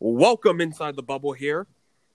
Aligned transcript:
Welcome 0.00 0.60
inside 0.60 0.94
the 0.94 1.02
bubble 1.02 1.32
here. 1.32 1.66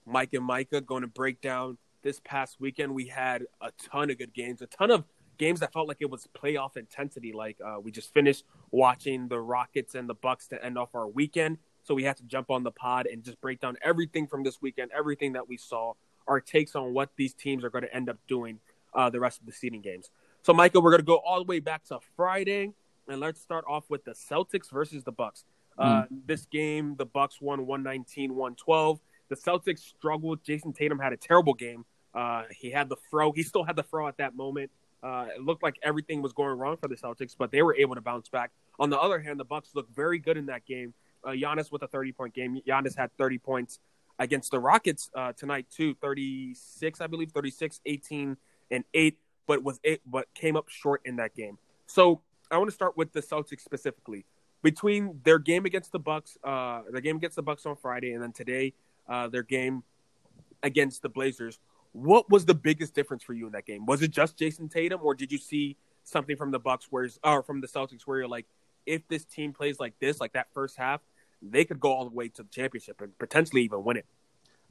Mike 0.06 0.32
and 0.32 0.42
Micah 0.42 0.80
going 0.80 1.02
to 1.02 1.06
break 1.06 1.42
down 1.42 1.76
this 2.02 2.18
past 2.24 2.56
weekend. 2.58 2.94
We 2.94 3.08
had 3.08 3.44
a 3.60 3.72
ton 3.90 4.10
of 4.10 4.16
good 4.16 4.32
games, 4.32 4.62
a 4.62 4.66
ton 4.66 4.90
of 4.90 5.04
games 5.36 5.60
that 5.60 5.74
felt 5.74 5.86
like 5.86 5.98
it 6.00 6.08
was 6.08 6.26
playoff 6.34 6.78
intensity. 6.78 7.34
Like 7.34 7.58
uh, 7.62 7.80
we 7.82 7.90
just 7.90 8.14
finished 8.14 8.44
watching 8.70 9.28
the 9.28 9.38
Rockets 9.38 9.94
and 9.94 10.08
the 10.08 10.14
Bucks 10.14 10.48
to 10.48 10.64
end 10.64 10.78
off 10.78 10.94
our 10.94 11.06
weekend, 11.06 11.58
so 11.82 11.94
we 11.94 12.04
had 12.04 12.16
to 12.16 12.22
jump 12.22 12.50
on 12.50 12.62
the 12.62 12.70
pod 12.70 13.04
and 13.06 13.22
just 13.22 13.38
break 13.42 13.60
down 13.60 13.76
everything 13.82 14.26
from 14.26 14.44
this 14.44 14.62
weekend, 14.62 14.90
everything 14.96 15.34
that 15.34 15.46
we 15.46 15.58
saw, 15.58 15.92
our 16.26 16.40
takes 16.40 16.74
on 16.74 16.94
what 16.94 17.10
these 17.16 17.34
teams 17.34 17.62
are 17.64 17.70
going 17.70 17.84
to 17.84 17.94
end 17.94 18.08
up 18.08 18.16
doing 18.26 18.60
uh, 18.94 19.10
the 19.10 19.20
rest 19.20 19.40
of 19.40 19.46
the 19.46 19.52
seeding 19.52 19.82
games. 19.82 20.08
So, 20.40 20.54
Micah, 20.54 20.80
we're 20.80 20.90
going 20.90 21.02
to 21.02 21.06
go 21.06 21.16
all 21.18 21.36
the 21.36 21.44
way 21.44 21.60
back 21.60 21.84
to 21.88 21.98
Friday, 22.16 22.72
and 23.08 23.20
let's 23.20 23.42
start 23.42 23.66
off 23.68 23.84
with 23.90 24.06
the 24.06 24.12
Celtics 24.12 24.70
versus 24.72 25.04
the 25.04 25.12
Bucks. 25.12 25.44
Uh, 25.78 26.02
mm. 26.02 26.08
This 26.26 26.46
game, 26.46 26.94
the 26.96 27.06
Bucks 27.06 27.40
won 27.40 27.66
119, 27.66 28.30
112. 28.34 29.00
The 29.28 29.36
Celtics 29.36 29.80
struggled. 29.80 30.44
Jayson 30.44 30.72
Tatum 30.74 30.98
had 30.98 31.12
a 31.12 31.16
terrible 31.16 31.54
game. 31.54 31.84
Uh, 32.14 32.44
he 32.50 32.70
had 32.70 32.88
the 32.88 32.96
throw. 33.10 33.32
He 33.32 33.42
still 33.42 33.64
had 33.64 33.76
the 33.76 33.82
throw 33.82 34.06
at 34.06 34.18
that 34.18 34.36
moment. 34.36 34.70
Uh, 35.02 35.26
it 35.34 35.42
looked 35.42 35.62
like 35.62 35.76
everything 35.82 36.22
was 36.22 36.32
going 36.32 36.56
wrong 36.56 36.76
for 36.76 36.88
the 36.88 36.94
Celtics, 36.94 37.34
but 37.36 37.50
they 37.50 37.62
were 37.62 37.76
able 37.76 37.94
to 37.94 38.00
bounce 38.00 38.28
back. 38.28 38.50
On 38.78 38.88
the 38.88 38.98
other 38.98 39.20
hand, 39.20 39.38
the 39.38 39.44
Bucks 39.44 39.70
looked 39.74 39.94
very 39.94 40.18
good 40.18 40.36
in 40.36 40.46
that 40.46 40.64
game. 40.64 40.94
Uh, 41.22 41.30
Giannis 41.30 41.70
with 41.70 41.82
a 41.82 41.88
30 41.88 42.12
point 42.12 42.34
game. 42.34 42.60
Giannis 42.66 42.96
had 42.96 43.14
30 43.18 43.38
points 43.38 43.78
against 44.18 44.50
the 44.50 44.58
Rockets 44.58 45.10
uh, 45.14 45.32
tonight 45.32 45.66
too. 45.70 45.94
36, 46.00 47.00
I 47.00 47.06
believe, 47.06 47.32
36, 47.32 47.80
18, 47.84 48.36
and 48.70 48.84
eight. 48.94 49.18
But 49.46 49.62
was 49.62 49.78
it? 49.82 50.00
But 50.06 50.32
came 50.34 50.56
up 50.56 50.68
short 50.68 51.02
in 51.04 51.16
that 51.16 51.34
game. 51.34 51.58
So 51.86 52.22
I 52.50 52.56
want 52.56 52.70
to 52.70 52.74
start 52.74 52.96
with 52.96 53.12
the 53.12 53.20
Celtics 53.20 53.60
specifically. 53.60 54.24
Between 54.64 55.20
their 55.24 55.38
game 55.38 55.66
against 55.66 55.92
the 55.92 55.98
Bucks, 55.98 56.38
uh, 56.42 56.82
their 56.90 57.02
game 57.02 57.16
against 57.16 57.36
the 57.36 57.42
Bucks 57.42 57.66
on 57.66 57.76
Friday, 57.76 58.12
and 58.12 58.22
then 58.22 58.32
today, 58.32 58.72
uh, 59.06 59.28
their 59.28 59.42
game 59.42 59.82
against 60.62 61.02
the 61.02 61.10
Blazers. 61.10 61.58
What 61.92 62.30
was 62.30 62.46
the 62.46 62.54
biggest 62.54 62.94
difference 62.94 63.22
for 63.22 63.34
you 63.34 63.44
in 63.44 63.52
that 63.52 63.66
game? 63.66 63.84
Was 63.84 64.00
it 64.00 64.10
just 64.10 64.38
Jayson 64.38 64.70
Tatum, 64.70 65.00
or 65.02 65.14
did 65.14 65.30
you 65.30 65.36
see 65.36 65.76
something 66.02 66.34
from 66.34 66.50
the 66.50 66.58
Bucks 66.58 66.86
where, 66.88 67.08
or 67.22 67.42
from 67.42 67.60
the 67.60 67.68
Celtics, 67.68 68.06
where 68.06 68.20
you're 68.20 68.28
like, 68.28 68.46
if 68.86 69.06
this 69.08 69.26
team 69.26 69.52
plays 69.52 69.78
like 69.78 69.98
this, 70.00 70.18
like 70.18 70.32
that 70.32 70.46
first 70.54 70.78
half, 70.78 71.02
they 71.42 71.66
could 71.66 71.78
go 71.78 71.92
all 71.92 72.08
the 72.08 72.14
way 72.14 72.28
to 72.28 72.42
the 72.42 72.48
championship 72.48 73.02
and 73.02 73.16
potentially 73.18 73.62
even 73.64 73.84
win 73.84 73.98
it. 73.98 74.06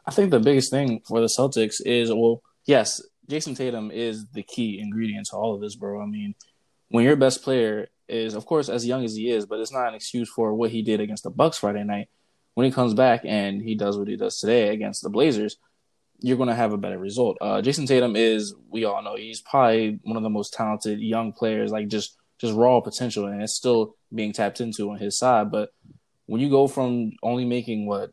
I 0.08 0.12
think 0.12 0.32
the 0.32 0.39
biggest 0.39 0.72
thing 0.72 1.02
for 1.08 1.22
the 1.22 1.30
Celtics 1.38 1.76
is 1.86 2.12
well, 2.12 2.42
yes, 2.66 3.00
Jayson 3.30 3.56
Tatum 3.56 3.92
is 3.92 4.26
the 4.34 4.42
key 4.42 4.80
ingredient 4.80 5.28
to 5.28 5.38
all 5.38 5.54
of 5.54 5.62
this, 5.62 5.76
bro. 5.76 6.02
I 6.02 6.08
mean, 6.08 6.34
when 6.89 7.06
your 7.06 7.16
best 7.16 7.44
player 7.44 7.89
is, 8.08 8.34
of 8.36 8.46
course, 8.46 8.70
as 8.70 8.86
young 8.86 9.04
as 9.04 9.16
he 9.16 9.30
is, 9.30 9.46
but 9.46 9.59
it's 9.59 9.72
not 9.72 9.88
an 9.88 9.96
excuse 9.96 10.30
for 10.30 10.54
what 10.54 10.72
he 10.72 10.82
did 10.82 11.00
against 11.00 11.23
the 11.23 11.30
Bucks 11.30 11.58
Friday 11.58 11.84
night. 11.84 12.10
When 12.54 12.66
he 12.66 12.72
comes 12.72 12.94
back 12.94 13.22
and 13.26 13.62
he 13.62 13.76
does 13.76 13.98
what 13.98 14.08
he 14.08 14.16
does 14.16 14.40
today 14.40 14.70
against 14.70 15.02
the 15.02 15.10
Blazers, 15.10 15.58
you're 16.20 16.38
going 16.38 16.50
to 16.50 16.56
have 16.56 16.72
a 16.72 16.78
better 16.78 17.00
result. 17.00 17.38
Uh, 17.42 17.62
Jayson 17.62 17.88
Tatum 17.88 18.16
is, 18.16 18.54
we 18.70 18.86
all 18.86 19.02
know, 19.02 19.16
he's 19.16 19.42
probably 19.42 20.00
one 20.04 20.18
of 20.18 20.23
the 20.23 20.30
most 20.30 20.54
talented 20.54 21.00
young 21.00 21.34
players, 21.34 21.72
like 21.72 21.88
just 21.88 22.18
just 22.40 22.56
raw 22.56 22.80
potential, 22.82 23.26
and 23.28 23.42
it's 23.42 23.54
still 23.54 23.95
being 24.14 24.34
tapped 24.34 24.60
into 24.60 24.92
on 24.92 24.98
his 24.98 25.17
side. 25.17 25.50
But 25.52 25.73
when 26.26 26.42
you 26.42 26.50
go 26.50 26.67
from 26.67 27.14
only 27.22 27.45
making 27.45 27.86
what 27.86 28.12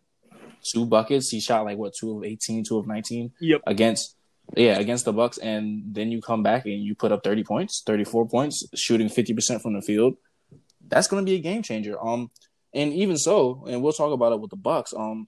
two 0.63 0.87
buckets, 0.87 1.31
he 1.31 1.41
shot 1.41 1.65
like 1.65 1.79
what 1.79 1.95
two 1.95 2.17
of 2.17 2.25
18, 2.25 2.65
two 2.65 2.79
of 2.79 2.87
nineteen 2.87 3.33
yep. 3.41 3.61
against 3.67 4.17
yeah 4.57 4.79
against 4.79 5.05
the 5.05 5.13
Bucks, 5.13 5.39
and 5.39 5.95
then 5.95 6.11
you 6.11 6.21
come 6.21 6.43
back 6.43 6.65
and 6.67 6.83
you 6.83 6.95
put 6.95 7.13
up 7.13 7.23
thirty 7.25 7.45
points, 7.45 7.83
thirty 7.85 8.05
four 8.05 8.29
points, 8.29 8.65
shooting 8.75 9.09
fifty 9.09 9.35
percent 9.35 9.63
from 9.63 9.75
the 9.75 9.83
field. 9.83 10.15
That's 10.87 11.09
going 11.09 11.25
to 11.25 11.31
be 11.31 11.37
a 11.37 11.41
game 11.41 11.63
changer. 11.63 11.97
Um, 12.01 12.31
and 12.73 12.93
even 12.93 13.17
so, 13.17 13.65
and 13.69 13.83
we'll 13.83 13.93
talk 13.93 14.13
about 14.13 14.33
it 14.33 14.41
with 14.41 14.51
the 14.51 14.57
Bucks. 14.57 14.95
Um, 14.97 15.27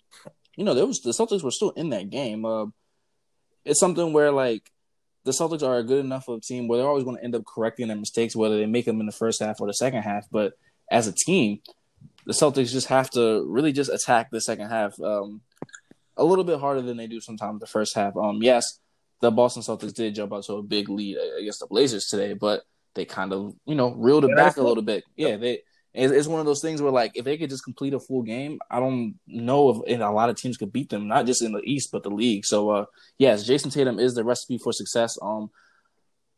you 0.56 0.64
know, 0.64 0.74
there 0.74 0.86
was 0.86 1.00
the 1.00 1.10
Celtics 1.10 1.42
were 1.42 1.50
still 1.50 1.70
in 1.70 1.90
that 1.90 2.10
game. 2.10 2.44
Uh, 2.44 2.66
it's 3.64 3.80
something 3.80 4.12
where 4.12 4.32
like 4.32 4.70
the 5.24 5.32
Celtics 5.32 5.62
are 5.62 5.78
a 5.78 5.84
good 5.84 6.04
enough 6.04 6.28
of 6.28 6.38
a 6.38 6.40
team 6.40 6.66
where 6.66 6.78
they're 6.78 6.88
always 6.88 7.04
going 7.04 7.16
to 7.16 7.24
end 7.24 7.34
up 7.34 7.44
correcting 7.44 7.88
their 7.88 7.96
mistakes, 7.96 8.34
whether 8.34 8.58
they 8.58 8.66
make 8.66 8.84
them 8.84 9.00
in 9.00 9.06
the 9.06 9.12
first 9.12 9.40
half 9.40 9.60
or 9.60 9.66
the 9.66 9.74
second 9.74 10.02
half. 10.02 10.26
But 10.30 10.54
as 10.90 11.06
a 11.06 11.12
team, 11.12 11.60
the 12.26 12.32
Celtics 12.32 12.72
just 12.72 12.88
have 12.88 13.10
to 13.10 13.44
really 13.48 13.72
just 13.72 13.90
attack 13.90 14.30
the 14.30 14.40
second 14.40 14.68
half 14.68 14.98
um, 15.00 15.40
a 16.16 16.24
little 16.24 16.44
bit 16.44 16.60
harder 16.60 16.82
than 16.82 16.96
they 16.96 17.06
do 17.06 17.20
sometimes 17.20 17.60
the 17.60 17.66
first 17.66 17.94
half. 17.94 18.16
Um, 18.16 18.42
yes, 18.42 18.78
the 19.22 19.30
Boston 19.30 19.62
Celtics 19.62 19.94
did 19.94 20.16
jump 20.16 20.34
out 20.34 20.42
to 20.44 20.54
a 20.54 20.62
big 20.62 20.88
lead 20.90 21.16
against 21.38 21.60
the 21.60 21.66
Blazers 21.66 22.08
today, 22.08 22.34
but 22.34 22.62
they 22.94 23.04
kind 23.06 23.32
of 23.32 23.54
you 23.64 23.74
know 23.74 23.92
reeled 23.92 24.24
it 24.24 24.30
yeah, 24.30 24.44
back 24.44 24.56
a 24.58 24.62
little 24.62 24.82
bit. 24.82 25.04
Yeah, 25.16 25.36
they. 25.36 25.60
It's 25.94 26.26
one 26.26 26.40
of 26.40 26.46
those 26.46 26.62
things 26.62 26.80
where, 26.80 26.90
like, 26.90 27.12
if 27.16 27.26
they 27.26 27.36
could 27.36 27.50
just 27.50 27.64
complete 27.64 27.92
a 27.92 28.00
full 28.00 28.22
game, 28.22 28.58
I 28.70 28.80
don't 28.80 29.16
know 29.26 29.82
if 29.86 30.00
a 30.00 30.10
lot 30.10 30.30
of 30.30 30.36
teams 30.36 30.56
could 30.56 30.72
beat 30.72 30.88
them, 30.88 31.06
not 31.06 31.26
just 31.26 31.42
in 31.42 31.52
the 31.52 31.60
East 31.64 31.92
but 31.92 32.02
the 32.02 32.08
league. 32.08 32.46
So, 32.46 32.70
uh, 32.70 32.84
yes, 33.18 33.46
Jayson 33.46 33.70
Tatum 33.70 33.98
is 33.98 34.14
the 34.14 34.24
recipe 34.24 34.56
for 34.56 34.72
success. 34.72 35.18
Um, 35.20 35.50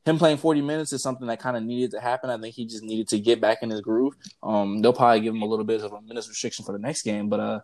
him 0.04 0.18
playing 0.18 0.38
40 0.38 0.60
minutes 0.60 0.92
is 0.92 1.04
something 1.04 1.28
that 1.28 1.38
kind 1.38 1.56
of 1.56 1.62
needed 1.62 1.92
to 1.92 2.00
happen. 2.00 2.30
I 2.30 2.38
think 2.38 2.52
he 2.52 2.66
just 2.66 2.82
needed 2.82 3.06
to 3.10 3.20
get 3.20 3.40
back 3.40 3.62
in 3.62 3.70
his 3.70 3.80
groove. 3.80 4.14
Um, 4.42 4.82
they'll 4.82 4.92
probably 4.92 5.20
give 5.20 5.36
him 5.36 5.42
a 5.42 5.46
little 5.46 5.64
bit 5.64 5.84
of 5.84 5.92
a 5.92 6.02
minutes 6.02 6.28
restriction 6.28 6.64
for 6.64 6.72
the 6.72 6.80
next 6.80 7.02
game, 7.02 7.28
but 7.28 7.38
uh, 7.38 7.60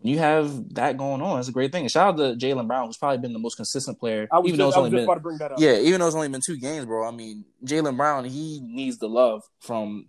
you 0.00 0.18
have 0.18 0.74
that 0.74 0.96
going 0.96 1.22
on, 1.22 1.38
it's 1.38 1.48
a 1.48 1.52
great 1.52 1.72
thing. 1.72 1.82
And 1.82 1.90
shout 1.90 2.14
out 2.14 2.16
to 2.18 2.46
Jaylen 2.46 2.66
Brown, 2.66 2.86
who's 2.86 2.96
probably 2.96 3.18
been 3.18 3.32
the 3.32 3.38
most 3.38 3.56
consistent 3.56 3.98
player. 3.98 4.28
I 4.30 4.38
was 4.38 4.48
even 4.48 4.58
just, 4.58 4.64
though 4.64 4.68
it's 4.68 4.76
only 4.76 4.90
been, 4.90 5.06
Yeah, 5.58 5.78
even 5.78 6.00
though 6.00 6.06
it's 6.06 6.16
only 6.16 6.28
been 6.28 6.40
two 6.40 6.56
games, 6.56 6.86
bro. 6.86 7.06
I 7.06 7.10
mean, 7.10 7.44
Jaylen 7.64 7.96
Brown, 7.96 8.24
he 8.24 8.60
needs 8.62 8.98
the 8.98 9.08
love 9.08 9.42
from 9.60 10.06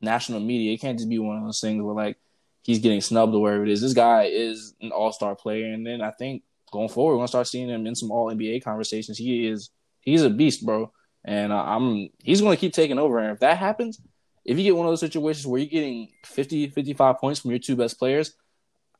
national 0.00 0.40
media. 0.40 0.74
It 0.74 0.80
can't 0.80 0.98
just 0.98 1.08
be 1.08 1.18
one 1.18 1.38
of 1.38 1.44
those 1.44 1.60
things 1.60 1.82
where 1.82 1.94
like 1.94 2.18
he's 2.62 2.80
getting 2.80 3.00
snubbed 3.00 3.34
or 3.34 3.40
wherever 3.40 3.64
it 3.64 3.70
is. 3.70 3.80
This 3.80 3.94
guy 3.94 4.24
is 4.24 4.74
an 4.80 4.90
all 4.90 5.12
star 5.12 5.34
player, 5.34 5.72
and 5.72 5.86
then 5.86 6.02
I 6.02 6.10
think 6.10 6.42
going 6.70 6.88
forward, 6.88 7.14
we're 7.14 7.20
gonna 7.20 7.28
start 7.28 7.46
seeing 7.46 7.68
him 7.68 7.86
in 7.86 7.94
some 7.94 8.10
All 8.10 8.30
NBA 8.30 8.62
conversations. 8.62 9.16
He 9.16 9.46
is 9.46 9.70
he's 10.00 10.22
a 10.22 10.30
beast, 10.30 10.66
bro 10.66 10.92
and 11.24 11.52
uh, 11.52 11.62
I'm 11.62 12.08
he's 12.22 12.40
going 12.40 12.56
to 12.56 12.60
keep 12.60 12.72
taking 12.72 12.98
over. 12.98 13.18
And 13.18 13.32
if 13.32 13.40
that 13.40 13.58
happens, 13.58 14.00
if 14.44 14.58
you 14.58 14.64
get 14.64 14.76
one 14.76 14.86
of 14.86 14.92
those 14.92 15.00
situations 15.00 15.46
where 15.46 15.60
you're 15.60 15.70
getting 15.70 16.08
50, 16.24 16.68
55 16.70 17.18
points 17.18 17.40
from 17.40 17.50
your 17.50 17.60
two 17.60 17.76
best 17.76 17.98
players, 17.98 18.34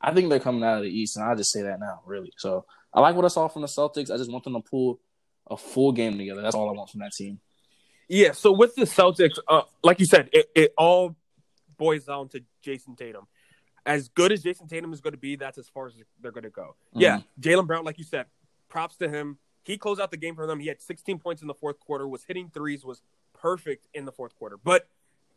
I 0.02 0.12
think 0.12 0.30
they're 0.30 0.40
coming 0.40 0.64
out 0.64 0.78
of 0.78 0.82
the 0.82 0.90
East, 0.90 1.16
and 1.16 1.24
I 1.24 1.34
just 1.34 1.52
say 1.52 1.62
that 1.62 1.78
now, 1.78 2.00
really. 2.04 2.32
So 2.36 2.64
I 2.92 3.00
like 3.00 3.14
what 3.14 3.24
I 3.24 3.28
saw 3.28 3.48
from 3.48 3.62
the 3.62 3.68
Celtics. 3.68 4.10
I 4.10 4.16
just 4.16 4.30
want 4.30 4.44
them 4.44 4.54
to 4.54 4.60
pull 4.60 5.00
a 5.48 5.56
full 5.56 5.92
game 5.92 6.18
together. 6.18 6.42
That's 6.42 6.54
all 6.54 6.68
I 6.68 6.72
want 6.72 6.90
from 6.90 7.00
that 7.00 7.12
team. 7.12 7.40
Yeah. 8.08 8.32
So 8.32 8.52
with 8.52 8.74
the 8.74 8.82
Celtics, 8.82 9.38
uh, 9.48 9.62
like 9.82 10.00
you 10.00 10.06
said, 10.06 10.28
it, 10.32 10.50
it 10.54 10.74
all 10.76 11.16
boils 11.78 12.04
down 12.04 12.28
to 12.30 12.42
Jayson 12.62 12.96
Tatum. 12.96 13.26
As 13.84 14.08
good 14.08 14.32
as 14.32 14.42
Jayson 14.42 14.68
Tatum 14.68 14.92
is 14.92 15.00
going 15.00 15.12
to 15.12 15.18
be, 15.18 15.36
that's 15.36 15.58
as 15.58 15.68
far 15.68 15.86
as 15.86 15.94
they're 16.20 16.32
going 16.32 16.44
to 16.44 16.50
go. 16.50 16.76
Mm-hmm. 16.94 17.00
Yeah, 17.00 17.20
Jaylen 17.40 17.66
Brown, 17.66 17.84
like 17.84 17.98
you 17.98 18.04
said, 18.04 18.26
props 18.68 18.96
to 18.96 19.08
him. 19.08 19.38
He 19.64 19.76
closed 19.78 20.00
out 20.00 20.10
the 20.10 20.16
game 20.16 20.34
for 20.34 20.46
them. 20.46 20.58
He 20.60 20.66
had 20.66 20.80
16 20.80 21.18
points 21.18 21.42
in 21.42 21.48
the 21.48 21.54
fourth 21.54 21.78
quarter, 21.78 22.06
was 22.06 22.24
hitting 22.24 22.50
threes, 22.52 22.84
was 22.84 23.00
perfect 23.32 23.86
in 23.94 24.04
the 24.04 24.12
fourth 24.12 24.36
quarter. 24.36 24.56
But 24.56 24.88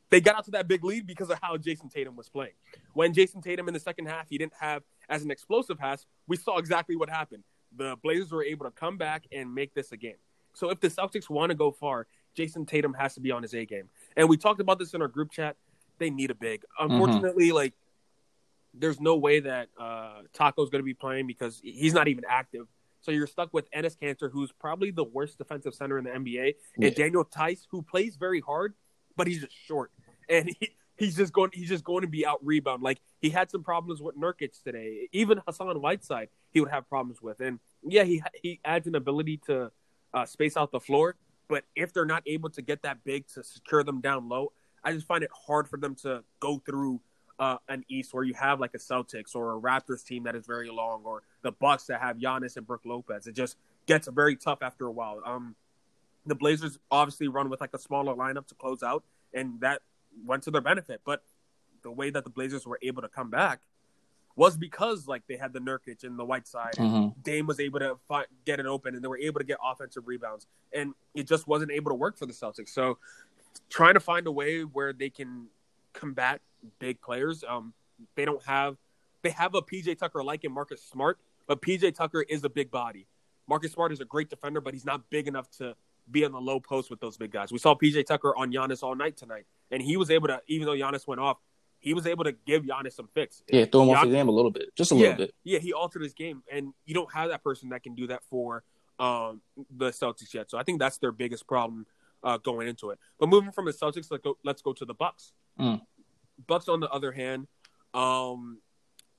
they 0.10 0.22
got 0.22 0.36
out 0.36 0.46
to 0.46 0.52
that 0.52 0.68
big 0.68 0.84
lead 0.84 1.08
because 1.08 1.30
of 1.30 1.40
how 1.42 1.58
Jayson 1.58 1.90
Tatum 1.90 2.16
was 2.16 2.30
playing. 2.30 2.54
When 2.94 3.14
Jayson 3.14 3.42
Tatum 3.42 3.68
in 3.68 3.74
the 3.74 3.80
second 3.80 4.08
half, 4.08 4.30
he 4.30 4.38
didn't 4.38 4.54
have 4.60 4.84
as 5.10 5.24
an 5.24 5.32
explosive 5.32 5.78
pass, 5.78 6.06
we 6.28 6.38
saw 6.38 6.58
exactly 6.58 6.96
what 6.96 7.10
happened. 7.10 7.44
The 7.76 7.98
Blazers 8.02 8.32
were 8.32 8.44
able 8.44 8.66
to 8.66 8.72
come 8.72 8.98
back 8.98 9.26
and 9.32 9.54
make 9.54 9.74
this 9.74 9.92
a 9.92 9.98
game. 9.98 10.16
So 10.54 10.70
if 10.70 10.80
the 10.80 10.88
Celtics 10.90 11.30
want 11.30 11.50
to 11.50 11.56
go 11.56 11.72
far, 11.72 12.08
Jayson 12.38 12.66
Tatum 12.66 12.94
has 12.94 13.16
to 13.16 13.20
be 13.20 13.32
on 13.32 13.42
his 13.42 13.54
A 13.54 13.66
game. 13.66 13.90
And 14.16 14.30
we 14.30 14.38
talked 14.38 14.62
about 14.62 14.80
this 14.80 14.94
in 14.94 15.02
our 15.02 15.08
group 15.08 15.32
chat. 15.32 15.58
They 15.98 16.10
need 16.10 16.32
a 16.32 16.36
big. 16.36 16.64
Mm-hmm. 16.80 16.94
Unfortunately, 16.94 17.48
mm-hmm. 17.48 17.56
like 17.56 17.74
there's 18.74 19.00
no 19.00 19.16
way 19.16 19.40
that 19.42 19.70
uh, 19.80 20.22
Tacko's 20.34 20.70
going 20.70 20.82
to 20.82 20.84
be 20.84 20.94
playing 20.94 21.28
because 21.28 21.62
he's 21.64 21.94
not 21.94 22.08
even 22.08 22.24
active. 22.28 22.68
So 23.02 23.12
you're 23.12 23.28
stuck 23.28 23.54
with 23.54 23.70
Enes 23.72 23.96
Kanter, 23.98 24.32
who's 24.32 24.52
probably 24.52 24.92
the 24.92 25.04
worst 25.04 25.38
defensive 25.38 25.76
center 25.76 25.98
in 25.98 26.06
the 26.06 26.10
NBA, 26.10 26.56
yeah. 26.78 26.88
and 26.88 26.96
Daniel 26.96 27.24
Theis, 27.24 27.68
who 27.70 27.84
plays 27.84 28.16
very 28.16 28.42
hard, 28.42 28.74
but 29.16 29.28
he's 29.28 29.42
just 29.42 29.56
short, 29.68 29.92
and 30.30 30.50
he, 30.60 30.70
he's 30.98 31.16
just 31.16 31.34
going 31.34 31.52
he's 31.54 31.70
just 31.70 31.84
going 31.84 32.02
to 32.02 32.08
be 32.08 32.26
out 32.26 32.40
rebound. 32.46 32.84
Like 32.84 33.00
he 33.22 33.30
had 33.30 33.50
some 33.50 33.64
problems 33.64 34.02
with 34.02 34.18
Nurkic 34.18 34.62
today. 34.64 35.08
Even 35.12 35.42
Hassan 35.46 35.82
Whiteside, 35.82 36.30
he 36.52 36.60
would 36.60 36.70
have 36.70 36.88
problems 36.88 37.22
with. 37.22 37.40
And 37.40 37.60
yeah, 37.84 38.04
he 38.04 38.22
he 38.42 38.60
adds 38.66 38.88
an 38.88 38.96
ability 38.96 39.38
to 39.48 39.72
uh, 40.14 40.26
space 40.26 40.58
out 40.58 40.72
the 40.72 40.80
floor, 40.80 41.16
but 41.48 41.64
if 41.76 41.94
they're 41.94 42.06
not 42.06 42.24
able 42.26 42.50
to 42.52 42.62
get 42.62 42.84
that 42.84 43.04
big 43.04 43.28
to 43.30 43.44
secure 43.44 43.84
them 43.84 44.02
down 44.02 44.30
low, 44.30 44.52
I 44.84 44.94
just 44.94 45.08
find 45.08 45.24
it 45.24 45.32
hard 45.48 45.68
for 45.68 45.78
them 45.78 45.96
to 46.04 46.24
go 46.40 46.62
through 46.66 47.02
uh, 47.40 47.58
an 47.68 47.84
East 47.90 48.14
where 48.14 48.24
you 48.24 48.34
have 48.36 48.60
like 48.60 48.74
a 48.74 48.78
Celtics 48.78 49.36
or 49.36 49.58
a 49.58 49.60
Raptors 49.60 50.06
team 50.06 50.24
that 50.24 50.36
is 50.36 50.46
very 50.46 50.70
long, 50.70 51.02
or 51.04 51.24
the 51.42 51.52
Bucks 51.52 51.86
that 51.86 52.02
have 52.02 52.18
Giannis 52.18 52.58
and 52.58 52.66
Brook 52.66 52.82
Lopez. 52.86 53.28
It 53.28 53.36
just 53.36 53.58
gets 53.86 54.08
very 54.08 54.36
tough 54.36 54.60
after 54.62 54.86
a 54.86 54.92
while. 54.92 55.22
Um, 55.26 55.56
the 56.26 56.36
Blazers 56.36 56.78
obviously 56.92 57.28
run 57.28 57.50
with 57.50 57.62
like 57.62 57.74
a 57.74 57.80
smaller 57.80 58.16
lineup 58.16 58.48
to 58.48 58.56
close 58.56 58.84
out, 58.84 59.04
and 59.34 59.60
that 59.62 59.82
went 60.26 60.44
to 60.44 60.52
their 60.52 60.62
benefit. 60.62 61.02
But 61.06 61.24
the 61.84 61.92
way 61.92 62.10
that 62.10 62.24
the 62.24 62.30
Blazers 62.30 62.66
were 62.66 62.80
able 62.82 63.02
to 63.02 63.10
come 63.10 63.30
back 63.30 63.60
was 64.36 64.58
because 64.58 65.08
like 65.08 65.24
they 65.28 65.38
had 65.38 65.54
the 65.54 65.60
Nurkic 65.60 66.04
and 66.04 66.20
the 66.20 66.26
Whiteside. 66.26 66.74
Mm-hmm. 66.74 67.20
Dame 67.22 67.48
was 67.48 67.60
able 67.60 67.80
to 67.80 67.98
find, 68.08 68.28
get 68.46 68.60
it 68.60 68.66
open, 68.66 68.96
and 68.96 69.04
they 69.04 69.08
were 69.08 69.18
able 69.18 69.40
to 69.40 69.46
get 69.46 69.58
offensive 69.64 70.08
rebounds, 70.08 70.48
and 70.74 70.94
it 71.14 71.28
just 71.28 71.48
wasn't 71.48 71.72
able 71.72 71.92
to 71.92 71.96
work 71.96 72.18
for 72.18 72.26
the 72.26 72.34
Celtics. 72.34 72.70
So, 72.70 72.98
trying 73.70 73.94
to 73.94 74.00
find 74.00 74.28
a 74.28 74.32
way 74.32 74.62
where 74.62 74.94
they 74.94 75.10
can 75.10 75.48
combat 75.94 76.42
big 76.80 77.02
players. 77.02 77.44
Um, 77.48 77.74
they 78.16 78.26
don't 78.26 78.44
have 78.44 78.78
they 79.22 79.30
have 79.32 79.56
a 79.56 79.62
PJ 79.62 79.98
Tucker 79.98 80.24
like 80.24 80.44
in 80.44 80.52
Marcus 80.52 80.84
Smart, 80.84 81.18
but 81.48 81.62
PJ 81.62 81.96
Tucker 81.96 82.22
is 82.22 82.44
a 82.44 82.50
big 82.50 82.70
body. 82.70 83.08
Marcus 83.48 83.72
Smart 83.72 83.92
is 83.92 84.02
a 84.02 84.06
great 84.06 84.30
defender, 84.30 84.60
but 84.60 84.74
he's 84.74 84.86
not 84.86 85.10
big 85.10 85.28
enough 85.28 85.50
to 85.58 85.76
be 86.10 86.26
on 86.26 86.32
the 86.32 86.40
low 86.40 86.60
post 86.60 86.90
with 86.90 87.00
those 87.00 87.18
big 87.18 87.32
guys. 87.32 87.52
We 87.52 87.58
saw 87.58 87.76
PJ 87.76 88.06
Tucker 88.06 88.36
on 88.36 88.52
Giannis 88.52 88.84
all 88.84 88.96
night 88.96 89.18
tonight, 89.18 89.46
and 89.72 89.82
he 89.82 89.98
was 89.98 90.12
able 90.12 90.28
to, 90.28 90.42
even 90.48 90.66
though 90.66 90.74
Giannis 90.74 91.08
went 91.08 91.22
off, 91.22 91.38
he 91.80 91.94
was 91.94 92.08
able 92.08 92.24
to 92.24 92.34
give 92.46 92.64
Giannis 92.64 92.94
some 92.94 93.10
fix. 93.14 93.44
Yeah, 93.48 93.66
throw 93.66 93.84
him 93.84 93.90
Gian- 93.90 93.98
off 93.98 94.04
the 94.06 94.12
game 94.12 94.28
a 94.28 94.32
little 94.32 94.52
bit, 94.52 94.76
just 94.76 94.92
a 94.92 94.96
yeah, 94.96 95.02
little 95.02 95.18
bit. 95.18 95.36
Yeah, 95.44 95.60
he 95.60 95.74
altered 95.74 96.04
his 96.04 96.14
game, 96.14 96.44
and 96.52 96.74
you 96.86 96.94
don't 96.94 97.14
have 97.14 97.30
that 97.30 97.44
person 97.44 97.70
that 97.70 97.84
can 97.84 97.96
do 97.96 98.08
that 98.08 98.24
for 98.24 98.64
um, 99.00 99.42
the 99.76 99.90
Celtics 99.90 100.34
yet. 100.34 100.50
So 100.50 100.58
I 100.58 100.64
think 100.64 100.80
that's 100.80 100.98
their 100.98 101.12
biggest 101.12 101.48
problem 101.48 101.86
uh, 102.24 102.38
going 102.38 102.68
into 102.68 102.90
it. 102.90 103.00
But 103.20 103.30
moving 103.30 103.52
from 103.52 103.66
the 103.66 103.74
Celtics, 103.74 104.10
let's 104.10 104.24
go. 104.24 104.38
Let's 104.44 104.62
go 104.62 104.74
to 104.74 104.86
the 104.86 104.94
Bucks. 104.94 105.34
Mm. 105.60 105.82
Bucks, 106.48 106.68
on 106.68 106.80
the 106.80 106.90
other 106.90 107.12
hand, 107.12 107.48
um, 107.94 108.60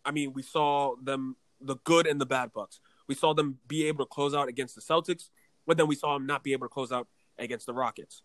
I 0.05 0.11
mean, 0.11 0.33
we 0.33 0.43
saw 0.43 0.97
them 1.03 1.37
the 1.61 1.77
good 1.85 2.07
and 2.07 2.21
the 2.21 2.27
bad 2.27 2.53
Bucks. 2.53 2.81
We 3.09 3.15
saw 3.15 3.35
them 3.35 3.59
be 3.69 3.87
able 3.87 4.05
to 4.05 4.09
close 4.09 4.35
out 4.35 4.49
against 4.49 4.75
the 4.75 4.81
Celtics, 4.81 5.31
but 5.67 5.77
then 5.77 5.87
we 5.87 5.95
saw 5.95 6.17
him 6.17 6.27
not 6.27 6.43
be 6.45 6.53
able 6.53 6.67
to 6.67 6.73
close 6.73 6.93
out 6.93 7.09
against 7.39 7.67
the 7.67 7.75
Rockets. 7.75 8.23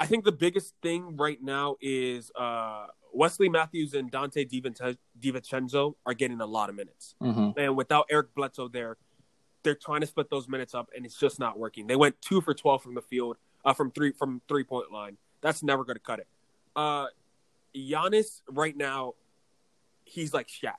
I 0.00 0.06
think 0.06 0.24
the 0.24 0.32
biggest 0.32 0.74
thing 0.82 1.16
right 1.16 1.40
now 1.40 1.76
is 1.80 2.32
uh, 2.34 2.86
Wesley 3.12 3.48
Matthews 3.48 3.94
and 3.94 4.10
Donte 4.10 4.48
DiVincenzo 5.20 5.94
are 6.04 6.14
getting 6.14 6.40
a 6.40 6.46
lot 6.46 6.68
of 6.68 6.74
minutes. 6.74 7.14
hmm 7.20 7.50
And 7.56 7.76
without 7.76 8.06
Eric 8.10 8.34
Bledsoe 8.34 8.68
there, 8.68 8.96
they're 9.62 9.76
trying 9.76 10.00
to 10.00 10.06
split 10.06 10.28
those 10.28 10.48
minutes 10.48 10.74
up, 10.74 10.90
and 10.96 11.06
it's 11.06 11.16
just 11.16 11.38
not 11.38 11.58
working. 11.58 11.86
They 11.86 11.94
went 11.96 12.20
two 12.20 12.40
for 12.40 12.52
twelve 12.52 12.82
from 12.82 12.94
the 12.94 13.02
field, 13.02 13.36
uh, 13.64 13.72
from 13.72 13.92
three 13.92 14.10
from 14.10 14.42
three 14.48 14.64
point 14.64 14.90
line. 14.90 15.18
That's 15.40 15.62
never 15.62 15.84
going 15.84 15.96
to 15.96 16.02
cut 16.02 16.18
it. 16.18 16.26
Uh, 16.74 17.06
Giannis 17.74 18.42
right 18.48 18.76
now, 18.76 19.14
he's 20.04 20.34
like 20.34 20.48
Shaq. 20.48 20.72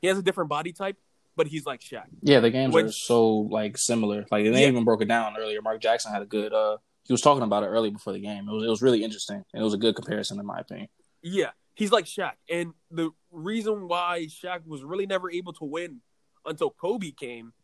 He 0.00 0.06
has 0.06 0.16
a 0.18 0.22
different 0.22 0.48
body 0.48 0.72
type, 0.72 0.96
but 1.40 1.46
he's 1.46 1.64
like 1.64 1.80
Shaq. 1.80 2.04
Yeah, 2.20 2.40
the 2.40 2.50
games 2.50 2.74
When- 2.74 2.84
are 2.84 2.92
so 2.92 3.26
like 3.58 3.78
similar. 3.78 4.26
Like 4.30 4.44
they 4.44 4.62
Yeah. 4.62 4.68
even 4.68 4.84
broke 4.84 5.00
it 5.00 5.08
down 5.08 5.36
earlier. 5.38 5.62
Mark 5.62 5.80
Jackson 5.80 6.12
had 6.12 6.20
a 6.20 6.26
good. 6.26 6.52
uh 6.52 6.76
He 7.06 7.14
was 7.14 7.22
talking 7.22 7.42
about 7.42 7.62
it 7.62 7.68
early 7.68 7.88
before 7.90 8.12
the 8.12 8.20
game. 8.20 8.46
It 8.46 8.52
was 8.52 8.64
it 8.64 8.68
was 8.68 8.82
really 8.82 9.02
interesting. 9.02 9.42
and 9.54 9.60
It 9.62 9.64
was 9.64 9.72
a 9.72 9.78
good 9.78 9.94
comparison 9.96 10.38
in 10.38 10.44
my 10.44 10.58
opinion. 10.58 10.88
Yeah, 11.22 11.52
he's 11.74 11.92
like 11.92 12.04
Shaq. 12.04 12.32
And 12.50 12.74
the 12.90 13.10
reason 13.30 13.88
why 13.88 14.26
Shaq 14.28 14.66
was 14.66 14.82
really 14.84 15.06
never 15.06 15.30
able 15.30 15.54
to 15.54 15.64
win 15.64 16.02
until 16.44 16.70
Kobe 16.70 17.10
came 17.12 17.54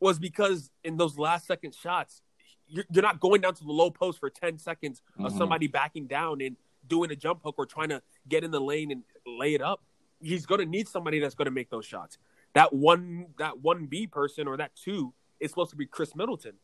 was 0.00 0.18
because 0.18 0.70
in 0.82 0.96
those 0.96 1.18
last 1.18 1.46
second 1.46 1.74
shots, 1.74 2.22
you're, 2.66 2.86
you're 2.90 3.02
not 3.02 3.20
going 3.20 3.42
down 3.42 3.54
to 3.54 3.64
the 3.64 3.72
low 3.72 3.90
post 3.90 4.18
for 4.18 4.30
10 4.30 4.58
seconds 4.58 5.02
of 5.18 5.32
Mhm. 5.32 5.38
somebody 5.38 5.66
backing 5.66 6.06
down 6.06 6.40
and 6.40 6.56
doing 6.86 7.10
a 7.10 7.16
jump 7.16 7.42
hook 7.44 7.56
or 7.58 7.66
trying 7.66 7.90
to 7.90 8.02
get 8.28 8.44
in 8.44 8.50
the 8.50 8.60
lane 8.60 8.90
and 8.90 9.02
lay 9.26 9.52
it 9.54 9.60
up. 9.62 9.82
He's 10.22 10.46
going 10.46 10.60
to 10.60 10.66
need 10.66 10.88
somebody 10.88 11.18
that's 11.20 11.34
going 11.34 11.46
to 11.46 11.50
make 11.60 11.68
those 11.70 11.84
shots. 11.86 12.16
That 12.54 12.72
one, 12.72 13.26
that 13.38 13.60
one 13.60 13.86
B 13.86 14.06
person 14.06 14.48
or 14.48 14.56
that 14.56 14.72
two 14.76 15.12
is 15.40 15.50
supposed 15.50 15.70
to 15.70 15.76
be 15.76 15.86
Khris 15.86 16.14
Middleton. 16.14 16.54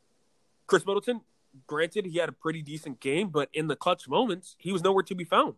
Khris 0.66 0.86
Middleton, 0.86 1.22
granted, 1.66 2.06
he 2.06 2.18
had 2.18 2.28
a 2.28 2.32
pretty 2.32 2.62
decent 2.62 3.00
game, 3.00 3.28
but 3.28 3.48
in 3.52 3.66
the 3.66 3.76
clutch 3.76 4.08
moments, 4.08 4.56
he 4.58 4.72
was 4.72 4.82
nowhere 4.82 5.02
to 5.02 5.14
be 5.14 5.24
found. 5.24 5.54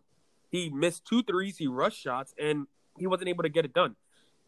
He 0.49 0.69
missed 0.69 1.05
two 1.05 1.23
threes, 1.23 1.57
he 1.57 1.67
rushed 1.67 1.99
shots, 1.99 2.33
and 2.39 2.67
he 2.97 3.07
wasn't 3.07 3.29
able 3.29 3.43
to 3.43 3.49
get 3.49 3.65
it 3.65 3.73
done. 3.73 3.95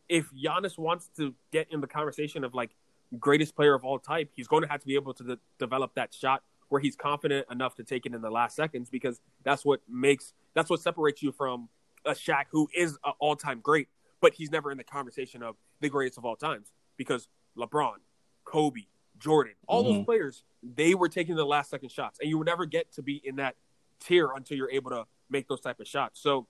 If 0.07 0.29
Giannis 0.31 0.77
wants 0.77 1.09
to 1.17 1.33
get 1.51 1.67
in 1.71 1.81
the 1.81 1.87
conversation 1.87 2.43
of 2.43 2.53
like 2.53 2.75
greatest 3.19 3.55
player 3.55 3.73
of 3.73 3.83
all 3.83 3.99
type, 3.99 4.29
he's 4.35 4.47
going 4.47 4.63
to 4.63 4.69
have 4.69 4.81
to 4.81 4.87
be 4.87 4.95
able 4.95 5.13
to 5.15 5.23
de- 5.23 5.39
develop 5.59 5.95
that 5.95 6.13
shot 6.13 6.43
where 6.69 6.81
he's 6.81 6.95
confident 6.95 7.47
enough 7.51 7.75
to 7.75 7.83
take 7.83 8.05
it 8.05 8.13
in 8.13 8.21
the 8.21 8.29
last 8.29 8.55
seconds 8.55 8.89
because 8.89 9.19
that's 9.43 9.63
what 9.63 9.81
makes 9.87 10.33
that's 10.53 10.69
what 10.69 10.79
separates 10.79 11.21
you 11.21 11.31
from 11.31 11.69
a 12.05 12.11
Shaq 12.11 12.45
who 12.51 12.69
is 12.75 12.97
an 13.03 13.13
all-time 13.19 13.59
great, 13.61 13.87
but 14.21 14.33
he's 14.33 14.51
never 14.51 14.71
in 14.71 14.77
the 14.77 14.83
conversation 14.83 15.43
of 15.43 15.55
the 15.79 15.89
greatest 15.89 16.17
of 16.17 16.25
all 16.25 16.35
times 16.35 16.71
because 16.97 17.27
LeBron, 17.57 17.95
Kobe, 18.43 18.81
Jordan, 19.17 19.53
all 19.67 19.83
those 19.83 19.97
Mhm. 19.99 20.05
players, 20.05 20.43
they 20.61 20.93
were 20.95 21.09
taking 21.09 21.35
the 21.35 21.45
last 21.45 21.69
second 21.69 21.89
shots, 21.89 22.19
and 22.19 22.29
you 22.29 22.37
would 22.37 22.47
never 22.47 22.65
get 22.65 22.91
to 22.93 23.01
be 23.01 23.15
in 23.25 23.35
that 23.37 23.55
tier 23.99 24.31
until 24.31 24.57
you're 24.57 24.69
able 24.71 24.91
to 24.91 25.05
make 25.29 25.47
those 25.47 25.61
type 25.61 25.79
of 25.79 25.87
shots. 25.87 26.19
So, 26.19 26.47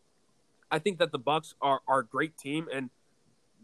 I 0.72 0.80
think 0.80 0.98
that 1.00 1.12
the 1.12 1.20
Bucks 1.20 1.54
are 1.62 1.82
are 1.88 2.00
a 2.00 2.06
great 2.06 2.38
team, 2.38 2.68
and 2.74 2.90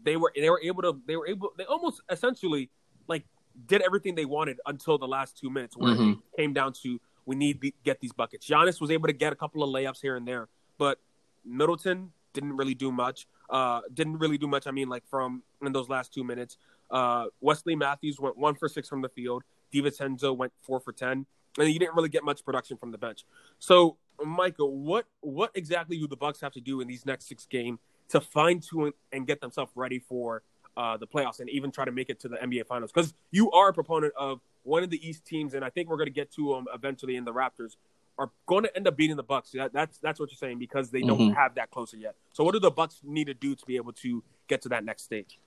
they 0.02 0.16
were 0.16 0.32
they 0.36 0.48
were 0.50 0.60
able 0.62 0.82
to 0.82 1.00
they 1.06 1.16
were 1.16 1.26
able 1.26 1.52
they 1.56 1.64
almost 1.64 2.00
essentially 2.08 2.70
like 3.08 3.26
did 3.66 3.82
everything 3.82 4.14
they 4.14 4.24
wanted 4.24 4.60
until 4.66 4.98
the 4.98 5.08
last 5.08 5.36
two 5.36 5.50
minutes 5.50 5.76
where 5.76 5.94
Mhm. 5.94 6.12
it 6.12 6.36
came 6.36 6.52
down 6.52 6.72
to 6.74 7.00
we 7.26 7.36
need 7.36 7.60
to 7.60 7.70
get 7.84 8.00
these 8.00 8.12
buckets. 8.12 8.46
Giannis 8.48 8.80
was 8.80 8.90
able 8.90 9.06
to 9.08 9.12
get 9.12 9.32
a 9.32 9.36
couple 9.36 9.62
of 9.62 9.70
layups 9.70 10.00
here 10.00 10.16
and 10.16 10.26
there, 10.26 10.48
but 10.78 11.00
Middleton 11.44 12.12
didn't 12.32 12.56
really 12.56 12.74
do 12.74 12.90
much. 12.92 13.26
Uh, 13.50 13.80
didn't 13.92 14.18
really 14.18 14.38
do 14.38 14.46
much. 14.46 14.66
I 14.66 14.70
mean, 14.70 14.88
like 14.88 15.06
from 15.08 15.42
in 15.64 15.72
those 15.72 15.88
last 15.88 16.12
two 16.12 16.24
minutes, 16.24 16.56
uh, 16.90 17.26
Wesley 17.40 17.76
Matthews 17.76 18.18
went 18.20 18.36
one 18.36 18.54
for 18.54 18.68
six 18.68 18.88
from 18.88 19.02
the 19.02 19.08
field. 19.08 19.42
DiVincenzo 19.72 20.36
went 20.36 20.52
four 20.62 20.80
for 20.80 20.92
ten, 20.92 21.26
and 21.58 21.68
you 21.68 21.78
didn't 21.78 21.94
really 21.94 22.08
get 22.08 22.24
much 22.24 22.44
production 22.44 22.76
from 22.76 22.92
the 22.92 22.98
bench. 22.98 23.24
So, 23.58 23.96
Michael, 24.24 24.76
what 24.76 25.06
what 25.20 25.50
exactly 25.54 25.98
do 25.98 26.06
the 26.06 26.16
Bucks 26.16 26.40
have 26.40 26.52
to 26.52 26.60
do 26.60 26.80
in 26.80 26.88
these 26.88 27.06
next 27.06 27.28
six 27.28 27.46
games 27.46 27.80
to 28.10 28.20
fine 28.20 28.60
tune 28.60 28.92
and 29.12 29.26
get 29.26 29.40
themselves 29.40 29.72
ready 29.74 29.98
for 29.98 30.42
uh, 30.76 30.96
the 30.96 31.06
playoffs 31.06 31.40
and 31.40 31.48
even 31.50 31.70
try 31.70 31.84
to 31.84 31.92
make 31.92 32.10
it 32.10 32.20
to 32.20 32.28
the 32.28 32.36
NBA 32.36 32.66
Finals? 32.66 32.92
Because 32.92 33.14
you 33.30 33.50
are 33.52 33.68
a 33.68 33.72
proponent 33.72 34.12
of 34.18 34.40
one 34.64 34.82
of 34.82 34.90
the 34.90 35.06
East 35.06 35.24
teams, 35.24 35.54
and 35.54 35.64
I 35.64 35.70
think 35.70 35.88
we're 35.88 35.96
going 35.96 36.06
to 36.06 36.12
get 36.12 36.32
to 36.32 36.54
them 36.54 36.66
eventually 36.72 37.16
in 37.16 37.24
the 37.24 37.32
Raptors. 37.32 37.76
Are 38.18 38.30
going 38.46 38.64
to 38.64 38.76
end 38.76 38.86
up 38.86 38.96
beating 38.96 39.16
the 39.16 39.22
Bucks. 39.22 39.50
That, 39.52 39.72
that's 39.72 39.98
that's 39.98 40.20
what 40.20 40.30
you're 40.30 40.36
saying 40.36 40.58
because 40.58 40.90
they 40.90 41.00
don't 41.00 41.18
Mhm. 41.18 41.34
have 41.34 41.54
that 41.54 41.70
closer 41.70 41.96
yet. 41.96 42.14
So, 42.32 42.44
what 42.44 42.52
do 42.52 42.60
the 42.60 42.70
Bucks 42.70 43.00
need 43.02 43.26
to 43.26 43.34
do 43.34 43.54
to 43.54 43.66
be 43.66 43.76
able 43.76 43.92
to 43.94 44.22
get 44.48 44.60
to 44.62 44.68
that 44.68 44.84
next 44.84 45.04
stage? 45.04 45.38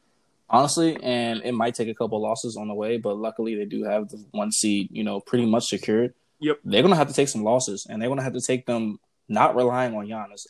Honestly, 0.49 0.97
and 1.01 1.41
it 1.43 1.53
might 1.53 1.75
take 1.75 1.87
a 1.87 1.93
couple 1.93 2.19
losses 2.21 2.55
on 2.57 2.67
the 2.67 2.73
way, 2.73 2.97
but 2.97 3.17
luckily 3.17 3.55
they 3.55 3.65
do 3.65 3.83
have 3.83 4.09
the 4.09 4.23
one 4.31 4.51
seed, 4.51 4.89
you 4.91 5.03
know, 5.03 5.19
pretty 5.19 5.45
much 5.45 5.65
secured. 5.65 6.13
Yep. 6.39 6.59
They're 6.65 6.81
gonna 6.81 6.95
have 6.95 7.07
to 7.07 7.13
take 7.13 7.27
some 7.29 7.43
losses, 7.43 7.85
and 7.89 8.01
they're 8.01 8.09
gonna 8.09 8.23
have 8.23 8.33
to 8.33 8.41
take 8.41 8.65
them 8.65 8.99
not 9.29 9.55
relying 9.55 9.95
on 9.95 10.05
Giannis. 10.07 10.45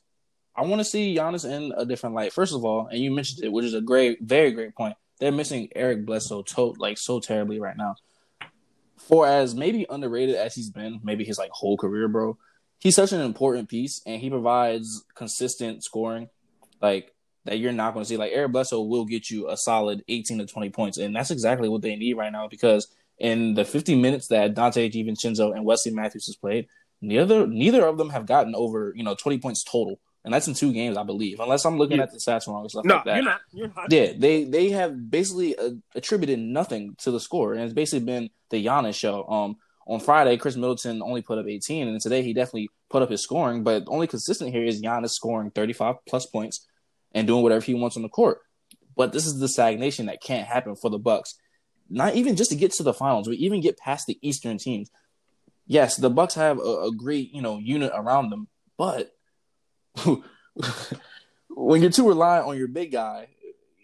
I 0.55 0.63
want 0.63 0.79
to 0.79 0.85
see 0.85 1.15
Giannis 1.15 1.43
in 1.49 1.73
a 1.77 1.85
different 1.85 2.15
light. 2.15 2.31
First 2.33 2.53
of 2.53 2.63
all, 2.65 2.87
and 2.87 2.99
you 2.99 3.11
mentioned 3.11 3.43
it, 3.43 3.51
which 3.51 3.65
is 3.65 3.73
a 3.73 3.81
great, 3.81 4.21
very 4.21 4.51
great 4.51 4.73
point. 4.75 4.95
They're 5.19 5.31
missing 5.31 5.69
Eric 5.75 6.05
Bledsoe 6.05 6.43
to- 6.43 6.75
like 6.77 6.97
so 6.97 7.19
terribly 7.19 7.59
right 7.59 7.75
now. 7.77 7.95
For 9.07 9.27
as 9.27 9.53
maybe 9.53 9.85
underrated 9.89 10.35
as 10.35 10.55
he's 10.55 10.71
been, 10.71 10.99
maybe 11.03 11.23
his 11.23 11.37
like 11.37 11.51
whole 11.51 11.77
career, 11.77 12.07
bro. 12.07 12.37
He's 12.79 12.95
such 12.95 13.13
an 13.13 13.21
important 13.21 13.69
piece, 13.69 14.01
and 14.05 14.19
he 14.19 14.29
provides 14.29 15.05
consistent 15.15 15.83
scoring, 15.83 16.29
like 16.81 17.13
that 17.45 17.59
you're 17.59 17.71
not 17.71 17.93
going 17.93 18.03
to 18.03 18.09
see. 18.09 18.17
Like 18.17 18.31
Eric 18.33 18.51
Bledsoe 18.51 18.81
will 18.81 19.05
get 19.05 19.29
you 19.29 19.49
a 19.49 19.57
solid 19.57 20.03
18 20.07 20.39
to 20.39 20.45
20 20.47 20.69
points, 20.71 20.97
and 20.97 21.15
that's 21.15 21.31
exactly 21.31 21.69
what 21.69 21.83
they 21.83 21.95
need 21.95 22.17
right 22.17 22.31
now. 22.31 22.47
Because 22.47 22.87
in 23.19 23.53
the 23.53 23.63
50 23.63 23.95
minutes 23.95 24.27
that 24.29 24.55
Donte 24.55 24.91
DiVincenzo 24.91 25.55
and 25.55 25.65
Wesley 25.65 25.93
Matthews 25.93 26.25
has 26.25 26.35
played, 26.35 26.67
neither 26.99 27.45
neither 27.45 27.85
of 27.85 27.97
them 27.97 28.09
have 28.09 28.25
gotten 28.25 28.55
over 28.55 28.91
you 28.95 29.03
know 29.03 29.15
20 29.15 29.37
points 29.37 29.63
total, 29.63 29.99
and 30.25 30.33
that's 30.33 30.47
in 30.49 30.53
two 30.55 30.73
games, 30.73 30.97
I 30.97 31.03
believe, 31.03 31.39
unless 31.39 31.63
I'm 31.65 31.77
looking 31.77 31.97
Yeah. 31.97 32.03
at 32.03 32.11
the 32.11 32.17
stats 32.17 32.47
wrong 32.47 32.65
or 32.65 32.69
stuff 32.69 32.83
No, 32.83 32.95
like 32.95 33.05
that. 33.05 33.15
you're 33.15 33.23
not. 33.23 33.41
You're 33.53 33.67
not. 33.73 33.91
Yeah, 33.91 34.11
they 34.17 34.43
they 34.43 34.69
have 34.71 35.09
basically 35.09 35.55
uh, 35.57 35.69
attributed 35.95 36.39
nothing 36.39 36.95
to 36.99 37.11
the 37.11 37.19
score, 37.21 37.53
and 37.53 37.63
it's 37.63 37.73
basically 37.73 38.05
been 38.05 38.29
the 38.49 38.65
Giannis 38.65 38.95
show. 38.95 39.25
Um, 39.29 39.55
on 39.87 39.99
Friday, 40.01 40.35
Khris 40.37 40.55
Middleton 40.57 41.01
only 41.03 41.21
put 41.21 41.37
up 41.37 41.45
18, 41.47 41.87
and 41.87 42.01
today 42.01 42.23
he 42.23 42.33
definitely 42.33 42.69
put 42.89 43.01
up 43.03 43.09
his 43.11 43.21
scoring. 43.23 43.63
But 43.63 43.83
only 43.87 44.07
consistent 44.07 44.51
here 44.51 44.65
is 44.65 44.81
Giannis 44.81 45.11
scoring 45.11 45.51
35 45.51 45.95
plus 46.07 46.25
points 46.25 46.65
and 47.13 47.27
doing 47.27 47.43
whatever 47.43 47.63
he 47.63 47.75
wants 47.75 47.95
on 47.95 48.01
the 48.03 48.09
court. 48.09 48.39
But 48.97 49.13
this 49.13 49.25
is 49.27 49.39
the 49.39 49.47
stagnation 49.47 50.07
that 50.07 50.21
can't 50.23 50.47
happen 50.47 50.75
for 50.75 50.89
the 50.89 50.97
Bucks. 50.97 51.35
Not 51.87 52.15
even 52.15 52.35
just 52.35 52.49
to 52.49 52.55
get 52.55 52.71
to 52.73 52.83
the 52.83 52.93
finals, 52.95 53.29
we 53.29 53.35
even 53.37 53.61
get 53.61 53.77
past 53.77 54.07
the 54.07 54.17
Eastern 54.23 54.57
teams. 54.57 54.89
Yes, 55.67 55.97
the 55.97 56.09
Bucks 56.09 56.33
have 56.35 56.57
a, 56.59 56.85
a 56.87 56.91
great 56.91 57.31
you 57.31 57.41
know 57.41 57.57
unit 57.59 57.91
around 57.93 58.31
them, 58.31 58.47
but 58.77 59.14
when 61.49 61.81
you're 61.81 61.91
too 61.91 62.07
reliant 62.07 62.47
on 62.47 62.57
your 62.57 62.67
big 62.67 62.91
guy, 62.91 63.27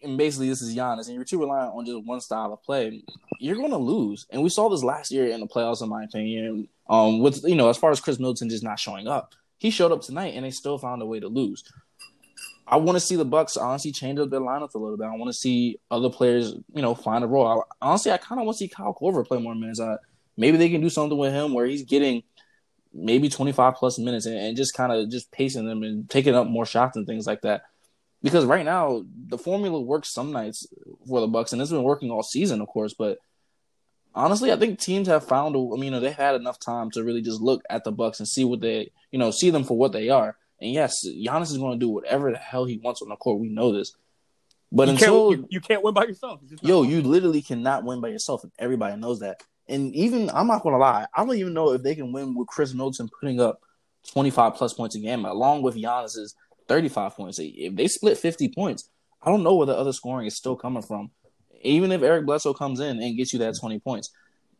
and 0.04 0.18
basically 0.18 0.50
this 0.50 0.62
is 0.62 0.76
Giannis, 0.76 1.08
and 1.08 1.16
you're 1.16 1.24
too 1.24 1.40
reliant 1.40 1.74
on 1.76 1.86
just 1.86 2.04
one 2.06 2.22
style 2.22 2.54
of 2.54 2.64
play, 2.64 3.04
you're 3.40 3.56
going 3.56 3.72
to 3.72 3.78
lose. 3.78 4.26
And 4.30 4.42
we 4.42 4.50
saw 4.50 4.70
this 4.70 4.84
last 4.84 5.12
year 5.12 5.28
in 5.28 5.40
the 5.40 5.48
playoffs, 5.48 5.82
in 5.82 5.90
my 5.90 6.04
opinion. 6.04 6.68
Um, 6.90 7.20
with 7.20 7.44
you 7.44 7.56
know, 7.56 7.70
as 7.70 7.78
far 7.78 7.92
as 7.92 8.02
Khris 8.02 8.20
Middleton 8.20 8.50
just 8.50 8.64
not 8.64 8.80
showing 8.80 9.08
up, 9.08 9.34
he 9.58 9.70
showed 9.70 9.92
up 9.92 10.02
tonight, 10.02 10.34
and 10.36 10.46
they 10.46 10.52
still 10.52 10.78
found 10.78 11.02
a 11.02 11.06
way 11.06 11.20
to 11.20 11.28
lose. 11.28 11.64
I 12.68 12.78
want 12.78 12.96
to 12.96 13.00
see 13.02 13.16
the 13.16 13.26
Bucks 13.26 13.58
honestly 13.58 13.92
change 13.92 14.18
up 14.20 14.30
their 14.30 14.40
lineup 14.40 14.74
a 14.74 14.78
little 14.78 14.98
bit. 14.98 15.08
I 15.08 15.16
want 15.16 15.28
to 15.28 15.38
see 15.38 15.80
other 15.90 16.10
players, 16.10 16.54
you 16.74 16.82
know, 16.82 16.96
find 16.96 17.24
a 17.24 17.28
role. 17.28 17.46
I, 17.46 17.86
honestly, 17.86 18.12
I 18.12 18.18
kind 18.18 18.40
of 18.40 18.46
want 18.46 18.58
to 18.58 18.64
see 18.64 18.70
Kyle 18.70 18.96
Korver 19.00 19.28
play 19.28 19.40
more 19.40 19.54
minutes. 19.54 19.80
Uh, 19.80 19.98
maybe 20.38 20.58
they 20.58 20.70
can 20.70 20.82
do 20.82 20.90
something 20.90 21.18
with 21.18 21.34
him 21.34 21.54
where 21.54 21.66
he's 21.66 21.84
getting 21.84 22.24
maybe 22.94 23.30
25 23.30 23.76
plus 23.76 23.98
minutes 23.98 24.26
and, 24.26 24.38
and 24.38 24.58
just 24.58 24.74
kind 24.74 24.92
of 24.92 25.10
just 25.10 25.32
pacing 25.32 25.66
them 25.66 25.84
and 25.84 26.10
taking 26.10 26.36
up 26.36 26.48
more 26.48 26.66
shots 26.66 26.98
and 26.98 27.08
things 27.08 27.26
like 27.28 27.42
that. 27.42 27.64
Because 28.24 28.46
right 28.46 28.66
now 28.66 29.04
the 29.28 29.38
formula 29.38 29.82
works 29.82 30.10
some 30.14 30.32
nights 30.32 30.68
for 31.08 31.22
the 31.22 31.28
Bucks, 31.28 31.54
and 31.54 31.62
it's 31.62 31.72
been 31.72 31.84
working 31.84 32.12
all 32.12 32.22
season, 32.22 32.62
of 32.62 32.68
course. 32.68 32.94
But 32.94 33.18
honestly, 34.14 34.52
I 34.52 34.58
think 34.58 34.80
teams 34.80 35.08
have 35.08 35.28
found. 35.28 35.56
I 35.56 35.60
mean, 35.60 35.86
you 35.86 35.92
know, 35.92 36.00
they've 36.00 36.14
had 36.14 36.36
enough 36.36 36.60
time 36.60 36.92
to 36.92 37.04
really 37.04 37.22
just 37.22 37.42
look 37.42 37.64
at 37.70 37.84
the 37.84 37.92
Bucks 37.92 38.20
and 38.20 38.28
see 38.28 38.46
what 38.46 38.62
they, 38.62 38.92
you 39.12 39.18
know, 39.18 39.32
see 39.32 39.50
them 39.50 39.64
for 39.64 39.76
what 39.76 39.92
they 39.92 40.10
are. 40.10 40.38
And 40.60 40.72
yes, 40.72 41.06
Giannis 41.08 41.52
is 41.52 41.58
going 41.58 41.80
to 41.80 41.84
do 41.84 41.90
whatever 41.90 42.32
the 42.32 42.38
hell 42.38 42.66
he 42.66 42.78
wants 42.78 43.02
on 43.02 43.10
the 43.10 43.16
court. 43.16 43.40
We 43.40 43.50
know 43.50 43.72
this. 43.72 43.96
But 44.72 44.88
you 44.88 44.94
until 44.94 45.30
can't, 45.30 45.42
you, 45.42 45.48
you 45.50 45.60
can't 45.60 45.84
win 45.84 45.94
by 45.94 46.06
yourself. 46.06 46.40
It's 46.44 46.52
just 46.52 46.64
not 46.64 46.70
yo, 46.70 46.84
you 46.84 47.02
literally 47.02 47.42
cannot 47.42 47.84
win 47.84 48.00
by 48.00 48.10
yourself, 48.10 48.44
and 48.44 48.52
everybody 48.58 48.96
knows 48.96 49.20
that. 49.20 49.42
And 49.72 49.96
even 49.96 50.30
I'm 50.30 50.48
not 50.48 50.64
gonna 50.64 50.78
lie, 50.78 51.08
I 51.16 51.24
don't 51.24 51.36
even 51.38 51.54
know 51.54 51.72
if 51.72 51.82
they 51.82 51.96
can 51.96 52.12
win 52.12 52.36
with 52.36 52.48
Khris 52.48 52.74
Middleton 52.74 53.10
putting 53.20 53.40
up 53.40 53.62
25 54.12 54.56
plus 54.56 54.74
points 54.74 54.96
a 54.96 55.00
game, 55.00 55.26
along 55.26 55.62
with 55.62 55.76
Giannis's 55.76 56.36
35 56.68 57.16
points. 57.16 57.40
If 57.42 57.76
they 57.76 57.88
split 57.88 58.18
50 58.18 58.50
points, 58.50 58.90
I 59.22 59.32
don't 59.32 59.44
know 59.44 59.56
where 59.56 59.68
the 59.68 59.78
other 59.78 59.94
scoring 59.94 60.28
is 60.28 60.36
still 60.36 60.56
coming 60.56 60.84
from. 60.84 61.12
Even 61.62 61.92
if 61.92 62.02
Eric 62.02 62.26
Bledsoe 62.26 62.54
comes 62.54 62.80
in 62.80 63.02
and 63.02 63.18
gets 63.18 63.34
you 63.34 63.40
that 63.40 63.56
20 63.60 63.80
points, 63.80 64.12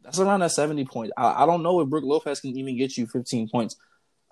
that's 0.04 0.20
around 0.20 0.42
that 0.42 0.52
70 0.52 0.86
points. 0.86 1.12
I, 1.18 1.44
I 1.44 1.46
don't 1.46 1.64
know 1.64 1.82
if 1.82 1.90
Brook 1.90 2.04
Lopez 2.04 2.40
can 2.40 2.58
even 2.58 2.78
get 2.78 2.98
you 2.98 3.08
15 3.08 3.50
points. 3.50 3.76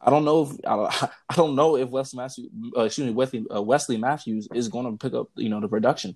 I 0.02 0.10
don't 0.10 0.24
know 0.24 0.44
if 0.44 0.52
I 0.66 0.76
don't, 0.76 1.12
I 1.30 1.36
don't 1.36 1.56
know 1.56 1.76
if 1.76 1.90
Wesley 1.90 2.18
Matthews, 2.18 2.50
uh, 2.78 2.84
excuse 2.84 3.08
me, 3.08 3.14
Wesley, 3.14 3.46
uh, 3.54 3.62
Wesley 3.62 3.98
Matthews 3.98 4.48
is 4.54 4.70
going 4.70 4.86
to 4.86 4.98
pick 4.98 5.14
up 5.14 5.28
you 5.36 5.50
know 5.50 5.60
the 5.60 5.68
production. 5.68 6.16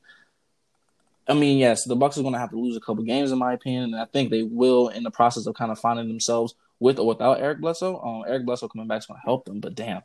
I 1.27 1.33
mean, 1.33 1.57
yes, 1.57 1.85
the 1.85 1.95
Bucks 1.95 2.17
are 2.17 2.21
going 2.21 2.33
to 2.33 2.39
have 2.39 2.49
to 2.49 2.59
lose 2.59 2.75
a 2.75 2.81
couple 2.81 3.03
games, 3.03 3.31
in 3.31 3.37
my 3.37 3.53
opinion, 3.53 3.85
and 3.85 3.95
I 3.95 4.05
think 4.05 4.29
they 4.29 4.43
will 4.43 4.89
in 4.89 5.03
the 5.03 5.11
process 5.11 5.45
of 5.45 5.55
kind 5.55 5.71
of 5.71 5.79
finding 5.79 6.07
themselves 6.07 6.55
with 6.79 6.99
or 6.99 7.07
without 7.07 7.39
Eric 7.39 7.61
Bledsoe. 7.61 7.99
Um, 8.01 8.23
Eric 8.27 8.45
Bledsoe 8.45 8.67
coming 8.67 8.87
back 8.87 8.99
is 8.99 9.05
going 9.05 9.19
to 9.19 9.25
help 9.25 9.45
them, 9.45 9.61
but 9.61 9.75
damn, 9.75 10.01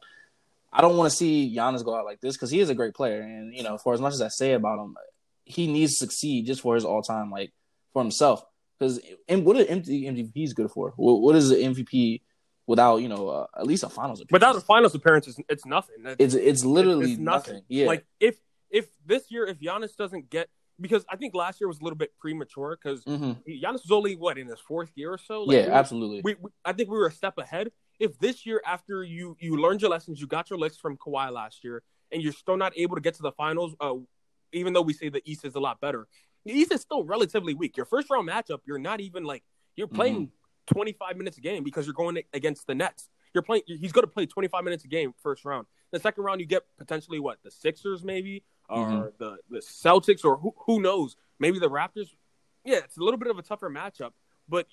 I 0.73 0.81
don't 0.81 0.97
want 0.97 1.11
to 1.11 1.17
see 1.17 1.55
Giannis 1.55 1.85
go 1.85 1.97
out 1.97 2.05
like 2.05 2.21
this 2.21 2.37
because 2.37 2.51
he 2.51 2.61
is 2.61 2.71
a 2.71 2.75
great 2.75 2.95
player, 2.95 3.21
and 3.21 3.55
you 3.55 3.63
know, 3.63 3.79
for 3.79 3.95
as 3.95 4.01
much 4.01 4.13
as 4.13 4.23
I 4.23 4.29
say 4.29 4.53
about 4.53 4.79
him, 4.79 4.97
he 5.45 5.67
needs 5.67 5.97
to 5.97 6.07
succeed 6.07 6.47
just 6.47 6.61
for 6.61 6.75
his 6.75 6.85
all 6.85 7.03
time, 7.03 7.31
like 7.31 7.53
for 7.93 8.03
himself. 8.03 8.45
Because 8.79 9.01
and 9.29 9.45
what 9.45 9.57
are 9.57 9.65
MVP 9.65 10.33
is 10.37 10.53
good 10.53 10.71
for? 10.71 10.93
What, 10.97 11.21
what 11.21 11.35
is 11.35 11.51
an 11.51 11.75
MVP 11.75 12.21
without 12.67 12.99
you 12.99 13.09
know 13.09 13.29
uh, 13.29 13.47
at 13.59 13.67
least 13.67 13.83
a 13.83 13.89
finals 13.89 14.21
appearance? 14.21 14.33
Without 14.33 14.57
a 14.57 14.61
finals 14.61 14.95
appearance, 14.95 15.27
it's, 15.27 15.39
it's 15.49 15.67
nothing. 15.67 15.97
it's 16.19 16.35
it's 16.35 16.65
literally 16.65 17.13
it's 17.13 17.21
nothing. 17.21 17.63
Yeah, 17.67 17.87
Like 17.87 18.07
if 18.21 18.37
if 18.71 18.87
this 19.05 19.31
year, 19.31 19.47
if 19.47 19.59
Giannis 19.59 19.97
doesn't 19.97 20.31
get 20.31 20.49
because 20.81 21.05
I 21.11 21.17
think 21.17 21.35
last 21.35 21.61
year 21.61 21.69
was 21.69 21.81
a 21.81 21.85
little 21.85 21.97
bit 21.97 22.17
premature 22.19 22.79
because 22.83 23.05
hmm 23.05 23.33
Giannis 23.49 23.83
was 23.83 23.91
only 23.91 24.17
what 24.17 24.39
in 24.39 24.47
his 24.47 24.61
fourth 24.61 24.91
year 24.95 25.13
or 25.13 25.19
so. 25.19 25.43
Like, 25.45 25.57
yeah, 25.57 25.67
we- 25.67 25.73
absolutely. 25.73 26.21
We, 26.25 26.35
we 26.41 26.51
I 26.65 26.73
think 26.73 26.91
we 26.91 26.99
were 26.99 27.07
a 27.07 27.13
step 27.13 27.39
ahead. 27.39 27.71
If 27.99 28.19
this 28.19 28.47
year, 28.47 28.63
after 28.65 29.03
you 29.03 29.37
you 29.41 29.57
learned 29.57 29.83
your 29.83 29.91
lessons, 29.91 30.21
you 30.21 30.27
got 30.27 30.51
your 30.51 30.59
licks 30.59 30.77
from 30.77 30.97
Kawhi 30.97 31.33
last 31.33 31.65
year, 31.65 31.83
and 32.13 32.23
you're 32.23 32.33
still 32.33 32.57
not 32.57 32.73
able 32.77 32.95
to 32.95 33.01
get 33.01 33.15
to 33.15 33.23
the 33.23 33.33
finals, 33.33 33.75
uh, 33.81 33.95
even 34.53 34.73
though 34.73 34.83
we 34.83 34.93
say 34.93 35.09
the 35.09 35.23
East 35.25 35.45
is 35.45 35.55
a 35.55 35.61
lot 35.61 35.81
better, 35.81 36.07
the 36.45 36.53
East 36.53 36.73
is 36.73 36.81
still 36.81 37.05
relatively 37.05 37.55
weak. 37.55 37.77
Your 37.77 37.87
first 37.87 38.09
round 38.11 38.29
matchup, 38.29 38.61
you're 38.67 38.79
not 38.79 39.01
even 39.01 39.25
like 39.25 39.43
you're 39.77 39.89
playing 39.89 40.31
25 40.67 41.17
minutes 41.17 41.39
a 41.39 41.41
game 41.41 41.65
because 41.65 41.87
you're 41.87 41.95
going 41.95 42.23
against 42.33 42.67
the 42.67 42.75
Nets. 42.75 43.09
You're 43.35 43.43
playing. 43.43 43.63
He's 43.67 43.93
going 43.93 44.05
to 44.05 44.11
play 44.13 44.27
25 44.27 44.65
minutes 44.65 44.85
a 44.85 44.89
game 44.89 45.13
first 45.23 45.45
round. 45.45 45.67
The 45.93 45.99
second 46.01 46.25
round, 46.25 46.41
you 46.41 46.47
get 46.47 46.65
potentially 46.79 47.19
what 47.21 47.39
the 47.43 47.51
Sixers 47.51 48.05
maybe 48.05 48.43
or 48.69 48.87
Mhm. 48.87 49.19
the 49.19 49.39
the 49.51 49.59
Celtics 49.59 50.25
or 50.25 50.37
who 50.37 50.55
who 50.67 50.81
knows 50.81 51.17
maybe 51.39 51.59
the 51.59 51.69
Raptors. 51.71 52.15
Yeah, 52.65 52.79
it's 52.79 52.97
a 52.99 53.03
little 53.03 53.19
bit 53.19 53.29
of 53.29 53.39
a 53.39 53.43
tougher 53.43 53.71
matchup, 53.71 54.13
but 54.49 54.67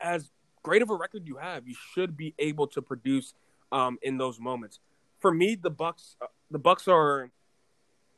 as 0.00 0.30
great 0.62 0.82
of 0.82 0.90
a 0.90 0.94
record 0.94 1.26
you 1.26 1.36
have, 1.36 1.66
you 1.66 1.74
should 1.74 2.16
be 2.16 2.34
able 2.38 2.66
to 2.68 2.82
produce 2.82 3.34
um, 3.72 3.98
in 4.02 4.18
those 4.18 4.38
moments. 4.38 4.78
For 5.18 5.32
me, 5.32 5.54
the 5.54 5.70
Bucks, 5.70 6.16
uh, 6.20 6.26
the 6.50 6.58
Bucks 6.58 6.86
are 6.88 7.30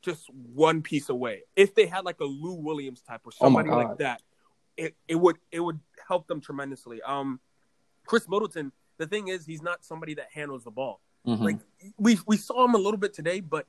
just 0.02 0.28
one 0.30 0.82
piece 0.82 1.08
away. 1.08 1.44
If 1.56 1.74
they 1.74 1.86
had 1.86 2.04
like 2.04 2.20
a 2.20 2.24
Lou 2.24 2.54
Williams 2.54 3.00
type 3.02 3.20
or 3.24 3.30
Oh 3.40 3.44
somebody 3.44 3.70
like 3.70 3.96
that, 3.98 4.20
it, 4.76 4.96
it 5.08 5.14
would 5.14 5.38
it 5.52 5.60
would 5.60 5.78
help 6.08 6.26
them 6.26 6.40
tremendously. 6.40 7.00
Um, 7.02 7.40
Khris 8.06 8.28
Middleton, 8.28 8.72
the 8.98 9.06
thing 9.06 9.28
is, 9.28 9.46
he's 9.46 9.62
not 9.62 9.84
somebody 9.84 10.14
that 10.14 10.32
handles 10.32 10.64
the 10.64 10.70
ball. 10.70 11.00
Mhm. 11.26 11.40
Like 11.40 11.58
we 11.96 12.18
we 12.26 12.36
saw 12.36 12.64
him 12.64 12.74
a 12.74 12.78
little 12.78 12.98
bit 12.98 13.14
today, 13.14 13.40
but 13.40 13.66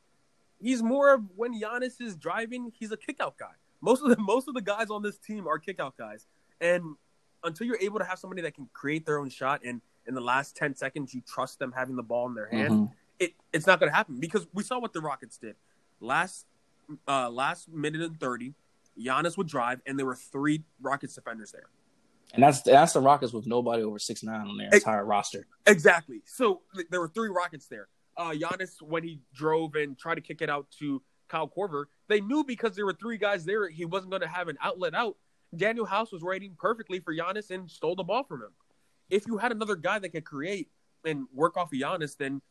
he's 0.62 0.82
more 0.84 1.14
of 1.14 1.22
when 1.36 1.60
Giannis 1.60 2.00
is 2.02 2.16
driving, 2.16 2.72
he's 2.78 2.92
a 2.92 2.98
kickout 2.98 3.38
guy. 3.38 3.54
Most 3.82 4.02
of 4.04 4.10
the 4.10 4.18
most 4.18 4.48
of 4.48 4.54
the 4.54 4.62
guys 4.62 4.90
on 4.90 5.02
this 5.04 5.18
team 5.18 5.48
are 5.48 5.60
kickout 5.60 5.98
guys, 5.98 6.28
and 6.62 6.96
until 7.44 7.68
you're 7.68 7.80
able 7.82 8.00
to 8.00 8.06
have 8.06 8.18
somebody 8.18 8.42
that 8.42 8.56
can 8.56 8.68
create 8.74 9.06
their 9.06 9.20
own 9.20 9.30
shot, 9.30 9.62
and 9.64 9.82
in 10.08 10.16
the 10.16 10.22
last 10.22 10.56
ten 10.56 10.76
seconds 10.76 11.14
you 11.14 11.22
trust 11.28 11.60
them 11.60 11.72
having 11.72 11.96
the 11.96 12.04
ball 12.04 12.28
in 12.28 12.34
their 12.34 12.48
hand, 12.48 12.72
Mhm. 12.72 12.92
it 13.20 13.34
it's 13.54 13.68
not 13.68 13.80
going 13.80 13.92
to 13.92 13.96
happen 13.96 14.20
because 14.20 14.48
we 14.54 14.64
saw 14.64 14.80
what 14.80 14.94
the 14.94 15.02
Rockets 15.02 15.38
did 15.38 15.56
last 16.00 16.46
uh 17.08 17.30
last 17.30 17.70
minute 17.70 18.02
and 18.02 18.20
thirty. 18.20 18.54
Giannis 18.98 19.38
would 19.38 19.48
drive, 19.48 19.82
and 19.86 20.00
there 20.00 20.06
were 20.06 20.16
three 20.16 20.64
Rockets 20.82 21.16
defenders 21.16 21.52
there. 21.52 21.70
and 22.34 22.42
that's 22.42 22.62
that's 22.62 22.94
the 22.94 23.02
Rockets 23.02 23.34
with 23.34 23.46
nobody 23.46 23.84
over 23.84 24.00
six 24.00 24.24
nine 24.24 24.48
on 24.48 24.58
their 24.58 24.70
Hey- 24.72 24.78
entire 24.78 25.06
roster. 25.06 25.46
Exactly. 25.68 26.22
So 26.26 26.62
th- 26.74 26.88
there 26.90 27.00
were 27.02 27.10
three 27.10 27.30
Rockets 27.30 27.68
there. 27.68 27.88
Uh, 28.17 28.31
Giannis, 28.31 28.81
when 28.81 29.03
he 29.03 29.19
drove 29.34 29.75
and 29.75 29.98
tried 29.98 30.15
to 30.15 30.22
kick 30.22 30.41
it 30.41 30.50
out 30.50 30.67
to 30.79 31.01
Kyle 31.27 31.48
Korver, 31.48 31.86
they 32.07 32.22
knew 32.22 32.43
because 32.43 32.75
there 32.75 32.86
were 32.86 32.93
three 32.93 33.17
guys 33.17 33.45
there, 33.45 33.67
he 33.67 33.86
wasn't 33.86 34.12
going 34.12 34.22
to 34.22 34.27
have 34.27 34.48
an 34.48 34.57
outlet 34.62 34.93
out. 34.93 35.17
Danuel 35.55 35.88
House 35.88 36.12
was 36.12 36.22
waiting 36.24 36.55
perfectly 36.57 37.00
for 37.00 37.13
Giannis 37.13 37.51
and 37.51 37.69
stole 37.69 37.95
the 37.95 38.03
ball 38.03 38.24
from 38.24 38.41
him. 38.41 38.51
If 39.10 39.27
you 39.27 39.38
had 39.38 39.51
another 39.51 39.75
guy 39.75 40.00
that 40.00 40.10
could 40.10 40.25
create 40.25 40.69
and 41.05 41.25
work 41.34 41.57
off 41.57 41.72
of 41.74 41.79
Giannis, 41.79 42.17
then 42.17 42.41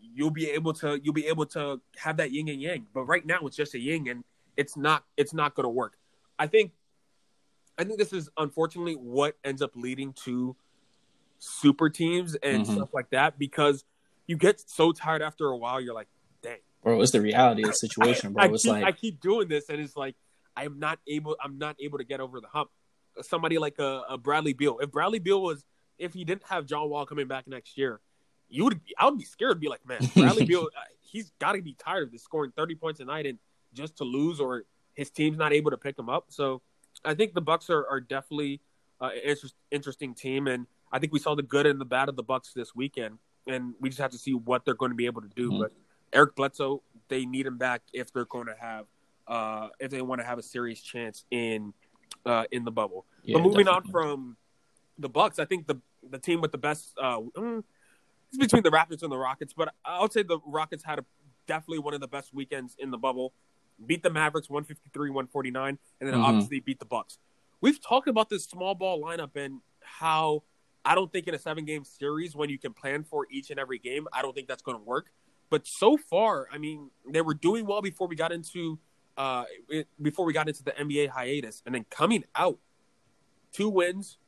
you'll 0.00 0.30
be 0.30 0.50
able 0.50 0.72
to 0.74 1.00
you'll 1.02 1.14
be 1.14 1.26
able 1.26 1.46
to 1.46 1.80
have 1.96 2.18
that 2.18 2.30
yin 2.30 2.48
and 2.48 2.60
yang. 2.60 2.86
But 2.92 3.04
right 3.04 3.24
now 3.24 3.40
it's 3.46 3.56
just 3.56 3.74
a 3.74 3.78
yin, 3.78 4.06
and 4.08 4.24
it's 4.56 4.76
not 4.76 5.04
it's 5.16 5.34
not 5.34 5.54
going 5.54 5.64
to 5.64 5.70
work. 5.70 5.96
I 6.38 6.46
think 6.46 6.72
I 7.78 7.84
think 7.84 7.98
this 7.98 8.12
is 8.12 8.28
unfortunately 8.36 8.94
what 8.94 9.36
ends 9.44 9.62
up 9.62 9.74
leading 9.74 10.12
to 10.24 10.54
super 11.38 11.90
teams 11.90 12.36
and 12.36 12.64
Mhm. 12.64 12.72
stuff 12.72 12.94
like 12.94 13.10
that 13.10 13.38
because 13.38 13.84
you 14.26 14.36
get 14.36 14.60
so 14.68 14.92
tired 14.92 15.22
after 15.22 15.46
a 15.46 15.56
while. 15.56 15.80
You're 15.80 15.94
like, 15.94 16.08
dang, 16.42 16.58
Bro, 16.82 17.00
it's 17.00 17.12
the 17.12 17.20
reality 17.20 17.62
of 17.62 17.70
the 17.70 17.74
situation, 17.74 18.32
bro. 18.32 18.44
I, 18.44 18.46
it's 18.48 18.62
keep, 18.62 18.72
like 18.72 18.84
I 18.84 18.92
keep 18.92 19.20
doing 19.20 19.48
this, 19.48 19.68
and 19.68 19.80
it's 19.80 19.96
like 19.96 20.16
I'm 20.56 20.78
not 20.78 20.98
able. 21.06 21.36
I'm 21.42 21.58
not 21.58 21.76
able 21.80 21.98
to 21.98 22.04
get 22.04 22.20
over 22.20 22.40
the 22.40 22.48
hump. 22.48 22.70
Somebody 23.22 23.58
like 23.58 23.78
a, 23.78 24.02
a 24.08 24.18
Bradley 24.18 24.52
Beal. 24.52 24.78
If 24.80 24.90
Bradley 24.90 25.18
Beal 25.18 25.40
was, 25.42 25.64
if 25.98 26.12
he 26.12 26.24
didn't 26.24 26.44
have 26.44 26.66
John 26.66 26.90
Wall 26.90 27.06
coming 27.06 27.26
back 27.26 27.46
next 27.46 27.78
year, 27.78 28.00
you 28.48 28.64
would. 28.64 28.80
I 28.98 29.06
would 29.06 29.18
be 29.18 29.24
scared. 29.24 29.60
Be 29.60 29.68
like, 29.68 29.86
man, 29.86 30.00
Bradley 30.14 30.44
Beal. 30.44 30.62
uh, 30.62 30.80
He's 31.00 31.30
got 31.38 31.52
to 31.52 31.62
be 31.62 31.74
tired 31.74 32.08
of 32.08 32.12
this 32.12 32.24
scoring 32.24 32.52
30 32.56 32.74
points 32.74 32.98
a 32.98 33.04
night 33.04 33.24
and 33.24 33.38
just 33.72 33.98
to 33.98 34.04
lose, 34.04 34.40
or 34.40 34.64
his 34.94 35.10
team's 35.10 35.38
not 35.38 35.52
able 35.52 35.70
to 35.70 35.76
pick 35.76 35.98
him 35.98 36.08
up. 36.08 36.26
So, 36.28 36.60
I 37.04 37.14
think 37.14 37.34
the 37.34 37.40
Bucks 37.40 37.70
are, 37.70 37.86
are 37.86 38.00
definitely 38.00 38.60
uh, 39.00 39.10
an 39.14 39.20
interest, 39.24 39.54
interesting 39.70 40.14
team, 40.14 40.48
and 40.48 40.66
I 40.92 40.98
think 40.98 41.12
we 41.12 41.20
saw 41.20 41.34
the 41.34 41.42
good 41.42 41.66
and 41.66 41.80
the 41.80 41.84
bad 41.84 42.08
of 42.08 42.16
the 42.16 42.22
Bucks 42.24 42.52
this 42.52 42.74
weekend, 42.74 43.18
and 43.46 43.74
we 43.80 43.88
just 43.88 44.00
have 44.00 44.10
to 44.12 44.18
see 44.18 44.34
what 44.34 44.64
they're 44.64 44.74
going 44.74 44.90
to 44.90 44.96
be 44.96 45.06
able 45.06 45.22
to 45.22 45.28
do. 45.28 45.50
Mhm. 45.50 45.58
But 45.60 45.72
Eric 46.12 46.34
Bledsoe, 46.36 46.82
they 47.08 47.26
need 47.26 47.46
him 47.46 47.58
back 47.58 47.82
if 47.92 48.12
they're 48.12 48.24
going 48.24 48.46
to 48.46 48.54
have 48.58 48.86
uh, 49.26 49.68
if 49.80 49.90
they 49.90 50.02
want 50.02 50.20
to 50.20 50.24
have 50.26 50.38
a 50.38 50.42
serious 50.42 50.80
chance 50.80 51.24
in 51.30 51.72
uh, 52.26 52.44
in 52.52 52.64
the 52.64 52.70
bubble. 52.70 53.06
yeah, 53.22 53.34
but 53.38 53.42
moving 53.42 53.68
on 53.68 53.82
from 53.90 54.36
the 54.98 55.08
Bucks, 55.08 55.38
I 55.38 55.44
think 55.44 55.66
the 55.66 55.80
the 56.10 56.18
team 56.18 56.40
with 56.42 56.52
the 56.52 56.58
best 56.58 56.92
uh, 56.98 57.18
mm, 57.20 57.64
it's 58.28 58.36
between 58.38 58.62
the 58.62 58.70
Raptors 58.70 59.02
and 59.02 59.10
the 59.10 59.16
Rockets, 59.18 59.52
but 59.54 59.74
I'll 59.84 60.10
say 60.10 60.22
the 60.22 60.38
Rockets 60.46 60.84
had 60.84 60.98
a, 60.98 61.04
definitely 61.46 61.78
one 61.78 61.94
of 61.94 62.00
the 62.00 62.08
best 62.08 62.34
weekends 62.34 62.76
in 62.78 62.90
the 62.90 62.98
bubble. 62.98 63.32
Beat 63.86 64.02
the 64.02 64.10
Mavericks 64.10 64.48
153-149 64.48 65.68
and 65.68 65.78
then 66.00 66.14
Mhm. 66.14 66.22
obviously 66.24 66.60
beat 66.60 66.78
the 66.78 66.84
Bucks. 66.84 67.18
We've 67.60 67.80
talked 67.80 68.08
about 68.08 68.28
this 68.28 68.44
small 68.44 68.74
ball 68.74 69.00
lineup 69.02 69.34
and 69.36 69.60
how 69.80 70.42
I 70.84 70.94
don't 70.94 71.10
think 71.12 71.26
in 71.28 71.34
a 71.34 71.38
seven 71.38 71.64
game 71.64 71.84
series 71.84 72.36
when 72.36 72.50
you 72.50 72.58
can 72.58 72.72
plan 72.72 73.04
for 73.04 73.26
each 73.30 73.50
and 73.50 73.58
every 73.58 73.78
game, 73.78 74.06
I 74.12 74.22
don't 74.22 74.34
think 74.34 74.48
that's 74.48 74.62
going 74.62 74.76
to 74.78 74.82
work. 74.84 75.06
But 75.50 75.62
so 75.66 75.96
far, 75.96 76.48
I 76.52 76.58
mean, 76.58 76.90
they 77.08 77.20
were 77.22 77.34
doing 77.34 77.66
well 77.66 77.80
before 77.82 78.06
we 78.08 78.16
got 78.16 78.32
into 78.32 78.78
uh 79.16 79.44
it- 79.68 79.88
before 80.02 80.24
we 80.26 80.32
got 80.32 80.48
into 80.48 80.62
the 80.64 80.72
NBA 80.72 81.08
hiatus, 81.08 81.62
and 81.64 81.74
then 81.74 81.84
coming 81.90 82.24
out, 82.34 82.58
two 83.52 83.68
wins, 83.68 84.18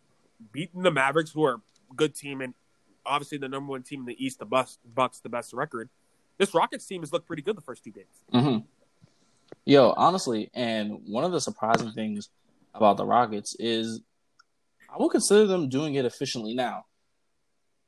beating 0.53 0.83
the 0.83 0.91
Mavericks, 0.91 1.33
who 1.33 1.45
are 1.45 1.55
a 1.91 1.95
good 1.95 2.15
team 2.15 2.41
and 2.41 2.55
obviously 3.05 3.39
the 3.39 3.49
number 3.49 3.71
one 3.71 3.83
team 3.83 4.01
in 4.01 4.07
the 4.07 4.25
East, 4.25 4.39
the 4.39 4.45
Bucks, 4.45 4.79
Bucks 4.95 5.21
the 5.21 5.29
best 5.29 5.53
record. 5.53 5.89
This 6.39 6.55
Rockets 6.55 6.87
team 6.87 7.03
has 7.03 7.13
looked 7.13 7.27
pretty 7.27 7.43
good 7.43 7.57
the 7.57 7.63
first 7.63 7.83
two 7.85 7.91
games. 7.93 8.25
hmm 8.33 8.59
Yo, 9.65 9.95
honestly, 9.97 10.51
and 10.55 11.01
one 11.07 11.25
of 11.25 11.33
the 11.33 11.41
surprising 11.41 11.91
things 11.93 12.29
about 12.75 12.97
the 12.97 13.05
Rockets 13.05 13.57
is 13.59 14.01
I 14.93 14.99
will 14.99 15.09
consider 15.11 15.47
them 15.47 15.69
doing 15.69 15.95
it 15.95 16.05
efficiently 16.05 16.55
now. 16.55 16.87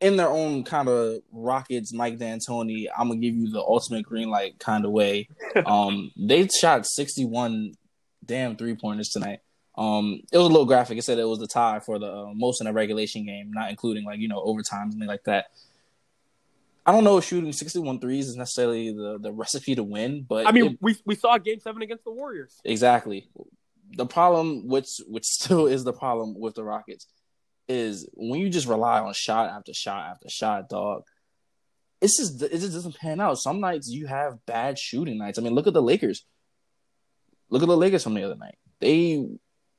In 0.01 0.17
their 0.17 0.29
own 0.29 0.63
kind 0.63 0.89
of 0.89 1.23
Rockets, 1.33 1.93
Mike 1.93 2.19
D'Antoni, 2.19 2.87
I'm 2.97 3.09
gonna 3.09 3.21
give 3.21 3.35
you 3.35 3.51
the 3.51 3.61
ultimate 3.61 4.05
green 4.05 4.31
light 4.31 4.59
kind 4.59 4.85
of 4.85 4.91
way. 4.93 5.29
Um, 5.67 6.13
they 6.17 6.47
shot 6.49 6.87
61 6.87 7.75
damn 8.25 8.57
three 8.57 8.77
pointers 8.77 9.09
tonight. 9.09 9.41
Um, 9.77 10.21
it 10.33 10.39
was 10.39 10.47
a 10.47 10.51
little 10.51 10.67
graphic. 10.67 10.99
It 10.99 11.03
said 11.03 11.19
it 11.19 11.25
was 11.25 11.39
the 11.41 11.47
tie 11.49 11.81
for 11.81 11.99
the 11.99 12.13
uh, 12.13 12.33
most 12.35 12.61
in 12.61 12.67
a 12.67 12.73
regulation 12.73 13.25
game, 13.27 13.53
not 13.53 13.71
including 13.71 14.05
like 14.05 14.21
you 14.21 14.29
know 14.29 14.41
overtime 14.41 14.91
and 14.91 14.95
things 14.95 15.07
like 15.09 15.25
that. 15.25 15.47
I 16.87 16.93
don't 16.93 17.05
know 17.05 17.19
if 17.19 17.25
shooting 17.25 17.53
61 17.53 18.01
threes 18.01 18.29
is 18.29 18.37
necessarily 18.37 18.93
the, 18.93 19.19
the 19.21 19.31
recipe 19.31 19.75
to 19.75 19.83
win, 19.83 20.25
but 20.27 20.47
I 20.47 20.53
mean, 20.53 20.73
it- 20.73 20.79
we 20.81 20.97
we 21.05 21.15
saw 21.17 21.37
game 21.39 21.61
seven 21.61 21.83
against 21.83 22.05
the 22.05 22.11
Warriors. 22.13 22.55
Exactly. 22.65 23.29
The 23.97 24.07
problem, 24.07 24.69
which 24.69 25.01
which 25.07 25.25
still 25.39 25.67
is 25.67 25.85
the 25.85 25.93
problem 25.93 26.39
with 26.39 26.55
the 26.55 26.65
Rockets, 26.65 27.07
is 27.69 28.09
when 28.15 28.41
you 28.41 28.49
just 28.49 28.67
rely 28.67 29.01
on 29.01 29.13
shot 29.13 29.51
after 29.51 29.75
shot 29.75 30.11
after 30.11 30.29
shot, 30.29 30.69
dog. 30.69 31.03
It's 32.01 32.17
just 32.17 32.41
it 32.43 32.53
just 32.53 32.75
doesn't 32.75 32.97
pan 32.97 33.21
out. 33.21 33.39
Some 33.39 33.61
nights 33.61 33.91
you 33.91 34.07
have 34.07 34.45
bad 34.47 34.79
shooting 34.79 35.19
nights. 35.19 35.39
I 35.39 35.43
mean, 35.43 35.55
look 35.55 35.67
at 35.67 35.75
the 35.75 35.83
Lakers. 35.83 36.25
Look 37.51 37.63
at 37.63 37.69
the 37.69 37.77
Lakers 37.77 38.05
from 38.05 38.15
the 38.15 38.23
other 38.23 38.37
night. 38.37 38.57
They, 38.81 39.27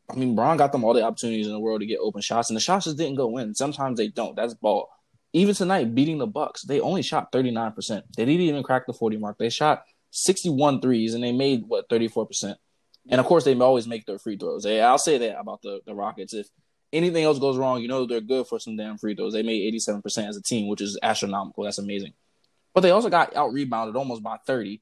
I 0.10 0.16
mean, 0.16 0.36
Bron 0.36 0.58
got 0.58 0.72
them 0.72 0.84
all 0.84 0.94
the 0.94 1.04
opportunities 1.04 1.46
in 1.46 1.54
the 1.54 1.60
world 1.60 1.82
to 1.82 1.88
get 1.88 2.00
open 2.00 2.22
shots, 2.22 2.50
and 2.50 2.58
the 2.58 2.62
shots 2.62 2.86
just 2.86 2.98
didn't 2.98 3.16
go 3.16 3.38
in. 3.38 3.54
Sometimes 3.54 3.98
they 3.98 4.08
don't. 4.08 4.36
That's 4.36 4.54
ball. 4.54 4.90
Even 5.32 5.54
tonight, 5.54 5.94
beating 5.94 6.18
the 6.18 6.26
Bucks, 6.26 6.64
they 6.64 6.80
only 6.80 7.04
shot 7.04 7.32
39%. 7.32 8.02
They 8.18 8.26
didn't 8.26 8.42
even 8.42 8.64
crack 8.64 8.88
the 8.88 8.94
40 8.94 9.18
mark. 9.18 9.38
They 9.38 9.50
shot 9.50 9.84
61 10.10 10.82
threes 10.82 11.14
and 11.14 11.24
they 11.24 11.32
made 11.32 11.64
what 11.68 11.88
34%. 11.88 12.56
And 13.10 13.20
of 13.20 13.26
course, 13.26 13.44
they 13.44 13.56
always 13.56 13.88
make 13.88 14.06
their 14.06 14.20
free 14.20 14.38
throws. 14.38 14.66
I'll 14.66 14.98
say 14.98 15.18
that 15.18 15.40
about 15.40 15.62
the, 15.62 15.82
the 15.86 15.96
Rockets. 15.96 16.34
If 16.34 16.48
anything 16.94 17.24
else 17.24 17.40
goes 17.40 17.58
wrong, 17.58 17.82
you 17.82 17.88
know 17.88 18.06
they're 18.06 18.22
good 18.22 18.48
for 18.48 18.60
some 18.60 18.78
damn 18.78 18.98
free 18.98 19.16
throws. 19.16 19.34
They 19.34 19.44
made 19.44 19.74
87% 19.74 20.28
as 20.28 20.38
a 20.38 20.42
team, 20.42 20.68
which 20.68 20.82
is 20.82 20.98
astronomical. 21.02 21.64
That's 21.64 21.80
amazing. 21.80 22.14
But 22.74 22.82
they 22.82 22.92
also 22.92 23.10
got 23.10 23.36
out 23.36 23.52
rebounded 23.52 23.96
almost 23.96 24.22
by 24.22 24.38
30. 24.46 24.82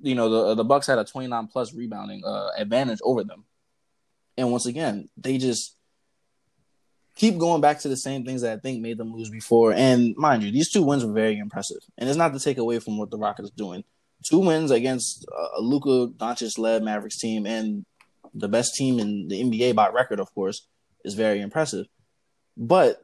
You 0.00 0.14
know, 0.14 0.30
the 0.30 0.54
the 0.54 0.64
Bucks 0.64 0.86
had 0.86 0.98
a 0.98 1.04
29 1.04 1.48
plus 1.48 1.74
rebounding 1.74 2.22
uh, 2.24 2.50
advantage 2.56 3.00
over 3.02 3.24
them. 3.24 3.44
And 4.36 4.52
once 4.52 4.66
again, 4.66 5.08
they 5.16 5.38
just 5.38 5.76
keep 7.16 7.38
going 7.38 7.60
back 7.60 7.80
to 7.80 7.88
the 7.88 7.96
same 7.96 8.24
things 8.24 8.42
that 8.42 8.52
I 8.52 8.60
think 8.60 8.80
made 8.80 8.98
them 8.98 9.12
lose 9.12 9.30
before. 9.30 9.72
And 9.72 10.14
mind 10.16 10.42
you, 10.42 10.52
these 10.52 10.70
two 10.70 10.82
wins 10.82 11.04
were 11.04 11.12
very 11.12 11.38
impressive. 11.38 11.78
And 11.98 12.08
it's 12.08 12.18
not 12.18 12.32
to 12.34 12.38
take 12.38 12.58
away 12.58 12.78
from 12.78 12.98
what 12.98 13.10
the 13.10 13.18
Rockets 13.18 13.50
doing. 13.50 13.82
Two 14.24 14.40
wins 14.40 14.70
against 14.70 15.26
uh, 15.32 15.58
a 15.58 15.60
Luka 15.60 16.12
Doncic 16.16 16.58
led 16.58 16.82
Mavericks 16.82 17.18
team 17.18 17.46
and 17.46 17.84
the 18.34 18.48
best 18.48 18.74
team 18.74 18.98
in 18.98 19.28
the 19.28 19.42
NBA 19.42 19.74
by 19.74 19.88
record, 19.88 20.20
of 20.20 20.32
course, 20.34 20.66
is 21.04 21.14
very 21.14 21.40
impressive. 21.40 21.86
But 22.56 23.02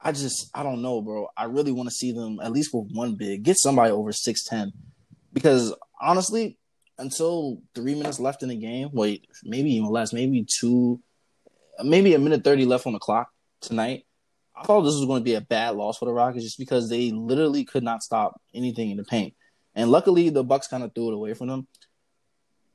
I 0.00 0.12
just 0.12 0.50
I 0.54 0.62
don't 0.62 0.82
know, 0.82 1.00
bro. 1.00 1.28
I 1.36 1.44
really 1.44 1.72
want 1.72 1.88
to 1.88 1.94
see 1.94 2.12
them 2.12 2.38
at 2.42 2.52
least 2.52 2.74
with 2.74 2.90
one 2.92 3.14
big, 3.14 3.42
get 3.42 3.58
somebody 3.58 3.90
over 3.90 4.12
six 4.12 4.44
ten, 4.44 4.72
because 5.32 5.74
honestly, 6.00 6.58
until 6.98 7.62
three 7.74 7.94
minutes 7.94 8.20
left 8.20 8.42
in 8.42 8.50
the 8.50 8.56
game, 8.56 8.90
wait, 8.92 9.26
maybe 9.42 9.70
even 9.70 9.88
less, 9.88 10.12
maybe 10.12 10.46
two, 10.60 11.00
maybe 11.82 12.14
a 12.14 12.18
minute 12.18 12.44
thirty 12.44 12.66
left 12.66 12.86
on 12.86 12.92
the 12.92 12.98
clock 12.98 13.30
tonight. 13.60 14.04
I 14.54 14.62
thought 14.62 14.82
this 14.82 14.94
was 14.94 15.06
going 15.06 15.20
to 15.20 15.24
be 15.24 15.34
a 15.34 15.40
bad 15.40 15.74
loss 15.74 15.98
for 15.98 16.04
the 16.04 16.12
Rockets 16.12 16.44
just 16.44 16.58
because 16.58 16.88
they 16.88 17.10
literally 17.10 17.64
could 17.64 17.82
not 17.82 18.02
stop 18.02 18.40
anything 18.54 18.90
in 18.90 18.98
the 18.98 19.04
paint. 19.04 19.34
And 19.74 19.90
luckily, 19.90 20.30
the 20.30 20.44
Bucks 20.44 20.68
kind 20.68 20.82
of 20.82 20.94
threw 20.94 21.08
it 21.08 21.14
away 21.14 21.34
from 21.34 21.48
them. 21.48 21.66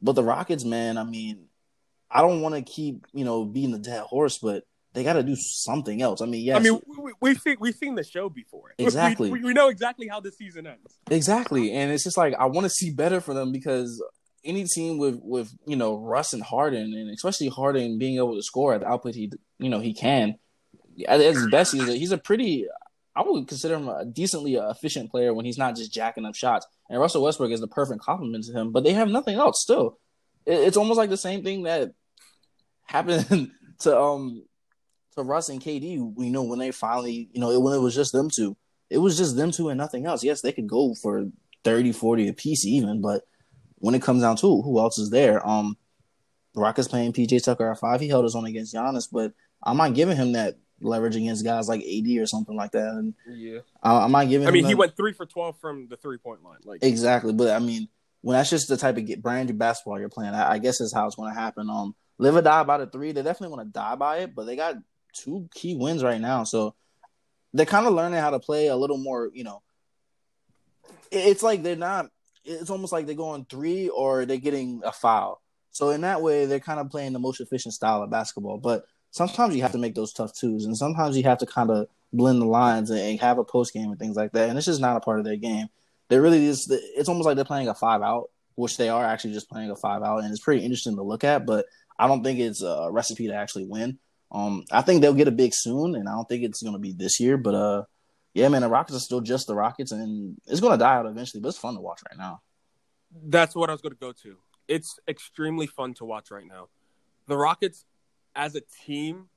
But 0.01 0.13
the 0.13 0.23
Rockets, 0.23 0.65
man, 0.65 0.97
I 0.97 1.03
mean, 1.03 1.45
I 2.09 2.21
don't 2.21 2.41
want 2.41 2.55
to 2.55 2.61
keep 2.61 3.05
you 3.13 3.25
know 3.25 3.45
being 3.45 3.71
the 3.71 3.79
dead 3.79 4.01
horse, 4.03 4.37
but 4.37 4.63
they 4.93 5.03
got 5.03 5.13
to 5.13 5.23
do 5.23 5.35
something 5.35 6.01
else. 6.01 6.21
I 6.21 6.25
mean, 6.25 6.43
yes. 6.43 6.57
I 6.57 6.59
mean, 6.59 6.81
we, 7.21 7.29
have 7.29 7.41
seen 7.41 7.57
we've 7.59 7.75
seen 7.75 7.95
the 7.95 8.03
show 8.03 8.29
before. 8.29 8.73
Exactly. 8.79 9.29
We, 9.29 9.41
we, 9.41 9.53
know 9.53 9.67
exactly 9.67 10.07
how 10.07 10.19
the 10.19 10.31
season 10.31 10.65
ends. 10.65 10.97
Exactly, 11.11 11.71
and 11.73 11.91
it's 11.91 12.03
just 12.03 12.17
like 12.17 12.33
I 12.39 12.45
want 12.45 12.65
to 12.65 12.69
see 12.69 12.91
better 12.91 13.21
for 13.21 13.33
them 13.33 13.51
because 13.51 14.01
any 14.43 14.63
team 14.65 14.97
with 14.97 15.19
with 15.21 15.53
you 15.65 15.75
know 15.75 15.97
Russ 15.97 16.33
and 16.33 16.41
Harden, 16.41 16.93
and 16.93 17.09
especially 17.11 17.49
Harden 17.49 17.99
being 17.99 18.17
able 18.17 18.35
to 18.35 18.41
score 18.41 18.73
at 18.73 18.81
the 18.81 18.87
output 18.87 19.15
he 19.15 19.31
you 19.59 19.69
know 19.69 19.79
he 19.79 19.93
can, 19.93 20.35
at 21.07 21.19
his 21.19 21.37
mm. 21.37 21.51
best, 21.51 21.73
he's 21.73 21.87
a, 21.87 21.93
he's 21.93 22.11
a 22.11 22.17
pretty. 22.17 22.65
I 23.15 23.23
would 23.23 23.47
consider 23.47 23.75
him 23.75 23.89
a 23.89 24.05
decently 24.05 24.55
efficient 24.55 25.11
player 25.11 25.33
when 25.33 25.45
he's 25.45 25.57
not 25.57 25.75
just 25.75 25.93
jacking 25.93 26.25
up 26.25 26.35
shots. 26.35 26.65
And 26.89 26.99
Russell 26.99 27.23
Westbrook 27.23 27.51
is 27.51 27.59
the 27.59 27.67
perfect 27.67 28.01
complement 28.01 28.45
to 28.45 28.53
him, 28.53 28.71
but 28.71 28.83
they 28.83 28.93
have 28.93 29.09
nothing 29.09 29.35
else. 29.35 29.61
Still, 29.61 29.99
it's 30.45 30.77
almost 30.77 30.97
like 30.97 31.09
the 31.09 31.17
same 31.17 31.43
thing 31.43 31.63
that 31.63 31.91
happened 32.85 33.51
to 33.79 33.99
um 33.99 34.43
to 35.15 35.23
Russ 35.23 35.49
and 35.49 35.61
KD. 35.61 36.15
We 36.15 36.29
know 36.29 36.43
when 36.43 36.59
they 36.59 36.71
finally, 36.71 37.29
you 37.31 37.39
know, 37.39 37.57
when 37.59 37.73
it 37.73 37.81
was 37.81 37.95
just 37.95 38.11
them 38.11 38.29
two, 38.29 38.57
it 38.89 38.97
was 38.97 39.17
just 39.17 39.35
them 39.35 39.51
two 39.51 39.69
and 39.69 39.77
nothing 39.77 40.05
else. 40.05 40.23
Yes, 40.23 40.41
they 40.41 40.51
could 40.51 40.67
go 40.67 40.95
for 40.95 41.25
30, 41.63 41.91
40 41.91 42.29
a 42.29 42.33
piece 42.33 42.65
even, 42.65 43.01
but 43.01 43.23
when 43.75 43.95
it 43.95 44.01
comes 44.01 44.21
down 44.21 44.35
to 44.37 44.61
who 44.61 44.79
else 44.79 44.97
is 44.97 45.09
there? 45.09 45.45
Um, 45.47 45.77
Rockets 46.55 46.87
playing 46.87 47.13
PJ 47.13 47.43
Tucker 47.43 47.71
at 47.71 47.79
five. 47.79 48.01
He 48.01 48.09
held 48.09 48.25
his 48.25 48.35
own 48.35 48.45
against 48.45 48.73
Giannis, 48.73 49.07
but 49.11 49.33
I'm 49.63 49.77
not 49.77 49.93
giving 49.93 50.17
him 50.17 50.33
that 50.33 50.57
leverage 50.81 51.15
against 51.15 51.43
guys 51.43 51.67
like 51.67 51.81
AD 51.81 52.07
or 52.17 52.25
something 52.25 52.55
like 52.55 52.71
that. 52.71 52.87
And 52.87 53.13
yeah, 53.27 53.59
I, 53.81 54.05
am 54.05 54.11
not 54.11 54.29
giving. 54.29 54.47
I 54.47 54.51
mean, 54.51 54.65
he 54.65 54.71
that. 54.71 54.77
went 54.77 54.97
three 54.97 55.13
for 55.13 55.25
twelve 55.25 55.59
from 55.59 55.87
the 55.89 55.97
three 55.97 56.17
point 56.17 56.43
line. 56.43 56.59
Like 56.63 56.83
exactly, 56.83 57.33
but 57.33 57.49
I 57.49 57.59
mean, 57.59 57.87
when 58.21 58.37
that's 58.37 58.49
just 58.49 58.67
the 58.67 58.77
type 58.77 58.97
of 58.97 59.05
get 59.05 59.21
brand 59.21 59.49
new 59.49 59.55
basketball 59.55 59.99
you're 59.99 60.09
playing, 60.09 60.33
I, 60.33 60.53
I 60.53 60.57
guess 60.59 60.81
is 60.81 60.93
how 60.93 61.07
it's 61.07 61.15
going 61.15 61.33
to 61.33 61.39
happen. 61.39 61.69
Um, 61.69 61.95
live 62.17 62.35
or 62.35 62.41
die 62.41 62.63
by 62.63 62.77
the 62.77 62.87
three. 62.87 63.11
They 63.11 63.23
definitely 63.23 63.55
want 63.55 63.67
to 63.67 63.73
die 63.73 63.95
by 63.95 64.17
it, 64.19 64.35
but 64.35 64.45
they 64.45 64.55
got 64.55 64.75
two 65.13 65.49
key 65.53 65.75
wins 65.75 66.03
right 66.03 66.21
now, 66.21 66.43
so 66.43 66.75
they're 67.53 67.65
kind 67.65 67.87
of 67.87 67.93
learning 67.93 68.19
how 68.19 68.29
to 68.31 68.39
play 68.39 68.67
a 68.67 68.75
little 68.75 68.97
more. 68.97 69.29
You 69.33 69.43
know, 69.43 69.61
it's 71.11 71.43
like 71.43 71.63
they're 71.63 71.75
not. 71.75 72.09
It's 72.45 72.69
almost 72.69 72.93
like 72.93 73.05
they're 73.05 73.15
going 73.15 73.45
three 73.45 73.89
or 73.89 74.25
they're 74.25 74.37
getting 74.37 74.81
a 74.83 74.91
foul. 74.91 75.41
So 75.71 75.91
in 75.91 76.01
that 76.01 76.21
way, 76.21 76.45
they're 76.45 76.59
kind 76.59 76.79
of 76.79 76.89
playing 76.89 77.13
the 77.13 77.19
most 77.19 77.41
efficient 77.41 77.73
style 77.73 78.01
of 78.01 78.09
basketball, 78.09 78.57
but 78.57 78.85
sometimes 79.11 79.55
you 79.55 79.61
have 79.61 79.71
to 79.71 79.77
make 79.77 79.95
those 79.95 80.13
tough 80.13 80.33
twos, 80.33 80.65
and 80.65 80.77
sometimes 80.77 81.17
you 81.17 81.23
have 81.23 81.39
to 81.39 81.45
kind 81.45 81.69
of 81.69 81.87
blend 82.13 82.41
the 82.41 82.45
lines 82.45 82.89
and 82.89 83.19
have 83.19 83.37
a 83.37 83.43
post 83.43 83.73
game 83.73 83.89
and 83.89 83.99
things 83.99 84.15
like 84.15 84.31
that. 84.33 84.49
And 84.49 84.57
it's 84.57 84.65
just 84.65 84.81
not 84.81 84.97
a 84.97 84.99
part 84.99 85.19
of 85.19 85.25
their 85.25 85.35
game. 85.35 85.67
They 86.09 86.19
really 86.19 86.45
just 86.45 86.71
it's 86.71 87.09
almost 87.09 87.25
like 87.25 87.35
they're 87.35 87.45
playing 87.45 87.67
a 87.67 87.75
five 87.75 88.01
out, 88.01 88.29
which 88.55 88.77
they 88.77 88.89
are 88.89 89.05
actually 89.05 89.33
just 89.33 89.49
playing 89.49 89.69
a 89.71 89.75
five 89.75 90.01
out, 90.01 90.23
and 90.23 90.31
it's 90.31 90.43
pretty 90.43 90.63
interesting 90.63 90.95
to 90.95 91.03
look 91.03 91.23
at. 91.23 91.45
But 91.45 91.65
I 91.97 92.07
don't 92.07 92.23
think 92.23 92.39
it's 92.39 92.63
a 92.63 92.89
recipe 92.91 93.27
to 93.27 93.35
actually 93.35 93.65
win. 93.65 93.99
Um, 94.31 94.63
I 94.71 94.81
think 94.81 95.01
they'll 95.01 95.13
get 95.13 95.27
a 95.27 95.31
big 95.31 95.51
soon, 95.53 95.95
and 95.95 96.07
I 96.07 96.13
don't 96.13 96.27
think 96.27 96.43
it's 96.43 96.61
going 96.61 96.73
to 96.73 96.79
be 96.79 96.93
this 96.93 97.19
year. 97.19 97.37
But 97.37 97.55
uh, 97.55 97.83
yeah, 98.33 98.47
man, 98.47 98.61
the 98.61 98.69
Rockets 98.69 98.97
are 98.97 99.01
still 99.01 99.21
just 99.21 99.47
the 99.47 99.55
Rockets, 99.55 99.91
and 99.91 100.37
it's 100.47 100.61
going 100.61 100.73
to 100.73 100.83
die 100.83 100.95
out 100.95 101.05
eventually. 101.05 101.41
But 101.41 101.49
it's 101.49 101.57
fun 101.57 101.75
to 101.75 101.81
watch 101.81 102.01
right 102.09 102.17
now. 102.17 102.41
That's 103.11 103.55
what 103.55 103.69
I 103.69 103.73
was 103.73 103.81
going 103.81 103.93
to 103.93 103.99
go 103.99 104.11
to. 104.23 104.37
It's 104.67 104.99
extremely 105.07 105.65
fun 105.65 105.95
to 105.95 106.05
watch 106.05 106.29
right 106.29 106.45
now. 106.45 106.69
The 107.27 107.37
Rockets 107.37 107.85
as 108.35 108.55
a 108.55 108.61
team 108.85 109.29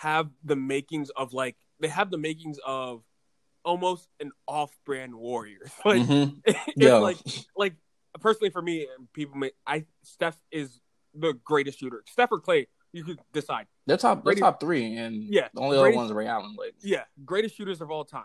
have 0.00 0.28
the 0.42 0.56
makings 0.56 1.10
of 1.10 1.32
like 1.32 1.56
they 1.80 1.88
have 1.88 2.10
the 2.10 2.18
makings 2.18 2.58
of 2.64 3.02
almost 3.64 4.08
an 4.20 4.30
off-brand 4.46 5.14
warrior. 5.14 5.60
like 5.84 6.02
mm-hmm. 6.02 6.38
it's 6.44 6.76
like 6.76 7.16
like 7.56 7.74
personally 8.20 8.50
for 8.50 8.62
me, 8.62 8.86
people 9.12 9.36
may 9.36 9.52
I 9.66 9.86
Steph 10.02 10.38
is 10.50 10.80
the 11.14 11.34
greatest 11.44 11.78
shooter. 11.78 12.02
Steph 12.06 12.32
or 12.32 12.40
Clay, 12.40 12.68
you 12.92 13.04
could 13.04 13.18
decide. 13.32 13.66
They're 13.86 13.96
top 13.96 14.24
they're 14.24 14.34
top 14.34 14.60
three, 14.60 14.96
and 14.96 15.22
yeah, 15.24 15.48
the 15.52 15.60
only 15.60 15.78
greatest, 15.78 15.96
other 15.96 15.96
ones 15.96 16.12
Ray 16.12 16.26
Allen. 16.26 16.54
Like 16.58 16.74
yeah, 16.82 17.04
greatest 17.24 17.56
shooters 17.56 17.80
of 17.80 17.90
all 17.90 18.04
time. 18.04 18.24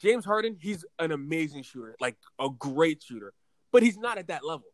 James 0.00 0.24
Harden, 0.24 0.56
he's 0.58 0.84
an 0.98 1.12
amazing 1.12 1.62
shooter, 1.62 1.94
like 2.00 2.16
a 2.38 2.48
great 2.48 3.02
shooter, 3.02 3.34
but 3.70 3.82
he's 3.82 3.98
not 3.98 4.16
at 4.16 4.28
that 4.28 4.44
level. 4.44 4.66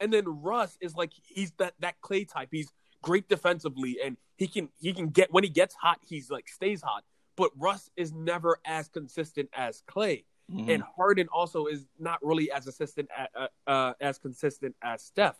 And 0.00 0.12
then 0.12 0.24
Russ 0.26 0.76
is 0.80 0.96
like 0.96 1.12
he's 1.22 1.52
that 1.58 1.74
that 1.80 2.00
Clay 2.00 2.24
type. 2.24 2.48
He's 2.50 2.70
great 3.04 3.28
defensively, 3.28 3.98
and 4.02 4.16
he 4.36 4.48
can 4.48 4.68
he 4.80 4.92
can 4.92 5.08
get 5.08 5.32
when 5.32 5.44
he 5.44 5.50
gets 5.50 5.74
hot, 5.74 6.00
he's 6.04 6.30
like 6.30 6.48
stays 6.48 6.82
hot. 6.82 7.04
But 7.36 7.50
Russ 7.56 7.90
is 7.96 8.12
never 8.12 8.58
as 8.64 8.88
consistent 8.88 9.50
as 9.52 9.82
Clay, 9.86 10.24
mm-hmm. 10.50 10.70
and 10.70 10.82
Harden 10.82 11.28
also 11.32 11.66
is 11.66 11.86
not 11.98 12.18
really 12.22 12.50
as 12.50 12.66
assistant 12.66 13.08
uh, 13.36 13.46
uh, 13.66 13.92
as 14.00 14.18
consistent 14.18 14.74
as 14.82 15.02
Steph. 15.02 15.36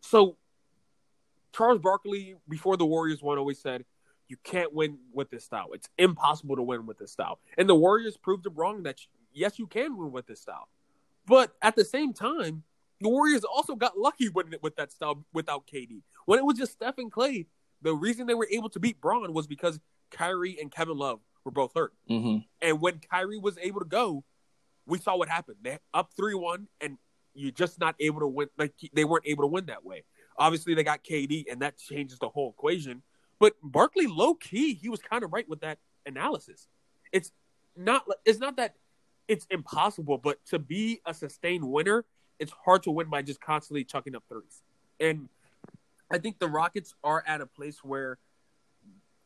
So 0.00 0.36
Charles 1.56 1.80
Barkley 1.80 2.36
before 2.48 2.76
the 2.76 2.86
Warriors 2.86 3.22
won 3.22 3.38
always 3.38 3.60
said, 3.60 3.84
"You 4.28 4.36
can't 4.44 4.74
win 4.74 4.98
with 5.12 5.30
this 5.30 5.44
style. 5.44 5.68
It's 5.72 5.88
impossible 5.96 6.56
to 6.56 6.62
win 6.62 6.84
with 6.86 6.98
this 6.98 7.12
style." 7.12 7.38
And 7.56 7.68
the 7.68 7.74
Warriors 7.74 8.16
proved 8.18 8.44
him 8.44 8.54
wrong. 8.54 8.82
That 8.82 9.00
yes, 9.32 9.58
you 9.58 9.66
can 9.66 9.96
win 9.96 10.12
with 10.12 10.26
this 10.26 10.42
style, 10.42 10.68
but 11.26 11.52
at 11.62 11.76
the 11.76 11.84
same 11.84 12.12
time, 12.12 12.62
the 13.00 13.08
Warriors 13.08 13.44
also 13.44 13.74
got 13.74 13.98
lucky 13.98 14.28
with 14.28 14.48
with 14.60 14.76
that 14.76 14.92
style 14.92 15.24
without 15.32 15.66
KD. 15.66 16.02
When 16.26 16.38
it 16.38 16.44
was 16.44 16.58
just 16.58 16.72
Steph 16.72 16.98
and 16.98 17.10
Clay, 17.10 17.46
the 17.82 17.94
reason 17.94 18.26
they 18.26 18.34
were 18.34 18.48
able 18.50 18.68
to 18.70 18.80
beat 18.80 19.00
Bron 19.00 19.32
was 19.32 19.46
because 19.46 19.80
Kyrie 20.10 20.58
and 20.60 20.70
Kevin 20.70 20.96
Love 20.96 21.20
were 21.44 21.50
both 21.50 21.72
hurt. 21.74 21.94
Mm-hmm. 22.10 22.38
And 22.60 22.80
when 22.80 23.00
Kyrie 23.10 23.38
was 23.38 23.58
able 23.58 23.80
to 23.80 23.86
go, 23.86 24.24
we 24.86 24.98
saw 24.98 25.16
what 25.16 25.28
happened. 25.28 25.58
They 25.62 25.78
up 25.94 26.10
three 26.16 26.34
one, 26.34 26.68
and 26.80 26.98
you're 27.34 27.50
just 27.50 27.80
not 27.80 27.94
able 27.98 28.20
to 28.20 28.28
win. 28.28 28.48
Like 28.58 28.74
they 28.92 29.04
weren't 29.04 29.26
able 29.26 29.44
to 29.44 29.48
win 29.48 29.66
that 29.66 29.84
way. 29.84 30.04
Obviously, 30.38 30.74
they 30.74 30.84
got 30.84 31.02
KD, 31.02 31.44
and 31.50 31.62
that 31.62 31.78
changes 31.78 32.18
the 32.18 32.28
whole 32.28 32.50
equation. 32.50 33.02
But 33.38 33.54
Barkley, 33.62 34.06
low 34.06 34.34
key, 34.34 34.74
he 34.74 34.88
was 34.88 35.00
kind 35.00 35.24
of 35.24 35.32
right 35.32 35.48
with 35.48 35.60
that 35.60 35.78
analysis. 36.04 36.68
It's 37.12 37.32
not. 37.76 38.06
It's 38.24 38.38
not 38.38 38.56
that 38.56 38.74
it's 39.28 39.46
impossible, 39.50 40.18
but 40.18 40.38
to 40.46 40.58
be 40.58 41.00
a 41.04 41.12
sustained 41.12 41.64
winner, 41.64 42.04
it's 42.38 42.52
hard 42.64 42.82
to 42.84 42.90
win 42.90 43.08
by 43.08 43.22
just 43.22 43.40
constantly 43.40 43.84
chucking 43.84 44.14
up 44.14 44.24
threes. 44.28 44.62
And 45.00 45.28
I 46.10 46.18
think 46.18 46.38
the 46.38 46.48
Rockets 46.48 46.94
are 47.02 47.22
at 47.26 47.40
a 47.40 47.46
place 47.46 47.82
where 47.82 48.18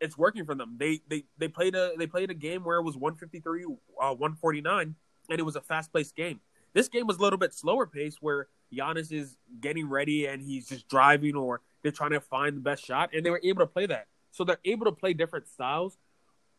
it's 0.01 0.17
working 0.17 0.45
for 0.45 0.55
them. 0.55 0.77
They 0.79 1.01
they 1.09 1.25
they 1.39 1.49
played 1.49 1.75
a 1.75 1.93
they 1.99 2.07
played 2.07 2.31
a 2.31 2.35
game 2.35 2.65
where 2.65 2.79
it 2.79 2.83
was 2.83 2.97
153 2.97 3.65
uh, 3.65 3.67
149 4.15 4.95
and 5.29 5.39
it 5.39 5.43
was 5.43 5.57
a 5.57 5.61
fast-paced 5.61 6.17
game. 6.17 6.41
This 6.73 6.89
game 6.89 7.07
was 7.07 7.19
a 7.19 7.21
little 7.21 7.39
bit 7.39 7.53
slower 7.53 7.87
pace 7.87 8.17
where 8.21 8.49
Giannis 8.73 9.13
is 9.13 9.37
getting 9.61 9.89
ready 9.89 10.27
and 10.27 10.41
he's 10.43 10.69
just 10.69 10.89
driving 10.89 11.37
or 11.37 11.61
they're 11.83 11.93
trying 11.93 12.11
to 12.11 12.21
find 12.21 12.57
the 12.57 12.61
best 12.61 12.85
shot 12.85 13.11
and 13.15 13.25
they 13.25 13.31
were 13.31 13.41
able 13.45 13.61
to 13.61 13.67
play 13.67 13.87
that. 13.87 14.07
So 14.31 14.45
they're 14.45 14.61
able 14.65 14.87
to 14.87 14.93
play 14.93 15.13
different 15.13 15.49
styles, 15.49 15.99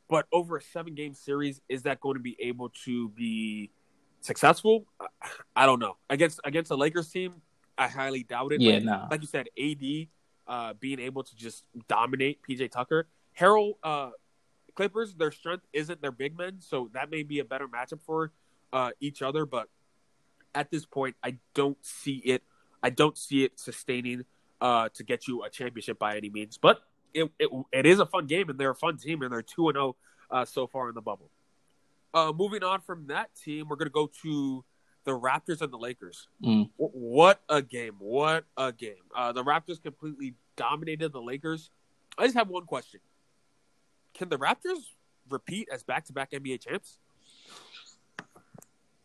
but 0.10 0.28
over 0.32 0.58
a 0.58 0.62
7-game 0.62 1.14
series 1.14 1.62
is 1.70 1.84
that 1.84 2.02
going 2.02 2.16
to 2.16 2.22
be 2.22 2.36
able 2.40 2.70
to 2.86 3.10
be 3.10 3.72
successful? 4.20 4.86
I 5.56 5.66
don't 5.66 5.80
know. 5.80 5.98
Against 6.10 6.40
against 6.44 6.70
the 6.70 6.78
Lakers 6.78 7.10
team, 7.10 7.36
I 7.82 7.88
highly 7.88 8.22
doubt 8.22 8.52
it. 8.52 8.62
Yeah, 8.62 8.76
like, 8.76 8.84
nah. 8.84 9.08
like 9.10 9.22
you 9.22 9.28
said, 9.28 9.48
AD 9.60 10.08
uh, 10.48 10.74
being 10.80 11.00
able 11.00 11.24
to 11.24 11.36
just 11.36 11.64
dominate 11.88 12.40
PJ 12.48 12.70
Tucker. 12.70 13.08
Harold 13.34 13.78
uh, 13.84 14.12
Clippers, 14.76 15.16
their 15.16 15.32
strength 15.32 15.66
isn't 15.74 16.00
their 16.00 16.12
big 16.12 16.38
men, 16.38 16.58
so 16.60 16.92
that 16.94 17.10
may 17.10 17.24
be 17.24 17.40
a 17.40 17.44
better 17.44 17.68
matchup 17.68 18.00
for 18.06 18.34
uh, 18.72 18.92
each 19.00 19.24
other. 19.24 19.48
But 19.48 19.68
at 20.54 20.70
this 20.70 20.86
point, 20.86 21.16
I 21.24 21.38
don't 21.56 21.84
see 21.84 22.18
it. 22.18 22.44
I 22.84 22.92
don't 22.92 23.18
see 23.18 23.46
it 23.46 23.60
sustaining 23.60 24.26
uh, 24.62 24.90
to 24.94 25.04
get 25.04 25.28
you 25.28 25.44
a 25.44 25.50
championship 25.50 25.98
by 25.98 26.18
any 26.18 26.30
means. 26.30 26.60
But 26.60 26.84
it, 27.16 27.32
it, 27.40 27.50
it 27.74 27.88
is 27.88 28.00
a 28.00 28.06
fun 28.06 28.28
game, 28.28 28.48
and 28.52 28.60
they're 28.60 28.72
a 28.72 28.76
fun 28.76 28.98
team, 28.98 29.24
and 29.24 29.34
they're 29.34 29.42
two 29.42 29.70
and 29.70 29.76
zero 29.76 29.96
uh, 30.30 30.46
so 30.46 30.68
far 30.68 30.90
in 30.90 30.94
the 30.94 31.02
bubble. 31.02 31.32
Uh, 32.14 32.32
moving 32.32 32.64
on 32.64 32.82
from 32.82 33.08
that 33.08 33.34
team, 33.34 33.70
we're 33.70 33.76
going 33.76 33.88
to 33.88 33.92
go 33.92 34.12
to 34.22 34.64
the 35.04 35.12
Raptors 35.12 35.62
and 35.62 35.72
the 35.72 35.78
Lakers. 35.78 36.28
Mm. 36.44 36.70
What 36.78 37.42
a 37.50 37.62
game! 37.62 37.96
What 38.00 38.46
a 38.58 38.72
game! 38.72 39.04
Uh, 39.16 39.32
the 39.32 39.44
Raptors 39.44 39.82
completely 39.82 40.36
dominated 40.56 41.12
the 41.12 41.22
Lakers. 41.22 41.70
I 42.18 42.26
just 42.26 42.36
have 42.36 42.50
one 42.50 42.66
question: 42.66 43.00
Can 44.14 44.30
the 44.30 44.38
Raptors 44.38 44.80
repeat 45.30 45.70
as 45.72 45.84
back-to-back 45.84 46.32
NBA 46.32 46.62
champs? 46.62 46.98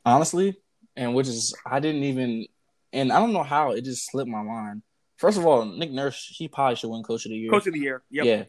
honestly, 0.06 0.56
and 0.94 1.14
which 1.14 1.28
is 1.28 1.54
I 1.66 1.80
didn't 1.80 2.04
even, 2.04 2.46
and 2.92 3.12
I 3.12 3.18
don't 3.18 3.34
know 3.34 3.42
how 3.42 3.72
it 3.72 3.84
just 3.84 4.10
slipped 4.10 4.30
my 4.30 4.42
mind. 4.42 4.82
First 5.18 5.36
of 5.36 5.44
all, 5.44 5.64
Nick 5.64 5.90
Nurse, 5.90 6.32
he 6.34 6.48
probably 6.48 6.76
should 6.76 6.90
win 6.90 7.02
Coach 7.02 7.26
of 7.26 7.30
the 7.30 7.36
Year. 7.36 7.50
Coach 7.50 7.66
of 7.66 7.74
the 7.74 7.80
year. 7.80 8.02
Yep. 8.10 8.24
Yeah, 8.24 8.44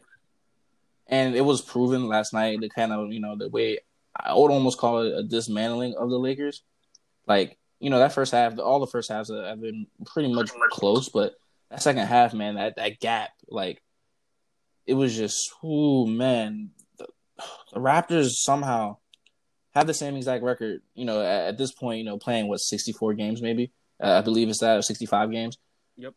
and 1.08 1.34
it 1.34 1.40
was 1.42 1.60
proven 1.60 2.06
last 2.06 2.32
night. 2.32 2.60
The 2.60 2.70
kind 2.70 2.92
of 2.92 3.12
you 3.12 3.20
know 3.20 3.36
the 3.36 3.48
way 3.48 3.78
I 4.16 4.34
would 4.34 4.50
almost 4.50 4.78
call 4.78 5.02
it 5.02 5.18
a 5.18 5.22
dismantling 5.22 5.94
of 5.98 6.08
the 6.08 6.18
Lakers. 6.18 6.62
Like 7.28 7.58
you 7.78 7.90
know 7.90 7.98
that 7.98 8.14
first 8.14 8.32
half, 8.32 8.58
all 8.58 8.80
the 8.80 8.86
first 8.86 9.10
halves 9.10 9.30
have 9.30 9.60
been 9.60 9.86
pretty 10.06 10.32
much 10.32 10.50
close, 10.70 11.08
but 11.10 11.34
that 11.70 11.82
second 11.82 12.06
half, 12.06 12.32
man, 12.32 12.54
that 12.54 12.76
that 12.76 12.98
gap, 12.98 13.30
like 13.48 13.82
it 14.86 14.94
was 14.94 15.14
just, 15.14 15.52
oh 15.62 16.06
man, 16.06 16.70
the, 16.98 17.06
the 17.74 17.80
Raptors 17.80 18.30
somehow 18.30 18.96
have 19.74 19.86
the 19.86 19.94
same 19.94 20.16
exact 20.16 20.42
record. 20.42 20.80
You 20.94 21.04
know, 21.04 21.20
at, 21.20 21.48
at 21.48 21.58
this 21.58 21.72
point, 21.72 21.98
you 21.98 22.04
know, 22.04 22.18
playing 22.18 22.48
what 22.48 22.60
sixty 22.60 22.92
four 22.92 23.12
games, 23.12 23.42
maybe 23.42 23.70
uh, 24.02 24.12
I 24.12 24.20
believe 24.22 24.48
it's 24.48 24.60
that 24.60 24.78
or 24.78 24.82
sixty 24.82 25.06
five 25.06 25.30
games. 25.30 25.58
Yep. 25.98 26.14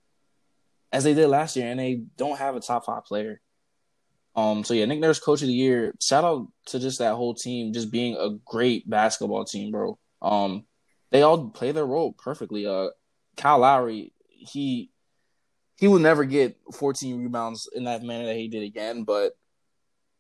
As 0.93 1.04
they 1.04 1.13
did 1.13 1.28
last 1.28 1.58
year, 1.58 1.67
and 1.67 1.80
they 1.80 2.02
don't 2.17 2.38
have 2.38 2.56
a 2.56 2.62
top 2.62 2.86
five 2.86 3.04
player. 3.04 3.41
Um. 4.34 4.63
So 4.63 4.74
yeah, 4.74 4.86
Nick 4.86 5.00
Nurse, 5.00 5.19
Coach 5.19 5.41
of 5.41 5.50
the 5.50 5.54
Year. 5.54 5.93
Shout 6.02 6.24
out 6.24 6.47
to 6.67 6.80
just 6.80 7.00
that 7.00 7.15
whole 7.15 7.34
team, 7.34 7.74
just 7.74 7.91
being 7.91 8.15
a 8.15 8.38
great 8.45 8.89
basketball 8.89 9.43
team, 9.43 9.71
bro. 9.71 10.00
Um, 10.21 10.63
they 11.12 11.21
all 11.21 11.50
play 11.50 11.71
their 11.71 11.86
role 11.86 12.13
perfectly. 12.13 12.65
Uh, 12.65 12.89
Kyle 13.38 13.60
Lowry, 13.60 14.13
he 14.28 14.91
he 15.78 15.88
will 15.88 16.00
never 16.00 16.26
get 16.26 16.58
14 16.74 17.24
rebounds 17.24 17.69
in 17.74 17.86
that 17.86 18.04
manner 18.04 18.26
that 18.26 18.36
he 18.36 18.47
did 18.47 18.63
again, 18.63 19.04
but 19.04 19.34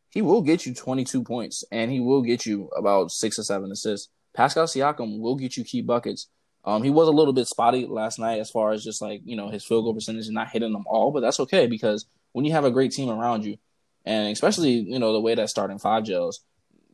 he 0.09 0.21
will 0.21 0.41
get 0.41 0.65
you 0.65 0.73
22 0.73 1.23
points 1.23 1.63
and 1.71 1.91
he 1.91 1.99
will 1.99 2.21
get 2.21 2.45
you 2.45 2.67
about 2.75 3.11
six 3.11 3.37
or 3.37 3.43
seven 3.43 3.71
assists. 3.71 4.09
Pascal 4.33 4.65
Siakam 4.65 5.19
will 5.19 5.35
get 5.35 5.57
you 5.57 5.63
key 5.63 5.81
buckets. 5.81 6.27
Um, 6.65 6.83
he 6.83 6.89
was 6.89 7.07
a 7.07 7.11
little 7.11 7.33
bit 7.33 7.47
spotty 7.47 7.85
last 7.87 8.19
night 8.19 8.39
as 8.39 8.49
far 8.49 8.71
as 8.71 8.83
just 8.83 9.01
like 9.01 9.21
you 9.23 9.35
know 9.35 9.49
his 9.49 9.63
field 9.63 9.83
goal 9.83 9.93
percentage 9.93 10.27
and 10.27 10.35
not 10.35 10.49
hitting 10.49 10.73
them 10.73 10.85
all, 10.87 11.11
but 11.11 11.21
that's 11.21 11.39
okay 11.41 11.67
because 11.67 12.05
when 12.33 12.45
you 12.45 12.51
have 12.51 12.65
a 12.65 12.71
great 12.71 12.91
team 12.91 13.09
around 13.09 13.43
you, 13.43 13.57
and 14.05 14.31
especially 14.31 14.71
you 14.71 14.99
know 14.99 15.11
the 15.13 15.19
way 15.19 15.33
that 15.33 15.49
starting 15.49 15.79
five 15.79 16.03
gels, 16.03 16.41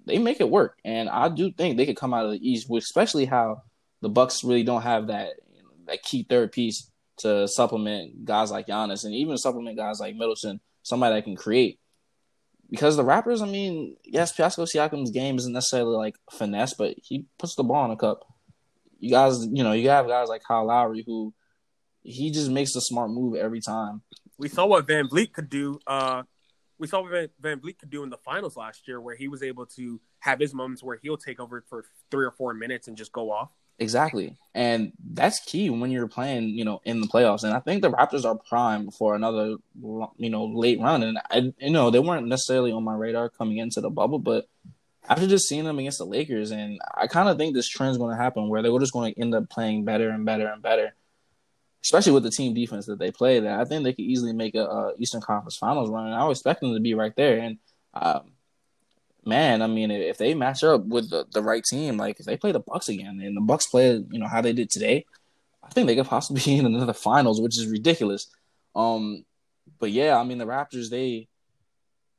they 0.05 0.19
make 0.19 0.39
it 0.39 0.49
work. 0.49 0.77
And 0.85 1.09
I 1.09 1.27
do 1.29 1.51
think 1.51 1.75
they 1.75 1.85
could 1.85 1.97
come 1.97 2.13
out 2.13 2.25
of 2.25 2.31
the 2.31 2.49
East, 2.49 2.67
especially 2.71 3.25
how 3.25 3.63
the 4.07 4.13
Bucks 4.13 4.41
really 4.41 4.63
don't 4.63 4.83
have 4.83 5.07
that 5.07 5.31
that 5.85 6.01
key 6.01 6.25
third 6.29 6.53
piece 6.53 6.89
to 7.17 7.45
supplement 7.45 8.23
guys 8.23 8.51
like 8.51 8.67
Giannis 8.67 9.03
and 9.03 9.13
even 9.13 9.37
supplement 9.37 9.75
guys 9.75 9.99
like 9.99 10.15
Middleton, 10.15 10.61
somebody 10.81 11.15
that 11.15 11.25
can 11.25 11.35
create. 11.35 11.79
Because 12.69 12.95
the 12.95 13.03
Raptors, 13.03 13.41
I 13.41 13.47
mean, 13.47 13.97
yes, 14.05 14.31
Pascal 14.31 14.65
Siakam's 14.65 15.11
game 15.11 15.37
isn't 15.37 15.51
necessarily 15.51 15.97
like 15.97 16.15
finesse, 16.31 16.73
but 16.73 16.95
he 17.03 17.25
puts 17.37 17.55
the 17.55 17.63
ball 17.63 17.83
in 17.83 17.91
a 17.91 17.97
cup. 17.97 18.25
You 18.99 19.11
guys, 19.11 19.45
you 19.45 19.63
know, 19.63 19.73
you 19.73 19.89
have 19.89 20.07
guys 20.07 20.29
like 20.29 20.43
Kyle 20.47 20.65
Lowry 20.65 21.03
who 21.05 21.33
he 22.03 22.31
just 22.31 22.49
makes 22.49 22.75
a 22.75 22.81
smart 22.81 23.11
move 23.11 23.35
every 23.35 23.59
time. 23.59 24.03
We 24.37 24.47
saw 24.47 24.67
what 24.67 24.87
VanVleet 24.87 25.33
could 25.33 25.49
do. 25.49 25.79
Uh, 25.85 26.23
we 26.77 26.87
saw 26.87 27.01
what 27.01 27.11
Van, 27.11 27.29
Van 27.41 27.59
could 27.59 27.89
do 27.89 28.03
in 28.03 28.09
the 28.09 28.17
finals 28.17 28.55
last 28.55 28.87
year, 28.87 29.01
where 29.01 29.15
he 29.15 29.27
was 29.27 29.43
able 29.43 29.65
to 29.65 29.99
have 30.19 30.39
his 30.39 30.53
moments 30.53 30.81
where 30.81 30.97
he'll 31.01 31.17
take 31.17 31.41
over 31.41 31.65
for 31.67 31.83
three 32.09 32.25
or 32.25 32.31
four 32.31 32.53
minutes 32.53 32.87
and 32.87 32.95
just 32.95 33.11
go 33.11 33.31
off. 33.31 33.49
Exactly. 33.79 34.35
And 34.55 34.91
that's 35.13 35.39
key 35.39 35.69
when 35.69 35.91
you're 35.91 36.07
playing, 36.07 36.49
you 36.49 36.65
know, 36.65 36.81
in 36.83 36.99
the 36.99 37.07
playoffs. 37.07 37.43
And 37.43 37.53
I 37.53 37.59
think 37.59 37.83
the 37.83 37.91
Raptors 37.91 38.25
are 38.25 38.35
primed 38.35 38.95
for 38.95 39.13
another, 39.13 39.57
you 40.17 40.29
know, 40.31 40.45
late 40.45 40.79
run. 40.79 41.03
And 41.03 41.19
I, 41.29 41.53
you 41.59 41.69
know, 41.69 41.91
they 41.91 41.99
weren't 41.99 42.27
necessarily 42.27 42.71
on 42.71 42.83
my 42.83 42.95
radar 42.95 43.29
coming 43.29 43.57
into 43.57 43.81
the 43.81 43.91
bubble, 43.91 44.17
but 44.17 44.47
after 45.07 45.27
just 45.27 45.47
seeing 45.47 45.63
them 45.63 45.77
against 45.79 45.99
the 45.99 46.05
Lakers, 46.05 46.51
and 46.51 46.79
I 46.93 47.07
kind 47.07 47.29
of 47.29 47.37
think 47.37 47.53
this 47.53 47.69
trend's 47.69 47.97
going 47.97 48.15
to 48.15 48.21
happen 48.21 48.49
where 48.49 48.61
they're 48.61 48.77
just 48.79 48.93
going 48.93 49.13
to 49.13 49.21
end 49.21 49.35
up 49.35 49.49
playing 49.49 49.85
better 49.85 50.09
and 50.09 50.25
better 50.25 50.47
and 50.47 50.61
better, 50.61 50.95
especially 51.83 52.13
with 52.13 52.23
the 52.23 52.31
team 52.31 52.53
defense 52.53 52.87
that 52.87 52.99
they 52.99 53.11
play. 53.11 53.39
That 53.39 53.59
I 53.59 53.63
think 53.63 53.83
they 53.83 53.93
could 53.93 54.05
easily 54.05 54.33
make 54.33 54.55
a, 54.55 54.65
a 54.65 54.93
Eastern 54.97 55.21
Conference 55.21 55.55
Finals 55.55 55.89
run. 55.89 56.07
And 56.07 56.15
I 56.15 56.23
would 56.25 56.31
expect 56.31 56.61
them 56.61 56.73
to 56.73 56.79
be 56.79 56.93
right 56.93 57.15
there. 57.15 57.37
And 57.37 57.57
um, 57.93 58.31
man, 59.27 59.61
I 59.61 59.67
mean, 59.67 59.91
if 59.91 60.17
they 60.17 60.33
match 60.33 60.63
up 60.63 60.85
with 60.85 61.09
the, 61.09 61.25
the 61.31 61.43
right 61.43 61.63
team, 61.63 61.97
like 61.97 62.19
if 62.19 62.25
they 62.25 62.37
play 62.37 62.51
the 62.51 62.59
Bucks 62.59 62.89
again, 62.89 63.19
and 63.21 63.35
the 63.35 63.41
Bucks 63.41 63.67
play, 63.67 63.91
you 63.91 64.19
know, 64.19 64.27
how 64.27 64.41
they 64.41 64.53
did 64.53 64.69
today, 64.69 65.05
I 65.63 65.69
think 65.69 65.87
they 65.87 65.95
could 65.95 66.07
possibly 66.07 66.41
be 66.45 66.57
in 66.57 66.65
another 66.65 66.93
finals, 66.93 67.41
which 67.41 67.57
is 67.57 67.67
ridiculous. 67.67 68.27
Um, 68.75 69.25
but 69.79 69.91
yeah, 69.91 70.17
I 70.17 70.23
mean, 70.23 70.37
the 70.37 70.45
Raptors, 70.45 70.89
they 70.89 71.27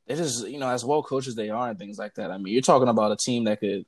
they 0.06 0.14
just, 0.14 0.46
you 0.48 0.58
know, 0.58 0.68
as 0.68 0.84
well 0.84 1.02
coached 1.02 1.28
as 1.28 1.34
they 1.34 1.50
are 1.50 1.68
and 1.68 1.78
things 1.78 1.98
like 1.98 2.14
that. 2.14 2.30
I 2.30 2.38
mean, 2.38 2.52
you're 2.52 2.62
talking 2.62 2.88
about 2.88 3.12
a 3.12 3.16
team 3.16 3.44
that 3.44 3.60
could 3.60 3.84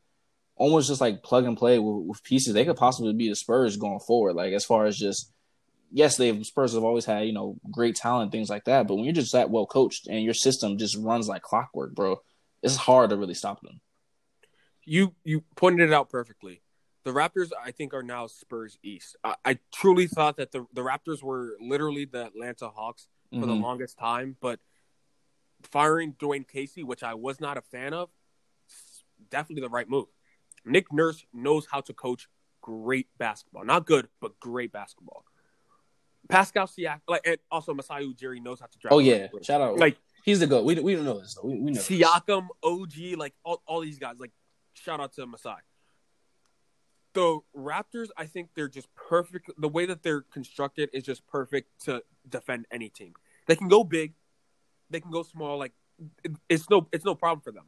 almost 0.57 0.89
just 0.89 1.01
like 1.01 1.23
plug 1.23 1.45
and 1.45 1.57
play 1.57 1.79
with, 1.79 2.07
with 2.07 2.23
pieces. 2.23 2.53
They 2.53 2.65
could 2.65 2.77
possibly 2.77 3.15
be 3.15 3.29
the 3.29 3.37
Spurs 3.37 3.77
going 3.77 4.01
forward. 4.01 4.35
Like 4.35 4.53
as 4.53 4.65
far 4.65 4.85
as 4.85 4.99
just, 4.99 5.33
yes, 5.91 6.17
they 6.17 6.43
Spurs 6.43 6.75
have 6.75 6.85
always 6.85 7.07
had 7.07 7.27
you 7.27 7.33
know 7.33 7.57
great 7.71 7.97
talent, 7.97 8.33
things 8.33 8.51
like 8.51 8.65
that. 8.65 8.87
But 8.87 8.97
when 8.97 9.05
you're 9.05 9.15
just 9.15 9.33
that 9.33 9.51
well 9.51 9.67
coached 9.67 10.09
and 10.09 10.23
your 10.23 10.35
system 10.35 10.79
just 10.79 10.97
runs 10.97 11.29
like 11.29 11.43
clockwork, 11.43 11.95
bro, 11.95 12.21
it's 12.63 12.77
hard 12.77 13.11
to 13.11 13.17
really 13.17 13.35
stop 13.35 13.61
them. 13.63 13.81
You 14.85 15.15
you 15.25 15.43
pointed 15.57 15.91
it 15.91 15.93
out 15.93 16.09
perfectly. 16.11 16.63
The 17.05 17.13
Raptors, 17.13 17.51
I 17.65 17.71
think, 17.71 17.95
are 17.95 18.03
now 18.03 18.27
Spurs 18.27 18.79
East. 18.83 19.17
I, 19.25 19.35
I 19.45 19.59
truly 19.75 20.07
thought 20.07 20.37
that 20.37 20.53
the, 20.53 20.67
the 20.75 20.83
Raptors 20.83 21.23
were 21.23 21.57
literally 21.61 22.05
the 22.05 22.27
Atlanta 22.27 22.69
Hawks 22.69 23.07
for 23.33 23.47
the 23.47 23.55
Mhm. 23.55 23.63
longest 23.63 23.99
time, 23.99 24.37
but 24.41 24.61
firing 25.63 26.15
Dwane 26.15 26.47
Casey, 26.47 26.83
which 26.83 27.03
I 27.03 27.15
was 27.15 27.41
not 27.41 27.57
a 27.57 27.63
fan 27.63 27.95
of, 27.95 28.11
definitely 29.31 29.63
the 29.63 29.69
right 29.71 29.89
move. 29.89 30.09
Nick 30.65 30.93
Nurse 30.93 31.25
knows 31.33 31.67
how 31.71 31.81
to 31.83 31.95
coach 31.95 32.29
great 32.61 33.07
basketball. 33.17 33.65
Not 33.65 33.87
good, 33.87 34.09
but 34.21 34.39
great 34.41 34.73
basketball. 34.73 35.25
Pascal 36.29 36.67
Siak, 36.67 37.01
like, 37.09 37.23
and 37.27 37.39
also 37.51 37.73
Masai 37.73 38.05
Ujiri 38.07 38.43
knows 38.43 38.61
how 38.61 38.67
to 38.67 38.79
draft. 38.79 38.95
Oh 38.95 38.99
yeah, 38.99 39.29
shout 39.43 39.61
out. 39.61 39.79
Like 39.79 39.97
he's 40.25 40.41
the 40.41 40.47
goat. 40.47 40.65
We 40.65 40.75
we 40.81 40.95
don't 40.95 41.05
know 41.05 41.21
this 41.21 41.35
though. 41.35 41.49
We, 41.49 41.55
we 41.61 41.71
know. 41.73 41.81
this. 41.81 41.89
Siakam, 41.89 42.49
OG, 42.63 43.19
like 43.19 43.35
all, 43.45 43.63
all 43.67 43.81
these 43.81 43.99
guys. 43.99 44.17
Like, 44.19 44.33
shout 44.75 45.01
out 45.01 45.13
to 45.15 45.27
Masai. 45.27 45.57
The 47.13 47.41
Raptors, 47.57 48.09
I 48.17 48.27
think 48.27 48.51
they're 48.55 48.69
just 48.69 48.89
perfect. 48.95 49.51
The 49.59 49.69
way 49.69 49.87
that 49.87 50.03
they're 50.03 50.23
constructed 50.33 50.91
is 50.93 51.03
just 51.03 51.27
perfect 51.27 51.69
to 51.85 52.03
defend 52.29 52.67
any 52.71 52.89
team. 52.89 53.15
They 53.47 53.57
can 53.57 53.69
go 53.69 53.83
big, 53.83 54.15
they 54.91 55.01
can 55.01 55.11
go 55.11 55.23
small. 55.25 55.59
Like, 55.59 55.73
it's 56.49 56.71
no, 56.71 56.87
it's 56.93 57.05
no 57.05 57.15
problem 57.15 57.41
for 57.41 57.51
them. 57.53 57.65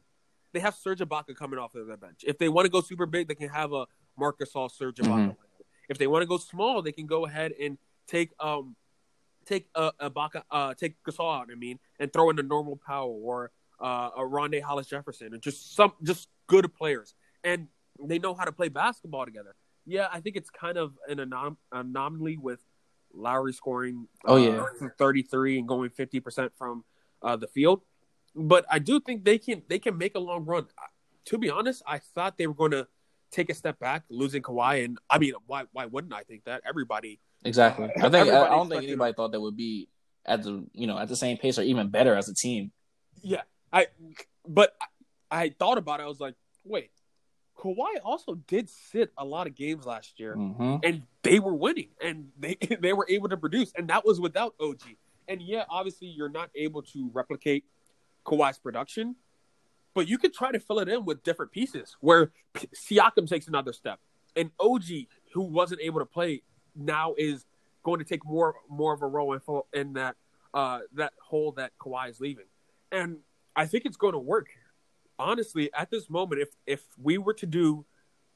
They 0.53 0.59
have 0.59 0.75
Serge 0.75 0.99
Ibaka 0.99 1.35
coming 1.35 1.59
off 1.59 1.75
of 1.75 1.87
their 1.87 1.97
bench. 1.97 2.23
If 2.25 2.37
they 2.37 2.47
want 2.47 2.65
to 2.65 2.69
go 2.69 2.79
super 2.81 3.05
big, 3.05 3.27
they 3.27 3.35
can 3.35 3.49
have 3.49 3.73
a 3.73 3.85
Marc 4.17 4.39
Gasol 4.39 4.71
Serge 4.71 4.97
Ibaka. 4.97 5.35
If 5.89 5.97
they 5.97 6.07
want 6.07 6.21
to 6.21 6.27
go 6.27 6.37
small, 6.37 6.81
they 6.81 6.91
can 6.91 7.07
go 7.07 7.25
ahead 7.25 7.53
and 7.61 7.77
take 8.07 8.31
um 8.39 8.75
take 9.45 9.67
uh, 9.75 9.91
Ibaka 10.01 10.43
uh 10.51 10.73
take 10.73 10.95
Gasol 11.03 11.41
out. 11.41 11.47
I 11.51 11.55
mean, 11.55 11.79
and 11.99 12.11
throw 12.11 12.29
in 12.29 12.39
a 12.39 12.43
normal 12.43 12.79
power 12.85 13.09
or 13.09 13.51
uh, 13.79 14.09
a 14.15 14.21
Rondae 14.21 14.61
Hollis 14.61 14.87
Jefferson 14.87 15.33
and 15.33 15.41
just 15.41 15.75
some 15.75 15.93
just 16.03 16.29
good 16.47 16.73
players. 16.73 17.13
And 17.43 17.67
they 18.03 18.19
know 18.19 18.33
how 18.33 18.45
to 18.45 18.51
play 18.51 18.69
basketball 18.69 19.25
together. 19.25 19.55
Yeah, 19.85 20.07
I 20.11 20.21
think 20.21 20.35
it's 20.35 20.49
kind 20.49 20.77
of 20.77 20.93
an 21.07 21.17
anom- 21.17 21.57
anomaly 21.71 22.37
with 22.37 22.59
Lowry 23.13 23.53
scoring. 23.53 24.07
Oh, 24.25 24.35
uh, 24.35 24.65
yeah. 24.81 24.87
33 24.97 25.59
and 25.59 25.67
going 25.67 25.89
50 25.89 26.19
percent 26.19 26.51
from 26.57 26.83
uh, 27.21 27.35
the 27.35 27.47
field. 27.47 27.81
But 28.35 28.65
I 28.69 28.79
do 28.79 28.99
think 28.99 29.25
they 29.25 29.37
can 29.37 29.61
they 29.67 29.79
can 29.79 29.97
make 29.97 30.15
a 30.15 30.19
long 30.19 30.45
run. 30.45 30.63
Uh, 30.77 30.87
To 31.25 31.37
be 31.37 31.49
honest, 31.49 31.83
I 31.85 31.99
thought 31.99 32.37
they 32.37 32.47
were 32.47 32.55
going 32.55 32.71
to 32.71 32.87
take 33.31 33.49
a 33.49 33.53
step 33.53 33.79
back, 33.79 34.03
losing 34.09 34.41
Kawhi, 34.41 34.85
and 34.85 34.97
I 35.09 35.17
mean, 35.19 35.33
why 35.45 35.65
why 35.71 35.85
wouldn't 35.85 36.13
I 36.13 36.23
think 36.23 36.45
that? 36.45 36.61
Everybody 36.65 37.19
Exactly. 37.45 37.89
I 37.97 38.09
think 38.09 38.29
I, 38.29 38.45
I 38.45 38.49
don't 38.49 38.69
think 38.69 38.83
anybody 38.83 39.13
thought 39.13 39.31
that 39.31 39.41
would 39.41 39.57
be 39.57 39.89
at 40.25 40.43
the 40.43 40.65
you 40.73 40.87
know 40.87 40.97
at 40.97 41.07
the 41.07 41.15
same 41.15 41.37
pace 41.37 41.59
or 41.59 41.63
even 41.63 41.89
better 41.89 42.15
as 42.15 42.29
a 42.29 42.33
team. 42.33 42.71
Yeah, 43.21 43.41
I. 43.71 43.87
But 44.47 44.75
I, 44.81 45.43
I 45.43 45.49
thought 45.57 45.77
about 45.77 45.99
it. 45.99 46.03
I 46.03 46.07
was 46.07 46.19
like, 46.19 46.35
wait, 46.63 46.91
Kawhi 47.57 47.99
also 48.03 48.35
did 48.35 48.69
sit 48.69 49.11
a 49.17 49.25
lot 49.25 49.47
of 49.47 49.55
games 49.55 49.85
last 49.85 50.19
year, 50.19 50.35
hmm 50.35 50.77
and 50.83 51.03
they 51.21 51.39
were 51.39 51.53
winning, 51.53 51.89
and 52.01 52.29
they 52.37 52.57
they 52.79 52.93
were 52.93 53.05
able 53.09 53.29
to 53.29 53.37
produce, 53.37 53.71
and 53.75 53.89
that 53.89 54.05
was 54.05 54.19
without 54.19 54.55
OG. 54.59 54.81
And 55.27 55.41
yeah, 55.41 55.63
obviously 55.69 56.07
you're 56.07 56.29
not 56.29 56.49
able 56.55 56.81
to 56.81 57.09
replicate 57.13 57.63
Kawhi's 58.25 58.57
production, 58.57 59.15
but 59.93 60.07
you 60.07 60.17
could 60.17 60.33
try 60.33 60.51
to 60.51 60.59
fill 60.59 60.79
it 60.79 60.89
in 60.89 61.05
with 61.05 61.23
different 61.23 61.51
pieces. 61.51 61.95
Where 62.01 62.31
Siakam 62.55 63.27
takes 63.27 63.47
another 63.47 63.71
step, 63.71 63.99
and 64.35 64.51
OG, 64.59 64.83
who 65.33 65.43
wasn't 65.43 65.81
able 65.81 65.99
to 65.99 66.05
play, 66.05 66.41
now 66.75 67.13
is 67.17 67.45
going 67.83 67.99
to 67.99 68.05
take 68.05 68.25
more 68.25 68.55
more 68.69 68.93
of 68.93 69.01
a 69.01 69.07
role 69.07 69.33
in, 69.33 69.41
in 69.73 69.93
that 69.93 70.15
uh, 70.53 70.79
that 70.93 71.13
hole 71.21 71.51
that 71.53 71.71
Kawhi 71.79 72.09
is 72.09 72.19
leaving, 72.19 72.45
and 72.91 73.17
I 73.55 73.65
think 73.65 73.85
it's 73.85 73.97
going 73.97 74.13
to 74.13 74.19
work. 74.19 74.47
Honestly, 75.19 75.69
at 75.73 75.91
this 75.91 76.09
moment, 76.09 76.41
if 76.41 76.49
if 76.65 76.81
we 77.01 77.17
were 77.17 77.33
to 77.35 77.45
do 77.45 77.85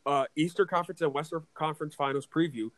uh, 0.05 0.25
Eastern 0.35 0.67
Conference 0.67 1.01
and 1.01 1.13
Western 1.13 1.43
Conference 1.53 1.95
Finals 1.95 2.27
preview, 2.27 2.69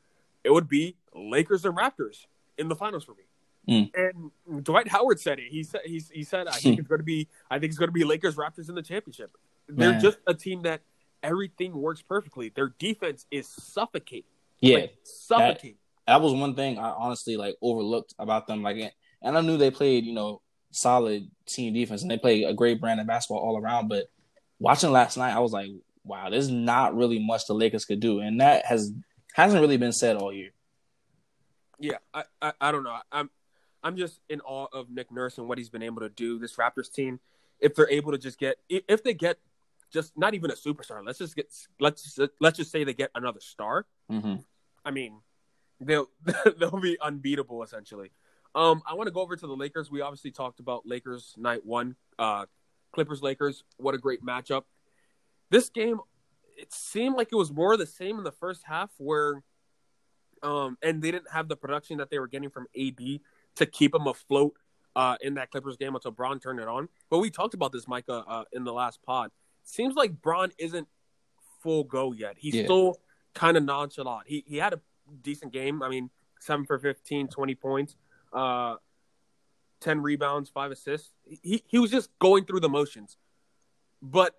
it 0.43 0.51
would 0.51 0.67
be 0.67 0.95
Lakers 1.13 1.65
and 1.65 1.75
Raptors 1.77 2.25
in 2.57 2.67
the 2.67 2.75
finals 2.75 3.03
for 3.03 3.13
me. 3.13 3.23
Mm. 3.67 3.91
And 3.93 4.63
Dwight 4.63 4.87
Howard 4.87 5.19
said 5.19 5.39
it. 5.39 5.45
He 5.49 5.63
said 5.63 5.81
he, 5.85 6.01
he 6.11 6.23
said 6.23 6.47
I 6.47 6.53
think 6.53 6.79
it's 6.79 6.87
going 6.87 6.99
to 6.99 7.05
be 7.05 7.27
I 7.51 7.59
think 7.59 7.71
it's 7.71 7.77
going 7.77 7.89
to 7.89 7.93
be 7.93 8.03
Lakers 8.03 8.35
Raptors 8.35 8.69
in 8.69 8.75
the 8.75 8.81
championship. 8.81 9.31
They're 9.67 9.91
Man. 9.91 10.01
just 10.01 10.17
a 10.25 10.33
team 10.33 10.63
that 10.63 10.81
everything 11.21 11.73
works 11.73 12.01
perfectly. 12.01 12.49
Their 12.49 12.73
defense 12.79 13.25
is 13.29 13.47
suffocating. 13.47 14.31
Yeah, 14.61 14.77
Like, 14.77 14.95
suffocating. 15.03 15.77
that 16.07 16.21
was 16.21 16.33
one 16.33 16.55
thing 16.55 16.77
I 16.77 16.89
honestly 16.89 17.37
like 17.37 17.55
overlooked 17.61 18.13
about 18.19 18.47
them. 18.47 18.61
Like, 18.63 18.93
and 19.21 19.37
I 19.37 19.41
knew 19.41 19.57
they 19.57 19.71
played, 19.71 20.05
you 20.05 20.13
know, 20.13 20.41
solid 20.71 21.29
team 21.47 21.73
defense 21.73 22.01
and 22.01 22.11
they 22.11 22.17
played 22.17 22.45
a 22.45 22.53
great 22.53 22.79
brand 22.79 22.99
of 22.99 23.07
basketball 23.07 23.43
all 23.43 23.57
around. 23.57 23.87
But 23.87 24.05
watching 24.59 24.91
last 24.91 25.17
night, 25.17 25.35
I 25.35 25.39
was 25.39 25.51
like, 25.51 25.69
wow, 26.03 26.29
there's 26.29 26.49
not 26.49 26.95
really 26.95 27.19
much 27.19 27.45
the 27.47 27.53
Lakers 27.53 27.85
could 27.85 27.99
do, 27.99 28.19
and 28.19 28.41
that 28.41 28.65
has 28.65 28.91
hasn't 29.33 29.61
really 29.61 29.77
been 29.77 29.93
said 29.93 30.17
all 30.17 30.33
year. 30.33 30.49
Yeah, 31.79 31.97
I, 32.13 32.23
I 32.41 32.53
I 32.59 32.71
don't 32.71 32.83
know. 32.83 32.97
I'm 33.11 33.29
I'm 33.83 33.95
just 33.95 34.19
in 34.29 34.41
awe 34.41 34.67
of 34.73 34.89
Nick 34.89 35.11
Nurse 35.11 35.37
and 35.37 35.47
what 35.47 35.57
he's 35.57 35.69
been 35.69 35.83
able 35.83 36.01
to 36.01 36.09
do. 36.09 36.37
This 36.39 36.55
Raptors 36.57 36.91
team, 36.91 37.19
if 37.59 37.75
they're 37.75 37.89
able 37.89 38.11
to 38.11 38.17
just 38.17 38.37
get, 38.37 38.57
if 38.69 39.03
they 39.03 39.13
get 39.13 39.37
just 39.91 40.17
not 40.17 40.33
even 40.33 40.51
a 40.51 40.55
superstar, 40.55 41.05
let's 41.05 41.19
just 41.19 41.35
get 41.35 41.53
let's 41.79 42.19
let's 42.39 42.57
just 42.57 42.71
say 42.71 42.83
they 42.83 42.93
get 42.93 43.11
another 43.15 43.39
star. 43.39 43.85
Mm-hmm. 44.11 44.35
I 44.85 44.91
mean, 44.91 45.21
they'll 45.79 46.09
they'll 46.57 46.79
be 46.79 46.97
unbeatable 47.01 47.63
essentially. 47.63 48.11
Um, 48.55 48.81
I 48.87 48.95
want 48.95 49.07
to 49.07 49.11
go 49.11 49.21
over 49.21 49.35
to 49.35 49.47
the 49.47 49.55
Lakers. 49.55 49.91
We 49.91 50.01
obviously 50.01 50.31
talked 50.31 50.59
about 50.59 50.85
Lakers 50.85 51.35
night 51.37 51.65
one, 51.65 51.95
uh, 52.17 52.45
Clippers 52.91 53.21
Lakers. 53.21 53.63
What 53.77 53.93
a 53.93 53.97
great 53.97 54.23
matchup. 54.23 54.63
This 55.51 55.69
game, 55.69 55.99
it 56.57 56.73
seemed 56.73 57.15
like 57.15 57.29
it 57.31 57.35
was 57.35 57.51
more 57.51 57.77
the 57.77 57.85
same 57.85 58.17
in 58.17 58.23
the 58.23 58.31
first 58.31 58.63
half, 58.65 58.89
where, 58.97 59.43
um, 60.41 60.77
and 60.81 61.01
they 61.01 61.11
didn't 61.11 61.31
have 61.31 61.47
the 61.47 61.55
production 61.55 61.97
that 61.97 62.09
they 62.09 62.19
were 62.19 62.27
getting 62.27 62.49
from 62.49 62.67
AD 62.79 63.19
to 63.55 63.65
keep 63.65 63.91
them 63.91 64.07
afloat 64.07 64.55
uh, 64.95 65.15
in 65.21 65.35
that 65.35 65.51
Clippers 65.51 65.77
game 65.77 65.95
until 65.95 66.11
Bron 66.11 66.39
turned 66.39 66.59
it 66.59 66.67
on. 66.67 66.89
But 67.09 67.19
we 67.19 67.29
talked 67.29 67.53
about 67.53 67.71
this, 67.71 67.87
Micah, 67.87 68.23
uh, 68.27 68.43
in 68.51 68.63
the 68.63 68.73
last 68.73 69.01
pod. 69.03 69.31
Seems 69.69 69.95
like 69.95 70.19
Bron 70.21 70.51
isn't 70.57 70.87
full 71.61 71.83
go 71.83 72.11
yet. 72.11 72.37
He's 72.39 72.55
Yeah. 72.55 72.63
still 72.63 72.99
kind 73.35 73.55
of 73.55 73.63
nonchalant. 73.63 74.27
He 74.27 74.43
he 74.47 74.57
had 74.57 74.73
a 74.73 74.81
decent 75.21 75.53
game. 75.53 75.83
I 75.83 75.89
mean, 75.89 76.09
seven 76.39 76.65
for 76.65 76.79
15, 76.79 77.27
20 77.27 77.55
points, 77.55 77.95
uh, 78.33 78.77
ten 79.79 80.01
rebounds, 80.01 80.49
five 80.49 80.71
assists. 80.71 81.11
He 81.25 81.63
he 81.67 81.77
was 81.77 81.91
just 81.91 82.09
going 82.19 82.45
through 82.45 82.61
the 82.61 82.69
motions. 82.69 83.17
But 84.01 84.35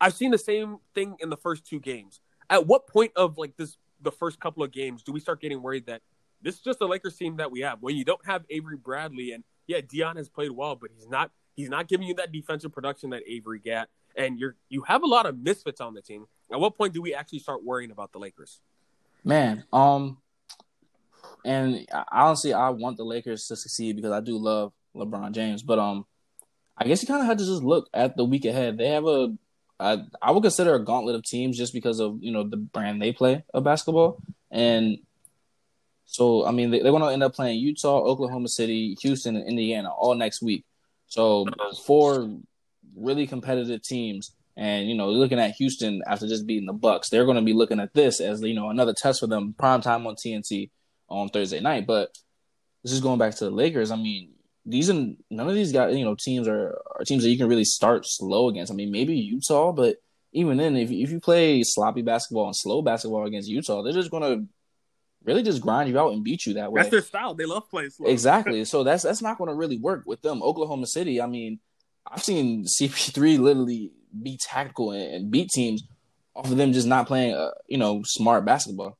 I've 0.00 0.14
seen 0.14 0.30
the 0.30 0.38
same 0.38 0.78
thing 0.94 1.16
in 1.20 1.28
the 1.28 1.36
first 1.36 1.66
two 1.66 1.78
games. 1.80 2.20
At 2.48 2.66
what 2.66 2.86
point 2.86 3.12
of 3.16 3.36
like 3.36 3.56
this 3.56 3.76
the 4.00 4.10
first 4.12 4.40
couple 4.40 4.62
of 4.62 4.70
games 4.72 5.02
do 5.02 5.12
we 5.12 5.20
start 5.20 5.42
getting 5.42 5.60
worried 5.60 5.84
that 5.84 6.00
this 6.40 6.54
is 6.54 6.62
just 6.62 6.78
the 6.78 6.88
Lakers 6.88 7.16
team 7.16 7.36
that 7.36 7.50
we 7.50 7.60
have 7.60 7.82
when 7.82 7.94
you 7.96 8.04
don't 8.04 8.24
have 8.24 8.46
Avery 8.48 8.78
Bradley 8.78 9.32
and 9.32 9.44
yeah, 9.66 9.82
Dion 9.82 10.16
has 10.16 10.30
played 10.30 10.50
well, 10.52 10.74
but 10.74 10.90
he's 10.94 11.06
not 11.08 11.30
he's 11.54 11.68
not 11.68 11.86
giving 11.86 12.06
you 12.08 12.14
that 12.14 12.32
defensive 12.32 12.72
production 12.72 13.10
that 13.10 13.22
Avery 13.26 13.58
got, 13.58 13.90
and 14.20 14.38
you're 14.38 14.54
you 14.68 14.82
have 14.82 15.02
a 15.02 15.06
lot 15.06 15.26
of 15.26 15.38
misfits 15.38 15.80
on 15.80 15.94
the 15.94 16.02
team. 16.02 16.26
At 16.52 16.60
what 16.60 16.76
point 16.76 16.92
do 16.92 17.00
we 17.00 17.14
actually 17.14 17.38
start 17.38 17.64
worrying 17.64 17.90
about 17.90 18.12
the 18.12 18.18
Lakers? 18.18 18.60
Man, 19.24 19.64
um, 19.72 20.18
and 21.44 21.86
honestly, 22.12 22.52
I 22.52 22.70
want 22.70 22.98
the 22.98 23.04
Lakers 23.04 23.46
to 23.46 23.56
succeed 23.56 23.96
because 23.96 24.12
I 24.12 24.20
do 24.20 24.36
love 24.36 24.72
LeBron 24.94 25.32
James. 25.32 25.62
But 25.62 25.78
um, 25.78 26.04
I 26.76 26.84
guess 26.84 27.02
you 27.02 27.08
kind 27.08 27.20
of 27.20 27.26
have 27.26 27.38
to 27.38 27.44
just 27.44 27.62
look 27.62 27.88
at 27.94 28.16
the 28.16 28.24
week 28.24 28.44
ahead. 28.44 28.76
They 28.76 28.88
have 28.88 29.06
a, 29.06 29.32
I, 29.78 30.04
I 30.20 30.30
would 30.32 30.42
consider 30.42 30.74
a 30.74 30.84
gauntlet 30.84 31.16
of 31.16 31.24
teams 31.24 31.56
just 31.56 31.72
because 31.72 31.98
of 32.00 32.18
you 32.20 32.32
know 32.32 32.44
the 32.44 32.58
brand 32.58 33.00
they 33.00 33.12
play 33.12 33.44
of 33.54 33.64
basketball, 33.64 34.22
and 34.50 34.98
so 36.04 36.46
I 36.46 36.50
mean 36.50 36.70
they, 36.70 36.80
they're 36.80 36.92
going 36.92 37.02
to 37.02 37.12
end 37.12 37.22
up 37.22 37.34
playing 37.34 37.58
Utah, 37.58 38.00
Oklahoma 38.00 38.48
City, 38.48 38.96
Houston, 39.00 39.36
and 39.36 39.48
Indiana 39.48 39.90
all 39.90 40.14
next 40.14 40.42
week. 40.42 40.64
So 41.06 41.46
four 41.84 42.28
really 42.96 43.26
competitive 43.26 43.82
teams. 43.82 44.34
And 44.56 44.88
you 44.88 44.94
know, 44.94 45.10
looking 45.10 45.38
at 45.38 45.52
Houston 45.52 46.02
after 46.06 46.26
just 46.26 46.46
beating 46.46 46.66
the 46.66 46.72
Bucks, 46.72 47.08
they're 47.08 47.24
going 47.24 47.36
to 47.36 47.42
be 47.42 47.52
looking 47.52 47.80
at 47.80 47.94
this 47.94 48.20
as 48.20 48.42
you 48.42 48.54
know 48.54 48.70
another 48.70 48.94
test 48.94 49.20
for 49.20 49.26
them. 49.26 49.54
Prime 49.56 49.80
time 49.80 50.06
on 50.06 50.16
TNT 50.16 50.70
on 51.08 51.28
Thursday 51.28 51.60
night. 51.60 51.86
But 51.86 52.10
this 52.82 52.92
is 52.92 53.00
going 53.00 53.18
back 53.18 53.34
to 53.36 53.44
the 53.44 53.50
Lakers. 53.50 53.90
I 53.90 53.96
mean, 53.96 54.32
these 54.66 54.88
and 54.88 55.16
none 55.30 55.48
of 55.48 55.54
these 55.54 55.72
guys. 55.72 55.96
You 55.96 56.04
know, 56.04 56.14
teams 56.14 56.48
are, 56.48 56.78
are 56.96 57.04
teams 57.04 57.22
that 57.22 57.30
you 57.30 57.38
can 57.38 57.48
really 57.48 57.64
start 57.64 58.04
slow 58.06 58.48
against. 58.48 58.72
I 58.72 58.74
mean, 58.74 58.90
maybe 58.90 59.14
Utah, 59.14 59.72
but 59.72 59.96
even 60.32 60.56
then, 60.56 60.76
if 60.76 60.90
if 60.90 61.10
you 61.10 61.20
play 61.20 61.62
sloppy 61.62 62.02
basketball 62.02 62.46
and 62.46 62.56
slow 62.56 62.82
basketball 62.82 63.26
against 63.26 63.48
Utah, 63.48 63.82
they're 63.82 63.92
just 63.92 64.10
going 64.10 64.22
to 64.22 64.46
really 65.24 65.42
just 65.42 65.60
grind 65.60 65.88
you 65.88 65.98
out 65.98 66.12
and 66.12 66.24
beat 66.24 66.46
you 66.46 66.54
that 66.54 66.72
way. 66.72 66.82
That's 66.82 66.90
their 66.90 67.02
style. 67.02 67.34
They 67.34 67.46
love 67.46 67.68
playing 67.68 67.90
slow. 67.90 68.08
Exactly. 68.08 68.64
So 68.70 68.84
that's 68.84 69.02
that's 69.02 69.22
not 69.22 69.38
going 69.38 69.48
to 69.48 69.54
really 69.54 69.78
work 69.78 70.04
with 70.06 70.22
them. 70.22 70.42
Oklahoma 70.42 70.86
City. 70.86 71.20
I 71.20 71.26
mean, 71.26 71.60
I've 72.06 72.22
seen 72.22 72.64
CP3 72.64 73.38
literally 73.38 73.92
be 74.22 74.38
tactical 74.40 74.92
and, 74.92 75.14
and 75.14 75.30
beat 75.30 75.50
teams 75.50 75.82
off 76.34 76.50
of 76.50 76.56
them 76.56 76.72
just 76.72 76.86
not 76.86 77.06
playing, 77.06 77.34
uh, 77.34 77.50
you 77.66 77.78
know, 77.78 78.02
smart 78.04 78.44
basketball. 78.44 78.98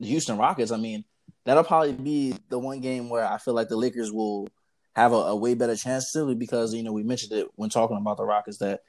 The 0.00 0.06
Houston 0.08 0.36
Rockets. 0.36 0.70
I 0.70 0.76
mean, 0.76 1.04
that'll 1.44 1.64
probably 1.64 1.92
be 1.92 2.34
the 2.48 2.58
one 2.58 2.80
game 2.80 3.08
where 3.08 3.26
I 3.26 3.38
feel 3.38 3.54
like 3.54 3.68
the 3.68 3.76
Lakers 3.76 4.12
will 4.12 4.48
have 4.94 5.12
a, 5.12 5.16
a 5.16 5.36
way 5.36 5.54
better 5.54 5.76
chance 5.76 6.10
simply 6.12 6.34
because 6.34 6.74
you 6.74 6.82
know 6.82 6.92
we 6.92 7.02
mentioned 7.02 7.32
it 7.32 7.48
when 7.54 7.70
talking 7.70 7.96
about 7.96 8.16
the 8.16 8.24
Rockets 8.24 8.58
that 8.58 8.80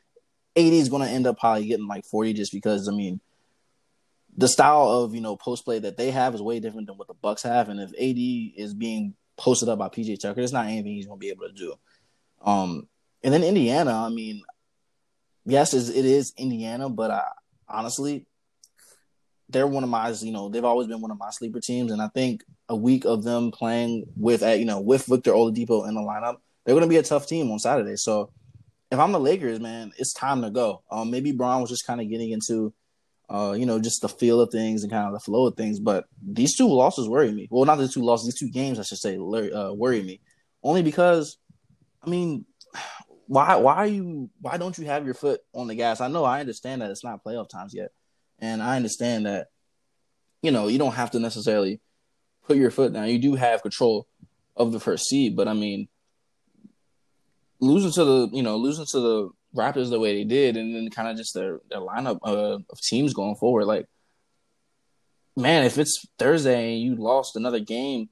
AD 0.56 0.66
is 0.66 0.90
going 0.90 1.06
to 1.06 1.14
end 1.14 1.28
up 1.28 1.38
probably 1.38 1.66
getting 1.68 1.88
like 1.88 2.06
40 2.06 2.34
just 2.34 2.54
because 2.54 2.88
I 2.88 2.92
mean 2.92 3.20
the 4.38 4.48
style 4.48 4.88
of 4.88 5.16
you 5.16 5.22
know 5.22 5.36
post 5.36 5.66
play 5.66 5.80
that 5.80 5.98
they 5.98 6.12
have 6.12 6.36
is 6.36 6.42
way 6.42 6.60
different 6.60 6.88
than 6.88 6.98
what 6.98 7.08
the 7.08 7.14
Bucks 7.14 7.44
have, 7.44 7.70
and 7.70 7.80
if 7.80 7.90
AD 7.90 8.62
is 8.62 8.74
being 8.74 9.16
posted 9.36 9.70
up 9.70 9.80
by 9.80 9.90
PJ 9.90 10.20
Tucker, 10.20 10.42
it's 10.42 10.54
not 10.54 10.68
anything 10.68 10.94
he's 10.94 11.08
going 11.08 11.20
to 11.20 11.24
be 11.24 11.30
able 11.30 11.48
to 11.48 11.54
do. 11.54 11.74
Um, 12.42 12.88
and 13.24 13.34
then 13.34 13.44
Indiana, 13.44 13.94
I 13.94 14.10
mean, 14.10 14.42
yes, 15.46 15.74
it's- 15.74 16.34
Indiana, 16.38 16.90
but 16.90 17.12
I, 17.12 17.24
honestly, 17.68 18.26
they're 19.50 19.68
one 19.68 19.84
of 19.84 19.90
my 19.90 20.10
you 20.10 20.32
know 20.32 20.50
they've 20.50 20.66
always 20.66 20.88
been 20.88 21.02
one 21.02 21.12
of 21.12 21.18
my 21.18 21.30
sleeper 21.30 21.60
teams, 21.60 21.92
and 21.92 22.02
I 22.02 22.10
think 22.10 22.44
a 22.68 22.76
week 22.76 23.06
of 23.06 23.24
them 23.24 23.52
playing 23.52 24.06
with 24.16 24.42
you 24.42 24.66
know 24.66 24.82
with 24.82 25.06
Victor 25.06 25.32
Oladipo 25.32 25.88
in 25.88 25.96
the 25.96 26.02
lineup, 26.02 26.38
they're 26.66 26.76
going 26.76 26.82
to 26.82 26.90
be 26.90 26.98
a 26.98 27.04
tough 27.04 27.28
team 27.28 27.50
on 27.52 27.60
Saturday. 27.60 27.96
So 27.96 28.32
if 28.92 29.00
I'm 29.00 29.12
the 29.12 29.20
Lakers, 29.20 29.60
man, 29.60 29.92
it's 29.98 30.14
time 30.14 30.42
to 30.42 30.50
go. 30.50 30.84
Um, 30.92 31.12
maybe 31.12 31.32
Bron 31.32 31.62
was 31.62 31.70
just 31.70 31.86
kind 31.88 32.02
of 32.02 32.10
getting 32.10 32.32
into 32.32 32.74
uh, 33.30 33.54
you 33.58 33.66
know, 33.66 33.80
just 33.80 34.02
the 34.02 34.10
feel 34.10 34.40
of 34.40 34.52
things 34.52 34.84
and 34.84 34.92
kind 34.92 35.06
of 35.06 35.14
the 35.14 35.20
flow 35.20 35.48
of 35.48 35.56
things. 35.56 35.80
But 35.80 36.06
these 36.26 36.56
two 36.56 36.68
losses 36.68 37.10
worry 37.10 37.32
me. 37.32 37.48
Well, 37.52 37.66
not 37.66 37.76
the 37.76 37.88
two 37.88 38.02
losses, 38.04 38.28
these 38.28 38.40
two 38.40 38.52
games, 38.52 38.80
I 38.80 38.84
should 38.84 39.00
say, 39.00 39.18
uh, 39.18 39.74
worry 39.74 40.02
me. 40.02 40.22
Only 40.64 40.82
because, 40.82 41.38
I 42.02 42.10
mean, 42.10 42.46
why 43.28 43.56
why 43.58 43.76
are 43.76 43.88
you 43.88 44.30
why 44.42 44.58
don't 44.58 44.78
you 44.78 44.86
have 44.86 45.06
your 45.06 45.14
foot 45.14 45.42
on 45.54 45.68
the 45.68 45.76
gas? 45.76 46.02
I 46.02 46.08
know 46.08 46.24
I 46.24 46.40
understand 46.40 46.82
that 46.82 46.92
it's 46.92 47.04
not 47.04 47.24
playoff 47.24 47.50
times 47.50 47.74
yet, 47.74 47.92
and 48.40 48.64
I 48.64 48.76
understand 48.76 49.26
that, 49.26 49.48
you 50.42 50.52
know, 50.52 50.68
you 50.68 50.80
don't 50.80 50.94
have 50.94 51.12
to 51.12 51.20
necessarily 51.20 51.82
put 52.46 52.58
your 52.58 52.72
foot 52.72 52.94
down. 52.94 53.10
You 53.10 53.20
do 53.20 53.36
have 53.36 53.62
control 53.62 54.08
of 54.56 54.72
the 54.72 54.80
first 54.80 55.08
seed, 55.08 55.36
but 55.36 55.48
I 55.48 55.54
mean, 55.54 55.88
losing 57.60 57.92
to 57.92 58.04
the 58.06 58.30
you 58.32 58.44
know 58.44 58.56
losing 58.58 58.86
to 58.86 59.00
the 59.00 59.30
Raptors 59.56 59.90
the 59.90 60.00
way 60.00 60.14
they 60.14 60.24
did, 60.24 60.56
and 60.56 60.76
then 60.76 60.90
kind 60.90 61.10
of 61.10 61.18
just 61.18 61.34
their 61.34 61.60
their 61.70 61.80
lineup 61.80 62.20
uh, 62.24 62.60
of 62.70 62.82
teams 62.82 63.14
going 63.14 63.36
forward. 63.36 63.66
Like, 63.66 63.88
man, 65.36 65.64
if 65.64 65.78
it's 65.78 66.06
Thursday 66.18 66.74
and 66.74 66.82
you 66.82 66.96
lost 66.96 67.36
another 67.36 67.60
game 67.60 68.10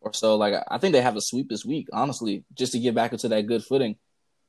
or 0.00 0.12
so, 0.12 0.36
like 0.36 0.54
I 0.68 0.78
think 0.78 0.92
they 0.92 1.00
have 1.00 1.16
a 1.16 1.20
sweep 1.20 1.48
this 1.48 1.64
week. 1.64 1.88
Honestly, 1.92 2.44
just 2.54 2.72
to 2.72 2.78
get 2.78 2.94
back 2.94 3.12
into 3.12 3.28
that 3.28 3.46
good 3.46 3.64
footing. 3.64 3.96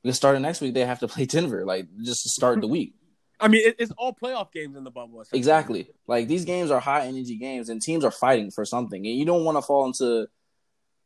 Because 0.04 0.18
starting 0.18 0.42
next 0.42 0.62
week, 0.62 0.74
they 0.74 0.86
have 0.86 1.00
to 1.00 1.08
play 1.10 1.26
Denver, 1.26 1.66
like 1.66 1.88
just 2.04 2.24
to 2.24 2.30
start 2.30 2.62
the 2.62 2.68
week. 2.68 2.94
I 3.40 3.48
mean, 3.48 3.68
it, 3.68 3.76
it's 3.80 3.92
all 3.98 4.14
playoff 4.14 4.52
games 4.54 4.78
in 4.78 4.84
the 4.84 4.92
bubble. 4.92 5.24
Exactly. 5.34 5.90
Like 6.08 6.28
these 6.28 6.46
games 6.46 6.72
are 6.72 6.80
high 6.80 7.08
energy 7.08 7.38
games, 7.38 7.70
and 7.70 7.82
teams 7.82 8.06
are 8.06 8.12
fighting 8.12 8.52
for 8.52 8.64
something, 8.64 9.06
and 9.06 9.16
you 9.18 9.26
don't 9.26 9.44
want 9.44 9.58
to 9.58 9.62
fall 9.62 9.86
into. 9.86 10.28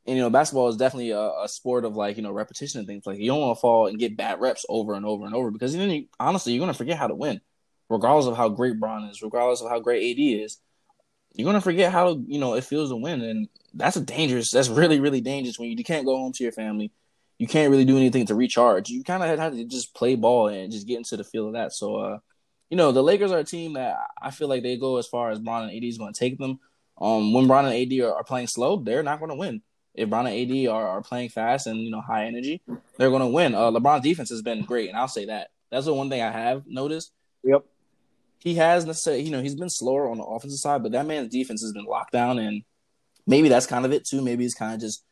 And 0.06 0.16
you 0.16 0.22
know, 0.22 0.30
basketball 0.30 0.70
is 0.70 0.78
definitely 0.78 1.12
a, 1.12 1.20
a 1.20 1.48
sport 1.48 1.84
of 1.84 1.96
like 1.96 2.16
you 2.18 2.24
know 2.24 2.32
repetition 2.32 2.80
and 2.80 2.88
things. 2.88 3.06
Like 3.06 3.18
you 3.18 3.28
don't 3.28 3.42
want 3.42 3.58
to 3.58 3.62
fall 3.62 3.88
and 3.88 4.00
get 4.00 4.18
bad 4.18 4.40
reps 4.40 4.66
over 4.70 4.94
and 4.94 5.06
over 5.06 5.26
and 5.26 5.34
over 5.34 5.52
because 5.52 5.76
then 5.76 5.90
you, 5.90 6.06
honestly 6.20 6.54
you're 6.54 6.62
gonna 6.62 6.74
forget 6.74 6.98
how 6.98 7.08
to 7.08 7.16
win. 7.16 7.42
regardless 7.90 8.28
of 8.28 8.38
how 8.38 8.50
great 8.50 8.80
Bron 8.80 9.06
is, 9.06 9.22
regardless 9.22 9.62
of 9.62 9.70
how 9.70 9.80
great 9.80 10.12
AD 10.12 10.42
is, 10.44 10.60
you're 11.34 11.46
gonna 11.46 11.62
forget 11.62 11.92
how 11.92 12.22
you 12.28 12.40
know 12.40 12.54
it 12.54 12.64
feels 12.64 12.90
to 12.90 12.96
win, 12.96 13.22
and 13.22 13.50
that's 13.74 13.98
a 13.98 14.02
dangerous. 14.02 14.52
That's 14.52 14.70
really 14.70 15.00
really 15.00 15.22
dangerous 15.22 15.60
when 15.60 15.70
you, 15.70 15.76
you 15.78 15.84
can't 15.84 16.06
go 16.06 16.18
home 16.18 16.34
to 16.34 16.44
your 16.44 16.54
family. 16.54 16.92
You 17.39 17.47
can't 17.47 17.71
really 17.71 17.86
do 17.86 17.97
anything 17.97 18.26
to 18.28 18.36
recharge. 18.36 18.89
You 18.89 19.04
kind 19.04 19.23
of 19.23 19.39
have 19.39 19.54
to 19.54 19.63
just 19.65 19.93
play 19.93 20.15
ball 20.15 20.47
and 20.47 20.71
just 20.71 20.88
get 20.88 20.97
into 20.97 21.17
the 21.17 21.23
feel 21.23 21.47
of 21.47 21.54
that. 21.54 21.73
So, 21.73 21.95
uh, 21.97 22.17
you 22.69 22.78
know, 22.78 22.91
the 22.91 23.04
Lakers 23.04 23.32
are 23.32 23.39
a 23.39 23.43
team 23.43 23.73
that 23.73 23.97
I 24.21 24.32
feel 24.32 24.47
like 24.47 24.63
they 24.63 24.78
go 24.78 24.97
as 24.97 25.08
far 25.08 25.30
as 25.30 25.39
Bron 25.39 25.63
and 25.63 25.71
AD 25.71 25.84
is 25.84 25.97
going 25.97 26.13
to 26.13 26.19
take 26.19 26.38
them. 26.38 26.60
Um, 27.00 27.34
when 27.34 27.47
Bron 27.47 27.65
and 27.65 27.76
AD 27.76 28.00
are, 28.00 28.15
are 28.15 28.23
playing 28.23 28.47
slow, 28.47 28.78
they're 28.78 29.04
not 29.04 29.19
going 29.19 29.30
to 29.30 29.38
win. 29.38 29.62
If 29.93 30.10
Bron 30.10 30.28
and 30.28 30.52
AD 30.52 30.67
are, 30.67 30.88
are 30.88 31.02
playing 31.02 31.30
fast 31.30 31.67
and 31.67 31.80
you 31.80 31.91
know 31.91 32.02
high 32.02 32.26
energy, 32.26 32.62
they're 32.97 33.10
going 33.10 33.21
to 33.21 33.28
win. 33.28 33.56
Uh, 33.56 33.71
LeBron's 33.71 34.04
defense 34.04 34.30
has 34.30 34.41
been 34.41 34.63
great, 34.63 34.89
and 34.89 34.97
I'll 34.97 35.08
say 35.08 35.26
that. 35.26 35.50
That's 35.71 35.86
the 35.86 35.93
one 35.93 36.10
thing 36.10 36.21
I 36.21 36.32
have 36.32 36.63
noticed. 36.65 37.12
Yep 37.43 37.63
he 38.39 38.56
has 38.56 38.86
necessarily, 38.86 39.23
you 39.23 39.32
know, 39.32 39.41
he's 39.41 39.56
been 39.56 39.69
slower 39.69 40.10
on 40.10 40.17
the 40.17 40.23
offensive 40.23 40.60
side, 40.60 40.84
but 40.84 40.91
that 40.91 41.06
man's 41.06 41.32
defense 41.32 41.62
has 41.62 41.73
been 41.73 41.86
locked 41.86 42.12
down, 42.12 42.39
and 42.39 42.63
maybe 43.26 43.50
that's 43.50 43.65
kind 43.65 43.86
of 43.86 43.91
it 43.91 44.06
too. 44.06 44.21
Maybe 44.21 44.43
he's 44.43 44.56
kind 44.56 44.73
of 44.73 44.80
just 44.80 45.04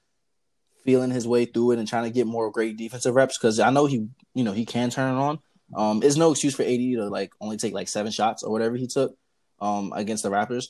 feeling 0.86 1.12
his 1.12 1.28
way 1.28 1.46
through 1.46 1.72
it 1.72 1.80
and 1.80 1.88
trying 1.88 2.04
to 2.04 2.10
get 2.10 2.28
more 2.28 2.52
great 2.52 2.78
defensive 2.78 3.16
reps 3.16 3.38
because 3.38 3.60
I 3.60 3.72
know 3.72 3.86
he, 3.86 4.08
you 4.34 4.44
know, 4.44 4.54
he 4.54 4.66
can 4.66 4.90
turn 4.90 5.16
it 5.16 5.20
on. 5.20 5.40
Um, 5.76 6.04
it's 6.04 6.16
no 6.16 6.32
excuse 6.32 6.56
for 6.56 6.64
AD 6.64 6.70
to 6.70 7.10
like 7.10 7.32
only 7.42 7.58
take 7.58 7.74
like 7.74 7.88
seven 7.88 8.12
shots 8.12 8.44
or 8.44 8.52
whatever 8.52 8.76
he 8.76 8.88
took 8.88 9.18
um 9.60 9.92
against 9.96 10.24
the 10.24 10.30
Raptors. 10.30 10.68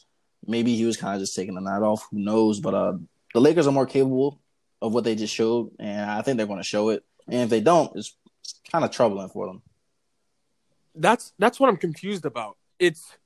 Maybe 0.48 0.76
he 0.76 0.86
was 0.86 0.98
kind 0.98 1.16
of 1.16 1.22
just 1.22 1.36
taking 1.36 1.56
the 1.56 1.62
night 1.62 1.82
off. 1.82 2.08
Who 2.12 2.20
knows? 2.20 2.60
But 2.60 2.74
uh, 2.74 2.94
the 3.34 3.42
Lakers 3.42 3.68
are 3.68 3.72
more 3.72 3.86
capable 3.86 4.40
of 4.82 4.94
what 4.94 5.04
they 5.04 5.16
just 5.16 5.34
showed, 5.34 5.72
and 5.80 6.10
I 6.10 6.22
think 6.22 6.38
they're 6.38 6.46
going 6.46 6.60
to 6.60 6.64
show 6.64 6.90
it. 6.90 7.04
And 7.28 7.42
if 7.42 7.50
they 7.50 7.62
don't, 7.62 7.96
it's 7.96 8.16
kind 8.72 8.86
of 8.86 8.92
troubling 8.92 9.30
for 9.30 9.48
them 9.48 9.64
that's 10.96 11.34
that's 11.38 11.60
what 11.60 11.70
I'm 11.70 11.78
confused 11.78 12.26
about. 12.26 12.58
It's 12.80 13.18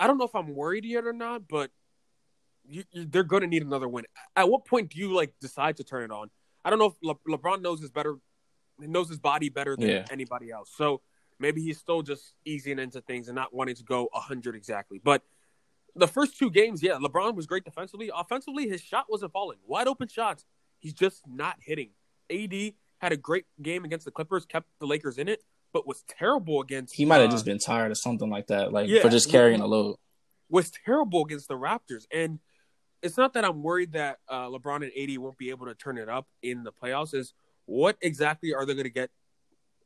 I 0.00 0.06
don't 0.06 0.18
know 0.18 0.24
if 0.24 0.34
I'm 0.34 0.54
worried 0.54 0.84
yet 0.84 1.04
or 1.04 1.12
not, 1.12 1.48
but 1.48 1.70
you, 2.68 2.84
you, 2.92 3.06
they're 3.06 3.24
going 3.24 3.42
to 3.42 3.46
need 3.46 3.62
another 3.62 3.88
win. 3.88 4.04
At 4.36 4.48
what 4.48 4.64
point 4.64 4.90
do 4.90 4.98
you 4.98 5.14
like 5.14 5.32
decide 5.40 5.76
to 5.78 5.84
turn 5.84 6.04
it 6.04 6.10
on? 6.10 6.30
I 6.64 6.70
don't 6.70 6.78
know 6.78 6.86
if 6.86 6.94
Le- 7.02 7.36
LeBron 7.36 7.62
knows 7.62 7.80
his 7.80 7.90
better, 7.90 8.16
knows 8.78 9.08
his 9.08 9.18
body 9.18 9.48
better 9.48 9.76
than 9.76 9.88
yeah. 9.88 10.06
anybody 10.10 10.50
else. 10.50 10.70
So 10.76 11.00
maybe 11.38 11.62
he's 11.62 11.78
still 11.78 12.02
just 12.02 12.34
easing 12.44 12.78
into 12.78 13.00
things 13.00 13.28
and 13.28 13.34
not 13.34 13.54
wanting 13.54 13.76
to 13.76 13.84
go 13.84 14.08
hundred 14.12 14.54
exactly. 14.54 15.00
But 15.02 15.22
the 15.94 16.08
first 16.08 16.38
two 16.38 16.50
games, 16.50 16.82
yeah, 16.82 16.92
LeBron 16.92 17.34
was 17.34 17.46
great 17.46 17.64
defensively. 17.64 18.10
Offensively, 18.14 18.68
his 18.68 18.80
shot 18.80 19.06
wasn't 19.08 19.32
falling. 19.32 19.58
Wide 19.66 19.88
open 19.88 20.08
shots, 20.08 20.44
he's 20.78 20.94
just 20.94 21.22
not 21.26 21.56
hitting. 21.60 21.90
AD 22.30 22.74
had 22.98 23.12
a 23.12 23.16
great 23.16 23.46
game 23.62 23.84
against 23.84 24.04
the 24.04 24.10
Clippers, 24.10 24.44
kept 24.44 24.68
the 24.80 24.86
Lakers 24.86 25.18
in 25.18 25.28
it 25.28 25.42
but 25.72 25.86
was 25.86 26.02
terrible 26.08 26.60
against. 26.60 26.94
He 26.94 27.04
might 27.04 27.18
have 27.18 27.28
uh, 27.28 27.32
just 27.32 27.44
been 27.44 27.58
tired 27.58 27.90
or 27.90 27.94
something 27.94 28.30
like 28.30 28.48
that, 28.48 28.72
like 28.72 28.88
yeah, 28.88 29.02
for 29.02 29.08
just 29.08 29.30
carrying 29.30 29.60
a 29.60 29.66
load. 29.66 29.96
Was 30.48 30.70
terrible 30.70 31.24
against 31.24 31.48
the 31.48 31.54
Raptors, 31.54 32.06
and 32.12 32.38
it's 33.02 33.16
not 33.16 33.34
that 33.34 33.44
I'm 33.44 33.62
worried 33.62 33.92
that 33.92 34.18
uh, 34.28 34.46
LeBron 34.46 34.82
and 34.82 34.92
AD 34.96 35.18
won't 35.18 35.38
be 35.38 35.50
able 35.50 35.66
to 35.66 35.74
turn 35.74 35.98
it 35.98 36.08
up 36.08 36.26
in 36.42 36.64
the 36.64 36.72
playoffs. 36.72 37.14
Is 37.14 37.34
what 37.66 37.96
exactly 38.00 38.54
are 38.54 38.66
they 38.66 38.74
going 38.74 38.84
to 38.84 38.90
get 38.90 39.10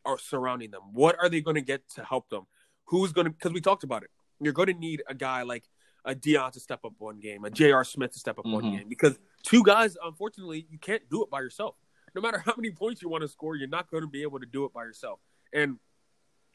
are 0.05 0.19
surrounding 0.19 0.71
them? 0.71 0.83
What 0.93 1.17
are 1.21 1.29
they 1.29 1.41
going 1.41 1.57
to 1.57 1.63
get 1.63 1.89
to 1.91 2.05
help 2.05 2.29
them? 2.29 2.47
Who's 2.87 3.13
going 3.13 3.27
to? 3.27 3.31
Because 3.31 3.53
we 3.53 3.61
talked 3.61 3.85
about 3.85 4.03
it. 4.03 4.11
You're 4.41 4.53
going 4.53 4.69
to 4.69 4.75
need 4.75 5.03
a 5.09 5.15
guy 5.15 5.43
like 5.43 5.65
a 6.05 6.15
Dion 6.15 6.51
to 6.53 6.61
step 6.61 6.81
up 6.85 6.95
one 6.99 7.21
game, 7.21 7.45
a 7.45 7.51
J.R. 7.51 7.85
Smith 7.85 8.13
to 8.13 8.19
step 8.19 8.39
up 8.39 8.45
mm-hmm. 8.45 8.55
one 8.55 8.77
game, 8.77 8.89
because 8.89 9.19
two 9.45 9.63
guys, 9.63 9.97
unfortunately, 10.03 10.67
you 10.69 10.79
can't 10.79 11.03
do 11.09 11.23
it 11.23 11.31
by 11.31 11.41
yourself. 11.41 11.77
No 12.15 12.21
matter 12.21 12.43
how 12.45 12.55
many 12.57 12.71
points 12.71 13.03
you 13.03 13.09
want 13.09 13.23
to 13.23 13.29
score, 13.29 13.57
you're 13.57 13.69
not 13.69 13.91
going 13.91 14.03
to 14.03 14.09
be 14.09 14.23
able 14.23 14.41
to 14.41 14.47
do 14.47 14.65
it 14.65 14.73
by 14.73 14.83
yourself. 14.83 15.21
And 15.53 15.79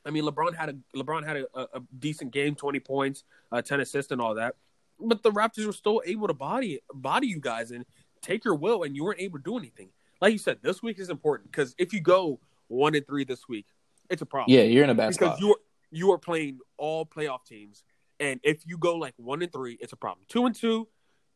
I 0.06 0.10
mean, 0.10 0.24
LeBron 0.24 0.56
had 0.56 0.70
a 0.70 0.98
LeBron 0.98 1.26
had 1.26 1.38
a, 1.38 1.62
a 1.74 1.82
decent 1.98 2.32
game, 2.32 2.56
twenty 2.56 2.80
points, 2.80 3.24
uh, 3.52 3.62
ten 3.62 3.80
assists, 3.80 4.12
and 4.12 4.22
all 4.22 4.36
that. 4.36 4.56
But 5.00 5.24
the 5.24 5.32
Raptors 5.32 5.66
were 5.66 5.74
still 5.74 6.02
able 6.06 6.28
to 6.28 6.34
body 6.34 6.80
body 6.94 7.28
you 7.28 7.40
guys 7.40 7.72
and 7.72 7.86
take 8.22 8.44
your 8.44 8.56
will, 8.56 8.84
and 8.84 8.96
you 8.96 9.04
weren't 9.04 9.20
able 9.20 9.40
to 9.40 9.44
do 9.44 9.58
anything. 9.58 9.90
Like 10.22 10.34
you 10.34 10.40
said, 10.40 10.60
this 10.62 10.82
week 10.82 11.00
is 11.00 11.10
important 11.10 11.52
because 11.52 11.76
if 11.78 11.94
you 11.94 12.02
go 12.02 12.40
one 12.68 12.96
and 12.96 13.06
three 13.06 13.24
this 13.24 13.48
week, 13.48 13.68
it's 14.10 14.22
a 14.22 14.26
problem. 14.26 14.58
Yeah, 14.58 14.64
you're 14.64 14.84
in 14.84 14.90
a 14.90 14.96
bad 14.96 15.10
because 15.10 15.38
spot. 15.38 15.40
you 15.40 15.52
are 15.52 15.60
you 15.92 16.12
are 16.12 16.18
playing 16.18 16.60
all 16.78 17.06
playoff 17.06 17.46
teams, 17.46 17.84
and 18.20 18.40
if 18.44 18.66
you 18.66 18.78
go 18.78 18.96
like 18.96 19.14
one 19.18 19.42
and 19.42 19.52
three, 19.52 19.78
it's 19.80 19.94
a 19.94 19.98
problem. 19.98 20.26
Two 20.28 20.46
and 20.46 20.56
two, 20.56 20.88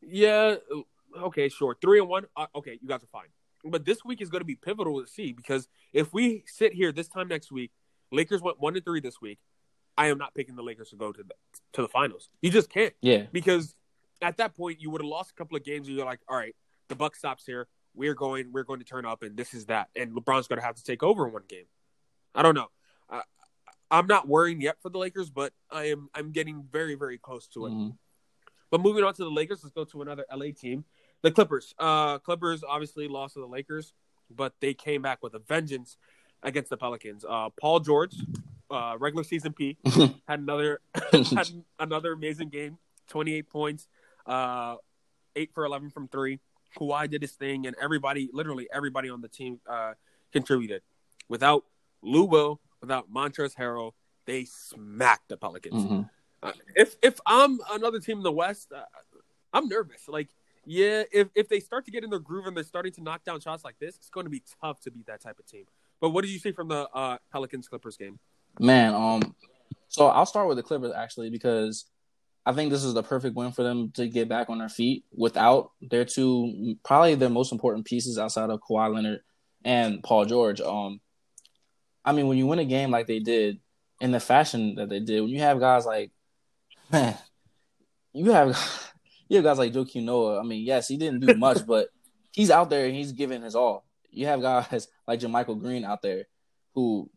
yeah, 0.02 0.56
okay, 1.18 1.50
sure. 1.50 1.78
Three 1.82 2.00
and 2.00 2.10
one, 2.10 2.26
uh, 2.36 2.48
okay, 2.56 2.78
you 2.82 2.88
guys 2.88 3.04
are 3.04 3.08
fine. 3.08 3.30
But 3.64 3.86
this 3.86 4.04
week 4.04 4.22
is 4.22 4.30
going 4.30 4.42
to 4.42 4.46
be 4.46 4.56
pivotal 4.56 5.02
to 5.02 5.08
see 5.08 5.34
because 5.34 5.68
if 5.94 6.12
we 6.14 6.44
sit 6.48 6.74
here 6.74 6.92
this 6.92 7.08
time 7.08 7.28
next 7.28 7.52
week, 7.52 7.72
Lakers 8.12 8.42
went 8.42 8.60
one 8.60 8.76
and 8.76 8.84
three 8.84 9.00
this 9.00 9.22
week. 9.22 9.40
I 10.02 10.08
am 10.08 10.18
not 10.18 10.34
picking 10.34 10.56
the 10.56 10.64
Lakers 10.64 10.90
to 10.90 10.96
go 10.96 11.12
to 11.12 11.22
the 11.22 11.36
to 11.74 11.84
the 11.84 11.88
finals. 11.88 12.30
You 12.42 12.50
just 12.50 12.72
can't. 12.72 12.92
Yeah. 13.02 13.26
Because 13.32 13.76
at 14.20 14.38
that 14.38 14.56
point 14.56 14.82
you 14.82 14.90
would 14.90 15.00
have 15.00 15.08
lost 15.08 15.30
a 15.30 15.34
couple 15.36 15.56
of 15.56 15.64
games 15.64 15.88
and 15.88 15.96
you're 15.96 16.06
like, 16.06 16.22
all 16.28 16.36
right, 16.36 16.56
the 16.90 16.96
buck 16.96 17.16
stops 17.16 17.46
here. 17.46 17.68
We're 17.94 18.16
going 18.16 18.52
we're 18.52 18.64
going 18.64 18.80
to 18.80 18.86
turn 18.86 19.06
up 19.06 19.22
and 19.22 19.38
this 19.38 19.54
is 19.54 19.68
that. 19.68 19.90
And 19.96 20.14
LeBron's 20.14 20.48
gonna 20.48 20.64
have 20.64 20.74
to 20.74 20.84
take 20.84 21.04
over 21.04 21.28
in 21.28 21.34
one 21.34 21.44
game. 21.48 21.66
I 22.34 22.42
don't 22.42 22.56
know. 22.56 22.70
I, 23.12 23.22
I'm 23.92 24.08
not 24.08 24.28
worrying 24.28 24.60
yet 24.60 24.78
for 24.82 24.90
the 24.90 24.98
Lakers, 24.98 25.30
but 25.30 25.54
I 25.70 25.90
am 25.90 26.10
I'm 26.16 26.32
getting 26.32 26.64
very, 26.72 26.96
very 26.96 27.20
close 27.20 27.46
to 27.50 27.68
it. 27.68 27.70
Mm-hmm. 27.70 27.90
But 28.72 28.82
moving 28.82 29.04
on 29.04 29.14
to 29.14 29.24
the 29.24 29.30
Lakers, 29.30 29.64
let's 29.64 29.76
go 29.76 29.84
to 29.84 30.02
another 30.02 30.26
LA 30.34 30.48
team. 30.58 30.84
The 31.22 31.30
Clippers. 31.30 31.76
Uh, 31.78 32.18
Clippers 32.18 32.64
obviously 32.68 33.08
lost 33.08 33.36
to 33.36 33.42
the 33.42 33.46
Lakers, 33.46 33.94
but 34.36 34.54
they 34.62 34.74
came 34.74 35.04
back 35.04 35.22
with 35.22 35.36
a 35.36 35.40
vengeance 35.40 35.98
against 36.42 36.72
the 36.72 36.78
Pelicans. 36.78 37.24
Uh, 37.28 37.50
Paul 37.60 37.82
George, 37.82 38.16
uh, 38.72 38.98
regular 38.98 39.24
season 39.24 39.54
P, 39.54 39.78
had 40.28 40.40
another 40.40 40.82
had 41.12 41.50
another 41.80 42.14
amazing 42.14 42.50
game. 42.50 42.78
Twenty 43.08 43.34
eight 43.34 43.50
points, 43.50 43.88
uh, 44.26 44.76
eight 45.36 45.52
for 45.54 45.66
eleven 45.66 45.90
from 45.90 46.08
three. 46.08 46.40
Kawhi 46.78 47.10
did 47.10 47.22
his 47.22 47.34
thing, 47.34 47.68
and 47.68 47.76
everybody, 47.82 48.30
literally 48.32 48.68
everybody 48.74 49.10
on 49.10 49.22
the 49.22 49.28
team, 49.28 49.60
uh, 49.70 49.94
contributed. 50.32 50.82
Without 51.28 51.66
Lou 52.02 52.24
Will, 52.24 52.62
without 52.80 53.12
Montrezl 53.14 53.56
Harrell, 53.56 53.92
they 54.26 54.46
smacked 54.46 55.30
the 55.30 55.38
Pelicans. 55.38 55.84
Mm-hmm. 55.84 56.02
Uh, 56.44 56.52
if 56.76 56.96
if 57.02 57.20
I'm 57.26 57.60
another 57.72 58.00
team 58.00 58.18
in 58.18 58.24
the 58.24 58.32
West, 58.32 58.72
uh, 58.76 58.84
I'm 59.54 59.68
nervous. 59.68 60.08
Like 60.08 60.30
yeah, 60.66 61.04
if 61.12 61.30
if 61.36 61.50
they 61.50 61.60
start 61.60 61.86
to 61.86 61.92
get 61.92 62.04
in 62.04 62.10
their 62.10 62.20
groove 62.20 62.48
and 62.48 62.56
they're 62.56 62.64
starting 62.64 62.92
to 62.94 63.02
knock 63.02 63.24
down 63.24 63.40
shots 63.40 63.64
like 63.64 63.80
this, 63.80 63.96
it's 63.96 64.10
going 64.10 64.26
to 64.26 64.30
be 64.30 64.44
tough 64.62 64.80
to 64.82 64.92
beat 64.92 65.08
that 65.08 65.22
type 65.22 65.40
of 65.40 65.46
team. 65.46 65.66
But 66.00 66.10
what 66.10 66.24
did 66.24 66.32
you 66.32 66.40
see 66.40 66.52
from 66.52 66.68
the 66.68 66.88
uh, 66.94 67.18
Pelicans 67.32 67.68
Clippers 67.68 67.98
game? 67.98 68.20
Man, 68.60 68.94
um, 68.94 69.36
so 69.88 70.08
I'll 70.08 70.26
start 70.26 70.48
with 70.48 70.58
the 70.58 70.64
Clippers 70.64 70.94
actually 70.96 71.30
because 71.30 71.86
I 72.46 72.54
think 72.54 72.72
this 72.72 72.84
is 72.84 72.94
the 72.94 73.04
perfect 73.04 73.36
win 73.36 73.52
for 73.52 73.64
them 73.64 73.92
to 73.96 74.08
get 74.08 74.28
back 74.28 74.50
on 74.50 74.60
their 74.60 74.70
feet 74.70 75.06
without 75.12 75.72
their 75.82 76.06
two 76.06 76.76
probably 76.84 77.16
their 77.16 77.30
most 77.30 77.52
important 77.52 77.86
pieces 77.86 78.18
outside 78.18 78.50
of 78.50 78.62
Kawhi 78.62 78.94
Leonard 78.94 79.20
and 79.64 80.02
Paul 80.04 80.26
George. 80.26 80.60
Um, 80.60 81.00
I 82.04 82.14
mean, 82.14 82.28
when 82.28 82.38
you 82.38 82.48
win 82.48 82.60
a 82.60 82.66
game 82.66 82.90
like 82.90 83.08
they 83.08 83.20
did 83.20 83.60
in 84.00 84.12
the 84.12 84.20
fashion 84.20 84.76
that 84.76 84.90
they 84.90 85.00
did, 85.00 85.22
when 85.22 85.30
you 85.30 85.40
have 85.40 85.60
guys 85.60 85.86
like, 85.86 86.12
man, 86.92 87.16
you 88.14 88.32
have 88.32 88.94
you 89.30 89.38
have 89.38 89.46
guys 89.46 89.60
like 89.60 89.74
Joakim 89.74 90.04
Noah. 90.04 90.40
I 90.40 90.44
mean, 90.44 90.66
yes, 90.66 90.88
he 90.88 90.98
didn't 90.98 91.20
do 91.20 91.36
much, 91.36 91.66
but 91.68 91.90
he's 92.32 92.50
out 92.50 92.70
there 92.70 92.86
and 92.86 92.96
he's 92.96 93.12
giving 93.12 93.44
his 93.44 93.56
all. 93.56 93.86
You 94.10 94.26
have 94.26 94.42
guys 94.42 94.88
like 95.08 95.20
JaMychal 95.20 95.60
Green 95.60 95.86
out 95.86 96.02
there 96.02 96.26
who 96.74 97.10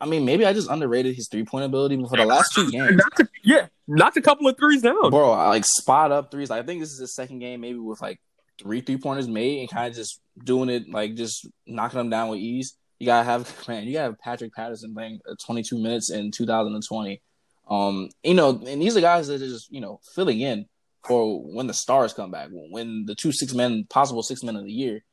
I 0.00 0.06
mean, 0.06 0.24
maybe 0.24 0.44
I 0.44 0.52
just 0.52 0.70
underrated 0.70 1.14
his 1.14 1.28
three 1.28 1.44
point 1.44 1.64
ability, 1.64 1.96
but 1.96 2.10
for 2.10 2.16
the 2.16 2.24
last 2.24 2.54
two 2.54 2.70
games, 2.70 2.96
knocked 2.96 3.22
yeah, 3.42 3.66
knocked 3.86 4.16
a 4.16 4.22
couple 4.22 4.48
of 4.48 4.56
threes 4.56 4.82
down, 4.82 5.10
bro. 5.10 5.30
like 5.30 5.64
spot 5.64 6.12
up 6.12 6.30
threes. 6.30 6.50
I 6.50 6.62
think 6.62 6.80
this 6.80 6.92
is 6.92 6.98
his 6.98 7.14
second 7.14 7.38
game, 7.38 7.60
maybe 7.60 7.78
with 7.78 8.00
like 8.00 8.20
three 8.58 8.80
three 8.80 8.96
pointers 8.96 9.28
made 9.28 9.60
and 9.60 9.70
kind 9.70 9.88
of 9.88 9.94
just 9.94 10.20
doing 10.42 10.68
it, 10.68 10.88
like 10.90 11.14
just 11.14 11.46
knocking 11.66 11.98
them 11.98 12.10
down 12.10 12.28
with 12.28 12.40
ease. 12.40 12.76
You 12.98 13.06
gotta 13.06 13.24
have 13.24 13.52
man, 13.68 13.84
you 13.84 13.92
gotta 13.92 14.10
have 14.10 14.18
Patrick 14.18 14.54
Patterson 14.54 14.94
playing 14.94 15.20
22 15.44 15.78
minutes 15.78 16.10
in 16.10 16.30
2020. 16.30 17.20
Um, 17.68 18.08
you 18.22 18.34
know, 18.34 18.50
and 18.66 18.80
these 18.80 18.96
are 18.96 19.00
guys 19.00 19.28
that 19.28 19.42
are 19.42 19.46
just 19.46 19.70
you 19.72 19.80
know 19.80 20.00
filling 20.14 20.40
in 20.40 20.66
for 21.06 21.40
when 21.42 21.66
the 21.66 21.74
stars 21.74 22.12
come 22.12 22.30
back, 22.30 22.48
when 22.50 23.04
the 23.06 23.14
two 23.14 23.32
six 23.32 23.54
men, 23.54 23.84
possible 23.88 24.22
six 24.22 24.42
men 24.42 24.56
of 24.56 24.64
the 24.64 24.72
year, 24.72 25.04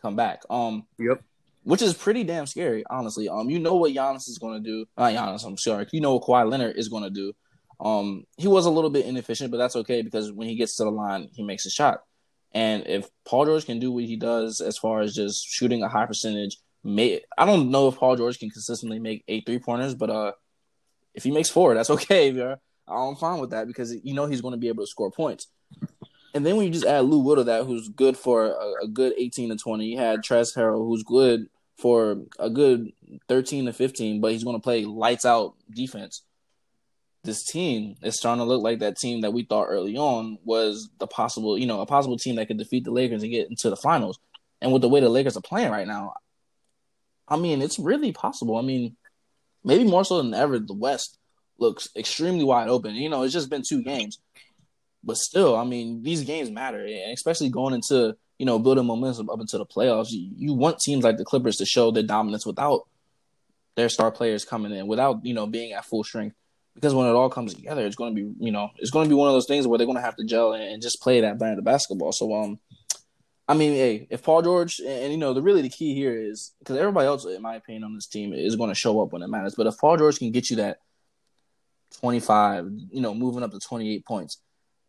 come 0.00 0.16
back. 0.16 0.42
Um, 0.48 0.86
yep. 0.98 1.22
Which 1.64 1.82
is 1.82 1.94
pretty 1.94 2.24
damn 2.24 2.46
scary, 2.46 2.84
honestly. 2.90 3.28
Um, 3.28 3.48
you 3.48 3.60
know 3.60 3.76
what 3.76 3.92
Giannis 3.92 4.28
is 4.28 4.38
going 4.38 4.62
to 4.62 4.68
do. 4.68 4.86
Not 4.98 5.12
Giannis, 5.12 5.46
I'm 5.46 5.56
sorry. 5.56 5.86
You 5.92 6.00
know 6.00 6.14
what 6.14 6.24
Kawhi 6.24 6.50
Leonard 6.50 6.76
is 6.76 6.88
going 6.88 7.04
to 7.04 7.10
do. 7.10 7.32
Um, 7.80 8.24
he 8.36 8.48
was 8.48 8.66
a 8.66 8.70
little 8.70 8.90
bit 8.90 9.06
inefficient, 9.06 9.50
but 9.50 9.58
that's 9.58 9.76
okay 9.76 10.02
because 10.02 10.32
when 10.32 10.48
he 10.48 10.56
gets 10.56 10.76
to 10.76 10.84
the 10.84 10.90
line, 10.90 11.28
he 11.32 11.42
makes 11.42 11.66
a 11.66 11.70
shot. 11.70 12.02
And 12.52 12.86
if 12.86 13.08
Paul 13.24 13.46
George 13.46 13.66
can 13.66 13.78
do 13.78 13.90
what 13.92 14.04
he 14.04 14.16
does 14.16 14.60
as 14.60 14.76
far 14.76 15.00
as 15.00 15.14
just 15.14 15.46
shooting 15.46 15.82
a 15.82 15.88
high 15.88 16.06
percentage, 16.06 16.58
may 16.84 17.20
I 17.38 17.46
don't 17.46 17.70
know 17.70 17.88
if 17.88 17.96
Paul 17.96 18.16
George 18.16 18.38
can 18.38 18.50
consistently 18.50 18.98
make 18.98 19.24
eight 19.26 19.46
three 19.46 19.58
pointers, 19.58 19.94
but 19.94 20.10
uh, 20.10 20.32
if 21.14 21.24
he 21.24 21.30
makes 21.30 21.48
four, 21.48 21.74
that's 21.74 21.90
okay. 21.90 22.30
Bro. 22.30 22.56
I'm 22.88 23.16
fine 23.16 23.40
with 23.40 23.50
that 23.50 23.66
because 23.66 23.94
you 24.02 24.14
know 24.14 24.26
he's 24.26 24.40
going 24.40 24.52
to 24.52 24.58
be 24.58 24.68
able 24.68 24.84
to 24.84 24.90
score 24.90 25.10
points. 25.10 25.48
And 26.34 26.46
then 26.46 26.56
when 26.56 26.66
you 26.66 26.72
just 26.72 26.86
add 26.86 27.04
Lou 27.04 27.18
Will 27.18 27.36
to 27.36 27.44
that, 27.44 27.64
who's 27.64 27.88
good 27.88 28.16
for 28.16 28.46
a, 28.46 28.84
a 28.84 28.88
good 28.88 29.12
18 29.18 29.50
to 29.50 29.56
20, 29.56 29.84
you 29.84 29.98
had 29.98 30.20
Trez 30.20 30.56
Harrell, 30.56 30.86
who's 30.86 31.02
good 31.02 31.46
for 31.78 32.22
a 32.38 32.50
good 32.50 32.92
13 33.28 33.66
to 33.66 33.72
15, 33.72 34.20
but 34.20 34.32
he's 34.32 34.44
going 34.44 34.56
to 34.56 34.62
play 34.62 34.84
lights 34.84 35.24
out 35.24 35.54
defense. 35.70 36.22
this 37.24 37.44
team 37.44 37.96
is 38.02 38.16
starting 38.16 38.40
to 38.40 38.44
look 38.44 38.62
like 38.62 38.80
that 38.80 38.96
team 38.96 39.20
that 39.20 39.32
we 39.32 39.44
thought 39.44 39.68
early 39.68 39.96
on 39.96 40.38
was 40.44 40.90
the 40.98 41.06
possible, 41.06 41.56
you 41.56 41.66
know, 41.66 41.80
a 41.80 41.86
possible 41.86 42.18
team 42.18 42.36
that 42.36 42.46
could 42.46 42.58
defeat 42.58 42.84
the 42.84 42.90
Lakers 42.90 43.22
and 43.22 43.30
get 43.30 43.48
into 43.48 43.70
the 43.70 43.76
finals. 43.76 44.18
And 44.60 44.72
with 44.72 44.82
the 44.82 44.88
way 44.88 45.00
the 45.00 45.08
Lakers 45.08 45.36
are 45.36 45.42
playing 45.42 45.70
right 45.70 45.86
now, 45.86 46.14
I 47.28 47.36
mean, 47.36 47.62
it's 47.62 47.78
really 47.78 48.12
possible. 48.12 48.56
I 48.56 48.62
mean, 48.62 48.96
maybe 49.64 49.84
more 49.84 50.04
so 50.04 50.18
than 50.18 50.34
ever, 50.34 50.58
the 50.58 50.74
West 50.74 51.18
looks 51.58 51.88
extremely 51.96 52.44
wide 52.44 52.68
open. 52.68 52.94
You 52.94 53.08
know, 53.08 53.22
it's 53.22 53.32
just 53.32 53.50
been 53.50 53.62
two 53.66 53.82
games, 53.82 54.18
but 55.04 55.16
still, 55.16 55.56
I 55.56 55.64
mean, 55.64 56.02
these 56.02 56.24
games 56.24 56.50
matter, 56.50 56.86
especially 57.12 57.50
going 57.50 57.74
into 57.74 58.16
you 58.42 58.46
know 58.46 58.58
building 58.58 58.86
momentum 58.86 59.30
up 59.30 59.38
into 59.38 59.56
the 59.56 59.64
playoffs. 59.64 60.10
You, 60.10 60.28
you 60.36 60.52
want 60.52 60.80
teams 60.80 61.04
like 61.04 61.16
the 61.16 61.24
Clippers 61.24 61.58
to 61.58 61.64
show 61.64 61.92
their 61.92 62.02
dominance 62.02 62.44
without 62.44 62.88
their 63.76 63.88
star 63.88 64.10
players 64.10 64.44
coming 64.44 64.72
in, 64.72 64.88
without 64.88 65.24
you 65.24 65.32
know 65.32 65.46
being 65.46 65.74
at 65.74 65.84
full 65.84 66.02
strength. 66.02 66.34
Because 66.74 66.92
when 66.92 67.06
it 67.06 67.12
all 67.12 67.30
comes 67.30 67.54
together, 67.54 67.86
it's 67.86 67.94
going 67.94 68.16
to 68.16 68.20
be 68.20 68.44
you 68.44 68.50
know 68.50 68.70
it's 68.78 68.90
going 68.90 69.04
to 69.04 69.08
be 69.08 69.14
one 69.14 69.28
of 69.28 69.34
those 69.34 69.46
things 69.46 69.64
where 69.64 69.78
they're 69.78 69.86
going 69.86 69.96
to 69.96 70.02
have 70.02 70.16
to 70.16 70.24
gel 70.24 70.54
and, 70.54 70.64
and 70.64 70.82
just 70.82 71.00
play 71.00 71.20
that 71.20 71.38
brand 71.38 71.56
of 71.56 71.64
basketball. 71.64 72.10
So 72.10 72.34
um, 72.34 72.58
I 73.46 73.54
mean, 73.54 73.74
hey, 73.74 74.08
if 74.10 74.24
Paul 74.24 74.42
George 74.42 74.80
and, 74.80 74.88
and 74.88 75.12
you 75.12 75.18
know 75.18 75.34
the 75.34 75.42
really 75.42 75.62
the 75.62 75.70
key 75.70 75.94
here 75.94 76.12
is 76.12 76.52
because 76.58 76.76
everybody 76.78 77.06
else, 77.06 77.24
in 77.24 77.42
my 77.42 77.54
opinion, 77.54 77.84
on 77.84 77.94
this 77.94 78.08
team 78.08 78.32
is 78.32 78.56
going 78.56 78.70
to 78.70 78.74
show 78.74 79.00
up 79.02 79.12
when 79.12 79.22
it 79.22 79.28
matters. 79.28 79.54
But 79.56 79.68
if 79.68 79.78
Paul 79.78 79.98
George 79.98 80.18
can 80.18 80.32
get 80.32 80.50
you 80.50 80.56
that 80.56 80.78
25, 82.00 82.72
you 82.90 83.02
know, 83.02 83.14
moving 83.14 83.44
up 83.44 83.52
to 83.52 83.60
28 83.60 84.04
points. 84.04 84.38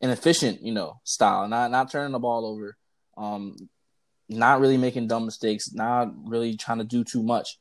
An 0.01 0.09
efficient, 0.09 0.63
you 0.63 0.73
know, 0.73 0.99
style, 1.03 1.47
not 1.47 1.69
not 1.69 1.91
turning 1.91 2.11
the 2.11 2.19
ball 2.19 2.45
over, 2.45 2.75
um, 3.18 3.55
not 4.30 4.59
really 4.59 4.78
making 4.78 5.07
dumb 5.07 5.26
mistakes, 5.26 5.74
not 5.74 6.11
really 6.26 6.55
trying 6.55 6.80
to 6.80 6.84
do 6.84 7.03
too 7.03 7.24
much. 7.24 7.57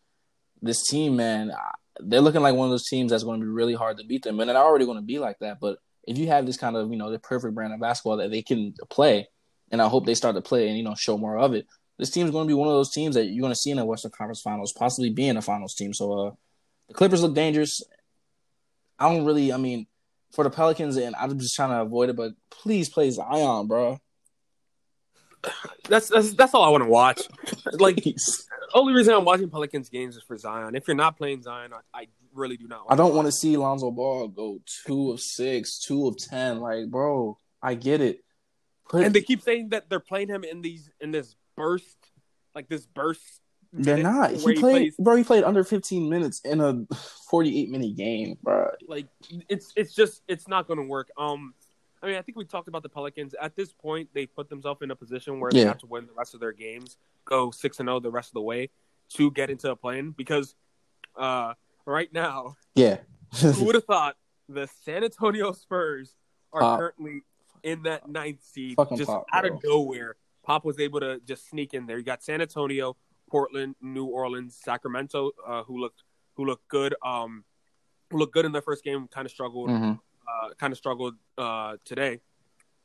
This 0.61 0.87
team, 0.87 1.17
man, 1.17 1.53
they're 2.01 2.21
looking 2.21 2.43
like 2.43 2.55
one 2.55 2.67
of 2.67 2.71
those 2.71 2.89
teams 2.89 3.11
that's 3.11 3.25
going 3.25 3.41
to 3.41 3.47
be 3.47 3.51
really 3.51 3.75
hard 3.75 3.99
to 3.99 4.05
beat 4.05 4.23
them, 4.23 4.41
and 4.41 4.49
they're 4.49 4.57
already 4.57 4.85
going 4.85 4.99
to 4.99 5.03
be 5.03 5.19
like 5.19 5.39
that. 5.41 5.59
But 5.61 5.79
if 6.05 6.19
you 6.19 6.29
have 6.29 6.47
this 6.47 6.57
kind 6.57 6.77
of, 6.77 6.91
you 6.91 6.97
know, 6.97 7.11
the 7.11 7.19
perfect 7.19 7.55
brand 7.55 7.73
of 7.73 7.81
basketball 7.81 8.19
that 8.19 8.31
they 8.31 8.43
can 8.43 8.75
play, 8.91 9.29
and 9.71 9.81
I 9.81 9.89
hope 9.89 10.07
they 10.07 10.15
start 10.15 10.37
to 10.37 10.43
play 10.43 10.69
and 10.69 10.77
you 10.77 10.85
know 10.85 10.95
show 10.95 11.17
more 11.17 11.39
of 11.39 11.55
it. 11.55 11.67
This 11.99 12.11
team 12.11 12.27
is 12.27 12.33
going 12.33 12.47
to 12.47 12.49
be 12.49 12.55
one 12.55 12.69
of 12.69 12.75
those 12.75 12.91
teams 12.91 13.15
that 13.15 13.27
you're 13.27 13.41
going 13.43 13.53
to 13.53 13.59
see 13.59 13.71
in 13.71 13.77
the 13.77 13.85
Western 13.85 14.11
Conference 14.11 14.41
Finals, 14.41 14.73
possibly 14.73 15.11
being 15.11 15.37
a 15.37 15.43
Finals 15.43 15.75
team. 15.75 15.93
So 15.93 16.13
uh, 16.13 16.31
the 16.89 16.95
Clippers 16.95 17.23
look 17.23 17.35
dangerous, 17.35 17.83
I 18.99 19.13
don't 19.13 19.25
really. 19.25 19.53
I 19.53 19.57
mean, 19.57 19.87
for 20.33 20.45
the 20.45 20.51
Pelicans, 20.51 20.97
and 20.97 21.17
I'm 21.17 21.39
just 21.39 21.57
trying 21.57 21.71
to 21.71 21.81
avoid 21.81 22.11
it. 22.11 22.17
But 22.17 22.33
please 22.51 22.89
play 22.89 23.11
Zion, 23.11 23.67
bro. 23.67 23.99
That's 25.89 26.09
that's 26.09 26.35
that's 26.35 26.55
all 26.55 26.65
I 26.65 26.69
want 26.69 26.85
to 26.85 26.89
watch. 26.89 27.23
Like, 27.73 28.05
only 28.75 28.93
reason 28.93 29.15
I'm 29.15 29.25
watching 29.25 29.51
Pelicans 29.51 29.89
games 29.89 30.17
is 30.17 30.23
for 30.23 30.37
Zion. 30.37 30.75
If 30.75 30.87
you're 30.87 30.97
not 30.97 31.17
playing 31.17 31.43
Zion, 31.43 31.73
I, 31.73 32.03
I 32.03 32.07
really 32.35 32.57
do 32.57 32.69
not. 32.69 32.87
I 32.89 32.95
don't 32.95 33.15
want 33.15 33.27
to 33.27 33.33
see 33.33 33.57
Lonzo 33.57 33.91
Ball 33.91 34.29
go 34.29 34.61
two 34.87 35.13
of 35.13 35.21
six, 35.21 35.81
two 35.81 36.07
of 36.07 36.17
ten. 36.17 36.61
Like, 36.61 36.89
bro, 36.89 37.39
I 37.63 37.75
get 37.75 38.01
it. 38.01 38.25
Put... 38.89 39.05
And 39.05 39.15
they 39.15 39.23
keep 39.23 39.43
saying 39.43 39.71
that 39.71 39.89
they're 39.89 40.01
playing 40.01 40.29
him 40.29 40.45
in 40.45 40.63
these 40.63 40.91
in 41.01 41.11
this 41.11 41.35
burst, 41.57 41.97
like 42.55 42.69
this 42.69 42.87
burst 42.87 43.43
they're 43.73 43.97
not. 43.97 44.33
He, 44.33 44.39
he 44.39 44.55
played, 44.55 44.93
bro. 44.99 45.17
He 45.17 45.25
played 45.25 45.45
under 45.45 45.65
15 45.65 46.09
minutes 46.09 46.41
in 46.45 46.61
a 46.61 46.85
48 47.31 47.71
minute 47.71 47.97
game, 47.97 48.37
bro. 48.43 48.71
Like 48.87 49.07
it's 49.49 49.73
it's 49.77 49.95
just 49.95 50.23
it's 50.29 50.47
not 50.47 50.67
going 50.67 50.79
to 50.79 50.87
work. 50.87 51.09
Um, 51.17 51.55
I 52.03 52.07
mean, 52.07 52.17
I 52.17 52.23
think 52.23 52.37
we 52.37 52.45
talked 52.45 52.69
about 52.69 52.83
the 52.83 52.89
Pelicans. 52.89 53.35
At 53.41 53.55
this 53.55 53.73
point, 53.73 54.09
they 54.13 54.27
put 54.27 54.49
themselves 54.49 54.83
in 54.83 54.91
a 54.91 54.97
position 54.97 55.39
where 55.39 55.51
yeah. 55.53 55.63
they 55.63 55.69
have 55.69 55.79
to 55.79 55.87
win 55.87 56.07
the 56.07 56.13
rest 56.13 56.35
of 56.35 56.41
their 56.41 56.53
games, 56.53 56.97
go 57.25 57.51
six 57.51 57.79
and 57.79 57.87
zero 57.87 58.01
the 58.01 58.11
rest 58.11 58.31
of 58.31 58.35
the 58.35 58.43
way 58.43 58.71
to 59.11 59.31
get 59.31 59.51
into 59.51 59.71
a 59.71 59.77
play-in. 59.77 60.11
Because 60.11 60.57
uh, 61.17 61.55
right 61.87 62.13
now, 62.13 62.57
yeah, 62.75 62.99
who 63.41 63.65
would 63.65 63.77
have 63.77 63.85
thought 63.85 64.17
the 64.49 64.69
San 64.85 65.05
Antonio 65.05 65.53
Spurs 65.53 66.17
are 66.53 66.61
Pop. 66.61 66.79
currently 66.81 67.23
in 67.63 67.85
that 67.85 68.09
ninth 68.09 68.43
seed, 68.43 68.77
Fucking 68.77 68.97
just 68.97 69.09
Pop, 69.09 69.27
out 69.33 69.47
of 69.47 69.61
nowhere. 69.63 70.17
Pop 70.45 70.65
was 70.65 70.81
able 70.81 70.99
to 71.01 71.21
just 71.25 71.49
sneak 71.49 71.73
in 71.73 71.87
there. 71.87 71.99
You 71.99 72.05
got 72.05 72.25
San 72.25 72.41
Antonio, 72.41 72.97
Portland, 73.31 73.77
New 73.81 74.07
Orleans, 74.07 74.59
Sacramento, 74.61 75.31
uh, 75.47 75.63
who 75.63 75.79
looked 75.79 76.03
who 76.35 76.45
looked 76.45 76.67
good. 76.69 76.95
Um, 77.05 77.45
looked 78.11 78.35
good 78.35 78.45
in 78.45 78.53
their 78.53 78.63
first 78.63 78.83
game. 78.83 79.09
Kind 79.09 79.25
of 79.25 79.31
struggled. 79.31 79.71
Mm-hmm. 79.71 79.93
Uh, 80.27 80.51
kind 80.59 80.73
of 80.73 80.79
struggled 80.79 81.15
uh, 81.39 81.77
today. 81.85 82.21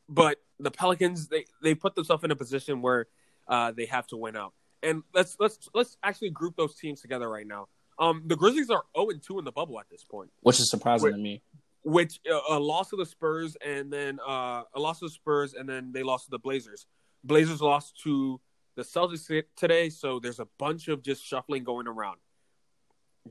But 0.10 0.38
the 0.60 0.72
Pelicans, 0.72 1.28
they 1.28 1.46
they 1.62 1.76
put 1.76 1.96
themselves 1.96 2.24
in 2.24 2.32
a 2.32 2.36
position 2.36 2.82
where 2.82 3.08
uh, 3.48 3.72
they 3.72 3.86
have 3.86 4.08
to 4.08 4.18
win 4.18 4.36
out. 4.36 4.54
And 4.84 5.04
let's 5.14 5.38
let's 5.40 5.70
let's 5.74 5.98
actually 6.04 6.30
group 6.32 6.56
those 6.56 6.76
teams 6.76 7.02
together 7.02 7.30
right 7.30 7.48
now. 7.48 7.68
Um, 8.00 8.24
the 8.26 8.36
Grizzlies 8.36 8.70
are 8.70 8.84
0 8.96 9.10
and 9.10 9.24
2 9.24 9.40
in 9.40 9.46
the 9.46 9.52
bubble 9.52 9.80
at 9.80 9.90
this 9.90 10.04
point, 10.04 10.30
which 10.42 10.60
is 10.60 10.70
surprising 10.70 11.06
which, 11.06 11.16
to 11.16 11.20
me. 11.20 11.42
Which 11.84 12.20
uh, 12.32 12.40
a 12.50 12.60
loss 12.60 12.94
of 12.94 13.00
the 13.00 13.06
Spurs 13.06 13.58
and 13.66 13.92
then 13.92 14.20
uh, 14.26 14.64
a 14.74 14.80
loss 14.80 15.02
of 15.02 15.10
the 15.10 15.14
Spurs 15.14 15.54
and 15.54 15.68
then 15.68 15.92
they 15.92 16.04
lost 16.04 16.26
to 16.26 16.32
the 16.32 16.40
Blazers. 16.40 16.86
Blazers 17.24 17.62
lost 17.62 18.00
to 18.04 18.40
the 18.76 18.84
Celtics 18.84 19.44
today, 19.56 19.90
so 19.90 20.20
there's 20.20 20.40
a 20.40 20.48
bunch 20.60 20.88
of 20.88 21.02
just 21.02 21.26
shuffling 21.26 21.64
going 21.64 21.88
around. 21.88 22.18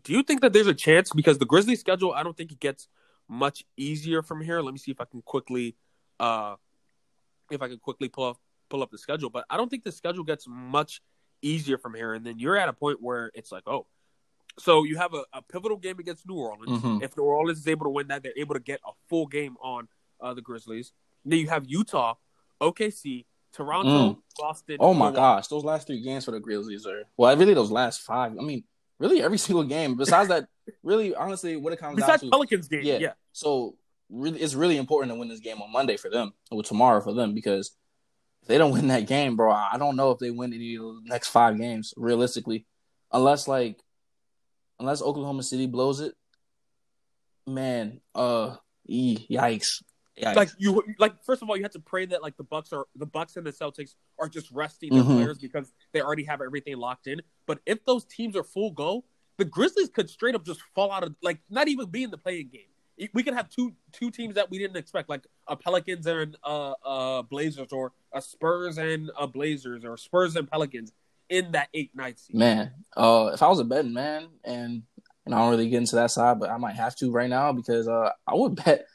Do 0.03 0.13
you 0.13 0.23
think 0.23 0.41
that 0.41 0.53
there's 0.53 0.67
a 0.67 0.75
chance 0.75 1.13
because 1.13 1.39
the 1.39 1.47
Grizzlies 1.47 1.81
schedule? 1.81 2.13
I 2.13 2.23
don't 2.23 2.37
think 2.37 2.53
it 2.53 2.61
gets 2.61 2.89
much 3.29 3.65
easier 3.77 4.23
from 4.23 4.41
here. 4.41 4.61
Let 4.61 4.73
me 4.73 4.79
see 4.79 4.91
if 4.91 5.01
I 5.01 5.05
can 5.05 5.23
quickly, 5.23 5.77
uh, 6.21 6.57
if 7.51 7.63
I 7.63 7.69
can 7.69 7.79
quickly 7.79 8.09
pull 8.09 8.25
up 8.25 8.39
pull 8.69 8.83
up 8.83 8.91
the 8.91 8.99
schedule. 8.99 9.31
But 9.31 9.45
I 9.49 9.57
don't 9.57 9.69
think 9.69 9.85
the 9.85 9.93
schedule 9.93 10.25
gets 10.25 10.47
much 10.49 11.01
easier 11.43 11.79
from 11.79 11.95
here. 11.95 12.15
And 12.15 12.25
then 12.25 12.39
you're 12.39 12.57
at 12.57 12.69
a 12.69 12.73
point 12.73 12.99
where 13.01 13.31
it's 13.35 13.53
like, 13.53 13.65
oh, 13.67 13.87
so 14.59 14.85
you 14.85 14.97
have 14.97 15.15
a, 15.15 15.25
a 15.33 15.43
pivotal 15.43 15.77
game 15.77 15.99
against 15.99 16.27
New 16.27 16.37
Orleans. 16.37 16.83
Mm-hmm. 16.83 17.03
If 17.03 17.17
New 17.17 17.25
Orleans 17.25 17.59
is 17.59 17.69
able 17.69 17.85
to 17.85 17.91
win 17.91 18.09
that, 18.09 18.23
they're 18.23 18.33
able 18.37 18.55
to 18.55 18.61
get 18.61 18.81
a 18.87 18.93
full 19.09 19.27
game 19.27 19.57
on 19.63 19.89
uh, 20.21 20.35
the 20.35 20.41
Grizzlies. 20.41 20.93
Then 21.25 21.39
you 21.39 21.49
have 21.49 21.67
Utah, 21.67 22.15
OKC, 22.61 23.27
Toronto, 23.53 23.91
mm. 23.91 24.19
Boston. 24.39 24.77
Oh 24.81 24.95
my 24.95 25.11
gosh, 25.11 25.49
those 25.49 25.65
last 25.65 25.87
three 25.87 26.01
games 26.01 26.25
for 26.25 26.31
the 26.31 26.41
Grizzlies 26.41 26.87
are 26.87 27.05
well, 27.17 27.37
really 27.37 27.55
those 27.55 27.71
last 27.71 28.03
five. 28.03 28.33
I 28.39 28.43
mean, 28.43 28.65
really 28.99 29.23
every 29.23 29.39
single 29.47 29.65
game. 29.65 29.97
Besides 29.97 30.29
that, 30.29 30.49
really 30.83 31.15
honestly, 31.15 31.57
what 31.57 31.73
it 31.73 31.79
comes 31.79 31.97
Besides 31.97 32.23
down 32.23 32.31
to 32.31 32.35
Pelicans 32.35 32.69
game, 32.69 32.83
yeah. 32.83 32.99
yeah. 32.99 33.13
So 33.33 33.77
really, 34.11 34.41
it's 34.41 34.55
really 34.55 34.77
important 34.77 35.13
to 35.13 35.19
win 35.19 35.29
this 35.29 35.41
game 35.41 35.61
on 35.61 35.73
Monday 35.73 35.97
for 35.97 36.11
them 36.11 36.33
or 36.51 36.63
tomorrow 36.63 37.01
for 37.01 37.13
them 37.13 37.35
because 37.35 37.73
if 38.43 38.49
they 38.49 38.59
don't 38.59 38.73
win 38.73 38.89
that 38.89 39.07
game, 39.07 39.37
bro, 39.37 39.51
I 39.51 39.77
don't 39.79 39.97
know 39.97 40.11
if 40.11 40.19
they 40.19 40.31
win 40.31 40.53
any 40.53 40.77
of 40.77 40.83
the 40.83 41.03
next 41.05 41.29
five 41.29 41.59
games 41.59 41.93
realistically, 41.97 42.67
unless 43.13 43.49
like 43.49 43.79
unless 44.79 45.03
Oklahoma 45.03 45.43
City 45.43 45.67
blows 45.67 46.01
it. 46.01 46.15
Man, 47.49 48.01
uh, 48.15 48.57
yikes. 48.89 49.83
Like 50.23 50.51
you, 50.59 50.83
like 50.99 51.23
first 51.25 51.43
of 51.43 51.51
all, 51.51 51.57
you 51.57 51.63
have 51.63 51.73
to 51.73 51.81
pray 51.81 52.07
that 52.07 52.23
like 52.23 52.37
the 52.37 52.45
Bucks 52.45 52.73
are 52.73 52.87
the 52.97 53.07
Bucks 53.07 53.37
and 53.37 53.47
the 53.47 53.53
Celtics 53.53 53.95
are 54.19 54.29
just 54.29 54.51
resting 54.51 54.93
their 54.93 55.03
mm-hmm. 55.03 55.17
players 55.17 55.39
because 55.39 55.73
they 55.93 56.01
already 56.01 56.25
have 56.25 56.41
everything 56.41 56.77
locked 56.79 57.07
in. 57.07 57.21
But 57.47 57.61
if 57.67 57.85
those 57.85 58.05
teams 58.05 58.35
are 58.35 58.45
full 58.45 58.71
go, 58.71 59.05
the 59.37 59.45
Grizzlies 59.45 59.91
could 59.91 60.09
straight 60.09 60.35
up 60.35 60.45
just 60.45 60.63
fall 60.75 60.91
out 60.91 61.03
of 61.03 61.15
like 61.23 61.41
not 61.51 61.69
even 61.69 61.87
be 61.91 62.03
in 62.03 62.11
the 62.11 62.19
play-in 62.19 62.49
game. 62.49 63.11
We 63.13 63.23
could 63.23 63.35
have 63.35 63.51
two 63.51 63.75
two 63.93 64.11
teams 64.11 64.37
that 64.37 64.51
we 64.51 64.59
didn't 64.59 64.79
expect, 64.79 65.11
like 65.11 65.27
a 65.47 65.55
Pelicans 65.55 66.07
and 66.07 66.37
uh, 66.43 66.73
uh 66.85 67.23
Blazers, 67.23 67.73
or 67.73 67.93
a 68.15 68.23
Spurs 68.23 68.79
and 68.79 69.11
a 69.19 69.27
Blazers, 69.27 69.85
or 69.85 69.99
Spurs 69.99 70.35
and 70.35 70.51
Pelicans 70.51 70.93
in 71.29 71.53
that 71.53 71.69
eight 71.75 71.95
night 71.95 72.19
season. 72.19 72.39
Man, 72.39 72.73
uh, 72.97 73.33
if 73.35 73.43
I 73.43 73.49
was 73.49 73.61
a 73.61 73.65
betting 73.65 73.93
man, 73.93 74.29
and 74.45 74.83
and 75.27 75.35
I 75.35 75.39
don't 75.39 75.51
really 75.51 75.69
get 75.69 75.79
into 75.79 75.97
that 75.97 76.11
side, 76.11 76.41
but 76.41 76.49
I 76.49 76.57
might 76.57 76.77
have 76.77 76.97
to 76.97 77.11
right 77.11 77.29
now 77.29 77.53
because 77.53 77.87
uh, 77.87 78.13
I 78.27 78.35
would 78.35 78.57
bet 78.65 78.87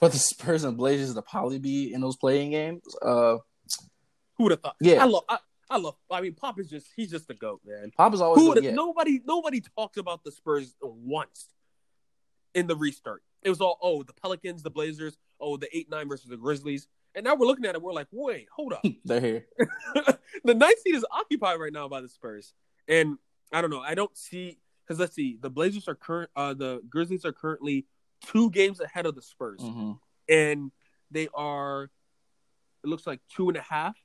for 0.00 0.08
the 0.08 0.18
Spurs 0.18 0.64
and 0.64 0.76
Blazers 0.76 1.14
to 1.14 1.22
probably 1.22 1.58
be 1.58 1.92
in 1.92 2.00
those 2.00 2.16
play-in 2.16 2.50
games. 2.50 2.82
Uh, 3.00 3.36
Who 4.36 4.44
would 4.44 4.52
have 4.52 4.60
thought? 4.60 4.76
Yeah, 4.80 5.02
I 5.02 5.06
love. 5.06 5.24
I, 5.28 5.38
I 5.68 5.76
love. 5.76 5.94
I 6.10 6.20
mean, 6.20 6.34
Pop 6.34 6.58
is 6.58 6.68
just 6.68 6.88
he's 6.96 7.10
just 7.10 7.30
a 7.30 7.34
goat, 7.34 7.60
man. 7.64 7.92
Pop 7.96 8.14
is 8.14 8.20
always. 8.20 8.42
Who 8.42 8.60
yeah. 8.62 8.72
Nobody 8.72 9.20
nobody 9.24 9.62
talked 9.76 9.98
about 9.98 10.24
the 10.24 10.32
Spurs 10.32 10.74
once 10.80 11.50
in 12.54 12.66
the 12.66 12.74
restart. 12.74 13.22
It 13.42 13.50
was 13.50 13.60
all 13.60 13.78
oh 13.80 14.02
the 14.02 14.12
Pelicans, 14.12 14.62
the 14.62 14.70
Blazers, 14.70 15.16
oh 15.38 15.56
the 15.56 15.68
eight 15.76 15.88
nine 15.90 16.08
versus 16.08 16.28
the 16.28 16.36
Grizzlies, 16.36 16.88
and 17.14 17.24
now 17.24 17.34
we're 17.34 17.46
looking 17.46 17.66
at 17.66 17.74
it. 17.74 17.82
We're 17.82 17.92
like, 17.92 18.08
wait, 18.10 18.48
hold 18.54 18.72
up, 18.72 18.82
they're 19.04 19.20
here. 19.20 19.46
the 20.44 20.54
ninth 20.54 20.80
seed 20.80 20.94
is 20.94 21.06
occupied 21.10 21.60
right 21.60 21.72
now 21.72 21.88
by 21.88 22.00
the 22.00 22.08
Spurs, 22.08 22.54
and 22.88 23.18
I 23.52 23.60
don't 23.60 23.70
know. 23.70 23.80
I 23.80 23.94
don't 23.94 24.16
see 24.16 24.58
because 24.84 24.98
let's 24.98 25.14
see, 25.14 25.38
the 25.40 25.50
Blazers 25.50 25.86
are 25.86 25.94
current. 25.94 26.30
Uh, 26.34 26.54
the 26.54 26.80
Grizzlies 26.88 27.24
are 27.24 27.32
currently 27.32 27.86
two 28.26 28.50
games 28.50 28.80
ahead 28.80 29.06
of 29.06 29.14
the 29.14 29.22
Spurs, 29.22 29.60
mm-hmm. 29.60 29.92
and 30.28 30.70
they 31.10 31.28
are. 31.34 31.90
It 32.82 32.88
looks 32.88 33.06
like 33.06 33.20
two 33.34 33.48
and 33.48 33.58
a 33.58 33.62
half 33.62 33.96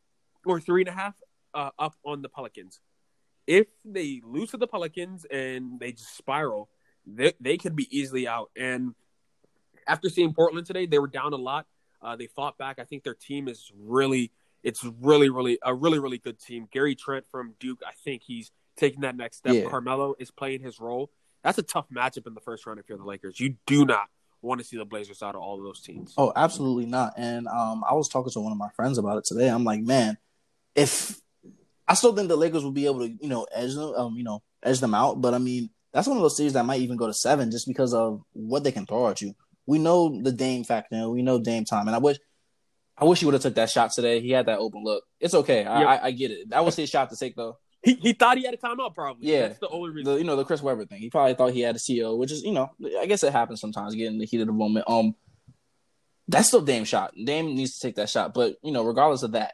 or 0.46 0.60
three 0.60 0.82
and 0.82 0.90
a 0.90 0.92
half 0.92 1.16
uh, 1.54 1.72
up 1.80 1.96
on 2.06 2.22
the 2.22 2.30
Pelicans. 2.30 2.82
If 3.48 3.68
they 3.86 4.22
lose 4.26 4.52
to 4.52 4.58
the 4.58 4.68
Pelicans 4.68 5.26
and 5.26 5.80
they 5.80 5.92
just 5.92 6.18
spiral, 6.18 6.70
they 7.06 7.34
they 7.40 7.58
could 7.58 7.76
be 7.76 7.88
easily 7.96 8.28
out. 8.28 8.52
And 8.58 8.96
after 9.88 10.10
seeing 10.10 10.34
Portland 10.34 10.68
today, 10.68 10.86
they 10.86 11.00
were 11.00 11.08
down 11.08 11.34
a 11.34 11.38
lot. 11.38 11.68
Uh, 12.02 12.16
they 12.16 12.28
fought 12.28 12.58
back. 12.58 12.80
I 12.80 12.84
think 12.84 13.04
their 13.04 13.14
team 13.16 13.48
is 13.48 13.72
really, 13.80 14.32
it's 14.64 14.84
really, 15.02 15.30
really 15.30 15.58
a 15.64 15.74
really, 15.74 16.00
really 16.00 16.18
good 16.18 16.40
team. 16.40 16.68
Gary 16.72 16.96
Trent 16.96 17.26
from 17.32 17.54
Duke, 17.60 17.82
I 17.86 17.92
think 18.04 18.24
he's 18.24 18.52
taking 18.78 19.02
that 19.02 19.16
next 19.16 19.38
step. 19.38 19.56
Yeah. 19.56 19.70
Carmelo 19.70 20.16
is 20.20 20.32
playing 20.32 20.62
his 20.62 20.80
role 20.80 21.12
that's 21.46 21.60
a 21.60 21.64
tough 21.64 21.86
matchup 21.96 22.26
in 22.26 22.34
the 22.34 22.42
first 22.42 22.66
round 22.66 22.80
if 22.80 22.90
you're 22.90 22.98
the 22.98 23.06
Lakers. 23.06 23.40
You 23.40 23.56
do 23.68 23.86
not 23.86 24.08
want 24.42 24.60
to 24.60 24.66
see 24.66 24.78
the 24.78 24.86
Blazers 24.86 25.22
out 25.22 25.36
of 25.36 25.42
all 25.42 25.60
of 25.60 25.64
those 25.64 25.80
teams. 25.80 26.14
Oh, 26.18 26.34
absolutely 26.36 26.88
not. 26.88 27.14
And 27.18 27.48
um, 27.48 27.84
I 27.88 27.94
was 27.94 28.10
talking 28.10 28.32
to 28.34 28.40
one 28.40 28.52
of 28.52 28.58
my 28.58 28.70
friends 28.76 28.98
about 28.98 29.20
it 29.20 29.26
today. 29.26 29.48
I'm 29.48 29.64
like, 29.64 29.82
man, 29.82 30.18
if 30.74 31.22
I 31.88 31.94
still 31.94 32.16
think 32.16 32.30
the 32.30 32.36
Lakers 32.36 32.64
will 32.64 32.72
be 32.72 32.88
able 32.88 33.02
to, 33.02 33.10
you 33.22 33.30
know, 33.30 33.46
edge 33.54 33.76
them, 33.76 33.94
um, 33.96 34.16
you 34.16 34.24
know, 34.24 34.42
edge 34.64 34.80
them 34.80 34.96
out. 34.96 35.22
But 35.22 35.36
I 35.36 35.38
mean, 35.38 35.70
that's 35.94 36.08
one 36.08 36.18
of 36.18 36.24
those 36.24 36.36
series 36.36 36.54
that 36.54 36.66
might 36.66 36.82
even 36.82 36.98
go 36.98 37.06
to 37.06 37.14
seven 37.14 37.52
just 37.52 37.68
because 37.68 37.94
of 37.94 38.24
what 38.34 38.64
they 38.64 38.72
can 38.72 38.88
throw 38.88 39.08
at 39.10 39.22
you. 39.22 39.36
We 39.68 39.78
know 39.78 40.20
the 40.20 40.32
Dame 40.32 40.64
factor, 40.64 41.10
we 41.10 41.22
know 41.22 41.40
Dame 41.40 41.64
time, 41.64 41.88
and 41.88 41.96
I 41.96 42.00
wish, 42.00 42.18
I 42.98 43.06
wish 43.06 43.20
he 43.20 43.26
would 43.26 43.34
have 43.34 43.44
took 43.44 43.56
that 43.56 43.70
shot 43.70 43.92
today. 43.92 44.20
He 44.20 44.32
had 44.32 44.48
that 44.48 44.60
open 44.60 44.84
look. 44.84 45.04
It's 45.20 45.34
okay. 45.36 45.64
I, 45.64 45.80
Yep. 45.80 45.88
I, 45.88 46.06
I 46.08 46.12
get 46.12 46.32
it. 46.32 46.50
That 46.50 46.66
was 46.66 46.76
his 46.76 46.90
shot 46.90 47.12
to 47.12 47.16
take 47.16 47.36
though. 47.36 47.58
He, 47.86 47.94
he 47.94 48.14
thought 48.14 48.38
he 48.38 48.44
had 48.44 48.54
a 48.56 48.58
timeout, 48.58 48.96
probably. 48.96 49.28
Yeah. 49.28 49.48
that's 49.48 49.60
the 49.60 49.70
only 49.70 49.92
reason. 49.92 50.12
The 50.12 50.18
you 50.18 50.26
know 50.26 50.36
the 50.36 50.44
Chris 50.44 50.62
Webber 50.62 50.86
thing. 50.86 51.00
He 51.00 51.12
probably 51.12 51.36
thought 51.36 51.54
he 51.54 51.62
had 51.62 51.76
a 51.76 51.80
CO, 51.80 52.16
which 52.16 52.32
is 52.32 52.42
you 52.42 52.52
know 52.52 52.72
I 53.00 53.06
guess 53.06 53.24
it 53.24 53.32
happens 53.32 53.62
sometimes. 53.62 53.94
Getting 53.94 54.18
the 54.18 54.26
heat 54.26 54.42
of 54.42 54.48
the 54.48 54.54
moment. 54.54 54.86
Um, 54.90 55.14
that's 56.28 56.48
still 56.48 56.62
Dame 56.62 56.84
shot. 56.84 57.14
Dame 57.24 57.54
needs 57.54 57.78
to 57.78 57.88
take 57.88 57.96
that 57.96 58.10
shot. 58.10 58.34
But 58.34 58.56
you 58.64 58.72
know, 58.72 58.84
regardless 58.84 59.22
of 59.22 59.34
that, 59.34 59.54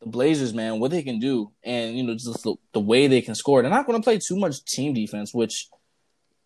the 0.00 0.08
Blazers, 0.08 0.54
man, 0.54 0.80
what 0.80 0.90
they 0.90 1.02
can 1.02 1.18
do, 1.18 1.52
and 1.62 1.96
you 1.96 2.02
know, 2.02 2.14
just 2.14 2.42
the, 2.42 2.56
the 2.72 2.80
way 2.80 3.06
they 3.06 3.20
can 3.20 3.34
score. 3.34 3.60
They're 3.60 3.70
not 3.70 3.86
going 3.86 4.00
to 4.00 4.04
play 4.04 4.18
too 4.18 4.36
much 4.36 4.64
team 4.64 4.94
defense, 4.94 5.34
which 5.34 5.68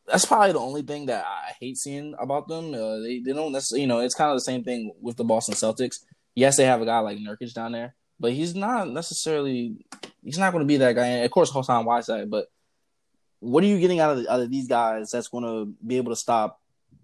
that's 0.07 0.25
probably 0.25 0.53
the 0.53 0.59
only 0.59 0.83
thing 0.83 1.07
that 1.07 1.25
I 1.25 1.53
hate 1.61 1.77
seeing 1.77 2.15
about 2.19 2.49
them. 2.49 2.75
Uh, 2.75 2.99
they 2.99 3.21
they 3.21 3.33
don't 3.33 3.53
necessarily, 3.53 3.83
you 3.83 3.89
know, 3.89 4.01
it's 4.01 4.15
kind 4.15 4.31
of 4.31 4.37
the 4.37 4.43
same 4.43 4.65
thing 4.65 4.93
with 5.01 5.17
the 5.17 5.25
Boston 5.25 5.55
Celtics. 5.55 5.97
Yes, 6.35 6.57
they 6.57 6.65
have 6.65 6.83
a 6.83 6.87
guy 6.87 7.01
like 7.01 7.19
Nurkic 7.19 7.53
down 7.55 7.73
there, 7.73 7.95
but 8.21 8.33
he's 8.33 8.55
not 8.55 8.89
necessarily 8.89 9.85
he's 10.23 10.39
not 10.39 10.53
going 10.53 10.65
to 10.65 10.69
be 10.69 10.79
that 10.79 10.95
guy. 10.95 11.07
And 11.07 11.25
of 11.25 11.31
course, 11.31 11.51
Hassan 11.51 11.85
Whiteside, 11.85 12.31
but 12.31 12.47
what 13.41 13.63
are 13.63 13.67
you 13.67 13.79
getting 13.79 14.01
out 14.01 14.17
of 14.17 14.27
out 14.27 14.41
of 14.41 14.51
these 14.51 14.69
guys 14.69 15.11
that's 15.11 15.29
going 15.29 15.45
to 15.45 15.73
be 15.87 15.97
able 15.97 16.13
to 16.13 16.17
stop 16.17 16.61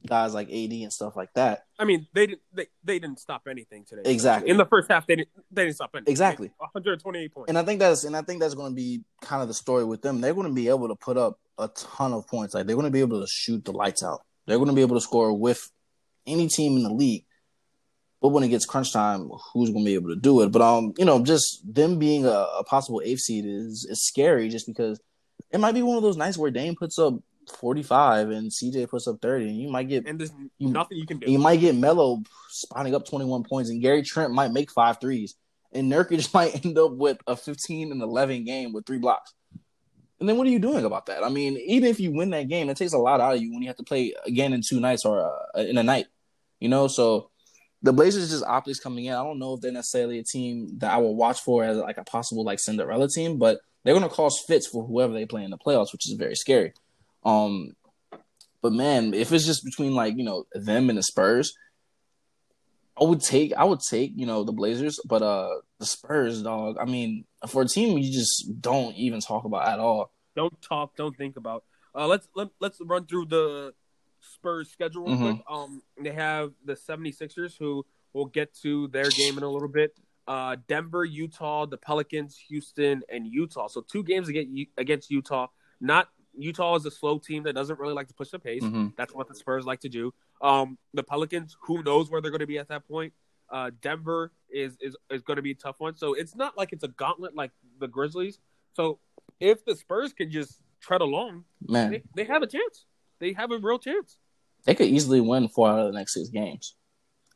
guys 0.07 0.35
like 0.35 0.49
AD 0.49 0.73
and 0.73 0.93
stuff 0.93 1.17
like 1.17 1.33
that? 1.35 1.65
I 1.79 1.85
mean, 1.85 2.07
they 2.13 2.27
didn't 2.27 2.43
they, 2.53 2.67
they 2.83 2.99
didn't 2.99 3.21
stop 3.21 3.43
anything 3.49 3.85
today. 3.85 4.03
Exactly. 4.05 4.51
In 4.51 4.57
the 4.57 4.67
first 4.67 4.91
half, 4.91 5.07
they 5.07 5.17
didn't 5.17 5.31
they 5.51 5.65
didn't 5.65 5.77
stop 5.77 5.91
anything. 5.95 6.11
Exactly. 6.11 6.51
128 6.59 7.33
points. 7.33 7.49
And 7.49 7.59
I 7.59 7.63
think 7.63 7.81
that's 7.81 8.05
and 8.05 8.17
I 8.17 8.23
think 8.23 8.41
that's 8.41 8.55
going 8.55 8.73
to 8.73 8.77
be 8.77 9.03
kind 9.21 9.43
of 9.43 9.49
the 9.49 9.55
story 9.55 9.85
with 9.85 10.03
them. 10.03 10.21
They're 10.21 10.35
going 10.35 10.49
to 10.49 10.55
be 10.55 10.69
able 10.69 10.89
to 10.89 10.97
put 10.97 11.17
up 11.17 11.39
a 11.59 11.69
ton 11.69 12.13
of 12.13 12.27
points. 12.27 12.55
Like 12.55 12.67
they're 12.67 12.77
going 12.77 12.87
to 12.87 12.93
be 12.93 13.01
able 13.01 13.21
to 13.21 13.27
shoot 13.27 13.65
the 13.65 13.73
lights 13.73 14.03
out. 14.03 14.23
They're 14.47 14.59
going 14.59 14.69
to 14.69 14.75
be 14.75 14.83
able 14.83 14.97
to 14.97 15.01
score 15.01 15.33
with 15.33 15.71
any 16.27 16.49
team 16.49 16.77
in 16.77 16.83
the 16.83 16.93
league. 16.93 17.25
But 18.25 18.31
when 18.31 18.43
it 18.43 18.49
gets 18.49 18.65
crunch 18.65 18.91
time, 18.91 19.29
who's 19.53 19.69
going 19.69 19.85
to 19.85 19.87
be 19.91 19.93
able 19.93 20.09
to 20.09 20.17
do 20.17 20.41
it? 20.41 20.51
But 20.51 20.63
um, 20.63 20.95
you 20.97 21.05
know, 21.05 21.23
just 21.23 21.61
them 21.63 21.99
being 21.99 22.25
a, 22.25 22.31
a 22.31 22.65
possible 22.65 23.03
eighth 23.05 23.21
seed 23.21 23.45
is 23.45 23.85
is 23.85 24.03
scary, 24.07 24.49
just 24.49 24.67
because 24.67 24.99
it 25.51 25.61
might 25.61 25.73
be 25.75 25.83
one 25.83 25.99
of 25.99 26.03
those 26.03 26.17
nights 26.17 26.39
where 26.39 26.51
Dame 26.51 26.75
puts 26.75 26.99
up 26.99 27.13
forty 27.61 27.83
five 27.83 28.31
and 28.31 28.51
CJ 28.51 28.89
puts 28.89 29.07
up 29.07 29.17
thirty, 29.21 29.47
and 29.51 29.59
you 29.61 29.69
might 29.69 29.91
get 29.91 30.07
and 30.07 30.19
there's 30.19 30.33
You- 30.57 30.71
nothing 30.71 30.97
you 30.97 31.05
can 31.05 31.19
do. 31.19 31.31
you 31.31 31.39
might 31.39 31.61
get 31.61 31.75
Melo 31.75 32.23
spotting 32.49 32.95
up 32.95 33.07
21 33.07 33.43
points, 33.45 33.69
and 33.69 33.83
Gary 33.83 34.01
Trent 34.03 34.33
might 34.33 34.53
make 34.53 34.71
five 34.71 35.03
threes, 35.03 35.35
and 35.73 35.93
Nurkic 35.93 36.33
might 36.33 36.65
end 36.65 36.79
up 36.79 36.93
with 36.93 37.19
a 37.27 37.37
15 37.37 37.93
and 37.93 38.01
11 38.01 38.45
game 38.47 38.73
with 38.73 38.87
three 38.87 38.97
blocks. 38.97 39.35
And 40.19 40.27
then 40.27 40.39
what 40.39 40.47
are 40.47 40.51
you 40.51 40.61
doing 40.61 40.87
about 40.87 41.05
that? 41.07 41.23
I 41.25 41.29
mean, 41.29 41.59
even 41.59 41.91
if 41.91 42.01
you 42.01 42.11
win 42.11 42.31
that 42.31 42.49
game, 42.49 42.71
it 42.71 42.79
takes 42.79 42.95
a 42.95 42.99
lot 42.99 43.21
out 43.21 43.35
of 43.35 43.43
you 43.43 43.53
when 43.53 43.61
you 43.61 43.69
have 43.69 43.77
to 43.77 43.83
play 43.83 44.15
again 44.25 44.55
in 44.55 44.63
two 44.67 44.81
nights 44.81 45.05
or 45.05 45.21
uh, 45.55 45.61
in 45.61 45.77
a 45.77 45.83
night, 45.83 46.07
you 46.59 46.71
know. 46.71 46.89
So 46.89 47.29
the 47.85 47.93
Blazers 47.93 48.31
just 48.31 48.45
optics 48.45 48.81
coming 48.81 49.05
in. 49.05 49.13
I 49.13 49.23
don't 49.23 49.39
know 49.39 49.55
if 49.55 49.61
they're 49.61 49.71
necessarily 49.71 50.19
a 50.19 50.25
team 50.25 50.79
that 50.79 50.91
I 50.91 50.97
will 50.97 51.15
watch 51.15 51.41
for 51.41 51.65
as 51.65 51.77
like 51.77 51.99
a 51.99 52.05
possible 52.05 52.43
like 52.43 52.59
Cinderella 52.59 53.09
team, 53.09 53.39
but 53.39 53.61
they're 53.85 53.95
going 53.95 54.09
to 54.09 54.15
cause 54.15 54.43
fits 54.49 54.67
for 54.67 54.87
whoever 54.87 55.13
they 55.13 55.27
play 55.27 55.45
in 55.45 55.51
the 55.51 55.59
playoffs, 55.59 55.93
which 55.93 56.09
is 56.09 56.17
very 56.19 56.35
scary. 56.35 56.73
Um, 57.25 57.77
but 58.63 58.73
man, 58.73 59.13
if 59.13 59.33
it's 59.33 59.45
just 59.45 59.67
between 59.67 59.95
like 59.95 60.17
you 60.17 60.25
know 60.25 60.47
them 60.55 60.89
and 60.89 60.97
the 60.97 61.03
Spurs, 61.03 61.53
I 62.99 63.05
would 63.05 63.21
take 63.21 63.53
I 63.53 63.65
would 63.65 63.81
take 63.81 64.13
you 64.17 64.25
know 64.25 64.45
the 64.45 64.53
Blazers, 64.53 64.99
but 65.05 65.21
uh 65.21 65.51
the 65.79 65.85
Spurs, 65.85 66.43
dog. 66.43 66.79
I 66.81 66.87
mean, 66.87 67.27
for 67.49 67.61
a 67.61 67.69
team 67.69 67.99
you 67.99 68.11
just 68.11 68.63
don't 68.63 68.97
even 68.97 69.21
talk 69.21 69.45
about 69.45 69.69
at 69.69 69.79
all. 69.79 70.11
Don't 70.35 70.61
talk. 70.63 70.97
Don't 70.97 71.17
think 71.17 71.37
about. 71.37 71.65
Uh, 71.95 72.07
let's 72.07 72.27
let, 72.35 72.49
let's 72.61 72.79
run 72.81 73.05
through 73.05 73.27
the 73.27 73.75
Spurs 74.25 74.71
schedule 74.71 75.05
real 75.05 75.17
Mhm. 75.17 75.35
quick. 75.37 75.45
Um, 75.49 75.83
they 76.01 76.13
have 76.13 76.53
the 76.65 76.75
76ers 76.77 77.57
who 77.57 77.85
we'll 78.13 78.27
get 78.27 78.55
to 78.63 78.89
their 78.89 79.11
game 79.11 79.37
in 79.39 79.45
a 79.45 79.51
little 79.51 79.69
bit. 79.69 79.97
Uh, 80.27 80.57
Denver, 80.69 81.05
Utah, 81.05 81.67
the 81.67 81.77
Pelicans, 81.77 82.37
Houston, 82.49 83.03
and 83.09 83.27
Utah. 83.27 83.67
So 83.67 83.83
two 83.83 84.03
games 84.03 84.29
against 84.29 84.71
against 84.79 85.11
Utah. 85.11 85.49
Not 85.81 86.09
Utah 86.37 86.75
is 86.77 86.87
a 86.87 86.91
slow 86.91 87.19
team 87.19 87.43
that 87.45 87.53
doesn't 87.53 87.79
really 87.79 87.95
like 87.95 88.09
to 88.09 88.15
push 88.15 88.31
the 88.31 88.39
pace. 88.39 88.63
Mhm. 88.65 88.97
That's 88.97 89.15
what 89.15 89.29
the 89.29 89.35
Spurs 89.35 89.67
like 89.67 89.81
to 89.81 89.89
do. 89.89 90.13
Um, 90.41 90.79
the 90.93 91.03
Pelicans, 91.03 91.57
who 91.61 91.83
knows 91.83 92.11
where 92.11 92.21
they're 92.21 92.31
going 92.33 92.41
to 92.41 92.47
be 92.47 92.59
at 92.59 92.69
that 92.69 92.89
point? 92.89 93.13
Uh, 93.51 93.71
Denver 93.83 94.33
is 94.49 94.77
is 94.81 94.97
is 95.11 95.23
going 95.23 95.37
to 95.37 95.43
be 95.43 95.51
a 95.53 95.55
tough 95.55 95.79
one. 95.79 95.95
So 95.95 96.15
it's 96.15 96.35
not 96.35 96.57
like 96.57 96.73
it's 96.73 96.83
a 96.85 96.89
gauntlet 96.89 97.35
like 97.35 97.53
the 97.79 97.87
Grizzlies. 97.87 98.41
So 98.73 98.99
if 99.41 99.65
the 99.65 99.77
Spurs 99.77 100.13
can 100.13 100.31
just 100.31 100.61
tread 100.81 101.01
along, 101.03 101.45
Man, 101.61 101.91
they, 101.93 102.03
they 102.15 102.25
have 102.25 102.43
a 102.43 102.47
chance. 102.47 102.87
They 103.25 103.33
have 103.33 103.51
a 103.51 103.59
real 103.59 103.79
chance. 103.79 104.19
they 104.67 104.75
could 104.75 104.89
easily 104.89 105.23
win 105.23 105.49
four 105.49 105.67
out 105.69 105.79
of 105.79 105.87
the 105.87 105.99
next 105.99 106.13
six 106.13 106.29
games. 106.29 106.75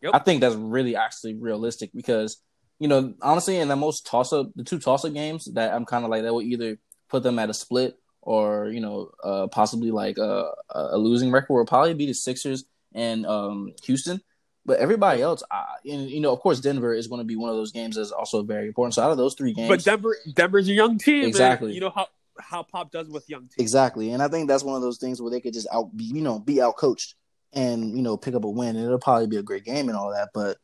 Yep. 0.03 0.11
I 0.15 0.19
think 0.19 0.43
that's 0.43 0.55
really 0.55 0.95
actually 0.97 1.35
realistic 1.35 1.91
because 1.95 2.43
you 2.79 2.89
know 2.89 3.15
honestly, 3.23 3.57
in 3.57 3.69
the 3.69 3.77
most 3.77 4.05
toss 4.05 4.35
up, 4.35 4.51
the 4.55 4.65
two 4.65 4.79
toss 4.79 5.07
up 5.07 5.15
games 5.15 5.47
that 5.55 5.73
I'm 5.73 5.87
kind 5.87 6.05
of 6.05 6.11
like 6.11 6.25
that 6.25 6.33
will 6.35 6.43
either 6.43 6.79
put 7.09 7.23
them 7.23 7.39
at 7.39 7.49
a 7.49 7.55
split 7.55 7.97
or 8.21 8.69
you 8.69 8.81
know 8.81 9.11
uh, 9.25 9.47
possibly 9.47 9.91
like 9.91 10.19
a, 10.19 10.51
a 10.69 10.99
losing 10.99 11.31
record 11.31 11.55
will 11.55 11.65
probably 11.65 11.95
be 11.95 12.05
the 12.05 12.13
Sixers 12.13 12.65
and 12.93 13.25
um, 13.25 13.73
Houston. 13.85 14.21
But 14.67 14.81
everybody 14.81 15.23
else, 15.23 15.43
I, 15.51 15.65
and, 15.91 16.11
you 16.11 16.21
know, 16.21 16.31
of 16.31 16.41
course, 16.41 16.61
Denver 16.61 16.93
is 16.93 17.07
going 17.07 17.21
to 17.21 17.25
be 17.25 17.37
one 17.37 17.49
of 17.49 17.57
those 17.57 17.73
games 17.73 17.97
that's 17.97 18.11
also 18.11 18.43
very 18.43 18.67
important. 18.67 18.93
So 18.93 19.03
out 19.03 19.11
of 19.11 19.17
those 19.17 19.35
three 19.35 19.55
games, 19.55 19.71
But 19.71 19.83
Denver, 19.83 20.15
Denver's 20.35 20.69
a 20.69 20.75
young 20.75 20.99
team. 20.99 21.21
and 21.21 21.29
Exactly. 21.29 21.73
You 21.73 21.81
know 21.81 21.93
how 21.95 22.09
how 22.41 22.63
Pop 22.63 22.91
does 22.91 23.09
with 23.09 23.29
young 23.29 23.43
teams. 23.43 23.55
Exactly, 23.59 24.13
and 24.13 24.23
I 24.23 24.29
think 24.29 24.49
that's 24.49 24.65
one 24.65 24.77
of 24.77 24.83
those 24.83 24.99
things 24.99 25.21
where 25.21 25.31
they 25.31 25.41
could 25.41 25.55
just 25.55 25.69
out, 25.73 25.97
be, 25.97 26.05
you 26.05 26.23
know, 26.23 26.39
be 26.39 26.61
out 26.61 26.77
coached 26.77 27.15
and 27.53 27.97
you 27.97 28.03
know 28.03 28.17
pick 28.17 28.35
up 28.35 28.45
a 28.45 28.51
win, 28.51 28.77
and 28.77 28.85
it'll 28.85 28.99
probably 28.99 29.27
be 29.27 29.37
a 29.37 29.43
great 29.43 29.65
game 29.65 29.89
and 29.89 29.97
all 29.97 30.13
that. 30.13 30.31
But 30.35 30.59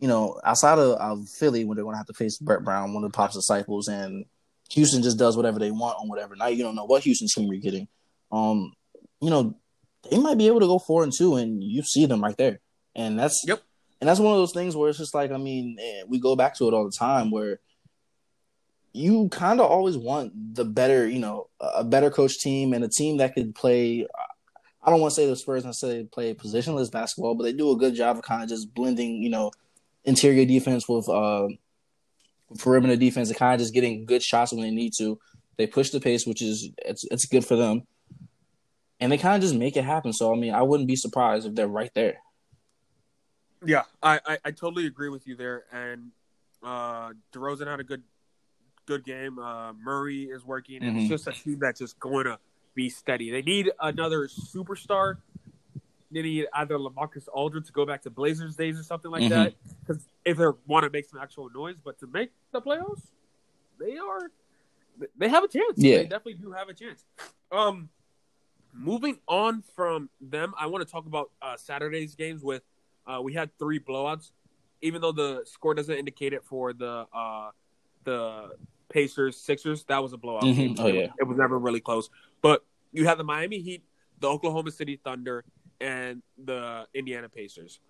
you 0.00 0.08
know, 0.08 0.40
outside 0.44 0.78
of, 0.78 0.98
of 0.98 1.28
Philly, 1.28 1.64
when 1.64 1.76
they're 1.76 1.84
going 1.84 1.94
to 1.94 1.98
have 1.98 2.06
to 2.06 2.14
face 2.14 2.38
Brett 2.38 2.64
Brown, 2.64 2.92
one 2.92 3.04
of 3.04 3.12
the 3.12 3.16
Pop's 3.16 3.34
disciples, 3.34 3.88
and 3.88 4.24
Houston 4.70 5.02
just 5.02 5.18
does 5.18 5.36
whatever 5.36 5.58
they 5.58 5.70
want 5.70 5.98
on 5.98 6.08
whatever 6.08 6.34
night. 6.36 6.56
You 6.56 6.64
don't 6.64 6.74
know 6.74 6.84
what 6.84 7.02
Houston 7.04 7.28
team 7.28 7.50
you're 7.52 7.60
getting. 7.60 7.88
Um, 8.32 8.72
you 9.20 9.30
know, 9.30 9.54
they 10.10 10.18
might 10.18 10.38
be 10.38 10.48
able 10.48 10.60
to 10.60 10.66
go 10.66 10.78
four 10.78 11.04
and 11.04 11.12
two, 11.12 11.36
and 11.36 11.62
you 11.62 11.82
see 11.82 12.06
them 12.06 12.22
right 12.22 12.36
there, 12.36 12.60
and 12.94 13.18
that's 13.18 13.42
Yep. 13.46 13.62
and 14.00 14.08
that's 14.08 14.20
one 14.20 14.32
of 14.32 14.38
those 14.38 14.52
things 14.52 14.76
where 14.76 14.88
it's 14.90 14.98
just 14.98 15.14
like, 15.14 15.30
I 15.30 15.38
mean, 15.38 15.76
eh, 15.80 16.02
we 16.08 16.18
go 16.18 16.36
back 16.36 16.56
to 16.58 16.68
it 16.68 16.74
all 16.74 16.84
the 16.84 16.96
time 16.96 17.30
where 17.30 17.60
you 18.94 19.28
kind 19.28 19.60
of 19.60 19.68
always 19.68 19.98
want 19.98 20.54
the 20.54 20.64
better, 20.64 21.06
you 21.08 21.18
know, 21.18 21.48
a 21.60 21.82
better 21.82 22.10
coach 22.10 22.38
team 22.38 22.72
and 22.72 22.84
a 22.84 22.88
team 22.88 23.18
that 23.18 23.34
could 23.34 23.54
play. 23.54 24.06
I 24.82 24.90
don't 24.90 25.00
want 25.00 25.10
to 25.10 25.16
say 25.16 25.26
the 25.26 25.34
Spurs 25.34 25.64
necessarily 25.64 26.04
play 26.04 26.32
positionless 26.32 26.92
basketball, 26.92 27.34
but 27.34 27.42
they 27.42 27.52
do 27.52 27.72
a 27.72 27.76
good 27.76 27.94
job 27.94 28.18
of 28.18 28.22
kind 28.22 28.42
of 28.42 28.48
just 28.48 28.72
blending, 28.72 29.20
you 29.20 29.30
know, 29.30 29.50
interior 30.04 30.44
defense 30.44 30.88
with 30.88 31.08
uh, 31.08 31.48
perimeter 32.58 32.94
defense 32.94 33.28
and 33.28 33.38
kind 33.38 33.54
of 33.54 33.60
just 33.60 33.74
getting 33.74 34.04
good 34.06 34.22
shots 34.22 34.52
when 34.52 34.62
they 34.62 34.70
need 34.70 34.92
to. 34.98 35.18
They 35.56 35.66
push 35.66 35.90
the 35.90 36.00
pace, 36.00 36.24
which 36.24 36.40
is 36.40 36.70
it's 36.78 37.04
it's 37.10 37.26
good 37.26 37.44
for 37.44 37.56
them, 37.56 37.82
and 39.00 39.10
they 39.10 39.18
kind 39.18 39.34
of 39.34 39.42
just 39.42 39.54
make 39.54 39.76
it 39.76 39.84
happen. 39.84 40.12
So 40.12 40.32
I 40.32 40.36
mean, 40.36 40.54
I 40.54 40.62
wouldn't 40.62 40.88
be 40.88 40.96
surprised 40.96 41.46
if 41.46 41.54
they're 41.54 41.66
right 41.66 41.92
there. 41.94 42.18
Yeah, 43.64 43.82
I, 44.02 44.20
I, 44.26 44.38
I 44.44 44.50
totally 44.50 44.86
agree 44.86 45.08
with 45.08 45.26
you 45.26 45.36
there. 45.36 45.64
And 45.72 46.10
uh, 46.62 47.12
DeRozan 47.32 47.66
had 47.66 47.80
a 47.80 47.84
good 47.84 48.02
good 48.86 49.04
game. 49.04 49.38
Uh, 49.38 49.72
Murray 49.74 50.24
is 50.24 50.44
working, 50.44 50.82
and 50.82 50.96
Mhm. 50.96 51.00
it's 51.00 51.08
just 51.08 51.26
a 51.26 51.32
team 51.32 51.58
that's 51.58 51.80
just 51.80 51.98
going 51.98 52.24
to 52.26 52.38
be 52.74 52.88
steady. 52.88 53.30
They 53.30 53.42
need 53.42 53.70
another 53.80 54.26
superstar. 54.28 55.18
They 56.10 56.22
need 56.22 56.46
either 56.52 56.76
Lamarcus 56.78 57.28
Aldridge 57.32 57.66
to 57.66 57.72
go 57.72 57.84
back 57.86 58.02
to 58.02 58.10
Blazers 58.10 58.56
days 58.56 58.78
or 58.78 58.82
something 58.82 59.10
like 59.10 59.24
Mhm. 59.24 59.28
that. 59.30 59.54
Because 59.80 60.06
if 60.24 60.36
they 60.36 60.46
want 60.66 60.84
to 60.84 60.90
make 60.90 61.06
some 61.06 61.20
actual 61.20 61.50
noise, 61.50 61.80
but 61.80 61.98
to 62.00 62.06
make 62.06 62.30
the 62.52 62.60
playoffs, 62.60 63.10
they 63.78 63.96
are 63.98 64.30
they 65.16 65.28
have 65.28 65.42
a 65.42 65.48
chance. 65.48 65.76
Yeah. 65.76 65.96
they 65.98 66.02
definitely 66.04 66.34
do 66.34 66.52
have 66.52 66.68
a 66.68 66.74
chance. 66.74 67.04
Um, 67.50 67.88
moving 68.72 69.18
on 69.26 69.62
from 69.62 70.08
them, 70.20 70.54
I 70.56 70.66
want 70.66 70.86
to 70.86 70.90
talk 70.92 71.06
about 71.06 71.32
uh, 71.42 71.56
Saturday's 71.56 72.14
games 72.14 72.42
with 72.44 72.62
uh, 73.06 73.20
we 73.20 73.32
had 73.34 73.56
three 73.58 73.80
blowouts, 73.80 74.30
even 74.82 75.00
though 75.00 75.10
the 75.12 75.42
score 75.46 75.74
doesn't 75.74 75.96
indicate 75.96 76.32
it 76.32 76.44
for 76.44 76.72
the 76.72 77.06
uh, 77.12 77.50
the 78.04 78.56
Pacers 78.94 79.36
Sixers. 79.36 79.82
That 79.84 80.00
was 80.02 80.12
a 80.12 80.16
blowout. 80.16 80.44
Mhm. 80.44 80.54
game. 80.54 80.74
Oh, 80.78 80.86
It- 80.86 80.94
yeah. 80.94 81.12
it 81.18 81.24
was 81.24 81.36
never 81.36 81.58
really 81.58 81.80
close. 81.80 82.08
But 82.40 82.64
you 82.92 83.06
have 83.06 83.18
the 83.18 83.24
Miami 83.24 83.60
Heat, 83.60 83.82
the 84.20 84.28
Oklahoma 84.28 84.70
City 84.70 84.96
Thunder, 85.02 85.44
and 85.80 86.22
the 86.38 86.86
Indiana 86.94 87.28
Pacers. 87.28 87.80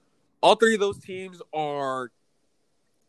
All 0.43 0.55
three 0.57 0.73
of 0.75 0.81
those 0.81 0.99
teams 0.99 1.43
are 1.53 2.11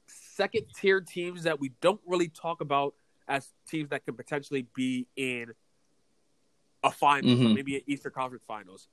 second 0.08 0.66
tier 0.76 1.00
teams 1.00 1.44
that 1.44 1.60
we 1.60 1.70
don't 1.80 2.02
really 2.06 2.28
talk 2.28 2.60
about 2.60 2.94
as 3.30 3.54
teams 3.68 3.90
that 3.90 4.06
could 4.06 4.18
potentially 4.18 4.68
be 4.76 5.08
in 5.16 5.54
a 6.84 6.92
finals 6.92 7.40
or 7.40 7.46
Mhm. 7.46 7.56
maybe 7.56 7.78
an 7.78 7.82
Eastern 7.88 8.12
Conference 8.12 8.44
Finals. 8.46 8.88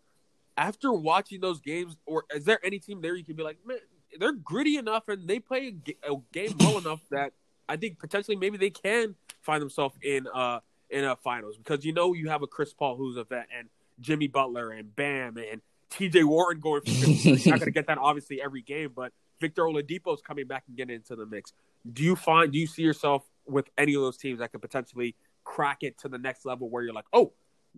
after 0.58 0.92
watching 0.92 1.40
those 1.40 1.62
games, 1.62 1.96
or 2.04 2.26
is 2.34 2.44
there 2.44 2.60
any 2.62 2.78
team 2.78 3.00
there 3.00 3.16
you 3.16 3.24
can 3.24 3.34
be 3.34 3.42
like, 3.42 3.56
man, 3.64 3.78
they're 4.18 4.34
gritty 4.34 4.76
enough 4.76 5.08
and 5.08 5.26
they 5.26 5.40
play 5.40 5.68
a 6.02 6.14
game 6.30 6.54
well 6.60 6.76
enough 6.76 7.00
that 7.10 7.32
I 7.68 7.76
think 7.76 7.98
potentially 7.98 8.36
maybe 8.36 8.58
they 8.58 8.70
can 8.70 9.14
find 9.40 9.60
themselves 9.60 9.96
in 10.02 10.26
uh 10.32 10.60
in 10.90 11.04
a 11.04 11.16
finals 11.16 11.56
because 11.56 11.84
you 11.84 11.92
know 11.92 12.12
you 12.12 12.28
have 12.28 12.42
a 12.42 12.46
Chris 12.46 12.72
Paul 12.72 12.96
who's 12.96 13.16
a 13.16 13.24
vet 13.24 13.48
and 13.56 13.68
Jimmy 14.00 14.28
Butler 14.28 14.70
and 14.70 14.94
Bam 14.94 15.38
and 15.38 15.60
T.J. 15.90 16.24
Warren 16.24 16.60
going. 16.60 16.82
you're 16.84 17.34
not 17.34 17.44
going 17.44 17.60
to 17.60 17.70
get 17.70 17.86
that 17.86 17.98
obviously 17.98 18.40
every 18.40 18.62
game, 18.62 18.92
but 18.94 19.12
Victor 19.40 19.62
Oladipo 19.62 20.14
is 20.14 20.20
coming 20.20 20.46
back 20.46 20.64
and 20.66 20.76
getting 20.76 20.96
into 20.96 21.16
the 21.16 21.26
mix. 21.26 21.52
Do 21.90 22.02
you 22.02 22.16
find? 22.16 22.52
Do 22.52 22.58
you 22.58 22.66
see 22.66 22.82
yourself 22.82 23.24
with 23.46 23.68
any 23.76 23.94
of 23.94 24.02
those 24.02 24.16
teams 24.16 24.38
that 24.38 24.52
could 24.52 24.62
potentially 24.62 25.14
crack 25.44 25.78
it 25.82 25.98
to 25.98 26.08
the 26.08 26.18
next 26.18 26.46
level 26.46 26.68
where 26.68 26.82
you're 26.82 26.94
like, 26.94 27.06
oh, 27.12 27.32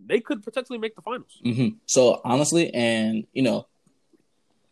they 0.07 0.21
could 0.21 0.43
potentially 0.43 0.79
make 0.79 0.95
the 0.95 1.03
finals? 1.03 1.41
Mm-hmm. 1.45 1.77
So 1.87 2.21
honestly, 2.25 2.73
and 2.75 3.27
you 3.33 3.43
know, 3.43 3.67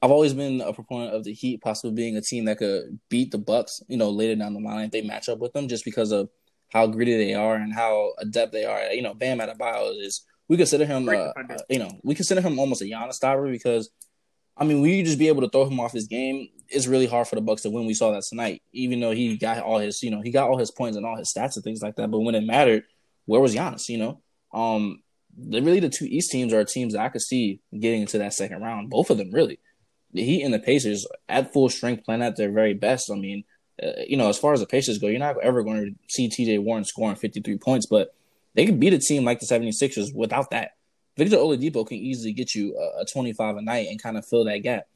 I've 0.03 0.11
always 0.11 0.35
been 0.35 0.61
a 0.61 0.73
proponent 0.73 1.15
of 1.15 1.23
the 1.23 1.33
Heat 1.33 1.63
possibly 1.63 1.93
being 1.93 2.17
a 2.17 2.21
team 2.21 2.47
that 2.47 2.59
could 2.59 2.99
beat 3.09 3.31
the 3.31 3.39
Bucks, 3.39 3.81
you 3.87 3.97
know, 3.97 4.11
later 4.11 4.35
down 4.35 4.53
the 4.53 4.61
line 4.61 4.87
if 4.87 4.91
they 4.91 5.03
match 5.03 5.29
up 5.29 5.39
with 5.39 5.53
them, 5.53 5.69
just 5.69 5.85
because 5.85 6.11
of 6.11 6.29
how 6.73 6.89
gritty 6.89 7.17
they 7.17 7.35
are 7.35 7.55
and 7.55 7.73
how 7.73 8.13
adept 8.19 8.53
they 8.53 8.65
are. 8.65 8.93
You 8.93 9.03
know, 9.03 9.15
Bam 9.15 9.39
Adebayo 9.39 9.95
is 10.05 10.27
we 10.49 10.57
consider 10.57 10.85
him, 10.85 11.09
uh, 11.09 11.13
uh, 11.13 11.57
you 11.71 11.79
know, 11.79 12.01
we 12.03 12.17
consider 12.17 12.41
him 12.41 12.59
almost 12.59 12.83
a 12.83 12.85
Giannis 12.85 13.15
stopper 13.15 13.49
because, 13.49 13.91
I 14.57 14.65
mean, 14.65 14.81
we 14.81 15.05
just 15.05 15.21
be 15.21 15.29
able 15.29 15.43
to 15.43 15.49
throw 15.49 15.67
him 15.67 15.79
off 15.79 15.93
his 15.93 16.09
game. 16.09 16.49
It's 16.69 16.89
really 16.89 17.07
hard 17.07 17.29
for 17.29 17.37
the 17.37 17.41
Bucks 17.41 17.63
to 17.63 17.71
win. 17.71 17.87
We 17.87 17.95
saw 17.95 18.11
that 18.11 18.25
tonight, 18.29 18.61
even 18.73 18.99
though 18.99 19.13
he 19.13 19.37
got 19.37 19.63
all 19.63 19.79
his, 19.79 20.03
you 20.03 20.11
know, 20.11 20.21
he 20.21 20.33
got 20.33 20.49
all 20.49 20.59
his 20.59 20.73
points 20.73 20.97
and 20.97 21.07
all 21.07 21.17
his 21.17 21.33
stats 21.33 21.55
and 21.55 21.63
things 21.63 21.81
like 21.81 21.95
that. 21.97 22.11
But 22.11 22.21
when 22.21 22.35
it 22.35 22.45
mattered, 22.45 22.83
where 23.27 23.41
was 23.41 23.55
Giannis? 23.55 23.89
You 23.89 23.99
know, 23.99 24.23
um, 24.53 25.01
really 25.39 25.79
the 25.79 25.89
two 25.89 26.07
East 26.07 26.33
teams 26.33 26.53
are 26.53 26.65
teams 26.65 26.95
that 26.95 27.03
I 27.03 27.09
could 27.09 27.23
see 27.23 27.61
getting 27.79 28.01
into 28.01 28.19
that 28.19 28.35
second 28.35 28.63
round. 28.63 28.91
Both 28.91 29.11
of 29.11 29.19
them 29.19 29.31
really 29.31 29.61
the 30.13 30.25
Heat 30.25 30.43
and 30.43 30.53
the 30.53 30.59
Pacers 30.59 31.07
at 31.29 31.53
full 31.53 31.69
strength, 31.69 32.05
playing 32.05 32.23
at 32.23 32.37
their 32.37 32.51
very 32.51 32.75
best. 32.75 33.11
I 33.11 33.15
mean, 33.15 33.45
uh, 33.83 34.03
you 34.07 34.17
know, 34.17 34.29
as 34.29 34.39
far 34.39 34.53
as 34.53 34.61
the 34.61 34.67
Pacers 34.67 34.99
go, 34.99 35.09
you're 35.09 35.19
not 35.19 35.41
ever 35.43 35.63
going 35.63 35.85
to 35.85 35.95
see 36.09 36.29
TJ 36.29 36.63
Warren 36.63 36.85
scoring 36.85 37.17
53 37.17 37.59
points, 37.59 37.87
but 37.87 38.15
they 38.55 38.67
could 38.67 38.79
beat 38.79 38.93
a 38.93 38.99
team 38.99 39.25
like 39.25 39.41
the 39.41 39.47
76ers 39.47 40.15
without 40.15 40.51
that. 40.51 40.73
Victor 41.17 41.37
Oladipo 41.37 41.87
can 41.87 41.99
easily 41.99 42.33
get 42.33 42.55
you 42.55 42.77
a, 42.77 43.03
a 43.03 43.07
25 43.07 43.57
a 43.57 43.63
night 43.63 43.89
and 43.89 44.03
kind 44.03 44.17
of 44.17 44.27
fill 44.27 44.45
that 44.45 44.59
gap. 44.59 44.87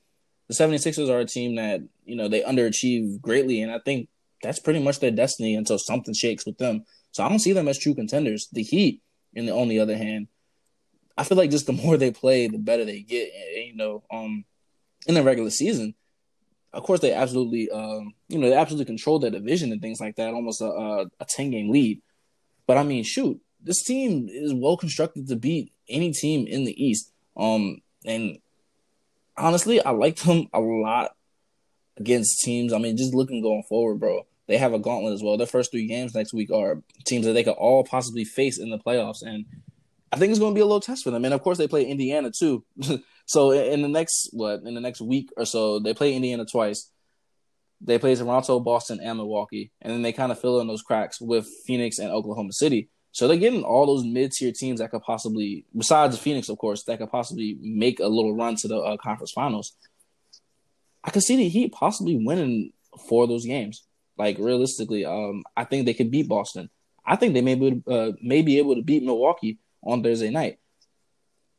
The 0.49 0.55
76ers 0.55 1.11
are 1.11 1.21
a 1.21 1.25
team 1.25 1.57
that, 1.57 1.81
you 2.05 2.17
know, 2.17 2.29
they 2.29 2.43
underachieve 2.43 3.21
greatly, 3.21 3.63
and 3.63 3.73
I 3.73 3.81
think 3.81 4.09
that's 4.43 4.61
pretty 4.61 4.83
much 4.83 5.01
their 5.01 5.11
destiny 5.11 5.57
until 5.57 5.79
something 5.79 6.15
shakes 6.15 6.47
with 6.47 6.59
them. 6.59 6.85
So 7.11 7.25
I 7.25 7.29
don't 7.29 7.41
see 7.41 7.53
them 7.53 7.69
as 7.69 7.79
true 7.79 7.95
contenders. 7.95 8.49
The 8.53 8.63
Heat, 8.63 9.03
in 9.35 9.47
the, 9.47 9.55
on 9.55 9.69
the 9.69 9.81
other 9.81 9.97
hand, 9.97 10.29
I 11.19 11.25
feel 11.25 11.39
like 11.39 11.51
just 11.51 11.67
the 11.67 11.73
more 11.73 11.97
they 11.97 12.11
play, 12.11 12.47
the 12.47 12.59
better 12.59 12.85
they 12.85 13.01
get. 13.01 13.31
And, 13.35 13.67
you 13.67 13.77
know, 13.77 14.05
um, 14.13 14.45
in 15.07 15.15
the 15.15 15.23
regular 15.23 15.51
season, 15.51 15.95
of 16.73 16.83
course, 16.83 17.01
they 17.01 17.13
absolutely, 17.13 17.71
um, 17.71 18.13
you 18.29 18.39
know, 18.39 18.51
they 18.51 18.57
absolutely 18.57 18.85
control 18.85 19.19
their 19.19 19.31
division 19.31 19.73
and 19.73 19.81
things 19.81 20.01
like 20.01 20.17
that, 20.17 20.35
almost 20.35 20.61
a, 20.61 20.67
a, 20.67 21.07
a 21.21 21.25
10 21.25 21.51
game 21.51 21.71
lead. 21.71 22.03
But 22.67 22.77
I 22.77 22.83
mean, 22.83 23.05
shoot, 23.05 23.41
this 23.63 23.83
team 23.83 24.29
is 24.31 24.53
well 24.53 24.77
constructed 24.77 25.29
to 25.29 25.37
beat 25.37 25.73
any 25.89 26.13
team 26.13 26.47
in 26.47 26.65
the 26.65 26.85
East. 26.85 27.13
Um, 27.37 27.81
and 28.05 28.39
honestly, 29.37 29.83
I 29.83 29.91
like 29.91 30.17
them 30.17 30.49
a 30.53 30.61
lot 30.61 31.17
against 31.97 32.41
teams. 32.41 32.73
I 32.73 32.79
mean, 32.79 32.97
just 32.97 33.15
looking 33.15 33.43
going 33.43 33.63
forward, 33.63 34.01
bro, 34.01 34.27
they 34.47 34.59
have 34.59 34.75
a 34.75 34.79
gauntlet 34.79 35.15
as 35.15 35.23
well. 35.23 35.37
Their 35.37 35.47
first 35.47 35.71
three 35.71 35.87
games 35.87 36.15
next 36.15 36.33
week 36.33 36.51
are 36.53 36.83
teams 37.05 37.27
that 37.27 37.33
they 37.33 37.45
could 37.45 37.53
all 37.53 37.85
possibly 37.85 38.25
face 38.25 38.59
in 38.59 38.71
the 38.71 38.79
playoffs. 38.79 39.23
And 39.23 39.47
I 40.13 40.19
think 40.19 40.31
it's 40.31 40.41
going 40.41 40.53
to 40.53 40.59
be 40.59 40.63
a 40.63 40.67
little 40.67 40.81
test 40.81 41.05
for 41.05 41.11
them. 41.11 41.25
And 41.25 41.35
of 41.35 41.43
course, 41.43 41.59
they 41.59 41.69
play 41.69 41.85
Indiana 41.85 42.31
too. 42.31 42.65
So 43.27 43.51
in 43.51 43.83
the 43.83 43.89
next 43.89 44.31
what 44.33 44.63
in 44.65 44.75
the 44.75 44.81
next 44.81 45.01
week 45.01 45.31
or 45.37 45.45
so, 45.45 45.79
they 45.79 45.95
play 45.95 46.15
Indiana 46.15 46.47
twice. 46.47 46.91
They 47.81 47.99
play 47.99 48.15
Toronto, 48.15 48.59
Boston, 48.61 49.01
and 49.03 49.19
Milwaukee, 49.19 49.71
and 49.83 49.93
then 49.93 50.01
they 50.01 50.13
kind 50.13 50.33
of 50.33 50.41
fill 50.41 50.61
in 50.61 50.67
those 50.67 50.83
cracks 50.83 51.21
with 51.21 51.47
Phoenix 51.67 51.99
and 51.99 52.11
Oklahoma 52.11 52.53
City. 52.53 52.89
So 53.13 53.29
they're 53.29 53.37
getting 53.37 53.65
all 53.65 53.87
those 53.87 54.05
mid 54.05 54.33
tier 54.33 54.53
teams 54.53 54.81
that 54.81 54.91
could 54.91 55.03
possibly, 55.03 55.65
besides 55.77 56.19
Phoenix, 56.19 56.49
of 56.49 56.59
course, 56.59 56.85
that 56.85 56.99
could 56.99 57.11
possibly 57.11 57.59
make 57.61 57.99
a 58.01 58.07
little 58.07 58.35
run 58.35 58.57
to 58.57 58.69
the 58.69 58.77
uh, 58.77 58.97
conference 58.97 59.33
finals. 59.33 59.75
I 61.05 61.11
could 61.11 61.23
see 61.23 61.37
the 61.37 61.49
Heat 61.49 61.73
possibly 61.73 62.17
winning 62.17 62.73
four 63.09 63.25
of 63.25 63.29
those 63.29 63.47
games. 63.47 63.85
Like 64.19 64.39
realistically, 64.39 65.05
um, 65.05 65.45
I 65.57 65.65
think 65.65 65.85
they 65.85 65.95
could 65.95 66.11
beat 66.11 66.29
Boston. 66.29 66.71
I 67.05 67.17
think 67.17 67.35
they 67.35 67.43
may 67.43 67.55
be 67.55 67.83
uh, 67.87 68.13
may 68.23 68.43
be 68.43 68.59
able 68.59 68.75
to 68.75 68.83
beat 68.83 69.03
Milwaukee 69.03 69.59
on 69.83 70.03
Thursday 70.03 70.31
night. 70.31 70.59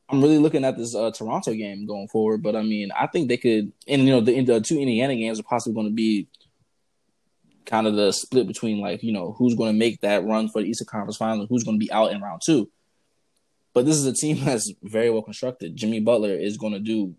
I'm 0.09 0.21
really 0.21 0.37
looking 0.37 0.63
at 0.63 0.77
this 0.77 0.95
uh, 0.95 1.11
Toronto 1.11 1.53
game 1.53 1.85
going 1.85 2.07
forward, 2.07 2.41
but 2.41 2.55
I 2.55 2.61
mean, 2.61 2.91
I 2.97 3.07
think 3.07 3.27
they 3.27 3.37
could, 3.37 3.73
and 3.87 4.03
you 4.03 4.09
know, 4.09 4.21
the, 4.21 4.41
the 4.41 4.61
two 4.61 4.79
Indiana 4.79 5.15
games 5.15 5.39
are 5.39 5.43
possibly 5.43 5.75
going 5.75 5.87
to 5.87 5.93
be 5.93 6.27
kind 7.65 7.85
of 7.85 7.95
the 7.95 8.13
split 8.13 8.47
between 8.47 8.79
like 8.79 9.03
you 9.03 9.11
know 9.11 9.35
who's 9.37 9.53
going 9.53 9.73
to 9.73 9.77
make 9.77 9.99
that 9.99 10.23
run 10.23 10.47
for 10.47 10.61
the 10.61 10.69
Eastern 10.69 10.87
Conference 10.87 11.17
Final 11.17 11.41
and 11.41 11.49
who's 11.49 11.65
going 11.65 11.77
to 11.77 11.85
be 11.85 11.91
out 11.91 12.11
in 12.11 12.21
round 12.21 12.41
two. 12.45 12.69
But 13.73 13.85
this 13.85 13.97
is 13.97 14.05
a 14.05 14.13
team 14.13 14.39
that's 14.45 14.71
very 14.81 15.09
well 15.09 15.21
constructed. 15.21 15.75
Jimmy 15.75 15.99
Butler 15.99 16.35
is 16.35 16.57
going 16.57 16.73
to 16.73 16.79
do 16.79 17.15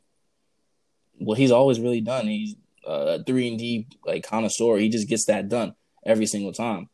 what 1.18 1.36
he's 1.36 1.50
always 1.50 1.80
really 1.80 2.00
done. 2.00 2.26
He's 2.26 2.56
a 2.86 3.22
three 3.22 3.48
and 3.48 3.58
D 3.58 3.86
like 4.06 4.26
connoisseur. 4.26 4.78
He 4.78 4.88
just 4.88 5.08
gets 5.08 5.26
that 5.26 5.50
done 5.50 5.74
every 6.06 6.26
single 6.26 6.52
time 6.52 6.88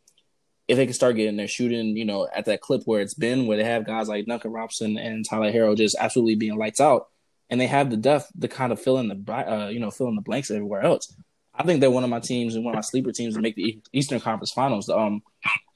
if 0.66 0.76
they 0.76 0.86
can 0.86 0.94
start 0.94 1.16
getting 1.16 1.36
their 1.36 1.48
shooting, 1.48 1.96
you 1.96 2.04
know, 2.04 2.26
at 2.34 2.46
that 2.46 2.60
clip 2.60 2.82
where 2.84 3.00
it's 3.00 3.14
been, 3.14 3.46
where 3.46 3.56
they 3.56 3.64
have 3.64 3.86
guys 3.86 4.08
like 4.08 4.26
Duncan 4.26 4.52
Robinson 4.52 4.96
and 4.96 5.24
Tyler 5.28 5.52
Herro 5.52 5.76
just 5.76 5.96
absolutely 5.98 6.36
being 6.36 6.56
lights 6.56 6.80
out, 6.80 7.08
and 7.50 7.60
they 7.60 7.66
have 7.66 7.90
the 7.90 7.96
depth 7.96 8.30
to 8.40 8.48
kind 8.48 8.72
of 8.72 8.80
fill 8.80 8.98
in 8.98 9.08
the, 9.08 9.32
uh, 9.32 9.68
you 9.68 9.80
know, 9.80 9.90
fill 9.90 10.08
in 10.08 10.14
the 10.14 10.22
blanks 10.22 10.50
everywhere 10.50 10.82
else. 10.82 11.14
I 11.54 11.62
think 11.62 11.80
they're 11.80 11.90
one 11.90 12.04
of 12.04 12.10
my 12.10 12.20
teams 12.20 12.56
and 12.56 12.64
one 12.64 12.74
of 12.74 12.78
my 12.78 12.82
sleeper 12.82 13.12
teams 13.12 13.34
to 13.34 13.40
make 13.40 13.54
the 13.54 13.80
Eastern 13.92 14.20
Conference 14.20 14.52
Finals. 14.52 14.88
Um, 14.88 15.22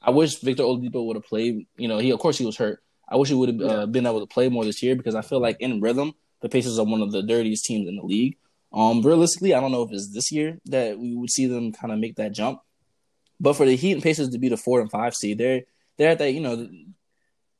I 0.03 0.11
wish 0.11 0.41
Victor 0.41 0.65
Oladipo 0.65 1.07
would 1.07 1.17
have 1.17 1.25
played. 1.25 1.67
You 1.77 1.89
know, 1.89 1.99
he 1.99 2.11
of 2.11 2.19
course 2.19 2.39
he 2.39 2.47
was 2.47 2.57
hurt. 2.57 2.83
I 3.09 3.17
wish 3.17 3.29
he 3.29 3.35
would 3.35 3.49
have 3.49 3.71
uh, 3.71 3.87
been 3.87 4.07
able 4.07 4.21
to 4.21 4.27
play 4.27 4.49
more 4.49 4.65
this 4.65 4.83
year 4.83 4.97
because 4.97 5.15
I 5.15 5.23
feel 5.23 5.41
like 5.41 5.59
in 5.61 5.81
rhythm, 5.81 6.13
the 6.41 6.49
Pacers 6.49 6.79
are 6.79 6.85
one 6.85 7.01
of 7.01 7.13
the 7.13 7.23
dirtiest 7.23 7.65
teams 7.65 7.89
in 7.89 7.97
the 7.97 8.03
league. 8.03 8.37
Um, 8.73 9.03
realistically, 9.03 9.55
I 9.55 9.61
don't 9.61 9.73
know 9.73 9.83
if 9.83 9.93
it's 9.93 10.13
this 10.13 10.31
year 10.31 10.59
that 10.67 10.99
we 10.99 11.15
would 11.15 11.31
see 11.31 11.47
them 11.47 11.73
kind 11.73 11.93
of 11.93 11.99
make 11.99 12.17
that 12.17 12.33
jump. 12.33 12.61
But 13.41 13.55
for 13.55 13.67
the 13.67 13.77
Heat 13.77 13.93
and 13.93 14.03
Pacers 14.03 14.31
to 14.31 14.39
be 14.39 14.49
the 14.49 14.57
four 14.57 14.81
and 14.81 14.91
five 14.91 15.15
seed, 15.15 15.39
they're 15.39 15.63
they're 15.97 16.11
at 16.11 16.19
that 16.19 16.33
you 16.33 16.41
know. 16.41 16.69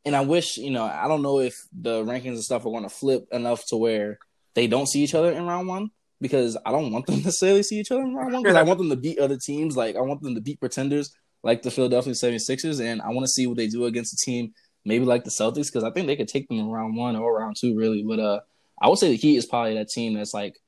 And 0.05 0.17
I 0.17 0.23
wish 0.23 0.57
you 0.57 0.71
know 0.71 0.85
I 0.85 1.09
don't 1.09 1.23
know 1.23 1.41
if 1.41 1.55
the 1.73 2.03
rankings 2.03 2.29
and 2.29 2.45
stuff 2.45 2.65
are 2.67 2.71
going 2.71 2.85
to 2.85 2.89
flip 2.89 3.29
enough 3.33 3.67
to 3.67 3.77
where 3.77 4.19
they 4.55 4.67
don't 4.67 4.89
see 4.89 5.03
each 5.03 5.15
other 5.15 5.33
in 5.33 5.47
round 5.47 5.69
one 5.69 5.91
because 6.21 6.57
I 6.65 6.71
don't 6.71 6.93
want 6.93 7.07
them 7.07 7.17
to 7.17 7.23
necessarily 7.25 7.63
see 7.63 7.79
each 7.79 7.91
other 7.91 8.03
in 8.03 8.15
round 8.15 8.33
one 8.33 8.43
because 8.43 8.57
I 8.57 8.63
want 8.63 8.79
them 8.79 8.91
to 8.91 8.97
beat 8.97 9.19
other 9.19 9.37
teams 9.37 9.77
like 9.77 9.97
I 9.97 10.01
want 10.01 10.23
them 10.23 10.35
to 10.35 10.41
beat 10.41 10.61
pretenders 10.61 11.13
like 11.43 11.63
the 11.63 11.71
Philadelphia 11.71 12.15
76ers 12.15 12.81
and 12.81 13.03
I 13.03 13.09
want 13.09 13.25
to 13.25 13.29
see 13.29 13.47
what 13.47 13.57
they 13.57 13.69
do 13.69 13.85
against 13.85 14.15
a 14.15 14.25
team 14.25 14.53
maybe 14.85 15.05
like 15.05 15.25
the 15.25 15.31
Celtics 15.31 15.67
because 15.67 15.85
I 15.85 15.91
think 15.91 16.07
they 16.07 16.17
could 16.17 16.29
take 16.29 16.49
them 16.49 16.59
in 16.59 16.71
round 16.71 16.97
one 16.97 17.15
or 17.15 17.39
round 17.39 17.57
two 17.57 17.77
really. 17.77 18.03
But 18.03 18.19
uh, 18.19 18.41
I 18.81 18.89
would 18.89 18.99
say 18.99 19.09
the 19.09 19.17
Heat 19.17 19.37
is 19.37 19.47
probably 19.47 19.75
that 19.75 19.89
team 19.89 20.15
that's 20.15 20.35
like 20.35 20.59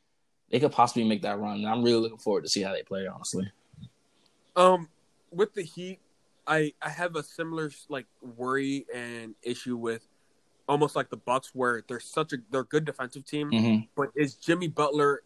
they 0.50 0.60
could 0.60 0.72
possibly 0.72 1.04
make 1.04 1.22
that 1.22 1.38
run. 1.38 1.56
And 1.56 1.66
I'm 1.66 1.82
really 1.82 2.00
looking 2.00 2.18
forward 2.18 2.44
to 2.44 2.50
see 2.50 2.62
how 2.62 2.72
they 2.72 2.82
play 2.82 3.06
honestly. 3.06 3.50
Um, 4.54 4.88
with 5.30 5.54
the 5.54 5.62
Heat, 5.62 6.00
I 6.46 6.72
I 6.82 6.88
have 6.88 7.16
a 7.16 7.22
similar 7.22 7.70
like 7.88 8.06
worry 8.36 8.86
and 8.94 9.34
issue 9.42 9.76
with 9.76 10.06
almost 10.68 10.94
like 10.94 11.10
the 11.10 11.16
Bucks, 11.16 11.50
where 11.54 11.82
they're 11.88 12.00
such 12.00 12.32
a 12.32 12.38
they're 12.50 12.62
a 12.62 12.66
good 12.66 12.84
defensive 12.84 13.24
team, 13.24 13.50
mm-hmm. 13.50 13.84
but 13.96 14.10
is 14.14 14.34
Jimmy 14.34 14.68
Butler? 14.68 15.22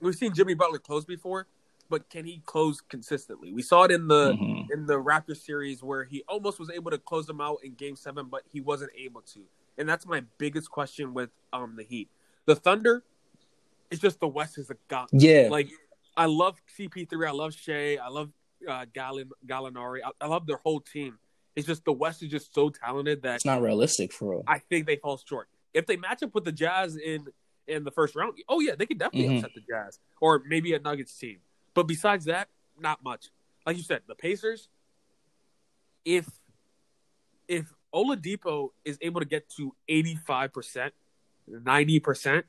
We've 0.00 0.14
seen 0.14 0.34
Jimmy 0.34 0.54
Butler 0.54 0.78
close 0.78 1.04
before, 1.04 1.46
but 1.88 2.08
can 2.10 2.24
he 2.24 2.42
close 2.46 2.80
consistently? 2.80 3.52
We 3.52 3.62
saw 3.62 3.84
it 3.84 3.90
in 3.90 4.08
the 4.08 4.32
mm-hmm. 4.32 4.72
in 4.72 4.86
the 4.86 4.94
Raptors 4.94 5.38
series 5.38 5.82
where 5.82 6.04
he 6.04 6.22
almost 6.28 6.58
was 6.58 6.70
able 6.70 6.90
to 6.90 6.98
close 6.98 7.26
them 7.26 7.40
out 7.40 7.58
in 7.62 7.74
Game 7.74 7.96
Seven, 7.96 8.26
but 8.30 8.42
he 8.52 8.60
wasn't 8.60 8.92
able 8.96 9.22
to, 9.22 9.40
and 9.78 9.88
that's 9.88 10.06
my 10.06 10.22
biggest 10.38 10.70
question 10.70 11.14
with 11.14 11.30
um 11.52 11.76
the 11.76 11.84
Heat. 11.84 12.08
The 12.46 12.54
Thunder, 12.54 13.02
it's 13.90 14.00
just 14.00 14.20
the 14.20 14.28
West 14.28 14.58
is 14.58 14.70
a 14.70 14.76
god. 14.88 15.08
Yeah, 15.12 15.48
like 15.50 15.70
I 16.16 16.26
love 16.26 16.60
CP3, 16.76 17.28
I 17.28 17.30
love 17.30 17.54
Shai, 17.54 17.96
I 17.96 18.08
love 18.08 18.30
uh, 18.66 18.86
Gallin, 18.92 19.30
Gallinari. 19.46 19.98
I, 20.04 20.10
I, 20.20 20.26
love 20.26 20.46
their 20.46 20.58
whole 20.58 20.80
team. 20.80 21.18
It's 21.56 21.66
just 21.66 21.84
the 21.84 21.92
West 21.92 22.22
is 22.22 22.30
just 22.30 22.54
so 22.54 22.70
talented 22.70 23.22
that 23.22 23.36
it's 23.36 23.44
not 23.44 23.62
realistic 23.62 24.12
for 24.12 24.30
real. 24.30 24.44
I 24.46 24.58
think 24.58 24.86
they 24.86 24.96
fall 24.96 25.20
short. 25.24 25.48
If 25.74 25.86
they 25.86 25.96
match 25.96 26.22
up 26.22 26.34
with 26.34 26.44
the 26.44 26.52
Jazz 26.52 26.96
in 26.96 27.26
in 27.66 27.84
the 27.84 27.90
first 27.90 28.16
round, 28.16 28.34
oh 28.48 28.60
yeah, 28.60 28.74
they 28.78 28.86
could 28.86 28.98
definitely 28.98 29.28
mm-hmm. 29.28 29.44
upset 29.44 29.50
the 29.54 29.62
Jazz 29.68 29.98
or 30.20 30.42
maybe 30.46 30.72
a 30.74 30.78
Nuggets 30.78 31.16
team. 31.16 31.38
But 31.74 31.84
besides 31.84 32.24
that, 32.26 32.48
not 32.78 33.02
much. 33.02 33.26
Like 33.66 33.76
you 33.76 33.82
said, 33.82 34.02
the 34.06 34.14
Pacers. 34.14 34.68
If 36.04 36.26
if 37.48 37.72
Oladipo 37.94 38.70
is 38.84 38.98
able 39.02 39.20
to 39.20 39.26
get 39.26 39.48
to 39.56 39.74
eighty 39.88 40.14
five 40.14 40.52
percent, 40.52 40.94
ninety 41.46 42.00
percent, 42.00 42.46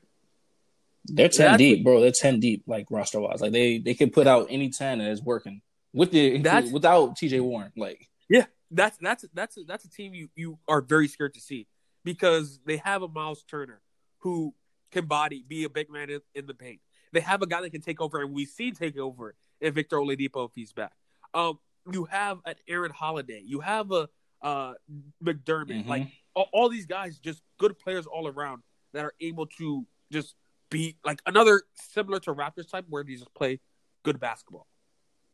they're 1.04 1.28
ten 1.28 1.58
deep, 1.58 1.84
bro. 1.84 2.00
They're 2.00 2.12
ten 2.12 2.40
deep, 2.40 2.62
like 2.66 2.86
roster 2.90 3.20
wise. 3.20 3.40
Like 3.40 3.52
they 3.52 3.78
they 3.78 3.94
can 3.94 4.10
put 4.10 4.26
out 4.26 4.46
any 4.50 4.70
ten 4.70 4.98
that 4.98 5.10
is 5.10 5.22
working 5.22 5.62
with 5.92 6.10
the 6.10 6.38
that's, 6.38 6.70
without 6.70 7.16
TJ 7.16 7.40
Warren. 7.40 7.72
Like 7.76 8.08
yeah, 8.28 8.46
that's 8.70 8.96
that's 8.98 9.24
that's 9.34 9.58
that's 9.66 9.84
a 9.84 9.90
team 9.90 10.14
you 10.14 10.28
you 10.36 10.58
are 10.68 10.80
very 10.80 11.08
scared 11.08 11.34
to 11.34 11.40
see 11.40 11.66
because 12.04 12.60
they 12.64 12.78
have 12.78 13.02
a 13.02 13.08
Miles 13.08 13.42
Turner 13.42 13.80
who 14.18 14.54
can 14.90 15.06
body, 15.06 15.44
be 15.46 15.64
a 15.64 15.68
big 15.68 15.90
man 15.90 16.10
in, 16.10 16.20
in 16.34 16.46
the 16.46 16.54
paint. 16.54 16.80
They 17.12 17.20
have 17.20 17.42
a 17.42 17.46
guy 17.46 17.60
that 17.62 17.70
can 17.70 17.80
take 17.80 18.00
over, 18.00 18.20
and 18.20 18.32
we 18.32 18.44
see 18.44 18.72
take 18.72 18.98
over 18.98 19.34
if 19.60 19.74
Victor 19.74 19.96
Oladipo 19.96 20.48
if 20.48 20.52
he's 20.54 20.72
back. 20.72 20.92
Um, 21.34 21.58
you 21.90 22.04
have 22.04 22.38
an 22.44 22.54
Aaron 22.68 22.92
Holiday. 22.92 23.42
You 23.44 23.60
have 23.60 23.90
a 23.92 24.08
uh, 24.42 24.74
McDermott. 25.22 25.80
Mm-hmm. 25.80 25.88
Like 25.88 26.08
all, 26.34 26.48
all 26.52 26.68
these 26.68 26.86
guys, 26.86 27.18
just 27.18 27.42
good 27.58 27.78
players 27.78 28.06
all 28.06 28.28
around 28.28 28.62
that 28.92 29.04
are 29.04 29.14
able 29.20 29.46
to 29.46 29.86
just 30.12 30.34
be 30.70 30.96
like 31.04 31.20
another 31.26 31.62
similar 31.74 32.20
to 32.20 32.34
Raptors 32.34 32.70
type 32.70 32.84
where 32.88 33.02
they 33.02 33.14
just 33.14 33.34
play 33.34 33.60
good 34.04 34.20
basketball. 34.20 34.66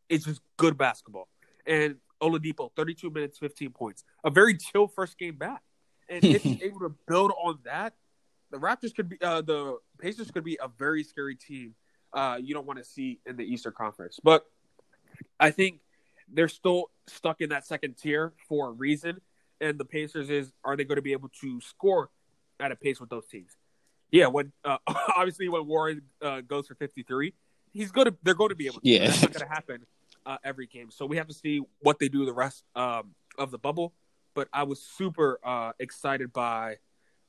It's 0.08 0.24
just 0.24 0.40
good 0.56 0.76
basketball. 0.78 1.28
And 1.66 1.96
Oladipo, 2.22 2.70
32 2.76 3.10
minutes, 3.10 3.38
15 3.38 3.70
points. 3.70 4.04
A 4.24 4.30
very 4.30 4.56
chill 4.56 4.88
first 4.88 5.18
game 5.18 5.36
back. 5.36 5.62
And 6.08 6.24
if 6.24 6.42
he's 6.42 6.62
able 6.62 6.80
to 6.80 6.94
build 7.06 7.32
on 7.42 7.58
that, 7.64 7.94
the 8.50 8.58
Raptors 8.58 8.94
could 8.94 9.08
be 9.08 9.20
uh, 9.20 9.42
the 9.42 9.78
Pacers 9.98 10.30
could 10.30 10.44
be 10.44 10.58
a 10.62 10.68
very 10.68 11.02
scary 11.02 11.34
team. 11.34 11.74
Uh, 12.12 12.38
you 12.40 12.54
don't 12.54 12.66
want 12.66 12.78
to 12.78 12.84
see 12.84 13.20
in 13.26 13.36
the 13.36 13.42
Eastern 13.42 13.72
Conference, 13.76 14.20
but 14.22 14.44
I 15.40 15.50
think 15.50 15.80
they're 16.32 16.48
still 16.48 16.90
stuck 17.08 17.40
in 17.40 17.50
that 17.50 17.66
second 17.66 17.96
tier 17.96 18.32
for 18.48 18.68
a 18.68 18.72
reason. 18.72 19.20
And 19.60 19.78
the 19.78 19.84
Pacers 19.84 20.30
is 20.30 20.52
are 20.64 20.76
they 20.76 20.84
going 20.84 20.96
to 20.96 21.02
be 21.02 21.12
able 21.12 21.30
to 21.40 21.60
score 21.60 22.10
at 22.60 22.70
a 22.70 22.76
pace 22.76 23.00
with 23.00 23.10
those 23.10 23.26
teams? 23.26 23.56
Yeah, 24.12 24.28
when 24.28 24.52
uh, 24.64 24.78
obviously 25.16 25.48
when 25.48 25.66
Warren 25.66 26.02
uh, 26.22 26.42
goes 26.42 26.68
for 26.68 26.76
fifty 26.76 27.02
three, 27.02 27.34
he's 27.72 27.90
going 27.90 28.06
to 28.06 28.16
they're 28.22 28.34
going 28.34 28.50
to 28.50 28.56
be 28.56 28.66
able 28.66 28.80
to. 28.80 28.88
Yeah. 28.88 29.06
That's 29.06 29.22
not 29.22 29.32
going 29.32 29.48
to 29.48 29.52
happen 29.52 29.86
uh, 30.26 30.38
every 30.44 30.66
game. 30.66 30.90
So 30.90 31.06
we 31.06 31.16
have 31.16 31.28
to 31.28 31.34
see 31.34 31.62
what 31.80 31.98
they 31.98 32.08
do 32.08 32.26
the 32.26 32.34
rest 32.34 32.64
um, 32.74 33.14
of 33.38 33.50
the 33.50 33.58
bubble. 33.58 33.94
But 34.34 34.48
I 34.52 34.64
was 34.64 34.82
super 34.82 35.38
uh, 35.42 35.72
excited 35.78 36.32
by 36.32 36.76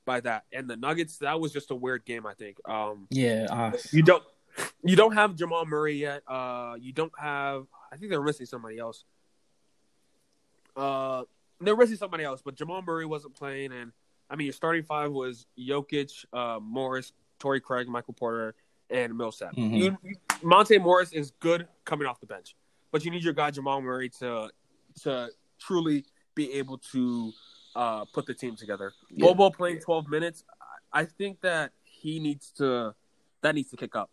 by 0.06 0.20
that. 0.22 0.46
And 0.52 0.70
the 0.70 0.76
Nuggets, 0.76 1.20
that 1.20 1.40
was 1.40 1.54
just 1.54 1.72
a 1.72 1.76
weird 1.76 2.04
game. 2.06 2.26
I 2.26 2.34
think. 2.34 2.58
Um, 2.68 3.08
Yeah, 3.10 3.46
uh, 3.50 3.72
you 3.92 4.04
don't 4.04 4.24
you 4.84 4.96
don't 4.96 5.14
have 5.14 5.36
Jamal 5.36 5.66
Murray 5.66 5.96
yet. 5.96 6.24
Uh, 6.28 6.76
you 6.80 6.92
don't 6.92 7.14
have. 7.18 7.66
I 7.92 7.96
think 7.96 8.12
they're 8.12 8.22
missing 8.22 8.46
somebody 8.46 8.78
else. 8.80 9.06
Uh, 10.76 11.24
they're 11.62 11.76
missing 11.76 11.98
somebody 11.98 12.24
else, 12.24 12.42
but 12.44 12.56
Jamal 12.56 12.82
Murray 12.82 13.06
wasn't 13.06 13.36
playing, 13.36 13.72
and 13.72 13.92
I 14.30 14.36
mean 14.36 14.46
your 14.46 14.54
starting 14.54 14.84
five 14.84 15.12
was 15.12 15.48
Jokic, 15.58 16.26
uh, 16.34 16.60
Morris, 16.62 17.14
Torrey 17.40 17.62
Craig, 17.62 17.88
Michael 17.88 18.14
Porter, 18.14 18.54
and 18.90 19.18
Millsap. 19.18 19.56
Mhm. 19.56 19.78
You, 19.78 19.98
you, 20.04 20.16
Monte 20.44 20.78
Morris 20.78 21.14
is 21.14 21.32
good 21.40 21.68
coming 21.86 22.06
off 22.08 22.20
the 22.20 22.28
bench, 22.28 22.56
but 22.98 23.06
you 23.06 23.12
need 23.12 23.24
your 23.24 23.34
guy 23.34 23.52
Jamal 23.52 23.80
Murray 23.80 24.10
to 24.20 24.50
to 25.04 25.30
truly 25.60 26.04
be 26.34 26.54
able 26.54 26.80
to 26.80 27.32
uh, 27.76 28.06
put 28.06 28.26
the 28.26 28.34
team 28.34 28.56
together. 28.56 28.92
Yeah. 29.12 29.28
Bobo 29.28 29.52
playing 29.52 29.82
12 29.82 30.10
minutes, 30.10 30.44
I 30.92 31.06
think 31.06 31.42
that 31.42 31.74
he 31.84 32.20
needs 32.20 32.50
to 32.58 32.96
that 33.42 33.54
needs 33.54 33.70
to 33.70 33.78
kick 33.78 33.96
up. 33.96 34.10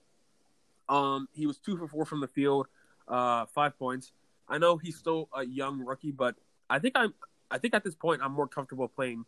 Um, 0.86 1.28
he 1.32 1.46
was 1.46 1.56
two 1.58 1.78
for 1.78 1.88
four 1.88 2.04
from 2.04 2.20
the 2.20 2.28
field, 2.28 2.66
uh, 3.08 3.46
five 3.46 3.78
points. 3.78 4.12
I 4.46 4.58
know 4.58 4.76
he's 4.76 4.98
still 4.98 5.30
a 5.34 5.46
young 5.46 5.80
rookie, 5.82 6.12
but 6.12 6.34
I 6.68 6.78
think 6.78 6.94
I'm 6.94 7.14
I 7.50 7.56
think 7.56 7.72
at 7.72 7.84
this 7.84 7.94
point 7.94 8.20
I'm 8.22 8.32
more 8.32 8.46
comfortable 8.46 8.88
playing 8.88 9.24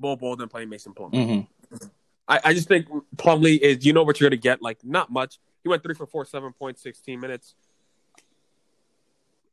Bobo 0.00 0.34
than 0.34 0.48
playing 0.48 0.70
Mason 0.70 0.94
Plumlee. 0.94 1.46
mhm. 1.70 1.90
I, 2.26 2.40
I 2.42 2.54
just 2.54 2.68
think 2.68 2.86
Plumlee 3.16 3.58
is 3.60 3.84
you 3.84 3.92
know 3.92 4.02
what 4.02 4.18
you're 4.18 4.30
gonna 4.30 4.40
get, 4.40 4.62
like 4.62 4.78
not 4.82 5.12
much. 5.12 5.38
He 5.62 5.68
went 5.68 5.82
three 5.82 5.94
for 5.94 6.06
four, 6.06 6.24
seven 6.24 6.54
points, 6.54 6.82
sixteen 6.82 7.20
minutes. 7.20 7.54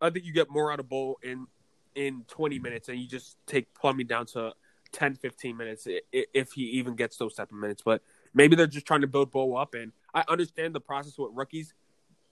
I 0.02 0.10
think 0.10 0.26
you 0.26 0.34
get 0.34 0.50
more 0.50 0.72
out 0.72 0.80
of 0.80 0.90
Bo 0.90 1.18
in 1.24 1.48
in 1.96 2.24
20 2.28 2.60
minutes, 2.60 2.90
and 2.90 2.98
you 2.98 3.08
just 3.08 3.38
take 3.46 3.74
Plumlee 3.74 4.08
down 4.08 4.26
to 4.26 4.54
10, 4.94 5.16
15 5.16 5.58
minutes 5.58 5.88
if 6.12 6.52
he 6.54 6.64
even 6.64 6.96
gets 6.96 7.18
those 7.18 7.34
type 7.34 7.52
of 7.52 7.58
minutes. 7.58 7.82
But 7.84 8.02
maybe 8.34 8.56
they're 8.56 8.68
just 8.68 8.86
trying 8.86 9.02
to 9.02 9.08
build 9.08 9.32
Bo 9.32 9.56
up, 9.56 9.74
and 9.74 9.92
I 10.14 10.24
understand 10.28 10.74
the 10.76 10.82
process 10.82 11.18
with 11.18 11.32
rookies, 11.34 11.74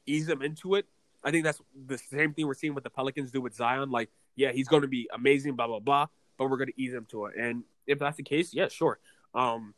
ease 0.06 0.28
them 0.28 0.42
into 0.42 0.76
it. 0.76 0.86
I 1.24 1.32
think 1.32 1.44
that's 1.44 1.62
the 1.88 1.98
same 1.98 2.34
thing 2.34 2.48
we're 2.48 2.54
seeing 2.54 2.74
with 2.74 2.84
the 2.84 2.90
Pelicans 2.90 3.32
do 3.32 3.42
with 3.42 3.54
Zion. 3.54 3.92
Like, 3.92 4.10
yeah, 4.36 4.52
he's 4.52 4.68
going 4.68 4.84
to 4.84 4.88
be 4.88 5.10
amazing, 5.14 5.56
blah 5.56 5.68
blah 5.68 5.80
blah, 5.80 6.08
but 6.38 6.50
we're 6.50 6.58
going 6.58 6.72
to 6.72 6.82
ease 6.82 6.94
him 6.94 7.06
to 7.12 7.26
it. 7.26 7.36
And 7.38 7.64
if 7.86 8.00
that's 8.00 8.18
the 8.18 8.24
case, 8.24 8.54
yeah, 8.54 8.70
sure. 8.70 9.00
Um, 9.34 9.74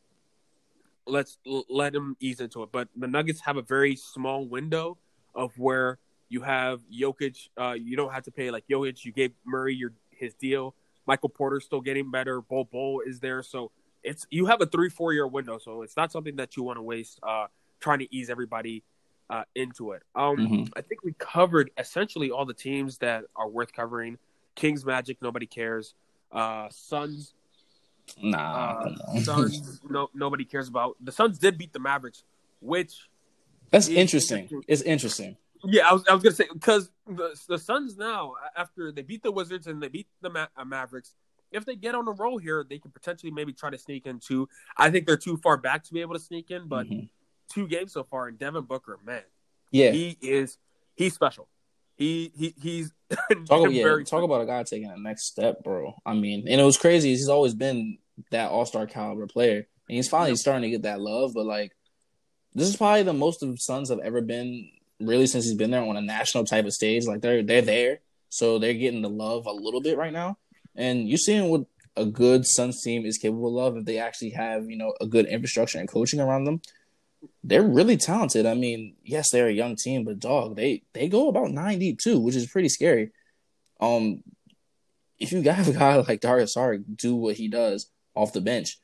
let's 1.08 1.40
let 1.46 1.96
him 1.96 2.16
ease 2.20 2.40
into 2.40 2.64
it. 2.64 2.70
But 2.72 2.90
the 2.96 3.08
Nuggets 3.08 3.42
have 3.42 3.58
a 3.58 3.62
very 3.62 3.96
small 3.96 4.46
window 4.46 4.98
of 5.34 5.58
where 5.58 5.98
you 6.32 6.42
have 6.42 6.80
Jokic. 6.90 7.50
Uh, 7.60 7.74
you 7.74 7.98
don't 7.98 8.14
have 8.14 8.24
to 8.24 8.32
pay 8.32 8.50
like 8.52 8.64
Jokic. 8.72 9.04
You 9.04 9.12
gave 9.12 9.34
Murray 9.46 9.76
your 9.76 9.92
his 10.10 10.34
deal. 10.34 10.74
Michael 11.06 11.28
Porter's 11.30 11.66
still 11.66 11.82
getting 11.82 12.10
better. 12.10 12.42
Bol 12.42 12.64
Bol 12.64 13.02
is 13.06 13.20
there, 13.20 13.44
so 13.44 13.70
it's 14.02 14.26
you 14.32 14.46
have 14.46 14.62
a 14.62 14.66
three 14.66 14.90
four 14.90 15.12
year 15.14 15.28
window. 15.28 15.58
So 15.58 15.82
it's 15.82 15.98
not 15.98 16.12
something 16.12 16.38
that 16.38 16.56
you 16.56 16.64
want 16.64 16.78
to 16.78 16.82
waste 16.84 17.20
uh, 17.22 17.48
trying 17.82 18.00
to 18.00 18.16
ease 18.16 18.30
everybody 18.30 18.84
uh, 19.30 19.44
into 19.56 19.92
it. 19.92 20.04
Um, 20.16 20.38
Mhm. 20.38 20.70
I 20.76 20.82
think 20.82 21.04
we 21.04 21.14
covered 21.20 21.70
essentially 21.78 22.32
all 22.32 22.46
the 22.46 22.54
teams 22.54 22.98
that 23.00 23.26
are 23.36 23.50
worth 23.50 23.74
covering. 23.74 24.18
Kings, 24.56 24.86
Magic, 24.86 25.18
nobody 25.22 25.46
cares. 25.46 25.94
Uh, 26.32 26.68
Suns, 26.72 27.34
Nah, 28.22 28.86
uh. 29.08 29.20
Suns, 29.22 29.80
no, 29.90 30.10
nobody 30.14 30.46
cares 30.46 30.68
about. 30.70 30.96
The 31.02 31.12
Suns 31.12 31.40
did 31.40 31.58
beat 31.58 31.72
the 31.74 31.80
Mavericks, 31.80 32.24
which 32.62 33.10
That's 33.70 33.88
interesting. 33.88 34.44
interesting. 34.44 34.64
It's 34.68 34.82
interesting. 34.82 35.38
Yeah, 35.66 35.88
I 35.90 35.94
was, 35.94 36.04
I 36.10 36.14
was 36.14 36.24
gonna 36.24 36.36
say 36.36 36.48
because 36.52 36.90
the 37.08 37.40
the 37.48 37.58
Suns 37.60 37.98
now 37.98 38.34
after 38.56 38.92
they 38.92 39.02
beat 39.02 39.24
the 39.24 39.32
Wizards 39.32 39.68
and 39.68 39.82
they 39.82 39.88
beat 39.88 40.08
the 40.22 40.30
Ma- 40.30 40.48
uh, 40.58 40.66
Mavericks, 40.66 41.14
if 41.52 41.66
they 41.66 41.76
get 41.76 41.96
on 41.96 42.08
a 42.08 42.12
roll 42.12 42.38
here, 42.38 42.66
they 42.68 42.80
can 42.80 42.92
potentially 42.92 43.32
maybe 43.32 43.54
try 43.54 43.70
to 43.70 43.78
sneak 43.78 44.06
into. 44.08 44.48
I 44.78 44.90
think 44.90 45.06
they're 45.06 45.18
too 45.18 45.38
far 45.38 45.58
back 45.58 45.84
to 45.86 45.94
be 45.94 46.02
able 46.02 46.14
to 46.14 46.20
sneak 46.20 46.52
in, 46.52 46.68
but 46.68 46.88
Mhm. 46.88 47.10
two 47.50 47.68
games 47.68 47.92
so 47.94 48.04
far, 48.04 48.28
and 48.28 48.38
Devin 48.40 48.64
Booker, 48.64 49.00
man, 49.06 49.24
Yeah, 49.72 49.92
he 49.92 50.18
is 50.22 50.58
he's 50.96 51.14
special. 51.14 51.48
He 51.98 52.32
he 52.36 52.56
he's 52.62 52.94
talk, 53.48 53.70
yeah, 53.72 53.84
very 53.84 54.06
talk 54.06 54.24
about 54.24 54.42
a 54.42 54.46
guy 54.46 54.64
taking 54.64 54.90
a 54.90 54.98
next 54.98 55.26
step, 55.26 55.64
bro. 55.64 55.94
I 56.06 56.14
mean, 56.14 56.48
and 56.48 56.60
it 56.62 56.64
was 56.64 56.78
crazy. 56.78 57.10
He's 57.10 57.30
always 57.30 57.54
been 57.54 57.98
that 58.32 58.50
all 58.50 58.66
star 58.66 58.88
caliber 58.88 59.28
player, 59.28 59.58
and 59.58 59.96
he's 59.96 60.10
finally 60.10 60.36
starting 60.36 60.64
to 60.64 60.70
get 60.70 60.84
that 60.84 61.02
love. 61.02 61.34
But 61.34 61.46
like, 61.46 61.76
this 62.54 62.68
is 62.68 62.76
probably 62.78 63.04
the 63.04 63.14
most 63.14 63.44
of 63.44 63.62
Suns 63.62 63.90
have 63.90 64.00
ever 64.00 64.22
been 64.22 64.70
really 65.02 65.28
since 65.28 65.46
he's 65.46 65.56
been 65.56 65.72
there 65.72 65.84
on 65.84 65.98
a 65.98 66.02
national 66.02 66.46
type 66.46 66.66
of 66.66 66.74
stage. 66.74 67.06
Like 67.06 67.22
they're 67.22 67.44
they're 67.44 67.62
there, 67.62 68.00
so 68.30 68.60
they're 68.60 68.74
getting 68.74 69.02
the 69.02 69.10
love 69.10 69.46
a 69.46 69.52
little 69.52 69.82
bit 69.82 69.98
right 69.98 70.14
now. 70.14 70.38
And 70.76 71.08
you're 71.08 71.18
seeing 71.18 71.50
what 71.50 71.66
a 71.98 72.06
good 72.06 72.46
Suns 72.46 72.82
team 72.82 73.06
is 73.06 73.18
capable 73.18 73.60
of 73.60 73.78
if 73.78 73.86
they 73.86 73.98
actually 73.98 74.32
have 74.32 74.70
you 74.70 74.78
know 74.78 74.94
a 75.02 75.06
good 75.06 75.26
infrastructure 75.26 75.80
and 75.80 75.90
coaching 75.90 76.20
around 76.20 76.46
them. 76.46 76.62
They're 77.44 77.62
really 77.62 77.98
talented. 77.98 78.48
I 78.48 78.56
mean, 78.56 78.96
yes, 79.04 79.30
they're 79.32 79.48
a 79.48 79.54
young 79.54 79.76
team, 79.76 80.06
but 80.06 80.20
dog, 80.20 80.56
they 80.56 80.84
they 80.94 81.08
go 81.08 81.30
about 81.30 81.52
nine 81.52 81.80
deep 81.80 82.00
too, 82.00 82.20
which 82.20 82.36
is 82.36 82.48
pretty 82.48 82.70
scary. 82.70 83.12
Um, 83.80 84.24
if 85.20 85.32
you 85.32 85.42
got 85.42 85.68
a 85.68 85.74
guy 85.74 85.96
like 85.98 86.22
Dario 86.22 86.46
Saric 86.46 86.84
do 86.98 87.16
what 87.16 87.36
he 87.36 87.48
does 87.48 87.90
off 88.16 88.34
the 88.34 88.42
bench, 88.42 88.80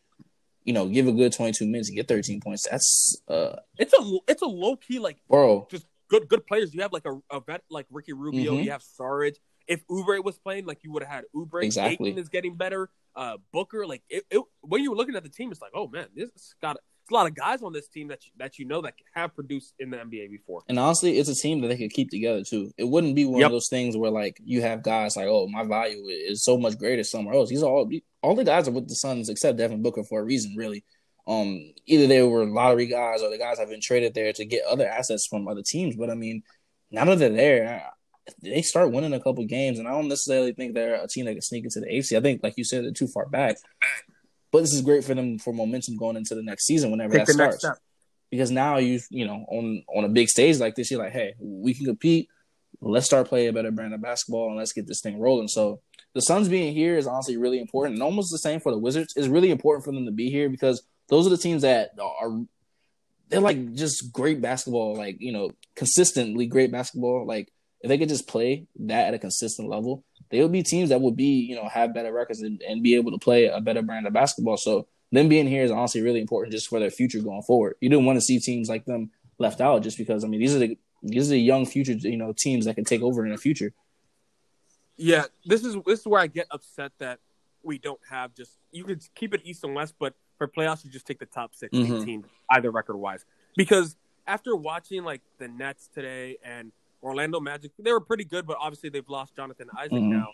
you 0.63 0.73
know, 0.73 0.87
give 0.87 1.07
a 1.07 1.11
good 1.11 1.33
22 1.33 1.65
minutes 1.65 1.89
and 1.89 1.95
get 1.95 2.07
13 2.07 2.41
points. 2.41 2.67
That's 2.69 3.21
uh, 3.27 3.55
it's 3.77 3.93
a 3.93 4.17
it's 4.27 4.41
a 4.41 4.47
low 4.47 4.75
key 4.75 4.99
like 4.99 5.17
bro. 5.29 5.67
just 5.71 5.85
good 6.09 6.27
good 6.29 6.45
players. 6.45 6.73
You 6.73 6.81
have 6.81 6.93
like 6.93 7.05
a, 7.05 7.19
a 7.29 7.39
vet 7.39 7.63
like 7.69 7.85
Ricky 7.89 8.13
Rubio. 8.13 8.53
Mhm. 8.53 8.63
You 8.63 8.71
have 8.71 8.81
Saric. 8.81 9.35
If 9.67 9.85
Oubre 9.87 10.23
was 10.23 10.37
playing, 10.37 10.65
like 10.65 10.83
you 10.83 10.91
would 10.93 11.03
have 11.03 11.11
had 11.11 11.23
Oubre. 11.35 11.63
Exactly. 11.63 12.09
Ayton 12.09 12.19
is 12.21 12.29
getting 12.29 12.55
better. 12.55 12.89
Uh, 13.15 13.37
Booker, 13.51 13.85
like 13.85 14.03
it, 14.09 14.23
it, 14.31 14.41
when 14.61 14.81
you 14.83 14.91
were 14.91 14.95
looking 14.97 15.15
at 15.15 15.23
the 15.23 15.29
team, 15.29 15.51
it's 15.51 15.61
like, 15.61 15.71
oh 15.73 15.87
man, 15.87 16.07
this 16.15 16.29
got 16.61 16.77
it's 16.77 17.11
a 17.11 17.13
lot 17.13 17.25
of 17.25 17.33
guys 17.35 17.61
on 17.63 17.71
this 17.73 17.87
team 17.87 18.09
that 18.09 18.25
you, 18.25 18.31
that 18.37 18.59
you 18.59 18.65
know 18.65 18.81
that 18.81 18.93
have 19.15 19.33
produced 19.33 19.73
in 19.79 19.89
the 19.89 19.97
NBA 19.97 20.29
before. 20.29 20.61
And 20.67 20.77
honestly, 20.77 21.17
it's 21.17 21.29
a 21.29 21.35
team 21.35 21.61
that 21.61 21.69
they 21.69 21.77
could 21.77 21.91
keep 21.91 22.09
together 22.11 22.43
too. 22.43 22.69
It 22.77 22.83
wouldn't 22.83 23.15
be 23.15 23.25
one 23.25 23.39
Yep. 23.39 23.45
of 23.47 23.51
those 23.53 23.69
things 23.69 23.95
where 23.97 24.11
like 24.11 24.39
you 24.43 24.61
have 24.61 24.83
guys 24.83 25.15
like, 25.17 25.27
oh, 25.27 25.47
my 25.47 25.63
value 25.63 26.03
is 26.07 26.43
so 26.43 26.57
much 26.57 26.77
greater 26.77 27.03
somewhere 27.03 27.33
else. 27.35 27.49
These 27.49 27.63
are 27.63 27.69
all 27.69 27.89
all 28.21 28.35
the 28.35 28.43
guys 28.43 28.67
are 28.67 28.71
with 28.71 28.87
the 28.89 28.95
Suns 28.95 29.29
except 29.29 29.57
Devin 29.57 29.81
Booker 29.81 30.03
for 30.03 30.19
a 30.19 30.23
reason, 30.23 30.53
really. 30.55 30.83
Um, 31.27 31.73
either 31.85 32.07
they 32.07 32.21
were 32.21 32.45
lottery 32.45 32.85
guys 32.85 33.21
or 33.21 33.29
the 33.29 33.37
guys 33.37 33.59
have 33.59 33.69
been 33.69 33.81
traded 33.81 34.13
there 34.13 34.31
to 34.33 34.45
get 34.45 34.63
other 34.65 34.87
assets 34.87 35.27
from 35.27 35.47
other 35.47 35.61
teams. 35.65 35.95
But 35.95 36.09
I 36.09 36.15
mean, 36.15 36.43
now 36.89 37.05
that 37.05 37.19
they're 37.19 37.29
there, 37.29 37.83
they 38.41 38.61
start 38.61 38.91
winning 38.91 39.13
a 39.13 39.19
couple 39.19 39.45
games, 39.45 39.79
and 39.79 39.87
I 39.87 39.91
don't 39.91 40.07
necessarily 40.07 40.53
think 40.53 40.73
they're 40.73 41.03
a 41.03 41.07
team 41.07 41.25
that 41.25 41.33
can 41.33 41.41
sneak 41.41 41.65
into 41.65 41.81
the 41.81 41.87
AFC. 41.87 42.17
I 42.17 42.21
think, 42.21 42.41
like 42.43 42.53
you 42.57 42.63
said, 42.63 42.83
they're 42.83 42.91
too 42.91 43.07
far 43.07 43.27
back. 43.27 43.57
But 44.51 44.61
this 44.61 44.73
is 44.73 44.81
great 44.81 45.03
for 45.03 45.13
them 45.13 45.37
for 45.39 45.53
momentum 45.53 45.97
going 45.97 46.15
into 46.15 46.33
the 46.33 46.41
next 46.41 46.65
season 46.65 46.89
whenever 46.89 47.13
Take 47.13 47.27
that 47.27 47.33
the 47.33 47.37
next 47.37 47.59
starts 47.59 47.79
because 48.29 48.51
now 48.51 48.77
you 48.77 48.99
you 49.09 49.25
know 49.25 49.45
on 49.49 49.83
on 49.95 50.03
a 50.03 50.09
big 50.09 50.27
stage 50.27 50.59
like 50.59 50.75
this, 50.75 50.91
you're 50.91 51.01
like, 51.01 51.13
hey, 51.13 51.33
we 51.39 51.73
can 51.73 51.85
compete. 51.85 52.29
Let's 52.79 53.05
start 53.05 53.27
playing 53.27 53.49
a 53.49 53.53
better 53.53 53.71
brand 53.71 53.93
of 53.93 54.01
basketball 54.01 54.49
and 54.49 54.57
let's 54.57 54.73
get 54.73 54.87
this 54.87 55.01
thing 55.01 55.19
rolling. 55.19 55.47
So 55.47 55.81
the 56.13 56.21
Suns 56.21 56.47
being 56.47 56.73
here 56.73 56.97
is 56.97 57.07
honestly 57.07 57.37
really 57.37 57.59
important, 57.59 57.95
and 57.95 58.03
almost 58.03 58.31
the 58.31 58.37
same 58.37 58.59
for 58.59 58.71
the 58.71 58.77
Wizards. 58.77 59.13
It's 59.15 59.27
really 59.27 59.51
important 59.51 59.85
for 59.85 59.91
them 59.91 60.05
to 60.05 60.11
be 60.11 60.29
here 60.29 60.49
because 60.49 60.83
those 61.09 61.27
are 61.27 61.31
the 61.31 61.37
teams 61.37 61.61
that 61.61 61.91
are 61.99 62.31
they're 63.29 63.41
like 63.41 63.73
just 63.73 64.11
great 64.11 64.41
basketball, 64.41 64.95
like 64.95 65.17
you 65.19 65.31
know, 65.31 65.51
consistently 65.75 66.45
great 66.45 66.71
basketball. 66.71 67.25
Like 67.25 67.51
if 67.81 67.89
they 67.89 67.97
could 67.97 68.09
just 68.09 68.27
play 68.27 68.67
that 68.79 69.09
at 69.09 69.13
a 69.13 69.19
consistent 69.19 69.69
level, 69.69 70.03
they 70.29 70.41
would 70.41 70.51
be 70.51 70.63
teams 70.63 70.89
that 70.89 71.01
would 71.01 71.15
be 71.15 71.45
you 71.47 71.55
know 71.55 71.67
have 71.67 71.93
better 71.93 72.11
records 72.11 72.41
and, 72.41 72.61
and 72.61 72.83
be 72.83 72.95
able 72.95 73.11
to 73.11 73.17
play 73.17 73.47
a 73.47 73.61
better 73.61 73.81
brand 73.81 74.07
of 74.07 74.13
basketball. 74.13 74.57
So 74.57 74.87
them 75.11 75.29
being 75.29 75.47
here 75.47 75.63
is 75.63 75.71
honestly 75.71 76.01
really 76.01 76.21
important 76.21 76.53
just 76.53 76.67
for 76.67 76.79
their 76.79 76.89
future 76.89 77.19
going 77.19 77.43
forward. 77.43 77.75
You 77.81 77.89
don't 77.89 78.05
want 78.05 78.17
to 78.17 78.21
see 78.21 78.39
teams 78.39 78.69
like 78.69 78.85
them 78.85 79.11
left 79.39 79.61
out 79.61 79.83
just 79.83 79.97
because 79.97 80.23
I 80.23 80.27
mean 80.27 80.39
these 80.39 80.55
are 80.55 80.59
the 80.59 80.77
these 81.03 81.27
are 81.27 81.35
the 81.35 81.39
young 81.39 81.65
future 81.65 81.93
you 81.93 82.17
know 82.17 82.33
teams 82.37 82.65
that 82.65 82.75
can 82.75 82.85
take 82.85 83.01
over 83.01 83.25
in 83.25 83.31
the 83.31 83.37
future. 83.37 83.73
Yeah, 84.95 85.25
this 85.45 85.63
is 85.63 85.75
this 85.85 85.99
is 85.99 86.07
where 86.07 86.21
I 86.21 86.27
get 86.27 86.47
upset 86.49 86.91
that 86.99 87.19
we 87.63 87.77
don't 87.77 87.99
have 88.09 88.33
just 88.33 88.57
you 88.71 88.83
could 88.83 89.03
keep 89.15 89.33
it 89.33 89.41
East 89.43 89.63
and 89.63 89.75
West, 89.75 89.95
but 89.99 90.13
for 90.37 90.47
playoffs 90.47 90.85
you 90.85 90.91
just 90.91 91.05
take 91.07 91.19
the 91.19 91.25
top 91.25 91.55
16 91.55 91.85
Mhm. 91.85 92.05
teams 92.05 92.25
either 92.51 92.71
record 92.71 92.97
wise. 92.97 93.25
Because 93.55 93.97
after 94.27 94.55
watching 94.55 95.03
like 95.03 95.21
the 95.37 95.47
Nets 95.47 95.87
today 95.87 96.37
and 96.43 96.71
Orlando 97.03 97.39
Magic, 97.39 97.71
they 97.79 97.91
were 97.91 97.99
pretty 97.99 98.23
good, 98.23 98.45
but 98.45 98.57
obviously 98.59 98.89
they've 98.89 99.07
lost 99.09 99.35
Jonathan 99.35 99.69
Isaac 99.77 99.93
Mhm. 99.93 100.09
now. 100.09 100.31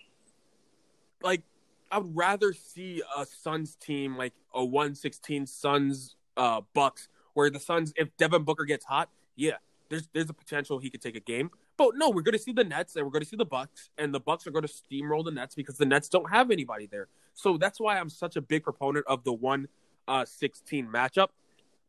Like 1.21 1.43
I 1.91 1.99
would 1.99 2.15
rather 2.15 2.53
see 2.53 3.03
a 3.15 3.25
Suns 3.25 3.75
team 3.75 4.17
like 4.17 4.33
a 4.53 4.63
116 4.63 5.45
Suns 5.45 6.15
uh 6.35 6.61
Bucks 6.73 7.07
where 7.33 7.49
the 7.49 7.59
Suns 7.59 7.93
if 7.95 8.15
Devin 8.17 8.43
Booker 8.43 8.65
gets 8.65 8.85
hot, 8.85 9.09
yeah, 9.35 9.57
there's 9.89 10.07
there's 10.13 10.29
a 10.29 10.33
potential 10.33 10.79
he 10.79 10.89
could 10.89 11.01
take 11.01 11.15
a 11.15 11.19
game. 11.19 11.51
No, 11.95 12.09
we're 12.09 12.21
going 12.21 12.33
to 12.33 12.39
see 12.39 12.53
the 12.53 12.63
Nets 12.63 12.95
and 12.95 13.05
we're 13.05 13.11
going 13.11 13.23
to 13.23 13.27
see 13.27 13.37
the 13.37 13.45
Bucks, 13.45 13.89
and 13.97 14.13
the 14.13 14.19
Bucks 14.19 14.47
are 14.47 14.51
going 14.51 14.65
to 14.65 14.73
steamroll 14.73 15.23
the 15.25 15.31
Nets 15.31 15.55
because 15.55 15.77
the 15.77 15.85
Nets 15.85 16.09
don't 16.09 16.29
have 16.29 16.51
anybody 16.51 16.87
there. 16.87 17.07
So 17.33 17.57
that's 17.57 17.79
why 17.79 17.97
I'm 17.99 18.09
such 18.09 18.35
a 18.35 18.41
big 18.41 18.63
proponent 18.63 19.05
of 19.07 19.23
the 19.23 19.33
one 19.33 19.67
uh, 20.07 20.25
16 20.25 20.87
matchup. 20.87 21.29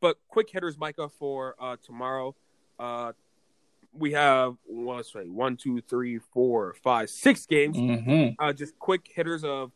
But 0.01 0.19
quick 0.29 0.51
hitters, 0.51 0.77
Micah, 0.77 1.09
for 1.09 1.55
uh, 1.59 1.77
tomorrow. 1.83 2.35
Uh, 2.79 3.13
we 3.97 4.13
have 4.13 4.57
well, 4.67 4.97
let's 4.97 5.13
say 5.13 5.21
one, 5.21 5.57
two, 5.57 5.81
three, 5.81 6.19
four, 6.19 6.75
five, 6.83 7.09
six 7.09 7.47
games. 7.47 7.77
Mm-hmm. 7.77 8.35
Uh, 8.39 8.53
just 8.53 8.79
quick 8.79 9.09
hitters 9.15 9.45
of 9.45 9.71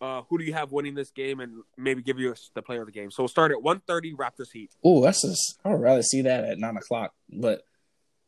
uh, 0.00 0.22
who 0.28 0.38
do 0.38 0.44
you 0.44 0.52
have 0.52 0.72
winning 0.72 0.94
this 0.94 1.10
game, 1.10 1.40
and 1.40 1.62
maybe 1.76 2.02
give 2.02 2.18
you 2.18 2.34
the 2.54 2.62
player 2.62 2.80
of 2.80 2.86
the 2.86 2.92
game. 2.92 3.10
So 3.10 3.22
we'll 3.22 3.28
start 3.28 3.52
at 3.52 3.58
1:30 3.58 4.14
Raptors 4.14 4.52
Heat. 4.52 4.70
Oh, 4.82 5.02
that's 5.02 5.22
just 5.22 5.58
I 5.64 5.70
would 5.70 5.80
rather 5.80 6.02
see 6.02 6.22
that 6.22 6.44
at 6.44 6.58
nine 6.58 6.76
o'clock. 6.76 7.12
But 7.28 7.62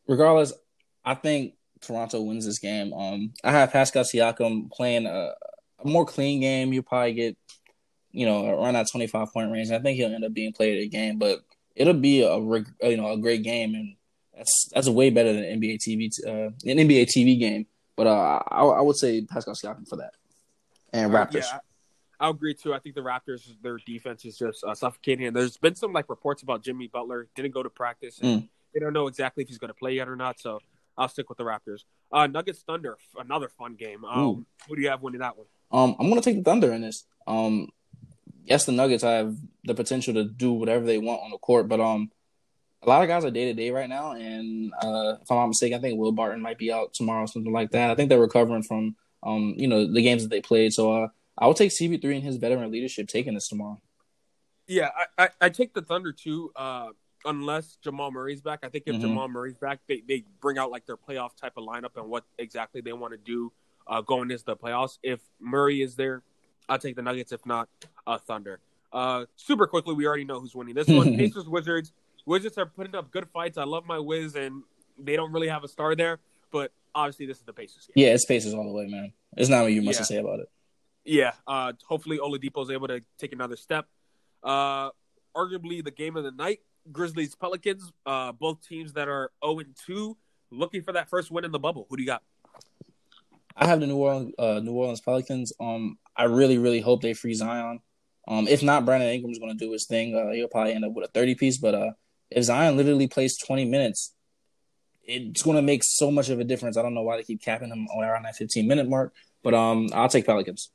regardless, 0.08 0.52
I 1.06 1.14
think 1.14 1.54
Toronto 1.80 2.20
wins 2.20 2.44
this 2.44 2.58
game. 2.58 2.92
Um, 2.92 3.32
I 3.44 3.52
have 3.52 3.72
Pascal 3.72 4.02
Siakam 4.04 4.70
playing 4.70 5.06
a, 5.06 5.32
a 5.78 5.86
more 5.86 6.04
clean 6.04 6.40
game. 6.40 6.72
You 6.72 6.82
probably 6.82 7.14
get, 7.14 7.36
you 8.10 8.26
know, 8.26 8.46
around 8.46 8.74
that 8.74 8.88
twenty 8.90 9.06
five 9.06 9.32
point 9.32 9.52
range. 9.52 9.70
I 9.70 9.78
think 9.78 9.96
he'll 9.96 10.12
end 10.12 10.24
up 10.24 10.34
being 10.34 10.52
played 10.52 10.82
the 10.82 10.88
game, 10.88 11.18
but 11.18 11.40
it'll 11.76 11.94
be 11.94 12.22
a 12.22 12.36
you 12.36 12.96
know 12.96 13.12
a 13.12 13.18
great 13.18 13.42
game, 13.44 13.74
and 13.74 13.94
that's 14.34 14.68
that's 14.74 14.88
way 14.88 15.10
better 15.10 15.32
than 15.32 15.44
NBA 15.44 15.78
TV 15.78 16.10
t- 16.10 16.24
uh, 16.26 16.50
an 16.70 16.78
NBA 16.78 17.04
TV 17.06 17.38
game. 17.38 17.66
But 17.96 18.08
uh, 18.08 18.42
I, 18.50 18.64
I 18.64 18.80
would 18.80 18.96
say 18.96 19.22
Pascal 19.22 19.54
Siakam 19.54 19.88
for 19.88 19.96
that, 19.96 20.14
and 20.92 21.14
Uh, 21.14 21.24
Raptors. 21.26 21.34
yeah, 21.44 21.58
I 22.18 22.30
agree 22.30 22.54
too. 22.54 22.74
I 22.74 22.78
think 22.78 22.94
the 22.94 23.00
Raptors, 23.02 23.42
their 23.62 23.78
defense 23.86 24.24
is 24.24 24.36
just 24.36 24.64
uh, 24.64 24.74
suffocating. 24.74 25.28
And 25.28 25.36
there's 25.36 25.56
been 25.56 25.74
some 25.76 25.92
like 25.92 26.08
reports 26.10 26.42
about 26.42 26.62
Jimmy 26.64 26.88
Butler 26.88 27.28
didn't 27.36 27.52
go 27.52 27.62
to 27.62 27.70
practice. 27.70 28.18
And 28.20 28.42
Mm. 28.42 28.48
They 28.74 28.80
don't 28.80 28.92
know 28.92 29.06
exactly 29.06 29.42
if 29.42 29.48
he's 29.48 29.56
going 29.56 29.68
to 29.68 29.74
play 29.74 29.94
yet 29.94 30.06
or 30.06 30.16
not. 30.16 30.38
So 30.38 30.60
I'll 30.96 31.08
stick 31.08 31.28
with 31.28 31.38
the 31.38 31.44
Raptors. 31.44 31.84
Uh, 32.12 32.26
Nuggets 32.26 32.62
Thunder, 32.62 32.96
another 33.18 33.48
fun 33.48 33.74
game. 33.74 34.04
Um, 34.04 34.46
who 34.68 34.76
do 34.76 34.82
you 34.82 34.88
have 34.88 35.02
winning 35.02 35.20
that 35.20 35.36
one? 35.36 35.46
Um, 35.70 35.96
I'm 35.98 36.08
gonna 36.08 36.20
take 36.20 36.36
the 36.36 36.42
Thunder 36.42 36.72
in 36.72 36.82
this. 36.82 37.04
Um, 37.26 37.68
yes, 38.44 38.64
the 38.64 38.72
Nuggets 38.72 39.02
have 39.02 39.36
the 39.64 39.74
potential 39.74 40.14
to 40.14 40.24
do 40.24 40.52
whatever 40.52 40.84
they 40.84 40.98
want 40.98 41.22
on 41.22 41.30
the 41.30 41.38
court, 41.38 41.68
but 41.68 41.80
um, 41.80 42.10
a 42.82 42.88
lot 42.88 43.02
of 43.02 43.08
guys 43.08 43.24
are 43.24 43.30
day 43.30 43.46
to 43.46 43.54
day 43.54 43.70
right 43.70 43.88
now, 43.88 44.12
and 44.12 44.72
uh, 44.82 45.16
if 45.20 45.30
I'm 45.30 45.38
not 45.38 45.48
mistaken, 45.48 45.78
I 45.78 45.80
think 45.82 45.98
Will 45.98 46.12
Barton 46.12 46.40
might 46.40 46.58
be 46.58 46.72
out 46.72 46.94
tomorrow, 46.94 47.26
something 47.26 47.52
like 47.52 47.72
that. 47.72 47.90
I 47.90 47.94
think 47.94 48.08
they're 48.08 48.20
recovering 48.20 48.62
from 48.62 48.96
um, 49.26 49.54
you 49.56 49.66
know, 49.66 49.92
the 49.92 50.02
games 50.02 50.22
that 50.22 50.28
they 50.28 50.40
played. 50.40 50.72
So 50.72 50.92
uh, 50.92 51.08
I 51.36 51.46
would 51.46 51.56
take 51.56 51.70
CP3 51.70 52.16
and 52.16 52.24
his 52.24 52.36
veteran 52.36 52.70
leadership 52.70 53.08
taking 53.08 53.34
this 53.34 53.48
tomorrow. 53.48 53.80
Yeah, 54.68 54.90
I, 54.96 55.24
I, 55.24 55.28
I 55.42 55.48
take 55.48 55.74
the 55.74 55.82
Thunder 55.82 56.12
too. 56.12 56.52
Uh, 56.56 56.90
unless 57.26 57.76
Jamal 57.82 58.10
Murray's 58.10 58.40
back, 58.40 58.60
I 58.62 58.68
think 58.68 58.84
if 58.86 58.94
Mhm. 58.96 59.00
Jamal 59.02 59.28
Murray's 59.28 59.56
back, 59.56 59.80
they, 59.86 60.02
they 60.08 60.24
bring 60.40 60.56
out 60.58 60.70
like 60.70 60.86
their 60.86 60.96
playoff 60.96 61.36
type 61.36 61.52
of 61.56 61.64
lineup 61.64 61.96
and 61.96 62.08
what 62.08 62.24
exactly 62.38 62.80
they 62.80 62.92
want 62.92 63.12
to 63.12 63.18
do 63.18 63.52
uh, 63.86 64.00
going 64.00 64.30
into 64.30 64.44
the 64.44 64.56
playoffs. 64.56 64.98
If 65.02 65.20
Murray 65.40 65.82
is 65.82 65.96
there, 65.96 66.22
I'll 66.68 66.78
take 66.78 66.96
the 66.96 67.02
Nuggets. 67.02 67.32
If 67.32 67.44
not, 67.46 67.68
uh, 68.06 68.18
Thunder. 68.18 68.60
Uh, 68.92 69.26
super 69.36 69.66
quickly, 69.66 69.94
we 69.94 70.06
already 70.06 70.24
know 70.24 70.40
who's 70.40 70.54
winning 70.54 70.74
this 70.74 70.88
one. 70.88 71.16
Pacers 71.18 71.48
Wizards. 71.48 71.92
Wizards 72.24 72.56
are 72.58 72.66
putting 72.66 72.94
up 72.96 73.10
good 73.10 73.28
fights. 73.28 73.58
I 73.58 73.64
love 73.64 73.84
my 73.86 73.98
Wiz, 73.98 74.34
and 74.34 74.62
they 74.98 75.14
don't 75.14 75.32
really 75.32 75.48
have 75.48 75.62
a 75.64 75.68
star 75.68 75.94
there, 75.94 76.18
but 76.50 76.72
obviously 76.94 77.26
this 77.26 77.36
is 77.38 77.44
the 77.44 77.52
Pacers 77.52 77.86
game. 77.94 78.04
Yeah, 78.04 78.14
it's 78.14 78.24
Pacers 78.24 78.54
all 78.54 78.64
the 78.64 78.72
way, 78.72 78.86
man. 78.86 79.12
It's 79.36 79.48
not 79.48 79.60
really 79.60 79.78
much 79.80 79.94
Yeah. 79.94 79.98
to 79.98 80.04
say 80.04 80.16
about 80.16 80.40
it. 80.40 80.50
Yeah, 81.04 81.32
uh, 81.46 81.72
hopefully 81.86 82.18
Oladipo 82.18 82.62
is 82.64 82.70
able 82.70 82.88
to 82.88 83.00
take 83.18 83.32
another 83.32 83.54
step. 83.54 83.86
Uh, 84.42 84.90
arguably 85.36 85.84
the 85.84 85.90
game 85.92 86.16
of 86.16 86.24
the 86.24 86.30
night: 86.32 86.60
Grizzlies 86.92 87.34
Pelicans. 87.34 87.92
Uh, 88.04 88.32
both 88.32 88.66
teams 88.66 88.92
that 88.94 89.08
are 89.08 89.30
zero 89.44 89.58
and 89.60 89.76
two, 89.86 90.16
looking 90.50 90.82
for 90.82 90.92
that 90.92 91.08
first 91.08 91.30
win 91.30 91.44
in 91.44 91.52
the 91.52 91.58
bubble. 91.58 91.86
Who 91.90 91.96
do 91.96 92.02
you 92.02 92.06
got? 92.06 92.22
I 93.56 93.66
have 93.66 93.80
the 93.80 93.86
New 93.86 93.96
Orleans 93.96 94.32
uh, 94.38 94.60
New 94.62 94.72
Orleans 94.72 95.00
Pelicans. 95.00 95.52
Um, 95.58 95.98
I 96.16 96.24
really, 96.24 96.58
really 96.58 96.80
hope 96.80 97.02
they 97.02 97.14
free 97.14 97.34
Zion. 97.34 97.80
Um, 98.28 98.48
if 98.48 98.62
not, 98.62 98.84
Brandon 98.84 99.08
Ingram's 99.08 99.38
going 99.38 99.56
to 99.56 99.64
do 99.64 99.72
his 99.72 99.86
thing. 99.86 100.14
Uh, 100.14 100.32
he'll 100.32 100.48
probably 100.48 100.72
end 100.74 100.84
up 100.84 100.92
with 100.92 101.08
a 101.08 101.12
thirty 101.12 101.34
piece. 101.34 101.58
But 101.58 101.74
uh, 101.74 101.90
if 102.30 102.44
Zion 102.44 102.76
literally 102.76 103.06
plays 103.06 103.38
twenty 103.38 103.64
minutes, 103.64 104.14
it's 105.04 105.42
going 105.42 105.56
to 105.56 105.62
make 105.62 105.84
so 105.84 106.10
much 106.10 106.28
of 106.28 106.40
a 106.40 106.44
difference. 106.44 106.76
I 106.76 106.82
don't 106.82 106.94
know 106.94 107.02
why 107.02 107.16
they 107.16 107.22
keep 107.22 107.40
capping 107.40 107.70
him 107.70 107.86
around 107.96 108.24
that 108.24 108.36
fifteen 108.36 108.66
minute 108.66 108.88
mark. 108.88 109.14
But 109.42 109.54
um, 109.54 109.88
I'll 109.94 110.08
take 110.08 110.26
Pelicans. 110.26 110.70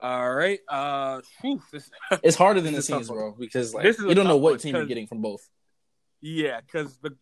All 0.00 0.32
right. 0.32 0.60
Uh, 0.68 1.20
whew, 1.40 1.60
this, 1.72 1.90
It's 2.22 2.36
harder 2.36 2.60
than 2.60 2.74
it 2.74 2.82
seems, 2.82 3.08
bro, 3.08 3.34
because 3.38 3.74
like 3.74 3.98
you 3.98 4.14
don't 4.14 4.26
know 4.26 4.36
what 4.36 4.60
team 4.60 4.74
you're 4.74 4.86
getting 4.86 5.06
from 5.06 5.20
both. 5.22 5.48
yeah, 6.20 6.60
because 6.60 6.98
the 6.98 7.16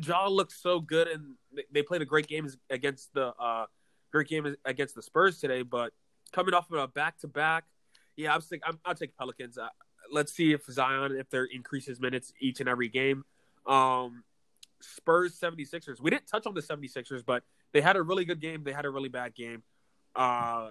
Ja 0.00 0.26
looks 0.28 0.60
so 0.60 0.80
good, 0.80 1.08
and 1.08 1.34
they, 1.54 1.64
they 1.72 1.82
played 1.82 2.02
a 2.02 2.06
great 2.06 2.26
game 2.26 2.48
against 2.70 3.12
the 3.14 3.32
uh, 3.38 3.66
great 4.10 4.28
game 4.28 4.54
against 4.64 4.94
the 4.94 5.02
Spurs 5.02 5.38
today. 5.38 5.62
But 5.62 5.92
coming 6.32 6.54
off 6.54 6.70
of 6.70 6.78
a 6.78 6.88
back 6.88 7.18
to 7.20 7.28
back, 7.28 7.64
yeah, 8.16 8.34
I'm 8.34 8.40
sick. 8.42 8.62
I'm, 8.66 8.78
I'll 8.84 8.94
take 8.94 9.16
Pelicans. 9.16 9.56
Uh, 9.56 9.68
let's 10.10 10.32
see 10.32 10.52
if 10.52 10.64
Zion 10.66 11.16
if 11.16 11.30
they 11.30 11.40
increase 11.52 11.86
his 11.86 12.00
minutes 12.00 12.32
each 12.40 12.60
and 12.60 12.68
every 12.68 12.88
game. 12.88 13.24
Um, 13.66 14.24
Spurs 14.80 15.38
76ers. 15.38 16.00
We 16.00 16.10
didn't 16.10 16.26
touch 16.26 16.46
on 16.46 16.54
the 16.54 16.60
76ers, 16.60 17.24
but 17.24 17.44
they 17.72 17.80
had 17.80 17.96
a 17.96 18.02
really 18.02 18.24
good 18.24 18.40
game. 18.40 18.64
They 18.64 18.72
had 18.72 18.84
a 18.84 18.90
really 18.90 19.08
bad 19.08 19.34
game. 19.34 19.62
Uh, 20.14 20.70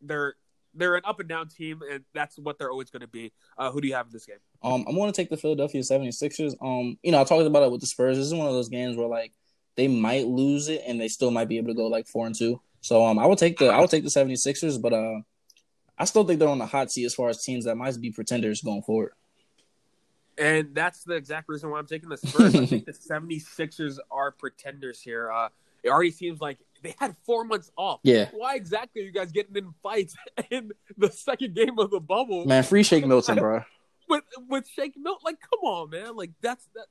they're 0.00 0.34
they're 0.74 0.96
an 0.96 1.02
up 1.04 1.20
and 1.20 1.28
down 1.28 1.48
team, 1.48 1.80
and 1.90 2.04
that's 2.12 2.38
what 2.38 2.58
they're 2.58 2.70
always 2.70 2.90
going 2.90 3.02
to 3.02 3.08
be. 3.08 3.32
Uh, 3.56 3.70
who 3.70 3.80
do 3.80 3.88
you 3.88 3.94
have 3.94 4.06
in 4.06 4.12
this 4.12 4.26
game? 4.26 4.36
Um, 4.62 4.84
I'm 4.88 4.94
going 4.94 5.10
to 5.10 5.16
take 5.16 5.30
the 5.30 5.36
Philadelphia 5.36 5.82
76ers. 5.82 6.54
Um, 6.60 6.98
you 7.02 7.12
know, 7.12 7.20
I 7.20 7.24
talked 7.24 7.46
about 7.46 7.62
it 7.62 7.70
with 7.70 7.80
the 7.80 7.86
Spurs. 7.86 8.16
This 8.16 8.26
is 8.26 8.34
one 8.34 8.46
of 8.46 8.52
those 8.52 8.68
games 8.68 8.96
where 8.96 9.06
like 9.08 9.32
they 9.76 9.88
might 9.88 10.26
lose 10.26 10.68
it 10.68 10.82
and 10.86 11.00
they 11.00 11.08
still 11.08 11.30
might 11.30 11.48
be 11.48 11.58
able 11.58 11.68
to 11.68 11.74
go 11.74 11.86
like 11.86 12.06
4 12.06 12.26
and 12.26 12.34
2. 12.34 12.60
So 12.80 13.04
um 13.04 13.18
I 13.18 13.26
would 13.26 13.38
take 13.38 13.58
the 13.58 13.68
I 13.68 13.80
would 13.80 13.90
take 13.90 14.04
the 14.04 14.10
76ers, 14.10 14.80
but 14.80 14.92
uh 14.92 15.20
I 15.98 16.04
still 16.04 16.24
think 16.24 16.38
they're 16.38 16.48
on 16.48 16.58
the 16.58 16.66
hot 16.66 16.90
seat 16.90 17.04
as 17.04 17.14
far 17.14 17.28
as 17.28 17.42
teams 17.42 17.64
that 17.64 17.76
might 17.76 18.00
be 18.00 18.10
pretenders 18.10 18.60
going 18.60 18.82
forward. 18.82 19.12
And 20.36 20.74
that's 20.74 21.04
the 21.04 21.14
exact 21.14 21.48
reason 21.48 21.70
why 21.70 21.78
I'm 21.78 21.86
taking 21.86 22.08
the 22.08 22.16
Spurs. 22.16 22.54
I 22.54 22.66
think 22.66 22.86
the 22.86 22.92
76ers 23.10 23.98
are 24.10 24.32
pretenders 24.32 25.00
here. 25.00 25.30
Uh, 25.30 25.48
it 25.84 25.90
already 25.90 26.10
seems 26.10 26.40
like 26.40 26.58
they 26.84 26.94
had 26.98 27.16
four 27.24 27.44
months 27.44 27.72
off. 27.76 28.00
Yeah. 28.04 28.28
Why 28.32 28.54
exactly 28.54 29.02
are 29.02 29.04
you 29.06 29.12
guys 29.12 29.32
getting 29.32 29.56
in 29.56 29.74
fights 29.82 30.14
in 30.50 30.70
the 30.96 31.10
second 31.10 31.54
game 31.54 31.78
of 31.78 31.90
the 31.90 31.98
bubble 31.98 32.44
Man, 32.46 32.62
free 32.62 32.82
Shake 32.82 33.06
Milton, 33.06 33.38
bro. 33.38 33.62
with 34.08 34.22
with 34.48 34.68
Shake 34.68 34.94
Milton? 34.96 35.22
Like, 35.24 35.38
come 35.40 35.60
on, 35.60 35.90
man. 35.90 36.14
Like, 36.14 36.30
that's 36.40 36.68
that. 36.74 36.86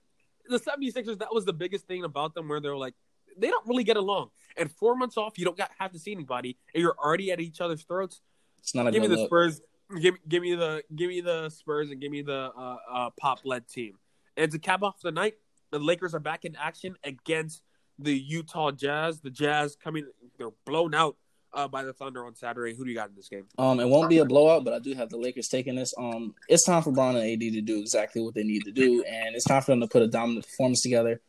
The 0.49 0.59
76ers, 0.59 1.19
that 1.19 1.33
was 1.33 1.45
the 1.45 1.53
biggest 1.53 1.87
thing 1.87 2.03
about 2.03 2.35
them 2.35 2.49
where 2.49 2.59
they're 2.59 2.75
like, 2.75 2.95
they 3.37 3.47
don't 3.47 3.65
really 3.65 3.85
get 3.85 3.95
along. 3.95 4.31
And 4.57 4.69
four 4.69 4.93
months 4.97 5.15
off, 5.15 5.37
you 5.37 5.45
don't 5.45 5.57
got, 5.57 5.71
have 5.79 5.93
to 5.93 5.99
see 5.99 6.11
anybody, 6.11 6.57
and 6.73 6.81
you're 6.81 6.97
already 6.99 7.31
at 7.31 7.39
each 7.39 7.61
other's 7.61 7.83
throats. 7.83 8.19
It's 8.59 8.75
not 8.75 8.87
a 8.87 8.91
give 8.91 9.01
me 9.01 9.07
the 9.07 9.15
look. 9.15 9.27
Spurs. 9.27 9.61
Give, 10.01 10.15
give 10.27 10.41
me 10.41 10.55
the 10.55 10.83
give 10.93 11.07
me 11.07 11.21
the 11.21 11.49
Spurs 11.49 11.91
and 11.91 12.01
give 12.01 12.11
me 12.11 12.23
the 12.23 12.51
uh, 12.57 12.77
uh, 12.91 13.09
pop 13.19 13.39
led 13.45 13.69
team. 13.69 13.99
And 14.35 14.51
to 14.51 14.59
cap 14.59 14.81
off 14.81 14.99
the 15.01 15.11
night, 15.11 15.35
the 15.71 15.79
Lakers 15.79 16.13
are 16.13 16.19
back 16.19 16.45
in 16.45 16.55
action 16.55 16.95
against 17.03 17.61
the 17.99 18.13
Utah 18.13 18.71
Jazz. 18.71 19.21
The 19.21 19.29
Jazz 19.29 19.75
coming, 19.75 20.07
they're 20.37 20.49
blown 20.65 20.93
out 20.93 21.15
uh, 21.53 21.67
by 21.67 21.83
the 21.83 21.93
Thunder 21.93 22.25
on 22.25 22.35
Saturday. 22.35 22.75
Who 22.75 22.83
do 22.83 22.89
you 22.89 22.95
got 22.95 23.09
in 23.09 23.15
this 23.15 23.29
game? 23.29 23.45
Um, 23.57 23.79
it 23.79 23.87
won't 23.87 24.09
be 24.09 24.19
a 24.19 24.25
blowout, 24.25 24.63
but 24.63 24.73
I 24.73 24.79
do 24.79 24.93
have 24.93 25.09
the 25.09 25.17
Lakers 25.17 25.47
taking 25.47 25.75
this. 25.75 25.93
Um, 25.97 26.33
it's 26.47 26.65
time 26.65 26.81
for 26.83 26.91
Bron 26.91 27.15
and 27.15 27.25
AD 27.25 27.39
to 27.39 27.61
do 27.61 27.79
exactly 27.79 28.21
what 28.21 28.33
they 28.33 28.43
need 28.43 28.63
to 28.65 28.71
do, 28.71 29.03
and 29.03 29.35
it's 29.35 29.45
time 29.45 29.61
for 29.61 29.71
them 29.71 29.81
to 29.81 29.87
put 29.87 30.01
a 30.01 30.07
dominant 30.07 30.45
performance 30.45 30.81
together. 30.81 31.21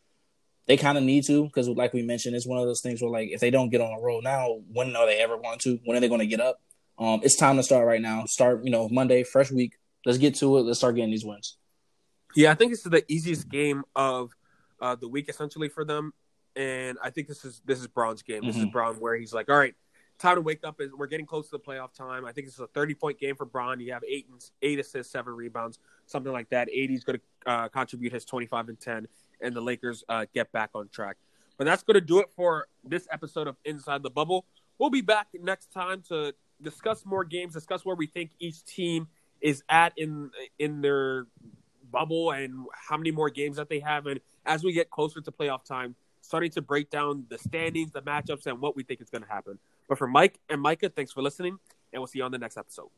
They 0.67 0.79
kind 0.79 0.97
of 0.97 1.05
need 1.05 1.25
to 1.27 1.45
because, 1.45 1.69
like 1.69 1.93
we 1.93 2.03
mentioned, 2.03 2.35
it's 2.35 2.47
one 2.47 2.59
of 2.59 2.67
those 2.67 2.81
things 2.81 3.03
where, 3.03 3.11
like, 3.11 3.29
if 3.31 3.41
they 3.41 3.51
don't 3.51 3.69
get 3.69 3.83
on 3.83 3.93
a 3.93 4.01
roll 4.01 4.23
now, 4.23 4.61
when 4.73 4.97
are 4.97 5.07
they 5.07 5.19
ever 5.19 5.37
going 5.37 5.59
to? 5.61 5.79
When 5.85 5.97
are 5.97 6.01
they 6.01 6.09
going 6.09 6.21
to 6.21 6.27
get 6.27 6.41
up? 6.41 6.61
Um, 6.99 7.21
it's 7.23 7.37
time 7.37 7.57
to 7.57 7.63
start 7.63 7.87
right 7.87 8.01
now. 8.01 8.25
Start, 8.27 8.65
you 8.65 8.71
know, 8.71 8.89
Monday, 8.89 9.25
fresh 9.25 9.51
week. 9.51 9.77
Let's 10.07 10.19
get 10.19 10.37
to 10.37 10.57
it. 10.57 10.63
Let's 10.63 10.79
start 10.79 10.95
getting 10.95 11.11
these 11.11 11.25
wins. 11.25 11.59
Yeah, 12.35 12.51
I 12.51 12.55
think 12.55 12.73
this 12.73 12.85
is 12.85 12.91
the 12.91 13.05
easiest 13.13 13.49
game 13.49 13.85
of 13.95 14.31
uh, 14.81 14.97
the 14.97 15.09
week 15.09 15.29
essentially 15.29 15.69
for 15.69 15.85
them, 15.85 16.13
and 16.57 16.99
I 17.03 17.11
think 17.11 17.29
this 17.29 17.45
is 17.45 17.61
this 17.65 17.81
is 17.81 17.87
Bron's 17.87 18.23
game. 18.23 18.45
This 18.45 18.57
is 18.57 18.65
Mhm. 18.65 18.73
Braun 18.73 18.97
where 18.97 19.17
he's 19.17 19.33
like, 19.33 19.49
all 19.51 19.57
right, 19.59 19.75
time 20.19 20.37
to 20.37 20.41
wake 20.41 20.61
up. 20.65 20.81
Is 20.81 20.93
we're 20.93 21.07
getting 21.07 21.27
close 21.27 21.47
to 21.51 21.59
the 21.59 21.63
playoff 21.63 21.93
time. 21.95 22.25
I 22.25 22.33
think 22.33 22.47
it's 22.47 22.59
a 22.59 22.67
30 22.69 22.95
point 22.95 23.19
game 23.19 23.37
for 23.37 23.45
Bron. 23.45 23.81
You 23.81 23.93
have 23.93 24.05
eight 24.09 24.27
and 24.31 24.41
eight 24.63 24.79
assists, 24.79 25.13
seven 25.13 25.35
rebounds, 25.35 25.79
something 26.07 26.33
like 26.33 26.49
that. 26.51 26.69
AD 26.69 26.91
is 26.95 27.05
going 27.05 27.19
to 27.19 27.51
uh, 27.51 27.69
contribute 27.69 28.13
his 28.13 28.25
25 28.25 28.69
and 28.69 28.81
10, 28.81 29.09
and 29.41 29.55
the 29.55 29.61
Lakers 29.61 30.05
uh, 30.09 30.27
get 30.33 30.51
back 30.53 30.71
on 30.75 30.89
track. 30.89 31.17
But 31.57 31.65
that's 31.65 31.83
going 31.83 31.95
to 31.95 32.01
do 32.01 32.19
it 32.21 32.31
for 32.35 32.67
this 32.83 33.07
episode 33.11 33.47
of 33.47 33.57
Inside 33.65 34.03
the 34.03 34.11
Bubble. 34.11 34.45
We'll 34.79 34.91
be 34.91 35.03
back 35.03 35.29
next 35.41 35.73
time 35.73 36.03
to 36.09 36.35
discuss 36.63 37.05
more 37.05 37.25
games, 37.25 37.55
discuss 37.55 37.85
where 37.85 37.95
we 37.97 38.07
think 38.07 38.31
each 38.41 38.65
team 38.65 39.09
is 39.41 39.63
at 39.69 39.93
in 39.97 40.31
in 40.59 40.81
their 40.81 41.27
bubble 41.91 42.33
and 42.33 42.67
how 42.89 42.97
many 42.97 43.11
more 43.13 43.31
games 43.31 43.57
that 43.57 43.69
they 43.69 43.79
have. 43.79 44.07
And 44.07 44.19
as 44.47 44.65
we 44.65 44.73
get 44.73 44.91
closer 44.91 45.21
to 45.21 45.31
playoff 45.31 45.65
time, 45.65 45.95
starting 46.25 46.51
to 46.53 46.63
break 46.63 46.91
down 46.91 47.27
the 47.29 47.39
standings, 47.39 47.93
the 47.93 48.03
matchups, 48.03 48.47
and 48.47 48.61
what 48.61 48.75
we 48.75 48.83
think 48.83 49.01
is 49.01 49.11
going 49.11 49.23
to 49.23 49.29
happen. 49.29 49.59
But 49.89 49.99
for 49.99 50.07
Mike 50.07 50.39
and 50.49 50.61
Micah, 50.61 50.89
thanks 50.89 51.13
for 51.13 51.23
listening, 51.23 51.59
and 51.93 52.01
we'll 52.01 52.07
see 52.07 52.19
you 52.19 52.25
on 52.25 52.33
the 52.33 52.39
next 52.39 52.57
episode. 52.57 52.89